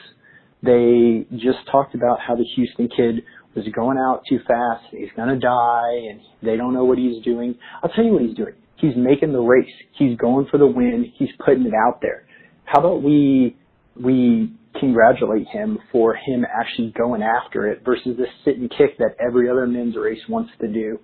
they 0.63 1.27
just 1.37 1.59
talked 1.71 1.95
about 1.95 2.19
how 2.21 2.35
the 2.35 2.45
Houston 2.57 2.89
kid 2.89 3.23
was 3.55 3.65
going 3.75 3.97
out 3.97 4.23
too 4.29 4.39
fast, 4.47 4.85
he's 4.91 5.09
going 5.17 5.29
to 5.29 5.39
die, 5.39 6.11
and 6.11 6.21
they 6.43 6.57
don't 6.57 6.75
know 6.75 6.85
what 6.85 6.99
he's 6.99 7.23
doing. 7.25 7.55
I'll 7.83 7.91
tell 7.91 8.05
you 8.05 8.13
what 8.13 8.23
he's 8.23 8.37
doing. 8.37 8.55
He's 8.77 8.95
making 8.97 9.33
the 9.33 9.41
race. 9.41 9.71
He's 9.99 10.17
going 10.17 10.47
for 10.51 10.59
the 10.59 10.67
win. 10.67 11.13
He's 11.17 11.31
putting 11.45 11.67
it 11.67 11.73
out 11.75 12.01
there. 12.01 12.27
How 12.65 12.81
about 12.81 13.03
we 13.03 13.57
we 14.01 14.53
congratulate 14.79 15.47
him 15.49 15.79
for 15.91 16.15
him 16.15 16.45
actually 16.45 16.93
going 16.97 17.23
after 17.23 17.67
it 17.67 17.83
versus 17.85 18.17
the 18.17 18.27
sit 18.45 18.59
and 18.59 18.71
kick 18.71 18.97
that 18.99 19.17
every 19.25 19.51
other 19.51 19.67
men's 19.67 19.97
race 19.97 20.21
wants 20.29 20.53
to 20.61 20.69
do. 20.69 20.99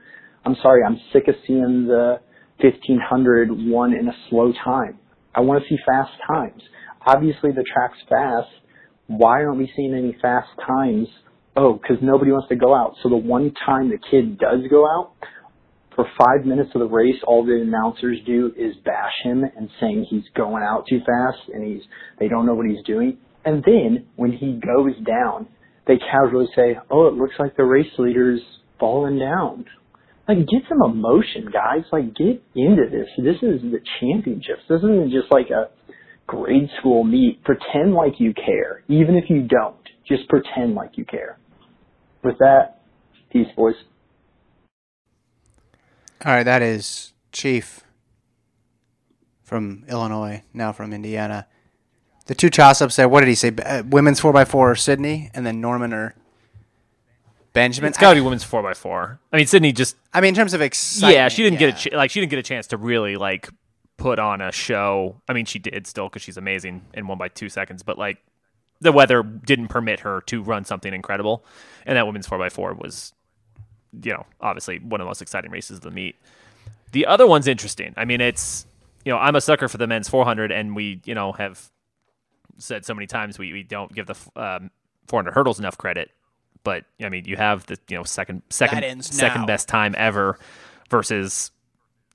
I'm 0.44 0.56
sorry, 0.62 0.82
I'm 0.84 1.00
sick 1.12 1.24
of 1.28 1.34
seeing 1.46 1.86
the 1.86 2.20
1500 2.60 3.48
won 3.50 3.94
in 3.94 4.08
a 4.08 4.16
slow 4.30 4.52
time. 4.64 4.98
I 5.34 5.40
want 5.40 5.62
to 5.62 5.68
see 5.68 5.78
fast 5.86 6.12
times. 6.26 6.62
Obviously 7.06 7.50
the 7.50 7.64
track's 7.72 7.98
fast. 8.08 8.48
Why 9.06 9.44
aren't 9.44 9.58
we 9.58 9.70
seeing 9.76 9.94
any 9.94 10.16
fast 10.22 10.48
times? 10.66 11.08
Oh, 11.56 11.74
because 11.74 11.98
nobody 12.02 12.32
wants 12.32 12.48
to 12.48 12.56
go 12.56 12.74
out. 12.74 12.94
So 13.02 13.08
the 13.08 13.16
one 13.16 13.52
time 13.66 13.90
the 13.90 13.98
kid 14.10 14.38
does 14.38 14.60
go 14.70 14.86
out, 14.86 15.12
for 15.94 16.06
five 16.18 16.44
minutes 16.44 16.70
of 16.74 16.80
the 16.80 16.88
race, 16.88 17.16
all 17.26 17.44
the 17.44 17.60
announcers 17.60 18.18
do 18.26 18.52
is 18.56 18.74
bash 18.84 19.12
him 19.22 19.44
and 19.56 19.68
saying 19.80 20.06
he's 20.10 20.24
going 20.34 20.62
out 20.62 20.86
too 20.88 20.98
fast 21.00 21.48
and 21.52 21.64
he's 21.64 21.82
they 22.18 22.28
don't 22.28 22.46
know 22.46 22.54
what 22.54 22.66
he's 22.66 22.84
doing. 22.84 23.18
And 23.44 23.62
then 23.64 24.06
when 24.16 24.32
he 24.32 24.60
goes 24.60 24.94
down, 25.06 25.46
they 25.86 25.98
casually 25.98 26.48
say, 26.56 26.78
"Oh, 26.90 27.06
it 27.08 27.14
looks 27.14 27.34
like 27.38 27.56
the 27.56 27.64
race 27.64 27.92
leader's 27.98 28.40
fallen 28.80 29.18
down." 29.18 29.66
Like, 30.26 30.38
get 30.38 30.62
some 30.68 30.82
emotion, 30.82 31.48
guys. 31.52 31.84
Like, 31.92 32.14
get 32.14 32.42
into 32.54 32.84
this. 32.90 33.08
This 33.18 33.36
is 33.42 33.60
the 33.62 33.80
championships. 34.00 34.62
This 34.68 34.78
isn't 34.78 35.10
just 35.10 35.30
like 35.30 35.50
a 35.50 35.68
grade 36.26 36.70
school 36.80 37.04
meet. 37.04 37.42
Pretend 37.44 37.94
like 37.94 38.14
you 38.18 38.32
care, 38.32 38.82
even 38.88 39.16
if 39.16 39.24
you 39.28 39.42
don't. 39.42 39.76
Just 40.08 40.28
pretend 40.28 40.74
like 40.74 40.92
you 40.96 41.04
care. 41.04 41.38
With 42.22 42.38
that, 42.38 42.80
peace, 43.30 43.48
boys. 43.54 43.74
All 46.24 46.32
right, 46.32 46.42
that 46.44 46.62
is 46.62 47.12
Chief 47.32 47.80
from 49.42 49.84
Illinois, 49.88 50.42
now 50.54 50.72
from 50.72 50.94
Indiana. 50.94 51.46
The 52.26 52.34
two 52.34 52.48
toss 52.48 52.80
ups 52.80 52.96
there, 52.96 53.08
what 53.08 53.20
did 53.20 53.28
he 53.28 53.34
say? 53.34 53.52
Uh, 53.62 53.82
women's 53.86 54.20
4x4 54.20 54.54
or 54.54 54.74
Sydney, 54.74 55.30
and 55.34 55.44
then 55.44 55.60
Norman 55.60 55.92
or 55.92 56.14
Benjamin? 57.54 57.88
It's 57.88 57.98
got 57.98 58.10
to 58.10 58.16
be 58.16 58.20
women's 58.20 58.44
four 58.44 58.68
x 58.68 58.78
four. 58.78 59.18
I 59.32 59.36
mean, 59.38 59.46
Sydney 59.46 59.72
just 59.72 59.96
I 60.12 60.20
mean, 60.20 60.30
in 60.30 60.34
terms 60.34 60.52
of 60.52 60.60
excitement. 60.60 61.14
yeah, 61.14 61.28
she 61.28 61.42
didn't 61.42 61.60
yeah. 61.60 61.70
get 61.70 61.86
a 61.86 61.90
ch- 61.90 61.92
like 61.94 62.10
she 62.10 62.20
didn't 62.20 62.30
get 62.30 62.38
a 62.38 62.42
chance 62.42 62.66
to 62.68 62.76
really 62.76 63.16
like 63.16 63.48
put 63.96 64.18
on 64.18 64.40
a 64.40 64.52
show. 64.52 65.20
I 65.28 65.32
mean, 65.32 65.46
she 65.46 65.58
did 65.58 65.86
still 65.86 66.08
because 66.08 66.20
she's 66.20 66.36
amazing 66.36 66.82
in 66.92 67.06
one 67.06 67.16
by 67.16 67.28
two 67.28 67.48
seconds, 67.48 67.82
but 67.82 67.96
like 67.96 68.18
the 68.80 68.92
weather 68.92 69.22
didn't 69.22 69.68
permit 69.68 70.00
her 70.00 70.20
to 70.22 70.42
run 70.42 70.64
something 70.64 70.92
incredible, 70.92 71.44
and 71.86 71.96
that 71.96 72.06
women's 72.06 72.26
four 72.26 72.44
x 72.44 72.54
four 72.54 72.74
was, 72.74 73.14
you 74.02 74.12
know, 74.12 74.26
obviously 74.40 74.80
one 74.80 75.00
of 75.00 75.04
the 75.04 75.08
most 75.08 75.22
exciting 75.22 75.50
races 75.50 75.78
of 75.78 75.82
the 75.84 75.90
meet. 75.90 76.16
The 76.92 77.06
other 77.06 77.26
one's 77.26 77.46
interesting. 77.48 77.94
I 77.96 78.04
mean, 78.04 78.20
it's 78.20 78.66
you 79.04 79.12
know 79.12 79.18
I'm 79.18 79.36
a 79.36 79.40
sucker 79.40 79.68
for 79.68 79.78
the 79.78 79.86
men's 79.86 80.08
400, 80.08 80.50
and 80.50 80.74
we 80.74 81.00
you 81.04 81.14
know 81.14 81.32
have 81.32 81.70
said 82.58 82.84
so 82.84 82.94
many 82.94 83.06
times 83.06 83.38
we, 83.38 83.52
we 83.52 83.62
don't 83.62 83.92
give 83.92 84.06
the 84.06 84.16
um, 84.36 84.70
400 85.06 85.32
hurdles 85.32 85.58
enough 85.58 85.78
credit. 85.78 86.10
But 86.64 86.84
I 87.02 87.08
mean, 87.10 87.26
you 87.26 87.36
have 87.36 87.66
the 87.66 87.78
you 87.88 87.96
know 87.96 88.04
second 88.04 88.42
second 88.50 89.04
second 89.04 89.42
now. 89.42 89.46
best 89.46 89.68
time 89.68 89.94
ever 89.96 90.38
versus 90.90 91.50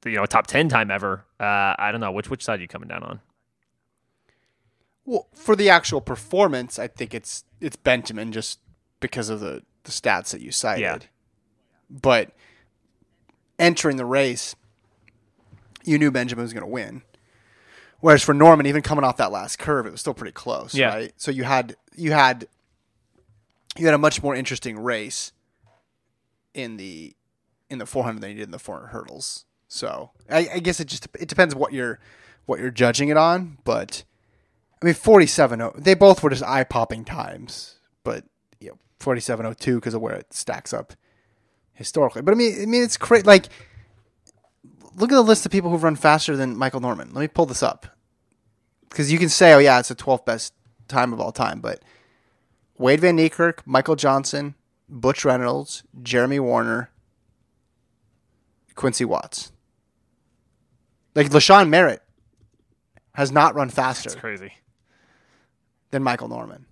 the, 0.02 0.10
you 0.12 0.18
know 0.18 0.26
top 0.26 0.48
ten 0.48 0.68
time 0.70 0.92
ever. 0.92 1.24
Uh, 1.40 1.76
I 1.78 1.90
don't 1.92 2.02
know 2.02 2.12
which 2.12 2.30
which 2.30 2.44
side 2.44 2.60
are 2.60 2.62
you 2.62 2.68
coming 2.68 2.90
down 2.90 3.04
on. 3.04 3.20
Well, 5.06 5.28
for 5.34 5.56
the 5.56 5.70
actual 5.70 6.02
performance, 6.02 6.78
I 6.78 6.88
think 6.88 7.14
it's 7.14 7.44
it's 7.62 7.76
Benjamin 7.76 8.32
just 8.32 8.60
because 9.00 9.30
of 9.30 9.40
the, 9.40 9.64
the 9.84 9.92
stats 9.92 10.32
that 10.32 10.42
you 10.42 10.52
cited. 10.52 10.82
Yeah. 10.82 10.98
But 11.90 12.32
entering 13.58 13.98
the 13.98 14.06
race, 14.06 14.56
you 15.84 15.98
knew 15.98 16.12
Benjamin 16.12 16.44
was 16.44 16.54
going 16.54 16.64
to 16.66 16.68
win. 16.68 17.02
Whereas 18.02 18.24
for 18.24 18.34
Norman, 18.34 18.66
even 18.66 18.82
coming 18.82 19.04
off 19.04 19.18
that 19.18 19.32
last 19.32 19.58
curve, 19.60 19.86
it 19.86 19.92
was 19.92 20.00
still 20.00 20.14
pretty 20.14 20.32
close, 20.32 20.74
Yeah. 20.76 20.90
right? 20.94 21.14
So 21.18 21.32
you 21.32 21.44
had 21.44 21.76
you 21.96 22.12
had 22.12 22.48
you 23.80 23.86
had 23.86 23.96
a 23.96 24.00
much 24.00 24.22
more 24.22 24.36
interesting 24.36 24.78
race 24.78 25.32
in 26.54 26.78
the 26.78 27.16
in 27.70 27.78
the 27.78 27.86
400 27.86 28.22
than 28.22 28.32
you 28.32 28.38
did 28.38 28.44
in 28.44 28.52
the 28.52 28.60
400 28.60 28.88
hurdles. 28.88 29.46
So 29.68 30.12
I, 30.30 30.50
I 30.56 30.60
guess 30.60 30.80
it 30.80 30.88
just 30.88 31.08
it 31.20 31.30
depends 31.30 31.56
what 31.56 31.74
you're 31.74 32.00
what 32.46 32.60
you're 32.60 32.72
judging 32.72 33.10
it 33.10 33.18
on, 33.18 33.60
but 33.64 34.04
I 34.82 34.86
mean 34.86 34.96
47 34.96 35.72
they 35.78 35.94
both 35.94 36.24
were 36.24 36.30
just 36.30 36.44
eye 36.44 36.64
popping 36.64 37.06
times, 37.06 37.76
but 38.04 38.26
you 38.60 38.70
know 38.70 38.78
4702 39.00 39.76
because 39.76 39.94
of 39.94 40.02
where 40.02 40.16
it 40.16 40.34
stacks 40.34 40.74
up 40.74 40.94
historically. 41.74 42.22
But 42.22 42.34
I 42.34 42.36
mean 42.36 42.62
I 42.62 42.66
mean 42.66 42.84
it's 42.84 42.98
crazy 42.98 43.24
like 43.24 43.50
look 44.96 45.12
at 45.12 45.16
the 45.16 45.22
list 45.22 45.46
of 45.46 45.52
people 45.52 45.70
who've 45.70 45.84
run 45.84 45.96
faster 45.96 46.36
than 46.36 46.58
Michael 46.58 46.82
Norman. 46.82 47.14
Let 47.14 47.22
me 47.22 47.28
pull 47.28 47.46
this 47.46 47.64
up. 47.64 47.88
Cuz 48.90 49.12
you 49.12 49.20
can 49.20 49.30
say 49.30 49.54
oh 49.54 49.60
yeah, 49.60 49.80
it's 49.80 49.90
the 49.90 49.96
12th 49.96 50.26
best 50.26 50.54
time 50.88 51.14
of 51.14 51.22
all 51.22 51.32
time, 51.32 51.62
but 51.62 51.84
Wayde 52.80 53.00
Van 53.02 53.18
Niekerk, 53.18 53.60
Michael 53.66 53.96
Johnson, 53.96 54.56
Butch 54.88 55.26
Reynolds, 55.26 55.84
Jeremy 56.02 56.40
Wariner, 56.40 56.90
Quincy 58.76 59.06
Watts. 59.06 59.52
Like 61.16 61.30
LaShawn 61.30 61.70
Merritt 61.70 62.02
has 63.16 63.32
not 63.32 63.54
run 63.56 63.70
faster 63.70 64.08
It's 64.10 64.16
crazy. 64.20 64.54
than 65.92 66.04
Michael 66.04 66.30
Norman. 66.30 66.66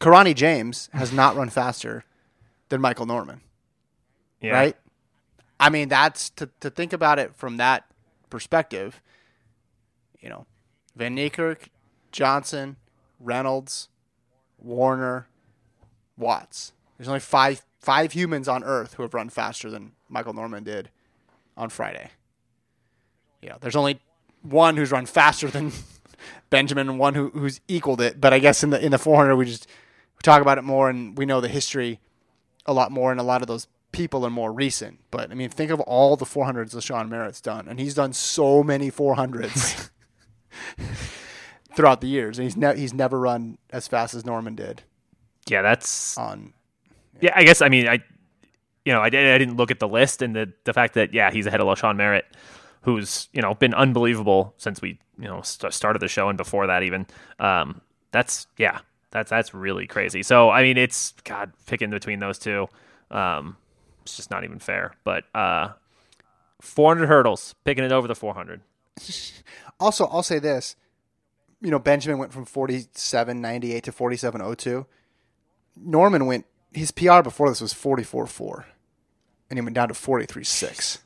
Kirani 0.00 0.34
James 0.34 0.88
has 0.92 1.12
not 1.12 1.36
run 1.36 1.48
faster 1.48 2.04
than 2.68 2.80
Michael 2.80 3.06
Norman, 3.06 3.40
Yeah. 4.40 4.52
right? 4.52 4.76
I 5.60 5.70
mean, 5.70 5.88
that's 5.88 6.30
to, 6.30 6.48
to 6.60 6.70
think 6.70 6.92
about 6.92 7.18
it 7.18 7.34
from 7.34 7.56
that 7.56 7.84
perspective. 8.30 9.00
You 10.20 10.28
know, 10.28 10.46
Van 10.94 11.16
Niekerk, 11.16 11.68
Johnson, 12.12 12.76
Reynolds, 13.20 13.88
Wariner, 14.58 15.28
Watts. 16.16 16.72
There's 16.96 17.08
only 17.08 17.20
five 17.20 17.64
five 17.78 18.12
humans 18.12 18.48
on 18.48 18.64
Earth 18.64 18.94
who 18.94 19.02
have 19.02 19.14
run 19.14 19.28
faster 19.28 19.70
than 19.70 19.92
Michael 20.08 20.32
Norman 20.32 20.64
did 20.64 20.90
on 21.56 21.68
Friday. 21.68 22.10
Yeah, 23.40 23.56
there's 23.60 23.76
only 23.76 24.00
one 24.42 24.76
who's 24.76 24.90
run 24.90 25.06
faster 25.06 25.48
than 25.48 25.72
Benjamin 26.50 26.88
and 26.88 26.98
one 26.98 27.14
who, 27.14 27.30
who's 27.30 27.60
equaled 27.68 28.00
it. 28.00 28.20
But 28.20 28.32
I 28.32 28.38
guess 28.38 28.62
in 28.64 28.70
the 28.70 28.84
in 28.84 28.90
the 28.90 28.98
400 28.98 29.36
we 29.36 29.44
just 29.44 29.66
we 30.16 30.20
talk 30.22 30.42
about 30.42 30.58
it 30.58 30.64
more 30.64 30.90
and 30.90 31.16
we 31.16 31.26
know 31.26 31.40
the 31.40 31.48
history 31.48 32.00
a 32.66 32.72
lot 32.72 32.90
more 32.90 33.10
and 33.10 33.20
a 33.20 33.24
lot 33.24 33.42
of 33.42 33.48
those 33.48 33.68
people 33.92 34.24
are 34.24 34.30
more 34.30 34.52
recent. 34.52 35.00
But 35.10 35.30
I 35.30 35.34
mean, 35.34 35.50
think 35.50 35.70
of 35.70 35.80
all 35.80 36.16
the 36.16 36.24
400s 36.24 36.74
LaShawn 36.74 37.08
Merritt's 37.08 37.40
done, 37.40 37.68
and 37.68 37.80
he's 37.80 37.94
done 37.94 38.12
so 38.12 38.62
many 38.62 38.90
400s 38.90 39.90
throughout 41.78 42.00
the 42.02 42.08
years, 42.08 42.38
and 42.38 42.44
he's 42.44 42.56
ne- 42.56 42.76
he's 42.76 42.92
never 42.92 43.18
run 43.18 43.56
as 43.70 43.86
fast 43.88 44.12
as 44.14 44.26
Norman 44.26 44.54
did 44.56 44.82
Yeah, 45.46 45.62
that's 45.62 46.18
on. 46.18 46.52
yeah. 47.20 47.32
I 47.34 47.44
guess 47.44 47.62
I 47.62 47.68
mean 47.68 47.86
I, 47.88 48.00
you 48.84 48.92
know, 48.92 49.00
I, 49.00 49.08
did, 49.10 49.32
I 49.32 49.38
didn't 49.38 49.56
look 49.56 49.70
at 49.70 49.78
the 49.78 49.88
list 49.88 50.20
and 50.22 50.34
the 50.34 50.52
the 50.64 50.72
fact 50.72 50.94
that 50.94 51.14
yeah 51.14 51.30
he's 51.30 51.46
ahead 51.46 51.60
of 51.60 51.66
LaShawn 51.68 51.96
Merritt 51.96 52.26
who's 52.82 53.28
you 53.32 53.40
know 53.42 53.54
been 53.54 53.74
unbelievable 53.74 54.54
since 54.58 54.82
we 54.82 54.98
you 55.18 55.28
know 55.28 55.40
st- 55.42 55.72
started 55.72 56.00
the 56.00 56.08
show 56.08 56.28
and 56.28 56.36
before 56.36 56.66
that 56.66 56.82
even. 56.82 57.06
Um, 57.38 57.80
that's 58.12 58.46
yeah, 58.56 58.80
that's 59.10 59.30
that's 59.30 59.52
really 59.54 59.86
crazy. 59.86 60.22
So 60.22 60.50
I 60.50 60.62
mean, 60.62 60.76
it's 60.78 61.12
God 61.24 61.52
picking 61.66 61.90
between 61.90 62.18
those 62.20 62.38
two. 62.38 62.66
Um, 63.10 63.56
it's 64.02 64.16
just 64.16 64.30
not 64.30 64.42
even 64.44 64.58
fair. 64.58 64.94
But 65.04 65.24
uh, 65.34 65.70
400 66.60 67.06
hurdles, 67.06 67.54
picking 67.64 67.84
it 67.84 67.92
over 67.92 68.08
the 68.08 68.14
400. 68.14 68.60
Also, 69.80 70.06
I'll 70.06 70.24
say 70.24 70.40
this. 70.40 70.74
You 71.60 71.70
know, 71.70 71.78
Benjamin 71.78 72.18
went 72.18 72.32
from 72.32 72.46
47.98 72.46 73.82
to 73.82 73.92
47.02. 73.92 74.86
Norman 75.76 76.26
went, 76.26 76.46
his 76.72 76.90
PR 76.90 77.22
before 77.22 77.48
this 77.48 77.60
was 77.60 77.74
44.4. 77.74 78.64
And 79.50 79.58
he 79.58 79.62
went 79.62 79.74
down 79.74 79.88
to 79.88 79.94
43.6. 79.94 80.98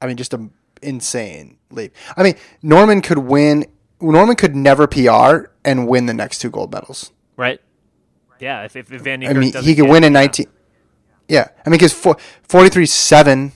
I 0.00 0.06
mean, 0.06 0.16
just 0.16 0.34
an 0.34 0.52
insane 0.82 1.58
leap. 1.70 1.94
I 2.16 2.22
mean, 2.22 2.34
Norman 2.62 3.00
could 3.00 3.18
win, 3.18 3.66
Norman 4.00 4.36
could 4.36 4.56
never 4.56 4.86
PR 4.86 5.50
and 5.64 5.88
win 5.88 6.06
the 6.06 6.14
next 6.14 6.40
two 6.40 6.50
gold 6.50 6.72
medals. 6.72 7.12
Right? 7.36 7.60
Yeah, 8.40 8.64
if, 8.64 8.74
if, 8.74 8.88
Van 8.88 9.24
I 9.24 9.32
mean, 9.32 9.52
he 9.62 9.74
could 9.76 9.88
win 9.88 10.02
in 10.02 10.12
yeah. 10.12 10.20
19. 10.20 10.46
Yeah. 11.28 11.48
I 11.64 11.70
mean, 11.70 11.78
because 11.78 11.94
43.7 11.94 13.52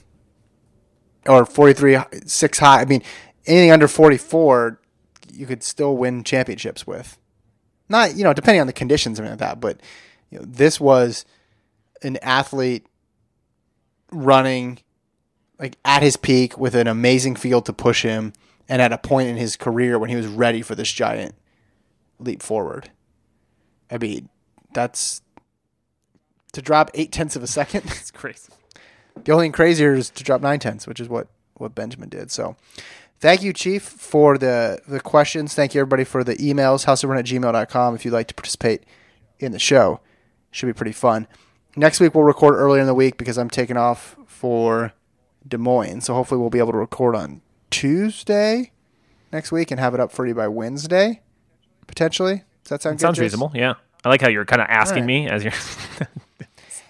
or 1.27 1.45
43.6 1.45 2.59
high, 2.59 2.81
I 2.81 2.85
mean, 2.85 3.03
anything 3.45 3.71
under 3.71 3.89
44, 3.89 4.79
you 5.37 5.45
could 5.45 5.63
still 5.63 5.95
win 5.95 6.23
championships 6.23 6.87
with. 6.87 7.17
Not, 7.89 8.15
you 8.15 8.23
know, 8.23 8.33
depending 8.33 8.61
on 8.61 8.67
the 8.67 8.73
conditions 8.73 9.19
and 9.19 9.29
like 9.29 9.39
that, 9.39 9.59
but 9.59 9.79
you 10.29 10.39
know, 10.39 10.45
this 10.45 10.79
was 10.79 11.25
an 12.01 12.17
athlete 12.21 12.85
running 14.11 14.79
like 15.59 15.77
at 15.83 16.03
his 16.03 16.17
peak 16.17 16.57
with 16.57 16.75
an 16.75 16.87
amazing 16.87 17.35
field 17.35 17.65
to 17.65 17.73
push 17.73 18.03
him 18.03 18.33
and 18.69 18.81
at 18.81 18.91
a 18.93 18.97
point 18.97 19.29
in 19.29 19.37
his 19.37 19.55
career 19.55 19.97
when 19.97 20.09
he 20.09 20.15
was 20.15 20.27
ready 20.27 20.61
for 20.61 20.75
this 20.75 20.91
giant 20.91 21.33
leap 22.19 22.41
forward. 22.41 22.91
I 23.89 23.97
mean, 23.97 24.29
that's 24.73 25.21
to 26.53 26.61
drop 26.61 26.91
eight 26.93 27.11
tenths 27.11 27.35
of 27.35 27.43
a 27.43 27.47
second. 27.47 27.83
It's 27.85 28.11
crazy. 28.11 28.51
The 29.23 29.31
only 29.31 29.45
thing 29.45 29.51
crazier 29.51 29.93
is 29.93 30.09
to 30.11 30.23
drop 30.23 30.41
nine 30.41 30.59
tenths, 30.59 30.85
which 30.85 30.99
is 30.99 31.09
what, 31.09 31.27
what 31.55 31.73
Benjamin 31.73 32.09
did. 32.09 32.31
So 32.31 32.55
thank 33.19 33.41
you, 33.43 33.53
Chief, 33.53 33.83
for 33.83 34.37
the, 34.37 34.79
the 34.87 34.99
questions. 34.99 35.53
Thank 35.53 35.73
you, 35.73 35.81
everybody, 35.81 36.03
for 36.03 36.23
the 36.23 36.35
emails, 36.35 36.85
houseofrun 36.85 37.19
at 37.19 37.25
gmail.com 37.25 37.95
if 37.95 38.05
you'd 38.05 38.13
like 38.13 38.27
to 38.27 38.33
participate 38.33 38.83
in 39.39 39.51
the 39.51 39.59
show. 39.59 39.99
Should 40.51 40.67
be 40.67 40.73
pretty 40.73 40.91
fun. 40.93 41.27
Next 41.75 41.99
week, 41.99 42.15
we'll 42.15 42.23
record 42.23 42.55
earlier 42.55 42.81
in 42.81 42.87
the 42.87 42.93
week 42.93 43.17
because 43.17 43.37
I'm 43.37 43.49
taking 43.49 43.77
off 43.77 44.15
for 44.25 44.93
Des 45.47 45.57
Moines. 45.57 46.01
So 46.01 46.13
hopefully, 46.13 46.41
we'll 46.41 46.49
be 46.49 46.59
able 46.59 46.71
to 46.71 46.77
record 46.77 47.15
on 47.15 47.41
Tuesday 47.69 48.71
next 49.31 49.51
week 49.51 49.71
and 49.71 49.79
have 49.79 49.93
it 49.93 49.99
up 49.99 50.11
for 50.11 50.25
you 50.25 50.33
by 50.33 50.47
Wednesday, 50.47 51.21
potentially. 51.85 52.43
Does 52.63 52.69
that 52.69 52.81
sound 52.81 52.97
good? 52.97 53.01
Sounds 53.01 53.17
Jace? 53.19 53.21
reasonable. 53.21 53.51
Yeah. 53.53 53.75
I 54.03 54.09
like 54.09 54.21
how 54.21 54.29
you're 54.29 54.45
kind 54.45 54.61
of 54.61 54.67
asking 54.69 55.03
right. 55.03 55.05
me 55.05 55.29
as 55.29 55.43
you're. 55.43 55.53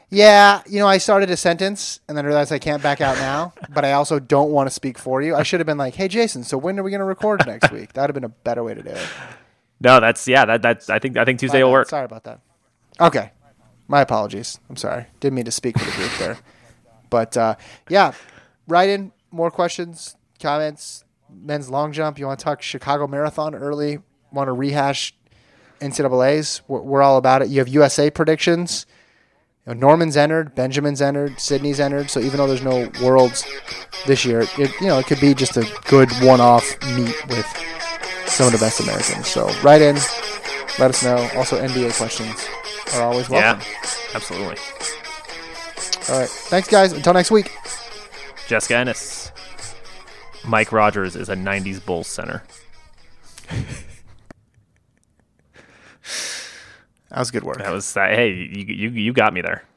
Yeah, 0.10 0.62
you 0.68 0.80
know, 0.80 0.88
I 0.88 1.00
started 1.00 1.30
a 1.32 1.36
sentence 1.38 2.00
and 2.08 2.18
then 2.18 2.26
realized 2.26 2.54
I 2.54 2.60
can't 2.60 2.82
back 2.82 3.02
out 3.02 3.18
now, 3.18 3.54
but 3.74 3.84
I 3.84 3.92
also 3.92 4.20
don't 4.20 4.52
want 4.52 4.68
to 4.68 4.74
speak 4.74 4.98
for 4.98 5.22
you. 5.22 5.36
I 5.36 5.44
should 5.44 5.60
have 5.60 5.68
been 5.68 5.78
like, 5.78 5.96
"Hey, 5.96 6.08
Jason, 6.08 6.44
so 6.44 6.58
when 6.58 6.80
are 6.80 6.84
we 6.84 6.92
going 6.92 7.00
to 7.00 7.06
record 7.06 7.46
next 7.46 7.72
week?" 7.74 7.92
That 7.94 8.04
would 8.04 8.10
have 8.10 8.14
been 8.14 8.24
a 8.24 8.30
better 8.30 8.64
way 8.64 8.74
to 8.74 8.82
do 8.82 8.90
it. 8.92 9.08
no, 9.82 10.00
that's 10.00 10.26
yeah. 10.28 10.46
That 10.46 10.62
that's 10.62 10.90
I 10.90 11.00
think 11.00 11.18
I 11.18 11.26
think 11.26 11.40
Tuesday 11.40 11.60
My 11.60 11.66
will 11.66 11.72
bad. 11.72 11.80
work. 11.80 11.90
Sorry 11.90 12.06
about 12.06 12.24
that. 12.24 12.40
Okay, 13.02 13.32
my 13.90 14.00
apologies. 14.02 14.60
I'm 14.70 14.78
sorry. 14.78 15.08
Didn't 15.20 15.36
mean 15.36 15.46
to 15.46 15.52
speak 15.52 15.78
for 15.78 15.86
the 15.86 15.92
group 15.98 16.12
there, 16.20 16.38
but 17.10 17.36
uh, 17.36 17.56
yeah, 17.90 18.14
write 18.68 18.90
in 18.90 19.12
more 19.32 19.52
questions, 19.52 20.16
comments. 20.42 21.04
Men's 21.30 21.70
long 21.70 21.92
jump. 21.92 22.18
You 22.18 22.28
want 22.28 22.40
to 22.40 22.44
talk 22.46 22.62
Chicago 22.62 23.08
Marathon 23.08 23.54
early? 23.54 24.00
Want 24.32 24.48
to 24.48 24.54
rehash 24.54 25.14
NCAA's? 25.82 26.62
We're, 26.70 26.80
we're 26.80 27.02
all 27.02 27.18
about 27.18 27.42
it. 27.42 27.50
You 27.50 27.60
have 27.60 27.68
USA 27.68 28.10
predictions. 28.10 28.86
You 29.68 29.74
know, 29.74 29.80
Norman's 29.80 30.16
entered, 30.16 30.56
Benjamin's 30.56 31.02
entered, 31.02 31.40
Sydney's 31.40 31.80
entered. 31.82 32.10
So 32.10 32.22
even 32.22 32.38
though 32.38 32.48
there's 32.48 32.64
no 32.64 32.90
worlds 33.04 33.46
this 34.06 34.24
year, 34.24 34.42
it 34.42 34.58
you 34.58 34.88
know 34.88 34.98
it 35.00 35.08
could 35.08 35.20
be 35.20 35.34
just 35.34 35.58
a 35.58 35.68
good 35.86 36.10
one-off 36.22 36.66
meet 36.96 37.28
with 37.28 37.46
some 38.28 38.48
of 38.48 38.54
the 38.54 38.60
best 38.60 38.80
Americans. 38.80 39.28
So 39.28 39.50
write 39.62 39.82
in, 39.82 39.96
let 40.80 40.92
us 40.92 41.04
know. 41.04 41.18
Also, 41.36 41.62
NBA 41.62 41.98
questions 41.98 42.48
are 42.94 43.02
always 43.04 43.30
welcome. 43.30 43.62
Yeah, 43.62 43.90
absolutely. 44.14 44.58
All 46.10 46.22
right, 46.22 46.30
thanks 46.30 46.70
guys. 46.70 46.94
Until 46.94 47.14
next 47.14 47.32
week. 47.32 47.52
Jessica 48.48 48.78
Ennis. 48.78 49.32
Mike 50.46 50.72
Rogers 50.72 51.18
is 51.18 51.28
a 51.28 51.36
'90s 51.36 51.86
Bulls 51.86 52.08
center. 52.08 52.44
That 57.10 57.20
was 57.20 57.32
good 57.32 57.44
work. 57.44 57.58
That 57.58 57.72
was 57.72 57.96
uh, 57.96 58.02
hey, 58.08 58.32
you 58.32 58.66
you 58.66 58.90
you 58.90 59.14
got 59.14 59.34
me 59.34 59.42
there. 59.42 59.64